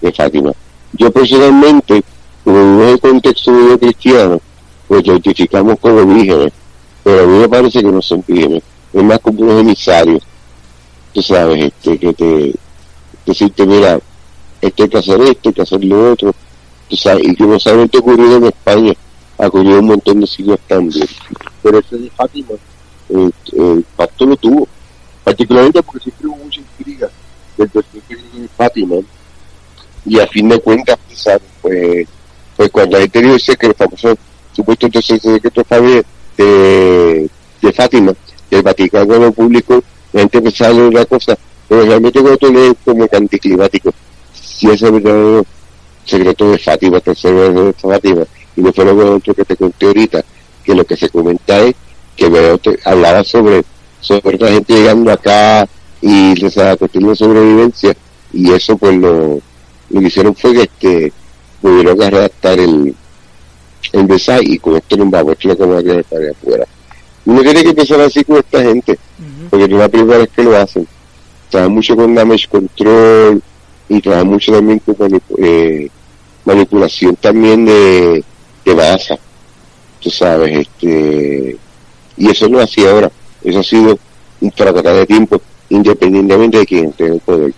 de 0.03 0.13
Fátima. 0.13 0.53
Yo 0.93 1.11
personalmente, 1.11 2.03
como 2.45 2.59
en 2.59 2.89
el 2.91 3.01
contexto 3.01 3.53
medio 3.53 3.79
cristiano, 3.79 4.39
pues 4.87 5.03
identificamos 5.07 5.79
como 5.81 6.05
vírgenes, 6.05 6.53
pero 7.05 7.23
a 7.23 7.27
mí 7.27 7.39
me 7.39 7.49
parece 7.49 7.83
que 7.83 7.93
no 7.93 8.01
son 8.01 8.25
vírgenes, 8.27 8.63
es 8.93 9.03
más 9.05 9.21
como 9.21 9.43
unos 9.43 9.61
emisarios, 9.61 10.23
tú 11.13 11.23
sabes, 11.23 11.65
este, 11.65 11.99
que 11.99 12.13
te 12.15 12.55
decirte, 13.27 13.67
mira, 13.67 14.01
esto 14.61 14.83
hay 14.83 14.89
que 14.89 14.99
hacer 14.99 15.21
esto, 15.21 15.49
hay 15.51 15.53
que 15.53 15.63
hacer 15.63 15.85
lo 15.85 16.13
otro, 16.13 16.35
tú 16.89 16.97
sabes, 16.97 17.25
y 17.29 17.37
que 17.37 17.45
no 17.45 17.61
solamente 17.61 17.99
ocurrido 17.99 18.39
en 18.39 18.45
España, 18.45 18.95
ha 19.39 19.47
ocurrido 19.47 19.81
un 19.81 19.87
montón 19.87 20.21
de 20.21 20.27
siglos 20.27 20.59
también. 20.67 21.07
Pero 21.63 21.79
ese 21.79 21.99
de 21.99 22.11
Fátima, 22.11 22.55
el, 23.11 23.35
el 23.53 23.85
pacto 23.97 24.25
lo 24.27 24.37
tuvo, 24.37 24.67
particularmente 25.23 25.83
porque 25.83 26.05
siempre 26.05 26.29
hubo 26.29 26.37
mucha 26.37 26.61
intriga 26.61 27.11
del 27.57 27.69
perfecto 27.69 28.15
de 28.39 28.49
Fátima, 28.49 28.97
y 30.07 30.21
a 30.21 30.27
fin 30.27 30.49
de 30.49 30.59
cuentas, 30.61 30.99
pues, 31.61 32.07
pues 32.57 32.71
cuando 32.71 32.97
hay 32.97 33.09
tenido 33.09 33.37
ese 33.37 33.57
que 33.57 33.67
el 33.67 33.75
famoso 33.75 34.17
supuesto 34.53 34.87
entonces 34.87 35.21
secreto 35.21 35.65
de, 36.37 37.29
de 37.61 37.73
Fátima, 37.73 38.15
del 38.51 38.63
Vaticano 38.63 39.19
lo 39.19 39.33
público, 39.33 39.83
la 40.13 40.21
gente 40.21 40.43
pensaba 40.43 40.71
en 40.71 40.81
una 40.83 41.05
cosa, 41.05 41.37
pero 41.69 41.83
realmente 41.83 42.21
cuando 42.21 42.39
tú 42.39 42.53
lees 42.53 42.75
como 42.85 43.07
anticlimático, 43.11 43.93
si 44.33 44.71
ese 44.71 44.91
verdadero 44.91 45.45
secreto 46.05 46.51
de 46.51 46.59
Fátima, 46.59 47.01
tercero 47.01 47.53
de 47.53 47.73
Fátima, 47.73 48.25
y 48.57 48.61
no 48.61 48.73
fue 48.73 48.85
lo 48.85 49.21
que 49.21 49.45
te 49.45 49.57
conté 49.57 49.87
ahorita, 49.87 50.25
que 50.63 50.75
lo 50.75 50.85
que 50.85 50.97
se 50.97 51.09
comenta 51.09 51.61
es 51.61 51.75
que 52.17 52.31
te 52.63 52.79
hablaba 52.85 53.25
sobre, 53.25 53.65
sobre 54.01 54.39
la 54.39 54.49
gente 54.49 54.75
llegando 54.75 55.11
acá 55.11 55.67
y 56.01 56.35
les 56.37 56.55
cuestión 56.79 57.17
sobrevivencia, 57.17 57.97
y 58.33 58.53
eso 58.53 58.77
pues 58.77 58.97
lo, 58.97 59.41
lo 59.91 60.01
que 60.01 60.07
hicieron 60.07 60.35
fue 60.35 60.53
que 60.53 60.63
este, 60.63 61.13
pudieron 61.61 61.99
redactar 61.99 62.59
el, 62.61 62.95
mensaje 63.93 64.43
y 64.45 64.59
con 64.59 64.77
esto 64.77 64.97
no 64.97 65.07
vamos, 65.11 65.33
esto 65.33 65.49
es 65.49 65.51
lo 65.51 65.57
que 65.57 65.63
vamos 65.63 65.79
a 65.79 65.83
quedar 65.83 66.05
para 66.05 66.31
afuera. 66.31 66.67
Uno 67.27 67.41
tiene 67.43 67.63
que 67.63 67.71
empezar 67.71 68.01
así 68.01 68.25
con 68.25 68.37
esta 68.39 68.63
gente, 68.63 68.99
porque 69.51 69.69
no 69.69 69.77
es 69.77 69.81
la 69.81 69.89
primera 69.89 70.19
vez 70.19 70.29
que 70.35 70.43
lo 70.43 70.57
hacen. 70.57 70.87
Trabajan 71.51 71.75
mucho 71.75 71.97
con 71.97 72.15
damage 72.15 72.49
control 72.49 73.43
y 73.89 74.01
trabajan 74.01 74.29
mucho 74.29 74.53
también 74.53 74.79
con 74.81 75.23
eh, 75.39 75.89
manipulación 76.45 77.17
también 77.17 77.65
de, 77.65 78.25
de 78.65 78.75
masa, 78.75 79.19
tú 80.01 80.11
sabes, 80.11 80.59
este, 80.59 81.57
y 82.17 82.31
eso 82.31 82.49
no 82.49 82.61
hacía 82.61 82.91
ahora, 82.91 83.11
eso 83.43 83.61
ha 83.61 83.63
sido 83.63 83.99
un 84.41 84.53
fracaso 84.53 84.95
de 84.95 85.07
tiempo, 85.07 85.41
independientemente 85.71 86.59
de 86.59 86.67
quién 86.67 86.87
esté 86.87 87.07
en 87.07 87.13
el 87.15 87.21
poder, 87.21 87.55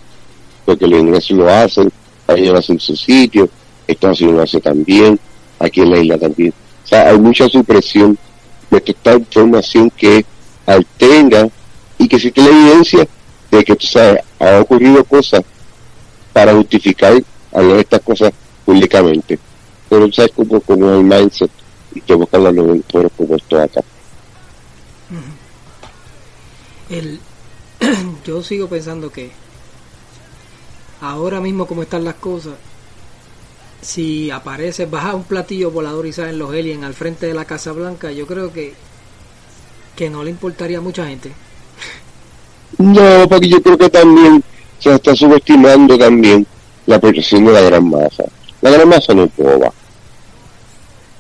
porque 0.65 0.87
los 0.87 1.01
ingresos 1.01 1.37
lo 1.37 1.49
hacen, 1.49 1.91
ellos 2.29 2.53
lo 2.53 2.59
hacen 2.59 2.77
en 2.77 2.81
su 2.81 2.97
sitio, 2.97 3.49
Estados 3.87 4.21
Unidos 4.21 4.37
lo 4.37 4.43
hace 4.45 4.61
también, 4.61 5.19
aquí 5.59 5.81
en 5.81 5.91
la 5.91 5.99
isla 5.99 6.19
también. 6.19 6.53
O 6.85 6.89
sea, 6.89 7.09
hay 7.09 7.19
mucha 7.19 7.49
supresión 7.49 8.19
de 8.71 8.83
esta 8.85 9.15
información 9.15 9.91
que 9.91 10.25
alterna 10.67 11.49
y 11.99 12.09
que 12.09 12.17
existe 12.17 12.41
la 12.41 12.49
evidencia 12.49 13.07
de 13.51 13.65
que, 13.65 13.77
tú 13.77 13.87
sabes, 13.87 14.21
ha 14.39 14.61
ocurrido 14.61 15.05
cosas 15.05 15.43
para 16.33 16.55
justificar 16.55 17.23
hablar 17.53 17.77
de 17.77 17.81
estas 17.81 18.03
cosas 18.03 18.33
públicamente. 18.65 19.39
Pero 19.89 20.07
tú 20.07 20.13
sabes 20.13 20.33
como, 20.33 20.61
como 20.61 20.91
el 20.91 21.05
mindset 21.05 21.51
y 21.95 22.01
que 22.01 22.13
hablarlo 22.13 22.75
en 22.75 22.85
foro 22.85 23.09
como 23.11 23.37
esto 23.37 23.61
acá. 23.61 23.81
El, 26.91 27.19
yo 28.25 28.43
sigo 28.43 28.69
pensando 28.69 29.11
que 29.11 29.31
ahora 31.01 31.41
mismo 31.41 31.67
como 31.67 31.83
están 31.83 32.05
las 32.05 32.15
cosas, 32.15 32.55
si 33.81 34.31
aparece, 34.31 34.87
baja 34.87 35.15
un 35.15 35.25
platillo 35.25 35.71
volador 35.71 36.07
y 36.07 36.13
salen 36.13 36.39
los 36.39 36.51
aliens 36.51 36.85
al 36.85 36.95
frente 36.95 37.27
de 37.27 37.35
la 37.35 37.45
Casa 37.45 37.73
Blanca, 37.73 38.11
yo 38.11 38.27
creo 38.27 38.53
que, 38.53 38.75
que 39.95 40.11
no 40.11 40.25
le 40.25 40.31
importaría 40.31 40.79
a 40.79 40.83
mucha 40.83 41.07
gente. 41.07 41.33
No, 42.79 43.29
porque 43.29 43.49
yo 43.49 43.63
creo 43.63 43.79
que 43.79 43.89
también 43.89 44.43
se 44.79 44.95
está 44.95 45.15
subestimando 45.15 45.97
también 45.97 46.47
la 46.87 47.01
protección 47.01 47.45
de 47.47 47.53
la 47.53 47.61
gran 47.63 47.89
masa. 47.89 48.25
La 48.61 48.71
gran 48.71 48.89
masa 48.89 49.15
no 49.15 49.25
es 49.25 49.37
boba. 49.37 49.73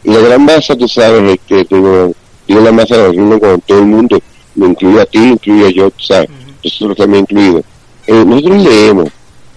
Y 0.05 0.11
la 0.11 0.20
gran 0.20 0.45
masa, 0.45 0.77
tú 0.77 0.87
sabes, 0.87 1.23
es 1.33 1.41
que 1.47 1.66
digo 1.69 2.12
la 2.47 2.73
masa 2.73 2.97
de 2.97 3.12
mundo 3.12 3.41
con 3.41 3.61
todo 3.62 3.78
el 3.78 3.87
mundo, 3.87 4.20
me 4.55 4.66
incluye 4.66 5.01
a 5.01 5.07
ti, 5.07 5.19
incluye 5.19 5.66
a 5.66 5.70
yo, 5.70 5.91
tú 5.91 6.05
sabes, 6.05 6.28
nosotros 6.62 6.97
también 6.97 7.23
incluido. 7.23 7.62
Eh, 8.07 8.24
nosotros 8.24 8.62
leemos 8.62 9.09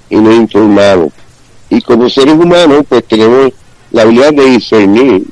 y 0.10 0.16
nos 0.16 0.36
informamos 0.36 1.14
y 1.70 1.82
como 1.82 2.10
seres 2.10 2.34
humanos, 2.34 2.84
pues 2.88 3.04
tenemos 3.06 3.52
la 3.91 4.02
habilidad 4.02 4.34
de 4.34 4.46
discernir 4.46 5.24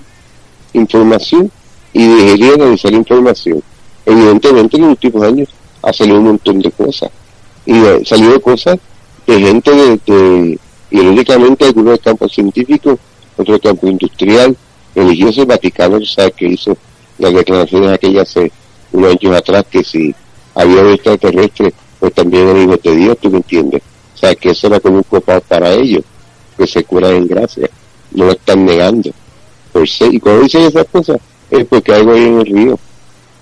información 0.74 1.52
y 1.94 2.08
de 2.08 2.54
analizar 2.54 2.94
información. 2.94 3.62
Evidentemente 4.06 4.78
en 4.78 4.84
los 4.84 4.92
últimos 4.92 5.24
años 5.24 5.50
ha 5.82 5.92
salido 5.92 6.20
un 6.20 6.26
montón 6.26 6.60
de 6.60 6.72
cosas. 6.72 7.10
Y 7.66 7.74
ha 7.74 8.06
salido 8.06 8.40
cosas 8.42 8.78
de 9.26 9.40
gente 9.40 9.72
de, 10.06 10.60
y 10.90 11.00
únicamente 11.00 11.66
algunos 11.66 12.00
campos 12.00 12.32
científicos, 12.32 12.98
otro 13.36 13.60
campo 13.60 13.88
industrial, 13.88 14.56
religioso, 14.96 15.42
el 15.42 16.08
¿sabes? 16.08 16.34
Que 16.36 16.48
hizo 16.48 16.78
las 17.18 17.34
declaraciones 17.34 17.92
aquellas 17.92 18.30
hace 18.30 18.52
unos 18.92 19.12
años 19.12 19.36
atrás 19.36 19.66
que 19.70 19.84
si 19.84 20.16
había 20.56 20.82
un 20.82 20.94
extraterrestre, 20.94 21.74
pues 22.00 22.14
también 22.14 22.48
el 22.48 22.64
hijo 22.64 22.78
de 22.78 22.96
Dios, 22.96 23.18
¿tú 23.20 23.30
me 23.30 23.38
entiendes? 23.38 23.82
O 24.16 24.18
sea, 24.18 24.34
que 24.36 24.52
eso 24.52 24.68
era 24.68 24.80
como 24.80 24.98
un 24.98 25.04
copado 25.04 25.42
para 25.42 25.74
ellos, 25.74 26.04
que 26.58 26.68
se 26.68 26.84
cura 26.84 27.10
en 27.10 27.28
gracia, 27.28 27.70
no 28.12 28.26
lo 28.26 28.32
están 28.32 28.66
negando. 28.66 29.12
Por 29.72 29.88
sí, 29.88 30.06
y 30.12 30.20
cuando 30.20 30.44
dicen 30.44 30.64
esas 30.64 30.86
cosas, 30.88 31.18
es 31.50 31.66
porque 31.66 31.94
algo 31.94 32.14
hay 32.14 32.24
en 32.24 32.40
el 32.40 32.46
río, 32.46 32.80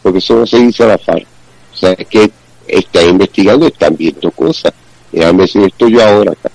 porque 0.04 0.20
eso 0.20 0.36
no 0.36 0.46
se 0.46 0.60
dice 0.60 0.84
a 0.84 0.88
la 0.88 0.98
FARC. 0.98 1.26
O 1.74 1.78
sea, 1.78 1.92
es 1.92 2.08
que 2.08 2.32
están 2.68 3.10
investigando, 3.10 3.68
están 3.68 3.96
viendo 3.96 4.32
cosas. 4.32 4.74
Déjame 5.12 5.44
decir 5.44 5.64
esto 5.64 5.88
yo 5.88 6.06
ahora 6.06 6.32
acá. 6.32 6.52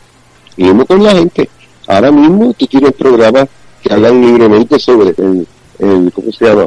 Y 0.57 0.65
mismo 0.65 0.85
con 0.87 1.03
la 1.03 1.13
gente. 1.13 1.49
Ahora 1.87 2.11
mismo 2.11 2.53
tú 2.55 2.67
tienes 2.67 2.93
programas 2.93 3.49
que 3.83 3.93
hablan 3.93 4.21
libremente 4.21 4.79
sobre 4.79 5.11
el, 5.17 5.47
el 5.79 6.13
¿cómo 6.13 6.31
se 6.33 6.45
llama? 6.45 6.67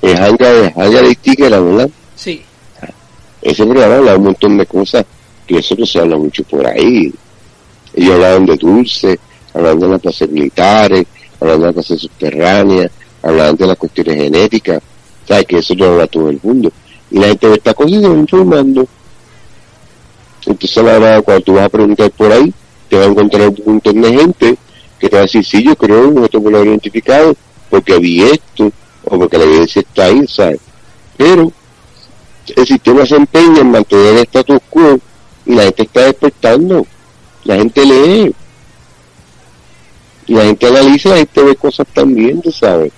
El 0.00 0.16
hanga 0.16 0.50
de 0.50 0.66
hanga 0.76 1.02
de 1.02 1.14
sticker, 1.14 1.50
¿verdad? 1.50 1.90
Sí. 2.16 2.42
Ese 3.42 3.64
programa 3.66 3.96
habla 3.96 4.16
un 4.16 4.24
montón 4.24 4.56
de 4.56 4.66
cosas 4.66 5.04
que 5.46 5.58
eso 5.58 5.74
no 5.76 5.84
se 5.84 5.98
habla 5.98 6.16
mucho 6.16 6.42
por 6.44 6.66
ahí. 6.66 7.12
Ellos 7.94 8.14
hablaban 8.14 8.46
de 8.46 8.56
dulce, 8.56 9.18
hablaban 9.54 9.80
de 9.80 9.88
las 9.88 10.00
clases 10.00 10.30
militares, 10.30 11.06
hablaban 11.40 11.60
de 11.60 11.66
las 11.66 11.74
clases 11.74 12.00
subterráneas, 12.00 12.90
hablaban 13.22 13.56
de 13.56 13.66
las 13.66 13.76
cuestiones 13.76 14.16
genéticas, 14.16 14.82
sabes 15.26 15.46
que 15.46 15.58
eso 15.58 15.74
lo 15.74 15.92
habla 15.92 16.06
todo 16.06 16.30
el 16.30 16.40
mundo. 16.42 16.72
Y 17.10 17.18
la 17.18 17.28
gente 17.28 17.52
está 17.52 17.74
cogiendo 17.74 18.12
informando. 18.14 18.86
Entonces 20.46 20.78
ahora 20.78 21.22
cuando 21.22 21.44
tú 21.44 21.54
vas 21.54 21.64
a 21.64 21.68
preguntar 21.68 22.10
por 22.10 22.32
ahí, 22.32 22.52
te 22.88 22.96
va 22.96 23.04
a 23.04 23.08
encontrar 23.08 23.48
un 23.48 23.62
montón 23.64 24.00
de 24.00 24.12
gente 24.12 24.56
que 24.98 25.08
te 25.08 25.16
va 25.16 25.20
a 25.20 25.22
decir, 25.22 25.44
sí, 25.44 25.62
yo 25.62 25.76
creo 25.76 26.14
que 26.14 26.24
esto 26.24 26.40
me 26.40 26.50
lo 26.50 26.62
he 26.62 26.66
identificado 26.66 27.34
porque 27.70 27.98
vi 27.98 28.22
esto, 28.22 28.70
o 29.04 29.18
porque 29.18 29.38
la 29.38 29.44
evidencia 29.44 29.80
está 29.80 30.04
ahí, 30.04 30.26
¿sabes? 30.26 30.60
Pero 31.16 31.52
el 32.54 32.66
sistema 32.66 33.06
se 33.06 33.16
empeña 33.16 33.60
en 33.60 33.70
mantener 33.70 34.14
el 34.14 34.18
status 34.18 34.58
quo 34.68 34.98
y 35.46 35.54
la 35.54 35.64
gente 35.64 35.82
está 35.84 36.02
despertando. 36.02 36.86
La 37.44 37.56
gente 37.56 37.84
lee. 37.84 38.34
Y 40.26 40.34
la 40.34 40.44
gente 40.44 40.66
analiza, 40.66 41.10
la 41.10 41.16
gente 41.16 41.42
ve 41.42 41.56
cosas 41.56 41.86
también, 41.92 42.40
tú 42.40 42.52
sabes. 42.52 42.92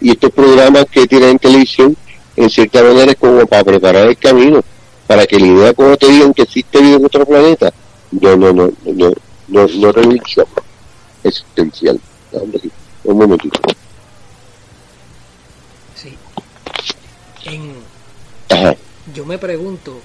Y 0.00 0.10
estos 0.10 0.30
programas 0.30 0.86
que 0.90 1.06
tienen 1.06 1.30
en 1.30 1.38
televisión, 1.38 1.96
en 2.36 2.48
cierta 2.48 2.82
manera 2.82 3.12
es 3.12 3.18
como 3.18 3.46
para 3.46 3.64
preparar 3.64 4.08
el 4.08 4.16
camino, 4.16 4.62
para 5.06 5.26
que 5.26 5.38
la 5.38 5.46
idea 5.46 5.74
cuando 5.74 5.96
te 5.98 6.08
digan 6.08 6.32
que 6.32 6.42
existe 6.42 6.80
vida 6.80 6.96
en 6.96 7.04
otro 7.04 7.26
planeta, 7.26 7.72
no, 8.12 8.36
no, 8.36 8.52
no, 8.52 8.72
no, 8.86 9.12
no, 9.48 9.66
no 9.66 9.92
religión 9.92 10.46
existencial. 11.22 12.00
Un 13.04 13.18
momentito. 13.18 13.60
Sí. 15.94 16.16
En, 17.44 17.74
Ajá. 18.48 18.74
yo 19.14 19.26
me 19.26 19.36
pregunto, 19.36 20.00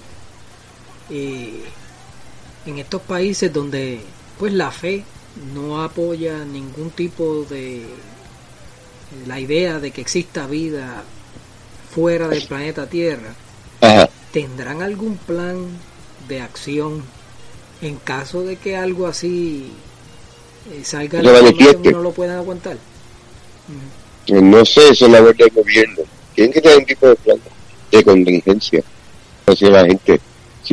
eh, 1.10 1.64
en 2.66 2.80
estos 2.80 3.02
países 3.02 3.52
donde 3.52 4.02
pues 4.40 4.54
la 4.54 4.72
fe 4.72 5.04
no 5.54 5.84
apoya 5.84 6.44
ningún 6.46 6.92
tipo 6.92 7.46
de 7.50 7.84
la 9.28 9.40
idea 9.40 9.80
de 9.80 9.92
que 9.92 10.02
exista 10.02 10.48
vida 10.48 11.04
fuera 11.94 12.28
del 12.28 12.46
planeta 12.46 12.88
Tierra, 12.88 13.34
Ajá. 13.82 14.10
¿tendrán 14.32 14.82
algún 14.82 15.18
plan 15.18 15.68
de 16.28 16.42
acción 16.42 17.04
en 17.82 17.96
caso 17.98 18.44
de 18.44 18.58
que 18.58 18.76
algo 18.76 19.08
así 19.08 19.72
eh, 20.72 20.84
salga 20.84 21.20
Se 21.20 21.26
la 21.26 21.92
no 21.92 22.02
lo 22.02 22.12
puedan 22.12 22.38
aguantar? 22.38 22.78
No 24.28 24.66
sé, 24.66 24.90
eso 24.90 25.06
es 25.06 25.12
la 25.12 25.22
verdad 25.22 25.46
del 25.46 25.52
gobierno. 25.52 26.02
Tienen 26.34 26.54
que 26.54 26.62
tener 26.62 26.78
un 26.80 26.86
tipo 26.86 27.08
de 27.08 27.16
plan 27.16 27.38
de 27.92 28.04
contingencia. 28.04 28.84
Sea, 29.56 29.70
la 29.70 29.86
gente, 29.86 30.20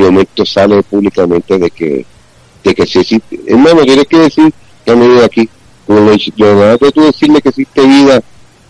momento 0.01 0.45
sale 0.45 0.83
públicamente 0.83 1.59
de 1.59 1.71
que, 1.71 2.07
de 2.65 2.75
que 2.75 2.87
sí 2.87 3.01
existe. 3.01 3.41
Hermano, 3.47 3.83
tienes 3.83 4.07
que 4.07 4.19
decir 4.19 4.53
que 4.85 4.91
han 4.91 5.01
venido 5.01 5.25
aquí. 5.25 5.49
Como 5.87 6.01
lo, 6.01 6.55
nada 6.55 6.79
que 6.79 6.93
tú 6.93 7.03
decirle 7.03 7.43
que 7.43 7.49
existe 7.49 7.83
vida, 7.83 8.23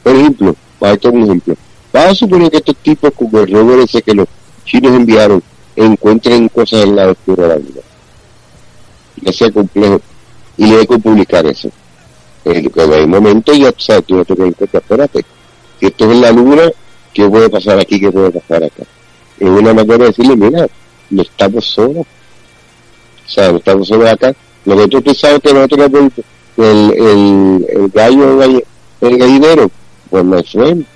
por 0.02 0.16
ejemplo, 0.16 0.56
para 0.78 0.94
esto 0.94 1.10
un 1.10 1.24
ejemplo. 1.24 1.54
Vas 1.92 2.06
a 2.06 2.14
suponer 2.14 2.50
que 2.50 2.56
estos 2.56 2.76
tipos, 2.76 3.12
como 3.14 3.38
el 3.40 3.52
rover 3.52 3.80
ese 3.80 4.02
que 4.02 4.14
los 4.14 4.26
chinos 4.64 4.94
enviaron, 4.94 5.42
encuentren 5.76 6.48
cosas 6.48 6.84
en 6.84 6.96
la 6.96 7.10
oscura 7.10 7.44
de 7.44 7.48
la 7.48 7.56
vida. 7.56 7.80
Ya 9.20 9.32
sea 9.32 9.50
complejo. 9.50 10.00
Y 10.56 10.66
le 10.66 10.86
que 10.86 10.98
publicar 10.98 11.46
eso 11.46 11.70
en 12.44 12.92
el 12.92 13.08
momento 13.08 13.52
ya 13.54 13.72
sabes, 13.78 14.04
tú 14.06 14.16
no 14.16 14.24
te 14.24 14.34
das 14.34 14.54
cuenta, 14.56 14.78
espérate, 14.78 15.24
si 15.78 15.86
esto 15.86 16.10
es 16.10 16.18
la 16.18 16.32
luna, 16.32 16.70
¿qué 17.12 17.28
puede 17.28 17.48
pasar 17.48 17.78
aquí? 17.78 18.00
¿Qué 18.00 18.10
puede 18.10 18.30
pasar 18.30 18.64
acá? 18.64 18.82
Es 19.38 19.48
una 19.48 19.72
manera 19.72 19.98
de 19.98 20.06
decirle, 20.06 20.36
mira, 20.36 20.66
estamos 21.20 21.66
solos. 21.66 22.06
O 23.26 23.28
sea, 23.28 23.50
estamos 23.50 23.88
solos 23.88 24.08
acá. 24.08 24.34
Lo 24.64 24.76
que 24.76 24.88
tú 24.88 25.02
pensabas 25.02 25.40
que 25.40 25.52
nosotros 25.52 25.80
éramos 25.80 26.12
el, 26.56 26.92
el, 26.92 27.66
el 27.68 27.88
gallo 27.88 28.42
el, 28.42 28.64
el 29.00 29.18
gallinero, 29.18 29.70
pues 30.10 30.24
my 30.24 30.42
friend, 30.42 30.86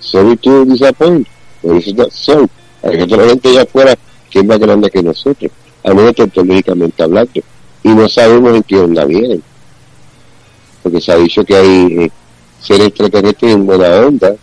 sorry 0.00 0.36
to 0.38 0.64
disappoint, 0.64 1.26
but 1.62 1.76
it's 1.76 1.94
not 1.94 2.10
so. 2.10 2.48
Hay 2.82 3.00
otra 3.00 3.28
gente 3.28 3.48
allá 3.48 3.62
afuera 3.62 3.94
que 4.30 4.40
es 4.40 4.44
más 4.44 4.58
grande 4.58 4.90
que 4.90 5.02
nosotros, 5.02 5.52
a 5.84 5.92
menos 5.92 6.14
tecnológicamente 6.14 7.02
hablando, 7.02 7.40
y 7.82 7.88
no 7.88 8.08
sabemos 8.08 8.56
en 8.56 8.62
qué 8.62 8.78
onda 8.78 9.04
vienen 9.04 9.42
porque 10.82 11.00
se 11.00 11.12
ha 11.12 11.16
dicho 11.16 11.44
que 11.44 11.56
hay 11.56 12.04
eh, 12.04 12.10
seres 12.60 12.88
extraterrestres 12.88 13.52
en 13.54 13.66
buena 13.66 13.88
onda, 14.00 14.34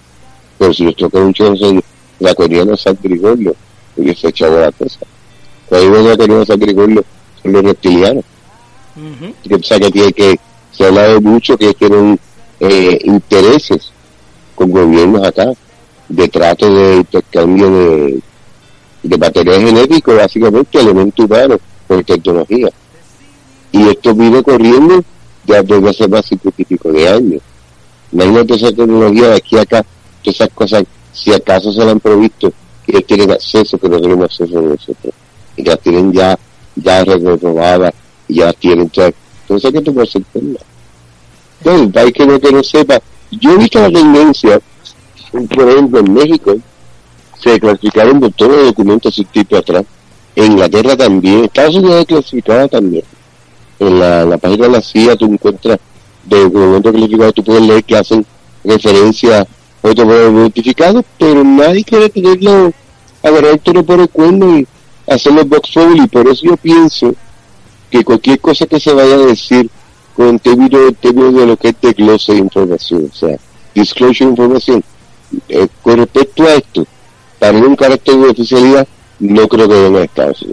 pero 0.57 0.73
si 0.73 0.83
nos 0.83 0.95
toca 0.95 1.19
un 1.19 1.33
chorro 1.33 1.55
la 2.19 2.33
coreana 2.33 2.77
San 2.77 2.97
Gregorio, 3.01 3.55
hubiese 3.99 4.29
echado 4.29 4.59
la 4.59 4.71
cosa. 4.71 4.99
Digo 5.71 5.97
la 5.97 6.17
coreana 6.17 6.45
San 6.45 6.59
Gregorio, 6.59 7.03
son 7.41 7.53
los 7.53 7.63
reptilianos. 7.63 8.23
Que, 9.47 9.55
o 9.55 9.63
sea, 9.63 9.79
que 9.79 9.91
tiene 9.91 10.13
que, 10.13 10.39
se 10.71 10.85
habla 10.85 11.03
de 11.03 11.19
mucho 11.19 11.57
que 11.57 11.73
tienen 11.73 12.19
eh, 12.59 12.99
intereses 13.03 13.91
con 14.55 14.71
gobiernos 14.71 15.25
acá, 15.25 15.45
de 16.09 16.27
trato 16.27 16.73
de 16.73 16.95
intercambio 16.97 17.69
de, 17.69 18.19
de 19.03 19.17
material 19.17 19.61
genético, 19.61 20.15
básicamente 20.15 20.79
elementos 20.79 21.25
humanos, 21.25 21.59
por 21.87 22.03
tecnología. 22.03 22.69
Y 23.71 23.87
esto 23.87 24.13
viene 24.15 24.43
corriendo 24.43 25.03
ya 25.45 25.63
desde 25.63 25.89
hace 25.89 26.07
más 26.07 26.31
y 26.31 26.35
pico 26.37 26.91
de 26.91 27.07
años. 27.07 27.41
Imagínate 28.11 28.55
esa 28.55 28.71
tecnología 28.71 29.29
de 29.29 29.35
aquí 29.35 29.57
a 29.57 29.61
acá, 29.61 29.85
todas 30.23 30.35
esas 30.35 30.49
cosas, 30.49 30.83
si 31.13 31.31
acaso 31.31 31.71
se 31.71 31.85
la 31.85 31.91
han 31.91 31.99
provisto, 31.99 32.49
que 32.49 32.55
ellos 32.91 33.05
tienen 33.05 33.31
acceso, 33.31 33.77
que 33.77 33.89
no 33.89 33.99
tenemos 33.99 34.25
acceso 34.25 34.61
nosotros. 34.61 35.13
Y 35.55 35.63
las 35.63 35.79
tienen 35.79 36.13
ya, 36.13 36.37
ya 36.75 37.03
reprobadas, 37.03 37.93
y 38.27 38.35
ya 38.35 38.53
tienen 38.53 38.89
todas. 38.89 39.13
Entonces, 39.41 39.71
¿qué 39.71 39.81
tú 39.81 39.93
puedes 39.93 40.15
entender? 40.15 40.61
Entonces, 41.59 41.81
el 41.83 41.91
país 41.91 42.13
que 42.13 42.25
no, 42.25 42.39
que 42.39 42.51
no 42.51 42.63
sepa, 42.63 43.01
yo 43.31 43.51
he 43.51 43.57
visto 43.57 43.79
la 43.79 43.91
tendencia, 43.91 44.59
por 45.31 45.69
ejemplo, 45.69 45.99
en 45.99 46.13
México, 46.13 46.55
se 47.41 47.59
clasificaron 47.59 48.19
por 48.19 48.31
todos 48.33 48.51
los 48.51 48.65
documentos 48.67 49.13
ese 49.13 49.27
tipo 49.31 49.57
atrás. 49.57 49.83
En 50.35 50.53
Inglaterra 50.53 50.95
también, 50.95 51.45
Estados 51.45 51.75
Unidos 51.75 52.05
clasificaba 52.05 52.67
también 52.67 53.03
en 53.79 53.99
la, 53.99 54.25
la 54.25 54.37
página 54.37 54.67
de 54.67 54.73
la 54.73 54.81
CIA 54.81 55.15
tú 55.15 55.25
encuentras 55.25 55.79
de 56.25 56.43
documentos 56.43 56.91
clasificados, 56.91 57.33
tú 57.33 57.43
puedes 57.43 57.63
leer 57.63 57.83
que 57.83 57.97
hacen 57.97 58.25
referencia 58.63 59.47
a 59.83 59.87
otros 59.87 60.07
modelos 60.07 60.33
identificados, 60.33 61.05
pero 61.17 61.43
nadie 61.43 61.83
quiere 61.83 62.09
tenerlo, 62.09 62.71
agarrar 63.23 63.51
el 63.51 63.59
toro 63.59 63.83
por 63.83 63.99
el 63.99 64.09
cuerno 64.09 64.59
y 64.59 64.67
hacerlo 65.07 65.45
box 65.45 65.71
y 65.95 66.07
por 66.07 66.27
eso 66.27 66.45
yo 66.45 66.57
pienso 66.57 67.13
que 67.89 68.03
cualquier 68.03 68.39
cosa 68.39 68.65
que 68.67 68.79
se 68.79 68.93
vaya 68.93 69.15
a 69.15 69.19
decir 69.19 69.69
con 70.15 70.37
términos 70.39 70.93
término 70.99 71.31
de 71.31 71.45
lo 71.45 71.57
que 71.57 71.69
es 71.69 71.75
desglose 71.81 72.33
de 72.33 72.39
información, 72.39 73.09
o 73.11 73.15
sea, 73.15 73.37
disclosure 73.73 74.25
de 74.25 74.31
información, 74.31 74.83
eh, 75.47 75.67
con 75.81 75.97
respecto 75.97 76.43
a 76.43 76.53
esto, 76.53 76.85
para 77.39 77.57
un 77.57 77.75
carácter 77.75 78.17
de 78.17 78.29
oficialidad, 78.29 78.87
no 79.19 79.47
creo 79.47 79.67
que 79.67 79.73
venga 79.75 79.99
de 79.99 80.05
Estados. 80.05 80.45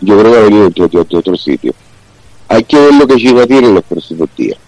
Yo 0.00 0.18
creo 0.18 0.32
que 0.32 0.38
ha 0.38 0.42
venido 0.42 0.70
de 0.70 0.84
otro, 0.84 1.04
de 1.04 1.16
otro 1.16 1.36
sitio 1.36 1.74
hay 2.48 2.64
que 2.64 2.78
ver 2.78 2.94
lo 2.94 3.06
que 3.06 3.16
China 3.16 3.46
tiene 3.46 3.68
en 3.68 3.74
los 3.74 3.84
próximos 3.84 4.28
días. 4.36 4.58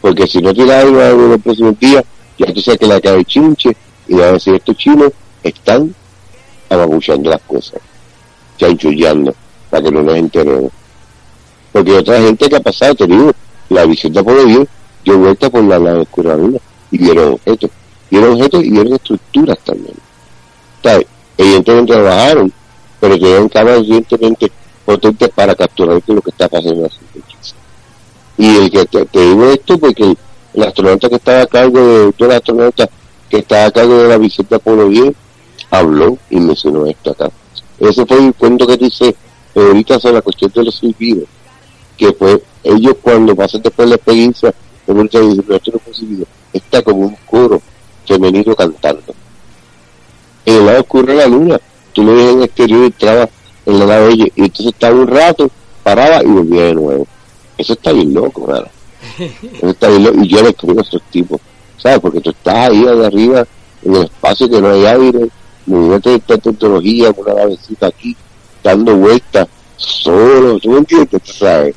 Porque 0.00 0.26
si 0.26 0.38
no 0.38 0.52
tiene 0.52 0.72
algo 0.72 1.00
en 1.00 1.30
los 1.30 1.40
próximos 1.40 1.78
días, 1.78 2.04
ya 2.38 2.52
tú 2.52 2.60
sabes 2.60 2.80
que 2.80 2.86
la 2.86 3.00
cae 3.00 3.24
chinche 3.24 3.76
y 4.08 4.14
van 4.14 4.28
a 4.28 4.32
decir 4.32 4.54
estos 4.54 4.76
chinos 4.76 5.12
están 5.42 5.94
ababuchando 6.68 7.30
las 7.30 7.40
cosas, 7.42 7.80
chanchullando, 8.58 9.34
para 9.70 9.84
que 9.84 9.90
no 9.90 10.02
nos 10.02 10.16
enteremos. 10.16 10.72
Porque 11.72 11.92
otra 11.92 12.20
gente 12.20 12.48
que 12.48 12.56
ha 12.56 12.60
pasado, 12.60 12.94
te 12.94 13.06
digo, 13.06 13.32
la 13.68 13.84
visita 13.84 14.22
por 14.22 14.44
Dios, 14.46 14.66
dio 15.04 15.18
vuelta 15.18 15.50
por 15.50 15.62
la 15.64 15.78
la 15.78 16.36
luna 16.36 16.58
y 16.90 16.98
vieron 16.98 17.34
objetos. 17.34 17.70
Vieron 18.10 18.32
objetos 18.32 18.64
y 18.64 18.70
vieron 18.70 18.94
estructuras 18.94 19.58
también. 19.58 19.94
¿Sabes? 20.82 21.06
Evidentemente 21.36 21.92
trabajaron, 21.92 22.52
pero 23.00 23.18
tuvieron 23.18 23.48
cámaras 23.48 23.80
evidentemente 23.80 24.50
potentes 24.84 25.28
para 25.30 25.54
capturar 25.54 26.00
lo 26.06 26.22
que 26.22 26.30
está 26.30 26.48
pasando 26.48 26.74
en 26.74 26.82
la 26.82 26.90
Y 28.38 28.56
el 28.56 28.70
que 28.70 28.86
te, 28.86 29.20
digo 29.20 29.44
esto 29.50 29.78
porque 29.78 30.16
el, 30.56 30.62
astronauta 30.62 31.08
que 31.08 31.16
estaba 31.16 31.42
a 31.42 31.46
cargo 31.46 31.78
de, 31.78 32.14
el 32.18 32.30
astronauta 32.32 32.88
que 33.28 33.38
estaba 33.38 33.66
a 33.66 33.70
cargo 33.70 33.98
de 33.98 34.08
la 34.08 34.18
visita 34.18 34.56
Apolo 34.56 34.88
10 34.88 35.14
habló 35.70 36.18
y 36.30 36.40
mencionó 36.40 36.86
esto 36.86 37.10
acá. 37.10 37.30
Ese 37.78 38.06
fue 38.06 38.18
el 38.18 38.34
cuento 38.34 38.66
que 38.66 38.76
dice 38.76 39.14
ahorita 39.54 39.98
sobre 39.98 40.14
la 40.14 40.22
cuestión 40.22 40.52
de 40.54 40.64
los 40.64 40.76
silbidos, 40.76 41.28
que 41.96 42.12
pues 42.12 42.40
ellos 42.62 42.96
cuando 43.02 43.34
pasan 43.34 43.62
después 43.62 43.86
de 43.86 43.90
la 43.90 43.96
experiencia, 43.96 44.54
como 44.84 45.02
el 45.02 45.08
dice, 45.08 45.42
pero 45.42 45.56
esto 45.56 45.72
no 45.72 45.80
es 45.92 46.26
está 46.52 46.82
como 46.82 47.00
un 47.00 47.16
coro 47.26 47.60
femenino 48.06 48.54
cantando. 48.54 49.14
En 50.44 50.56
el 50.56 50.66
lado 50.66 50.80
oscuro 50.80 51.06
de 51.06 51.14
la 51.14 51.26
luna, 51.26 51.60
tú 51.92 52.04
lo 52.04 52.14
ves 52.14 52.32
en 52.32 52.38
el 52.38 52.44
exterior 52.44 52.82
y 52.82 52.86
entrabas 52.86 53.28
en 53.66 53.78
la 53.78 53.86
nave 53.86 54.14
y 54.14 54.32
entonces 54.36 54.66
estaba 54.66 54.94
un 54.94 55.08
rato, 55.08 55.50
paraba 55.82 56.22
y 56.22 56.26
volvía 56.26 56.64
de 56.64 56.74
nuevo. 56.74 57.06
Eso 57.58 57.72
está 57.72 57.92
bien 57.92 58.14
loco, 58.14 58.46
¿verdad? 58.46 58.70
Y 60.22 60.28
yo 60.28 60.42
le 60.42 60.50
escribo 60.50 60.78
a 60.78 60.82
estos 60.82 61.02
tipos, 61.10 61.40
¿sabes? 61.76 62.00
Porque 62.00 62.20
tú 62.20 62.30
estás 62.30 62.70
ahí 62.70 62.84
arriba, 62.86 63.46
en 63.82 63.94
el 63.94 64.04
espacio 64.04 64.48
que 64.48 64.60
no 64.60 64.70
hay 64.70 64.86
aire, 64.86 65.28
moviéndote 65.66 66.10
de 66.10 66.16
esta 66.16 66.38
tecnología, 66.38 67.12
con 67.12 67.24
una 67.24 67.42
navecita 67.42 67.86
aquí, 67.86 68.16
dando 68.62 68.96
vueltas, 68.96 69.48
solo, 69.76 70.58
¿tú 70.58 70.70
me 70.70 70.78
entiendes? 70.78 71.22
¿Tú 71.22 71.32
sabes? 71.32 71.74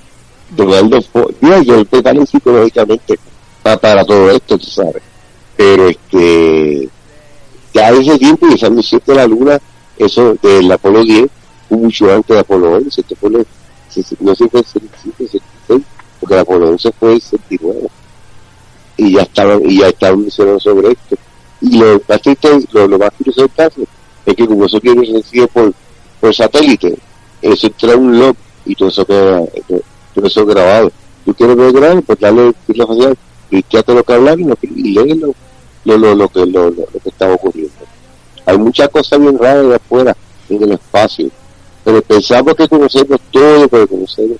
Tomando 0.56 1.00
Mira, 1.41 1.62
yo 1.62 1.86
preparo 1.86 2.26
psicológicamente 2.26 3.20
para, 3.62 3.78
para 3.78 4.06
todo 4.06 4.32
esto, 4.32 4.58
tú 4.58 4.66
sabes. 4.66 5.04
Pero 5.56 5.90
este, 5.90 6.90
ya 7.74 7.90
ese 7.90 8.18
tiempo, 8.18 8.48
y 8.50 8.56
esa 8.56 8.70
misión 8.70 9.02
de 9.06 9.16
la 9.16 9.28
Luna, 9.28 9.60
eso 9.98 10.36
del 10.41 10.72
Apolo 10.72 11.04
10, 11.04 11.30
mucho 11.70 12.12
antes 12.12 12.36
de 12.36 12.40
Apolo 12.40 12.74
11, 12.74 13.02
este 13.02 13.16
fue, 13.16 13.30
no 13.30 13.40
sé 13.90 14.04
si 14.04 14.16
fue 14.16 14.32
el 14.32 14.66
65, 14.66 15.16
66, 15.18 15.84
porque 16.20 16.38
Apolo 16.38 16.70
11 16.70 16.91
fue 17.00 17.14
el 17.14 17.22
69. 17.22 17.88
Y 18.98 19.14
ya 19.14 19.22
estaban, 19.22 19.62
y 19.66 19.80
ya 19.80 19.88
estaban 19.88 20.22
mencionando 20.22 20.60
sobre 20.60 20.91
esto. 20.91 21.16
Y 21.62 21.78
lo 21.78 22.02
más 22.08 22.22
lo, 22.72 22.88
lo 22.88 23.00
más 23.00 23.12
curioso 23.12 23.41
del 23.41 23.52
caso, 23.52 23.82
es 24.26 24.36
que 24.36 24.48
como 24.48 24.66
eso 24.66 24.80
tiene 24.80 25.02
recibe 25.02 25.48
por, 25.48 25.74
por 26.20 26.36
satélite, 26.36 26.98
eso 27.41 27.70
trae 27.78 27.96
un 27.96 28.20
log 28.20 28.36
y 28.66 28.76
todo 28.76 28.90
eso 28.90 29.06
queda, 29.06 29.41
todo 30.14 30.28
eso 30.28 30.46
grabado. 30.46 30.91
Tú 31.26 31.34
quieres 31.34 31.56
ver 31.56 31.72
grabado, 31.72 32.02
pues 32.02 32.20
dale 32.20 32.54
la 32.68 32.88
facial 32.88 33.18
y 33.52 33.64
ya 33.70 33.84
te 33.84 33.94
lo 33.94 34.04
que 34.04 34.14
hablar 34.14 34.40
y, 34.40 34.44
lo, 34.44 34.58
y 34.62 34.94
lo, 34.94 35.98
lo, 35.98 36.16
lo, 36.16 36.30
que, 36.30 36.46
lo, 36.46 36.70
lo, 36.70 36.86
que 36.86 37.10
está 37.10 37.32
ocurriendo. 37.32 37.74
Hay 38.46 38.58
muchas 38.58 38.90
cosas 38.90 39.20
bien 39.20 39.38
raras 39.38 39.68
de 39.68 39.76
afuera, 39.76 40.16
en 40.50 40.64
el 40.64 40.72
espacio, 40.74 41.30
pero 41.84 42.02
pensamos 42.02 42.56
que 42.56 42.68
conocemos 42.68 43.20
todo, 43.32 43.68
pero 43.68 43.88
conocemos 43.88 44.38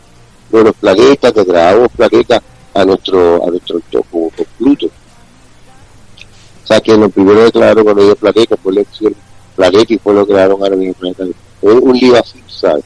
de 0.50 0.64
los 0.64 0.76
planetas, 0.76 1.34
que 1.34 1.44
grabamos 1.44 1.90
planetas 1.96 2.42
a 2.74 2.86
nuestro, 2.86 3.44
a 3.46 3.50
nuestro 3.50 3.82
con 4.10 4.30
Pluto. 4.58 4.88
O 4.88 6.68
sea 6.68 6.80
que 6.80 6.96
lo 6.96 7.10
primero 7.10 7.44
declararon 7.44 7.84
cuando 7.84 8.04
dio 8.04 8.16
planeta 8.16 8.56
fue 8.58 8.74
la 8.74 8.82
acción 8.82 9.16
planeta 9.56 9.94
y 9.94 9.98
fue 9.98 10.14
lo 10.14 10.26
que 10.26 10.34
crearon 10.34 10.62
ahora 10.62 10.76
mismo 10.76 10.94
planeta. 10.94 11.24
Es 11.24 11.34
un 11.62 11.94
lío 11.98 12.18
así, 12.18 12.42
¿sabes? 12.48 12.84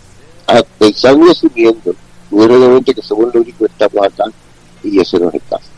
A 0.47 0.63
pensar 0.79 1.15
y 1.17 1.29
asumiendo, 1.29 1.95
muy 2.31 2.47
realmente 2.47 2.95
que 2.95 3.01
somos 3.01 3.25
los 3.25 3.35
únicos 3.35 3.67
que 3.67 3.73
estamos 3.83 4.07
acá 4.07 4.23
y 4.83 4.99
ese 4.99 5.19
no 5.19 5.29
es 5.29 5.35
el 5.35 5.41
caso. 5.49 5.69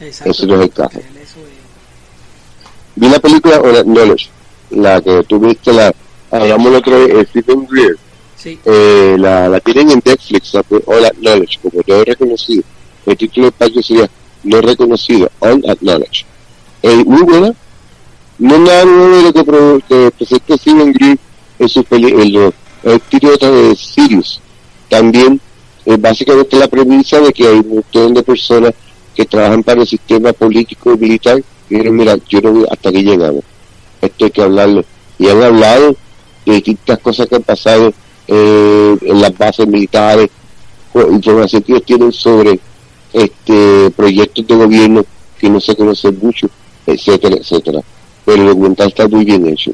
Eso 0.00 0.46
no 0.46 0.54
es 0.56 0.60
el 0.62 0.70
caso. 0.70 0.98
Vi 2.96 3.08
la 3.08 3.18
película 3.18 3.82
Knowledge, 3.84 4.28
la 4.70 5.00
que 5.00 5.22
tuviste, 5.24 5.72
la, 5.72 5.92
hablamos 6.30 6.66
el 6.66 6.74
otro 6.74 7.04
día, 7.06 7.24
Stephen 7.24 7.66
Greer. 7.66 7.96
Eh, 8.44 9.16
la, 9.18 9.48
la 9.48 9.60
tienen 9.60 9.90
en 9.90 10.02
Netflix, 10.04 10.54
la, 10.54 10.64
All 10.86 11.10
Knowledge, 11.20 11.58
como 11.62 11.82
he 11.86 12.04
reconocido. 12.04 12.62
El 13.06 13.16
título 13.16 13.46
de 13.46 13.50
español 13.50 13.84
sería 13.84 14.10
No 14.44 14.60
reconocido, 14.60 15.30
All 15.40 15.60
Knowledge. 15.80 16.24
Eh, 16.82 17.04
muy 17.04 17.22
buena. 17.22 17.54
No 18.38 18.58
nada 18.58 18.84
nuevo 18.84 19.16
de 19.16 19.22
lo 19.22 19.80
que, 19.80 20.10
presentó 20.16 20.56
Stephen 20.56 20.92
Greer 20.92 21.18
en 21.58 21.68
su 21.68 21.84
película, 21.84 22.24
el, 22.24 22.52
el 22.82 23.00
título 23.02 23.36
de 23.36 23.76
Sirius. 23.76 24.40
También, 24.88 25.40
eh, 25.86 25.96
básicamente 25.96 26.58
la 26.58 26.68
premisa 26.68 27.20
de 27.20 27.32
que 27.32 27.46
hay 27.46 27.58
un 27.58 27.68
montón 27.68 28.14
de 28.14 28.22
personas 28.22 28.72
que 29.14 29.24
trabajan 29.24 29.62
para 29.62 29.82
el 29.82 29.86
sistema 29.86 30.32
político 30.32 30.92
y 30.92 30.98
militar 30.98 31.38
y 31.68 31.74
dijeron, 31.74 31.96
mira, 31.96 32.16
yo 32.28 32.40
no 32.40 32.52
voy 32.52 32.66
hasta 32.70 32.90
que 32.90 33.02
llegamos. 33.02 33.44
Esto 34.00 34.24
hay 34.24 34.30
que 34.30 34.42
hablarlo. 34.42 34.84
Y 35.18 35.28
han 35.28 35.42
hablado 35.42 35.94
de 36.44 36.54
distintas 36.54 36.98
cosas 36.98 37.28
que 37.28 37.36
han 37.36 37.42
pasado 37.42 37.92
eh, 38.28 38.96
en 39.00 39.20
las 39.20 39.36
bases 39.36 39.66
militares, 39.66 40.30
información 40.94 41.62
que 41.62 41.72
ellos 41.72 41.84
tienen 41.84 42.12
sobre 42.12 42.58
este 43.12 43.90
proyectos 43.90 44.46
de 44.46 44.54
gobierno 44.54 45.04
que 45.38 45.50
no 45.50 45.60
se 45.60 45.74
conocen 45.74 46.18
mucho, 46.20 46.48
etcétera, 46.86 47.36
etcétera. 47.36 47.80
Pero 48.24 48.42
el 48.42 48.48
documental 48.48 48.88
está 48.88 49.08
muy 49.08 49.24
bien 49.24 49.46
hecho. 49.46 49.72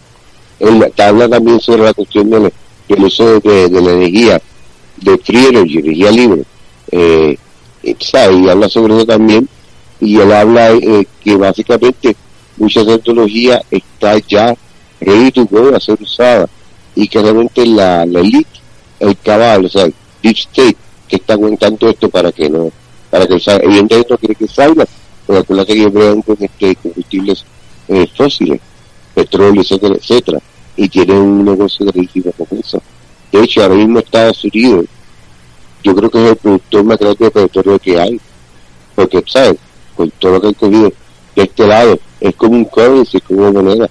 Él 0.59 0.93
habla 0.97 1.29
también 1.29 1.61
sobre 1.61 1.83
la 1.83 1.95
cuestión 1.95 2.31
del, 2.31 2.51
uso 3.05 3.39
de, 3.41 3.69
la 3.71 3.93
energía, 3.93 4.41
de 4.97 5.19
free 5.19 5.47
energy, 5.47 5.79
energía 5.79 6.11
libre. 6.11 6.43
Eh, 6.91 7.39
y 7.83 8.49
habla 8.49 8.69
sobre 8.69 8.97
eso 8.97 9.07
también, 9.07 9.49
y 10.01 10.19
él 10.19 10.33
habla 10.33 10.73
eh, 10.73 11.07
que 11.23 11.37
básicamente 11.37 12.17
mucha 12.57 12.85
tecnología 12.85 13.63
está 13.71 14.19
ya 14.19 14.55
ready 15.01 15.31
to 15.31 15.47
go 15.47 15.75
a 15.75 15.81
ser 15.81 15.99
usada, 16.01 16.49
y 16.99 17.07
que 17.07 17.23
realmente 17.23 17.65
la, 17.65 18.05
la 18.05 18.19
elite, 18.19 18.61
el 18.99 19.17
cabal, 19.19 19.67
o 19.67 19.69
sea, 19.69 19.85
el 19.85 19.95
deep 20.21 20.37
state, 20.37 20.77
que 21.07 21.17
está 21.17 21.35
aguantando 21.35 21.89
esto 21.89 22.09
para 22.09 22.33
que 22.33 22.51
no, 22.51 22.73
para 23.09 23.25
que 23.25 23.39
salga, 23.39 23.65
evidentemente 23.65 24.11
no 24.11 24.19
quiere 24.19 24.35
que 24.35 24.49
salga, 24.49 24.85
pero 25.25 25.45
la 25.49 25.65
que 25.65 25.75
ellos 25.75 25.93
con 26.27 26.37
este 26.41 26.75
combustibles 26.75 27.45
eh, 27.87 28.05
fósiles, 28.17 28.61
petróleo, 29.15 29.63
etcétera, 29.63 29.95
etcétera, 29.95 30.39
y 30.77 30.89
tienen 30.89 31.19
un 31.19 31.45
negocio 31.45 31.87
de 31.87 31.93
riquísima 31.93 32.33
con 32.33 32.59
eso. 32.59 32.83
De 33.31 33.45
hecho, 33.45 33.63
ahora 33.63 33.77
mismo 33.77 34.01
Estados 34.01 34.43
Unidos 34.45 34.87
yo 35.85 35.95
creo 35.95 36.11
que 36.11 36.19
es 36.25 36.31
el 36.31 36.37
productor 36.37 36.85
más 36.85 36.99
grande 36.99 37.25
de 37.25 37.31
petróleo 37.31 37.79
que 37.79 38.01
hay. 38.01 38.21
Porque, 38.97 39.23
¿sabes? 39.27 39.57
Con 39.97 40.11
todo 40.19 40.33
lo 40.33 40.41
que 40.41 40.47
han 40.49 40.55
cogido 40.55 40.93
de 41.37 41.43
este 41.45 41.65
lado, 41.65 41.97
es 42.21 42.35
como 42.35 42.57
un 42.57 42.65
currency, 42.65 43.21
como 43.21 43.43
una 43.43 43.63
moneda. 43.63 43.89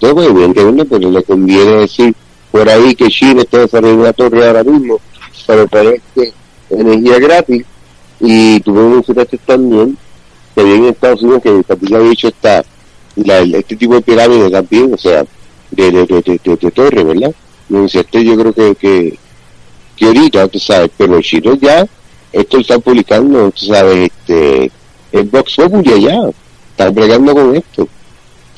Entonces, 0.00 0.14
pues, 0.14 0.28
evidentemente, 0.30 0.84
pues, 0.86 1.02
le 1.02 1.22
conviene 1.22 1.70
decir 1.72 2.14
por 2.50 2.68
ahí 2.68 2.94
que 2.94 3.08
China 3.08 3.42
está 3.42 3.58
desarrollando 3.58 4.02
una 4.02 4.12
torre 4.12 4.46
ahora 4.46 4.64
mismo 4.64 4.98
para 5.46 5.66
poner 5.66 5.94
este, 5.94 6.32
energía 6.70 7.18
gratis. 7.18 7.64
Y 8.18 8.60
tú 8.60 8.72
puedes 8.72 8.90
mencionaste 8.94 9.38
también 9.38 9.96
que 10.54 10.64
bien 10.64 10.84
en 10.84 10.90
Estados 10.90 11.22
Unidos, 11.22 11.42
que 11.42 11.62
también 11.62 11.94
ha 11.94 11.98
dicho 12.00 12.28
está 12.28 12.64
la, 13.16 13.38
este 13.40 13.76
tipo 13.76 13.94
de 13.94 14.02
pirámide 14.02 14.50
también, 14.50 14.92
o 14.94 14.98
sea, 14.98 15.24
de, 15.70 15.90
de, 15.90 16.06
de, 16.06 16.40
de, 16.44 16.70
torre, 16.70 17.04
¿verdad? 17.04 17.34
Este 17.92 18.24
yo 18.24 18.36
creo 18.36 18.52
que, 18.52 18.74
que 18.74 19.18
que 20.00 20.06
ahorita, 20.06 20.48
tú 20.48 20.58
sabes, 20.58 20.90
pero 20.96 21.16
los 21.16 21.24
chinos 21.26 21.58
ya, 21.60 21.86
esto 22.32 22.56
lo 22.56 22.60
están 22.62 22.80
publicando, 22.80 23.50
tú 23.50 23.66
sabes, 23.66 24.10
este, 24.10 24.70
el 25.12 25.24
Vox 25.28 25.56
Populi 25.56 25.92
allá, 25.92 26.30
están 26.70 26.94
bregando 26.94 27.34
con 27.34 27.54
esto. 27.54 27.86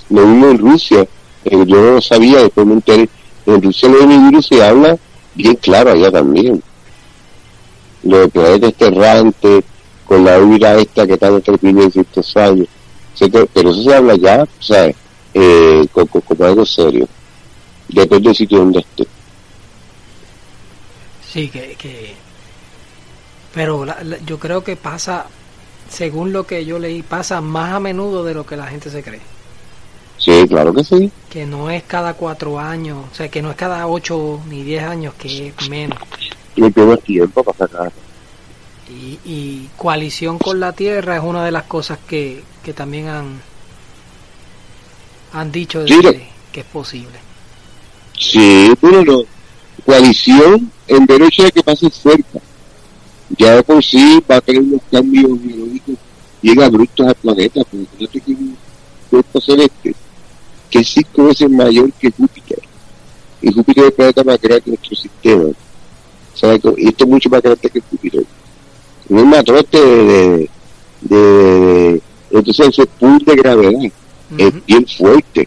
Lo 0.09 0.25
mismo 0.25 0.51
en 0.51 0.59
Rusia, 0.59 1.07
eh, 1.45 1.65
yo 1.67 1.77
no 1.77 1.93
lo 1.93 2.01
sabía, 2.01 2.43
después 2.43 2.67
me 2.67 2.75
enteré, 2.75 3.09
en 3.47 3.63
Rusia 3.63 3.89
lo 3.89 4.07
de 4.07 4.19
virus 4.19 4.47
se 4.47 4.63
habla 4.65 4.97
bien 5.35 5.57
claro 5.57 5.91
allá 5.91 6.11
también. 6.11 6.63
Lo 8.05 8.19
de 8.19 8.29
planetas 8.29 8.75
errantes, 8.81 9.65
con 10.05 10.25
la 10.25 10.39
huida 10.39 10.77
esta 10.77 11.07
que 11.07 11.15
está 11.15 11.29
en 11.29 11.93
ciertos 11.93 12.37
años, 12.37 12.69
pero 13.55 13.71
eso 13.71 13.83
se 13.83 13.95
habla 13.95 14.17
ya, 14.17 14.47
¿sabes? 14.61 14.97
Eh, 15.35 15.87
como, 15.93 16.07
como 16.07 16.45
algo 16.45 16.67
serio. 16.67 17.09
Depende 17.89 18.29
del 18.29 18.37
sitio 18.37 18.59
donde 18.59 18.81
esté. 18.81 19.07
Sí, 21.33 21.49
que, 21.49 21.75
que 21.77 22.15
pero 23.55 23.87
yo 24.25 24.39
creo 24.39 24.65
que 24.65 24.77
pasa, 24.77 25.27
según 25.89 26.33
lo 26.33 26.47
que 26.47 26.65
yo 26.65 26.79
leí, 26.79 27.03
pasa 27.03 27.41
más 27.41 27.75
a 27.75 27.81
menudo 27.81 28.25
de 28.25 28.35
lo 28.35 28.47
que 28.47 28.57
la 28.57 28.67
gente 28.67 28.91
se 28.91 29.03
cree. 29.03 29.21
Sí, 30.23 30.47
claro 30.47 30.73
que 30.73 30.85
sí. 30.85 31.11
Que 31.29 31.47
no 31.47 31.69
es 31.69 31.83
cada 31.83 32.15
cuatro 32.15 32.61
años, 32.61 32.99
o 33.11 33.15
sea, 33.15 33.29
que 33.29 33.43
no 33.43 33.51
es 33.51 33.57
cada 33.57 33.89
ocho 33.89 34.41
ni 34.49 34.63
diez 34.63 34.85
años, 34.85 35.15
que 35.15 35.49
es 35.49 35.69
menos. 35.69 35.99
Y 36.55 36.71
tiempo 36.99 37.43
para 37.43 37.59
sacar. 37.59 37.93
Y, 38.89 39.19
y 39.25 39.71
coalición 39.77 40.39
con 40.39 40.61
la 40.61 40.73
Tierra 40.73 41.17
es 41.17 41.23
una 41.23 41.45
de 41.45 41.51
las 41.51 41.65
cosas 41.65 41.99
que, 42.07 42.45
que 42.63 42.73
también 42.73 43.09
han, 43.09 43.41
han 45.33 45.51
dicho 45.51 45.85
que, 45.85 46.29
que, 46.53 46.61
es 46.61 46.67
posible. 46.67 47.19
Sí, 48.17 48.73
pero 48.81 49.03
no 49.03 49.23
coalición 49.85 50.71
en 50.87 51.07
derecho 51.07 51.43
de 51.43 51.51
que 51.51 51.63
pase 51.65 51.91
cerca. 51.91 52.39
Ya 53.37 53.57
de 53.57 53.63
por 53.65 53.83
sí 53.83 54.23
va 54.31 54.37
a 54.37 54.41
tener 54.41 54.63
unos 54.63 54.83
cambios 54.89 55.43
biológicos 55.43 55.97
bien 56.41 56.63
abruptos 56.63 57.09
al 57.09 57.15
planeta, 57.17 57.63
porque 57.99 58.23
cuerpo 59.11 59.41
celeste 59.41 59.95
que 60.73 60.79
es 60.79 60.89
cinco 60.89 61.25
veces 61.27 61.51
mayor 61.51 61.93
que 61.93 62.11
Júpiter. 62.11 62.59
Y 63.43 63.53
Júpiter 63.53 63.85
es 63.85 63.91
el 63.91 63.95
planeta 63.95 64.25
más 64.25 64.41
grande 64.41 64.63
de 64.65 64.71
nuestro 64.71 64.97
sistema. 64.97 65.51
Y 66.79 66.89
esto 66.89 67.05
es 67.05 67.11
mucho 67.11 67.29
más 67.29 67.43
grande 67.43 67.69
que 67.69 67.81
Júpiter. 67.81 68.25
Un 69.11 69.29
matrote 69.29 69.79
de, 69.79 70.51
de, 71.03 71.17
de, 71.17 72.03
entonces 72.31 72.69
ese 72.69 72.87
pool 72.87 73.19
de 73.19 73.37
gravedad 73.37 73.93
es 74.39 74.67
bien 74.67 74.87
fuerte. 74.87 75.47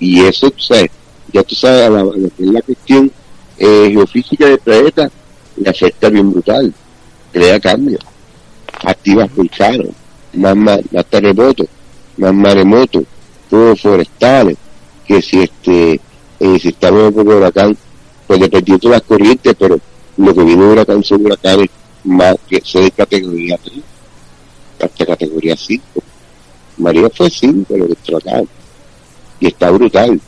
Y 0.00 0.24
eso, 0.24 0.50
tú 0.50 0.60
sabes, 0.60 0.90
ya 1.32 1.44
tú 1.44 1.54
sabes, 1.54 1.88
la, 1.88 2.02
la, 2.02 2.28
la 2.38 2.62
cuestión 2.62 3.12
eh, 3.58 3.88
geofísica 3.92 4.46
del 4.46 4.58
planeta 4.58 5.08
le 5.56 5.70
afecta 5.70 6.10
bien 6.10 6.32
brutal, 6.32 6.74
crea 7.32 7.60
cambios, 7.60 8.00
activa 8.84 9.28
volcanos, 9.34 9.90
más, 10.34 10.56
más, 10.56 10.80
más 10.90 11.06
terremotos, 11.06 11.68
más 12.16 12.34
maremotos, 12.34 13.04
fuegos 13.56 13.80
forestales, 13.80 14.56
que 15.06 15.22
si 15.22 15.40
este 15.40 16.00
eh, 16.38 16.58
si 16.60 16.68
estamos 16.68 17.12
en 17.12 17.20
un 17.20 17.28
huracán, 17.28 17.76
pues 18.26 18.40
dependiendo 18.40 18.88
de 18.88 18.94
las 18.94 19.02
corrientes, 19.02 19.56
pero 19.58 19.78
lo 20.18 20.34
que 20.34 20.44
viene 20.44 20.62
de 20.62 20.72
huracán 20.72 21.02
son 21.02 21.24
huracanes 21.24 21.70
más 22.04 22.36
que 22.48 22.60
son 22.62 22.84
de 22.84 22.90
categoría 22.90 23.58
3, 23.64 23.76
hasta 24.82 25.06
categoría 25.06 25.56
5. 25.56 25.82
María 26.78 27.08
fue 27.08 27.30
5 27.30 27.76
lo 27.76 27.86
que 27.88 27.96
huracán. 28.08 28.46
Y 29.40 29.46
está 29.46 29.70
brutal. 29.70 30.20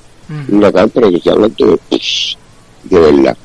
Un 0.49 0.59
huracán, 0.59 0.91
pero 0.91 1.11
que 1.11 1.17
estoy 1.17 1.33
hablando 1.33 1.67
de, 1.67 2.01
de 2.85 2.99
verdad. 2.99 3.37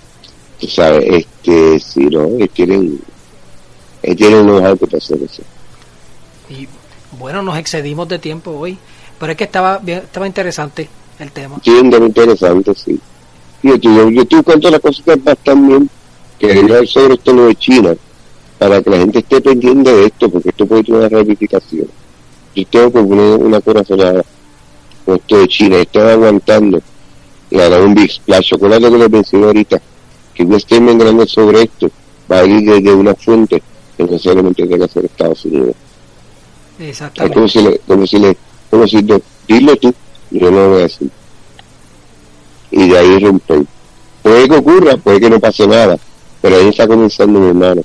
Tú 0.59 0.67
sabes, 0.67 1.03
este, 1.09 1.79
si 1.79 2.05
no, 2.05 2.23
eh, 2.39 2.49
tienen, 2.53 2.99
eh, 4.01 4.15
tienen 4.15 4.39
unos 4.39 4.63
algo 4.63 4.85
para 4.87 4.97
hacer 4.97 5.21
eso. 5.21 5.43
Y 6.49 6.67
bueno, 7.19 7.41
nos 7.41 7.57
excedimos 7.57 8.07
de 8.07 8.19
tiempo 8.19 8.51
hoy, 8.51 8.77
pero 9.23 9.31
es 9.31 9.37
que 9.37 9.45
estaba 9.45 9.77
bien, 9.77 9.99
estaba 9.99 10.27
interesante 10.27 10.89
el 11.17 11.31
tema. 11.31 11.57
Sí, 11.63 11.71
muy 11.71 12.07
interesante, 12.07 12.73
sí. 12.75 12.99
Yo, 13.61 13.77
yo, 13.77 14.09
yo 14.09 14.27
te 14.27 14.43
cuento 14.43 14.69
las 14.69 14.81
cosas 14.81 15.05
que 15.05 15.15
más 15.15 15.37
también, 15.37 15.89
quería 16.37 16.61
hablar 16.61 16.85
sobre 16.85 17.13
esto 17.13 17.31
lo 17.31 17.45
de 17.45 17.55
China, 17.55 17.95
para 18.59 18.81
que 18.81 18.89
la 18.89 18.97
gente 18.97 19.19
esté 19.19 19.39
pendiente 19.39 19.93
de 19.93 20.07
esto, 20.07 20.29
porque 20.29 20.49
esto 20.49 20.65
puede 20.65 20.83
tener 20.83 20.99
una 20.99 21.07
ramificación. 21.07 21.87
Yo 22.53 22.65
tengo 22.67 22.91
como 22.91 23.07
una, 23.11 23.45
una 23.45 23.61
corazonada 23.61 24.25
con 25.05 25.15
esto 25.15 25.37
de 25.37 25.47
China, 25.47 25.77
están 25.77 26.09
aguantando 26.09 26.81
y 27.49 27.61
hará 27.61 27.79
un 27.79 27.95
big 27.95 28.11
splash. 28.11 28.55
Acuérdate 28.55 28.91
que 28.91 28.97
les 28.97 29.09
mencioné 29.09 29.45
ahorita, 29.45 29.81
que 30.33 30.43
un 30.43 30.59
statement 30.59 31.01
grande 31.01 31.27
sobre 31.27 31.61
esto 31.61 31.89
va 32.29 32.39
a 32.39 32.45
ir 32.45 32.69
desde 32.69 32.93
una 32.93 33.15
fuente 33.15 33.63
que 33.95 34.03
necesariamente 34.03 34.67
tiene 34.67 34.85
que 34.85 34.93
ser 34.93 35.05
Estados 35.05 35.45
Unidos. 35.45 35.75
Es 36.77 36.89
Exactamente. 36.89 37.35
como 37.35 37.47
si 37.47 37.61
le, 37.61 37.79
como 37.87 38.05
si 38.05 38.19
le, 38.19 38.37
como 38.73 38.87
si 38.87 39.03
no, 39.03 39.21
dilo 39.47 39.75
tú, 39.75 39.93
yo 40.31 40.49
no 40.49 40.57
lo 40.57 40.69
voy 40.69 40.79
a 40.79 40.83
decir. 40.83 41.09
Y 42.71 42.89
de 42.89 42.97
ahí 42.97 43.19
romper. 43.19 43.63
Puede 44.23 44.49
que 44.49 44.55
ocurra, 44.55 44.97
puede 44.97 45.19
que 45.19 45.29
no 45.29 45.39
pase 45.39 45.67
nada, 45.67 45.95
pero 46.41 46.55
ahí 46.55 46.69
está 46.69 46.87
comenzando 46.87 47.39
mi 47.39 47.49
hermano. 47.49 47.83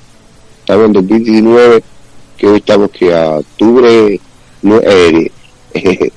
Estamos 0.60 0.86
en 0.86 0.92
2019, 0.94 1.82
que 2.38 2.46
hoy 2.46 2.56
estamos 2.56 2.90
que 2.90 3.14
a 3.14 3.38
octubre, 3.38 4.18
nue- 4.62 4.82
eh, 4.82 5.30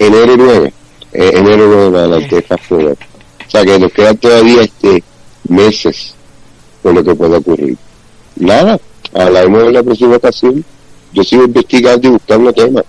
enero 0.00 0.34
9, 0.36 0.72
eh, 1.12 1.30
enero 1.34 1.66
9 1.68 1.90
para 1.92 2.02
adelante, 2.04 2.42
fast 2.42 2.64
forward. 2.64 2.98
O 3.46 3.50
sea 3.50 3.64
que 3.64 3.78
nos 3.78 3.92
quedan 3.92 4.16
todavía 4.16 4.62
este 4.62 5.02
meses 5.48 6.12
por 6.82 6.92
lo 6.92 7.04
que 7.04 7.14
pueda 7.14 7.38
ocurrir. 7.38 7.76
Nada, 8.34 8.80
hablaremos 9.14 9.62
en 9.62 9.74
la 9.74 9.82
próxima 9.84 10.16
ocasión. 10.16 10.64
Yo 11.12 11.22
sigo 11.22 11.44
investigando 11.44 12.08
y 12.08 12.10
buscando 12.10 12.52
temas. 12.52 12.84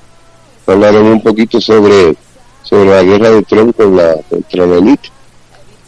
Hablaremos 0.72 1.14
un 1.14 1.22
poquito 1.22 1.60
sobre 1.60 2.16
sobre 2.70 2.90
la 2.90 3.04
guerra 3.04 3.32
de 3.32 3.42
Trump 3.44 3.76
con 3.76 3.96
la, 3.96 4.16
contra 4.30 4.66
la 4.68 4.78
élite. 4.78 5.10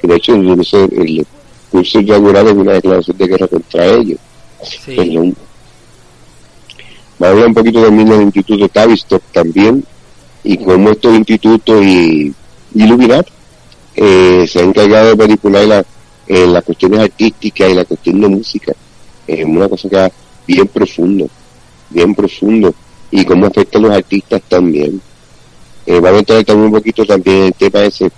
Que 0.01 0.07
de 0.07 0.15
hecho, 0.15 0.63
sé, 0.63 0.83
el 0.83 1.25
curso 1.69 1.99
inaugural 1.99 2.47
es 2.47 2.53
una 2.53 2.73
declaración 2.73 3.17
de 3.17 3.27
guerra 3.27 3.47
contra 3.47 3.85
ellos. 3.85 4.17
Sí. 4.63 4.95
Perdón. 4.95 5.35
Va 7.21 7.27
a 7.27 7.29
hablar 7.31 7.47
un 7.47 7.53
poquito 7.53 7.83
también 7.83 8.09
del 8.09 8.21
Instituto 8.23 8.67
Tavistock 8.67 9.21
también 9.31 9.83
y 10.43 10.57
cómo 10.57 10.89
estos 10.89 11.15
institutos 11.15 11.83
y 11.83 12.33
Illuminati 12.73 13.31
eh, 13.95 14.47
se 14.47 14.59
han 14.59 14.69
encargado 14.69 15.09
de 15.09 15.15
manipular 15.15 15.65
la, 15.65 15.85
eh, 16.25 16.47
las 16.47 16.63
cuestiones 16.63 17.01
artísticas 17.01 17.69
y 17.69 17.73
la 17.75 17.85
cuestión 17.85 18.21
de 18.21 18.27
música. 18.27 18.73
Es 19.27 19.45
una 19.45 19.69
cosa 19.69 19.87
que 19.87 20.11
bien 20.47 20.67
profundo, 20.67 21.29
bien 21.91 22.15
profundo 22.15 22.73
y 23.11 23.25
cómo 23.25 23.45
afecta 23.45 23.77
a 23.77 23.81
los 23.81 23.91
artistas 23.91 24.41
también. 24.47 25.01
Eh, 25.85 25.99
vamos 25.99 26.17
a 26.17 26.19
entrar 26.19 26.43
también 26.43 26.67
un 26.67 26.73
poquito 26.73 27.05
también 27.05 27.37
en 27.37 27.43
el 27.45 27.53
tema 27.53 27.83
ese, 27.83 28.09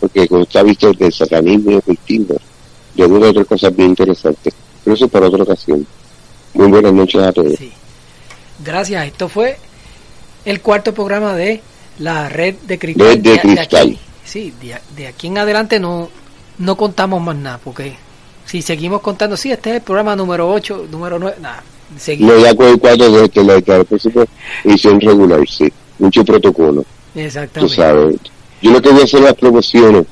porque 0.00 0.26
como 0.26 0.42
está 0.42 0.62
visto 0.62 0.92
del 0.92 1.12
satanismo 1.12 1.70
y 1.70 1.74
ocultismo, 1.76 2.34
y 2.96 3.02
algunas 3.02 3.30
otras 3.30 3.46
cosas 3.46 3.76
bien 3.76 3.90
interesantes. 3.90 4.52
Pero 4.82 4.94
eso 4.94 5.08
para 5.08 5.26
otra 5.28 5.42
ocasión. 5.44 5.86
Muy 6.54 6.68
buenas 6.68 6.92
noches 6.92 7.22
a 7.22 7.32
todos. 7.32 7.54
Sí. 7.56 7.70
Gracias. 8.64 9.06
Esto 9.06 9.28
fue 9.28 9.56
el 10.44 10.60
cuarto 10.60 10.92
programa 10.92 11.34
de 11.34 11.60
la 11.98 12.28
red 12.28 12.56
de 12.66 12.78
cristal. 12.78 13.06
Red 13.06 13.18
de 13.20 13.38
Cristal. 13.38 13.88
aquí, 13.88 13.98
sí, 14.24 14.52
de, 14.60 14.76
de 14.96 15.06
aquí 15.06 15.28
en 15.28 15.38
adelante 15.38 15.78
no, 15.78 16.08
no 16.58 16.76
contamos 16.76 17.22
más 17.22 17.36
nada, 17.36 17.60
porque 17.62 17.94
si 18.46 18.62
seguimos 18.62 19.00
contando, 19.00 19.36
sí, 19.36 19.52
este 19.52 19.70
es 19.70 19.76
el 19.76 19.82
programa 19.82 20.16
número 20.16 20.50
8, 20.50 20.88
número 20.90 21.18
9, 21.18 21.36
nada. 21.40 21.62
No, 22.18 22.38
ya 22.38 22.54
con 22.54 22.66
el 22.66 22.78
cuadro 22.78 23.10
de 23.10 23.28
que 23.28 23.42
la, 23.42 23.60
próxima 23.84 24.24
edición 24.64 25.00
regular, 25.00 25.40
sí. 25.48 25.70
Mucho 25.98 26.24
protocolo, 26.24 26.84
tú 27.12 27.20
Exactamente. 27.20 27.76
sabes. 27.76 28.16
Yo 28.62 28.70
lo 28.70 28.80
que 28.80 28.90
voy 28.90 29.02
a 29.02 29.04
hacer 29.04 29.20
las 29.20 29.34
promociones, 29.34 30.06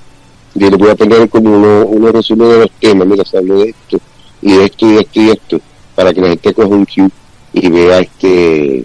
y 0.54 0.60
le 0.60 0.76
voy 0.76 0.90
a 0.90 0.94
poner 0.94 1.28
como 1.30 1.56
uno, 1.56 1.86
uno 1.86 2.12
resumen 2.12 2.48
de 2.50 2.58
los 2.58 2.70
temas, 2.78 3.06
mira, 3.06 3.24
se 3.24 3.38
habló 3.38 3.60
de 3.60 3.70
esto, 3.70 3.98
y 4.42 4.56
de 4.56 4.64
esto, 4.64 4.86
y 4.86 4.92
de 4.92 5.00
esto, 5.00 5.20
y 5.20 5.26
de 5.26 5.32
esto, 5.32 5.60
para 5.94 6.12
que 6.12 6.20
la 6.20 6.28
gente 6.28 6.52
coja 6.52 6.68
un 6.68 6.84
cue 6.84 7.08
y 7.54 7.68
vea 7.70 8.00
este, 8.00 8.84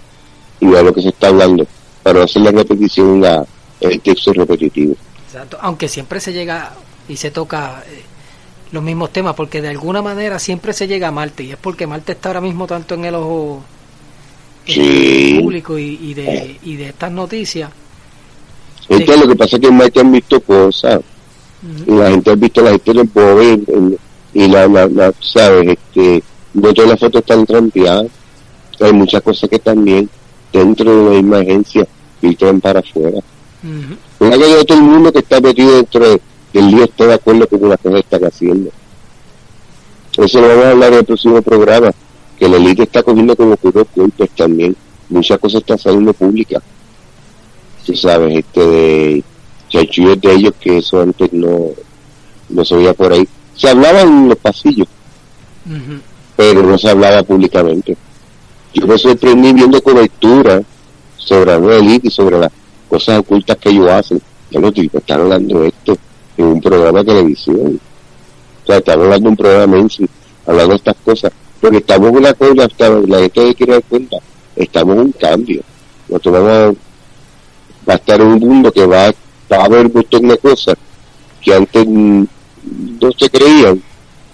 y 0.60 0.66
vea 0.66 0.82
lo 0.82 0.94
que 0.94 1.02
se 1.02 1.10
está 1.10 1.28
hablando, 1.28 1.68
para 2.04 2.24
hacer 2.24 2.42
la 2.42 2.52
repetición, 2.52 3.20
la, 3.20 3.46
el 3.82 4.00
texto 4.00 4.32
repetitivo. 4.34 4.96
Exacto. 5.26 5.58
Aunque 5.62 5.88
siempre 5.88 6.20
se 6.20 6.32
llega 6.32 6.74
y 7.10 7.18
se 7.18 7.32
toca 7.32 7.84
eh, 7.88 8.04
los 8.74 8.84
mismos 8.84 9.14
temas, 9.14 9.36
porque 9.36 9.62
de 9.62 9.70
alguna 9.70 10.02
manera 10.02 10.38
siempre 10.40 10.74
se 10.74 10.88
llega 10.88 11.08
a 11.08 11.12
Marte, 11.12 11.44
y 11.44 11.52
es 11.52 11.58
porque 11.58 11.88
Marte 11.88 12.12
está 12.12 12.30
ahora 12.30 12.42
mismo 12.42 12.68
tanto 12.68 12.96
en 12.96 13.06
el 13.06 13.16
ojo 13.16 13.64
Sí. 14.66 15.40
público 15.42 15.78
y, 15.78 16.00
y 16.02 16.14
de, 16.14 16.58
y 16.64 16.76
de 16.76 16.88
estas 16.90 17.12
noticias. 17.12 17.70
Entonces, 18.90 19.20
lo 19.22 19.28
que 19.28 19.36
pasa 19.36 19.56
es 19.58 19.62
que 19.62 19.68
en 19.68 19.78
Mike 19.78 20.00
han 20.00 20.12
visto 20.12 20.40
cosas, 20.42 21.00
Ujú. 21.86 21.94
y 21.96 22.00
la 22.00 22.10
gente 22.12 22.32
ha 22.32 22.36
visto 22.36 22.62
la 22.62 22.72
gente 22.72 22.92
en 22.92 23.08
pobre 23.08 23.50
en- 23.54 23.66
en- 23.68 23.98
y 24.34 24.48
la, 24.48 24.68
la, 24.68 24.88
la- 24.88 25.14
sabes 25.22 25.68
este 25.78 26.24
no 26.56 26.74
todas 26.74 26.90
las 26.92 27.00
fotos 27.00 27.22
están 27.22 27.46
trampeadas 27.46 28.08
hay 28.80 28.92
muchas 28.94 29.22
cosas 29.22 29.50
que 29.50 29.60
también 29.60 30.10
dentro 30.52 30.92
de 30.92 30.98
una 31.02 31.12
misma 31.12 31.38
agencia 31.40 31.88
filtran 32.20 32.60
para 32.60 32.80
afuera. 32.80 33.20
Una 34.20 34.38
que 34.38 34.66
todo 34.66 34.78
el 34.78 34.84
mundo 34.84 35.12
que 35.14 35.20
está 35.20 35.40
metido 35.40 35.76
dentro 35.76 36.10
de- 36.10 36.22
del 36.54 36.68
lío 36.70 36.84
está 36.84 37.08
de 37.08 37.16
acuerdo 37.16 37.48
con 37.48 37.68
las 37.68 37.80
cosas 37.80 38.04
que 38.04 38.16
están 38.16 38.26
haciendo. 38.26 38.72
Eso 40.18 40.40
lo 40.40 40.48
vamos 40.48 40.66
a 40.66 40.72
hablar 40.72 40.94
en 40.94 41.00
el 41.00 41.06
próximo 41.06 41.42
programa 41.42 41.92
que 42.38 42.48
la 42.48 42.58
élite 42.58 42.84
está 42.84 43.02
cogiendo 43.02 43.36
como 43.36 43.58
puros 43.58 43.88
golpes 43.96 44.30
también. 44.32 44.76
Muchas 45.10 45.40
cosas 45.40 45.62
están 45.62 45.80
saliendo 45.80 46.14
públicas. 46.14 46.62
Tú 47.86 47.96
sabes 47.96 48.38
este 48.38 48.60
de 48.62 49.24
chanchullos 49.70 50.22
de 50.22 50.32
ellos 50.32 50.54
que 50.60 50.78
eso 50.78 51.02
antes 51.02 51.34
no 51.34 51.70
no 52.50 52.64
se 52.64 52.76
veía 52.76 52.94
por 52.94 53.12
ahí. 53.12 53.28
Se 53.56 53.70
hablaba 53.70 54.02
en 54.02 54.30
los 54.30 54.38
pasillos 54.38 54.88
pero 56.36 56.64
no 56.64 56.78
se 56.78 56.90
hablaba 56.90 57.24
públicamente. 57.24 57.96
Yo 58.74 58.88
me 58.88 58.98
sorprendí 58.98 59.54
viendo 59.54 59.82
cobertura 59.82 60.62
sobre 61.18 61.60
la 61.60 61.76
élite 61.76 62.08
y 62.08 62.12
sobre 62.12 62.40
las 62.40 62.52
cosas 62.90 63.20
ocultas 63.20 63.58
que 63.58 63.70
ellos 63.70 63.90
hacen. 63.90 64.22
Ya 64.52 64.60
los 64.60 64.74
tipos 64.74 65.02
están 65.02 65.22
hablando 65.22 65.62
de 65.62 65.68
esto 65.70 65.98
en 66.38 66.46
un 66.46 66.62
programa 66.62 67.00
de 67.00 67.06
televisión. 67.06 67.80
O 68.64 68.66
sea 68.66 68.78
están 68.78 69.00
hablando 69.00 69.24
de 69.24 69.30
un 69.30 69.38
programa 69.38 69.68
mainstream 69.68 70.10
hablando 70.46 70.70
de 70.70 70.78
estas 70.78 70.96
cosas. 71.04 71.32
Porque 71.60 71.78
estamos 71.78 72.10
en 72.10 72.18
una 72.18 72.34
cosa 72.34 72.66
hasta 72.66 72.90
la 72.90 73.20
gente 73.20 73.56
quiere 73.56 73.74
dar 73.74 73.84
cuenta. 73.84 74.18
Estamos 74.56 74.96
en 74.96 75.02
un 75.02 75.12
cambio. 75.14 75.62
Nosotros 76.10 76.34
vamos 76.34 76.52
a, 76.52 76.68
va 77.90 77.94
a 77.94 77.96
estar 77.96 78.22
en 78.22 78.28
un 78.28 78.40
mundo 78.40 78.72
que 78.72 78.86
va, 78.86 79.14
va 79.52 79.58
a 79.58 79.66
haber 79.66 79.86
un 79.86 79.94
montón 79.94 80.28
de 80.28 80.38
cosas 80.38 80.76
que 81.42 81.54
antes 81.54 81.88
no 81.88 83.12
se 83.18 83.30
creían 83.30 83.82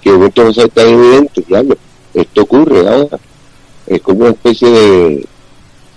que 0.02 0.12
de 0.12 0.18
momento 0.18 0.44
va 0.44 0.50
a 0.50 0.54
ser 0.54 0.70
tan 0.70 0.88
evidente 0.88 1.44
diablo, 1.48 1.78
esto 2.14 2.42
ocurre 2.42 2.88
ahora. 2.88 3.20
Es 3.86 4.02
como 4.02 4.22
una 4.22 4.30
especie 4.30 4.70
de 4.70 5.26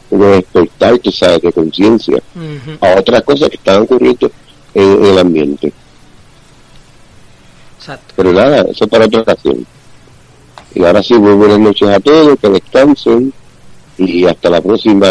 como 0.08 0.24
de 0.26 0.36
despertar 0.36 0.98
tú 0.98 1.10
sabes 1.10 1.40
de 1.40 1.52
conciencia 1.52 2.22
a 2.80 2.98
otras 2.98 3.22
cosas 3.22 3.48
que 3.48 3.56
están 3.56 3.82
ocurriendo 3.82 4.30
en, 4.74 4.92
en 4.92 5.04
el 5.04 5.18
ambiente 5.18 5.72
Exacto. 7.82 8.14
pero 8.14 8.32
nada, 8.32 8.64
eso 8.70 8.86
para 8.86 9.06
otra 9.06 9.22
ocasión. 9.22 9.66
Y 10.72 10.84
ahora 10.84 11.02
sí, 11.02 11.14
muy 11.14 11.34
buenas 11.34 11.58
noches 11.58 11.88
a 11.88 11.98
todos, 11.98 12.38
que 12.38 12.48
descansen 12.48 13.32
y 13.98 14.24
hasta 14.24 14.48
la 14.50 14.60
próxima, 14.60 15.08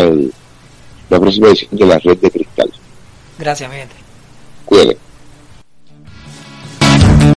la 1.09 1.19
próxima 1.19 1.49
edición 1.49 1.69
de 1.71 1.85
la 1.85 1.99
Red 1.99 2.17
de 2.17 2.31
Cristal. 2.31 2.71
Gracias, 3.37 3.69
mi 3.69 3.75
gente. 3.75 3.95
Cuídense. 4.65 5.10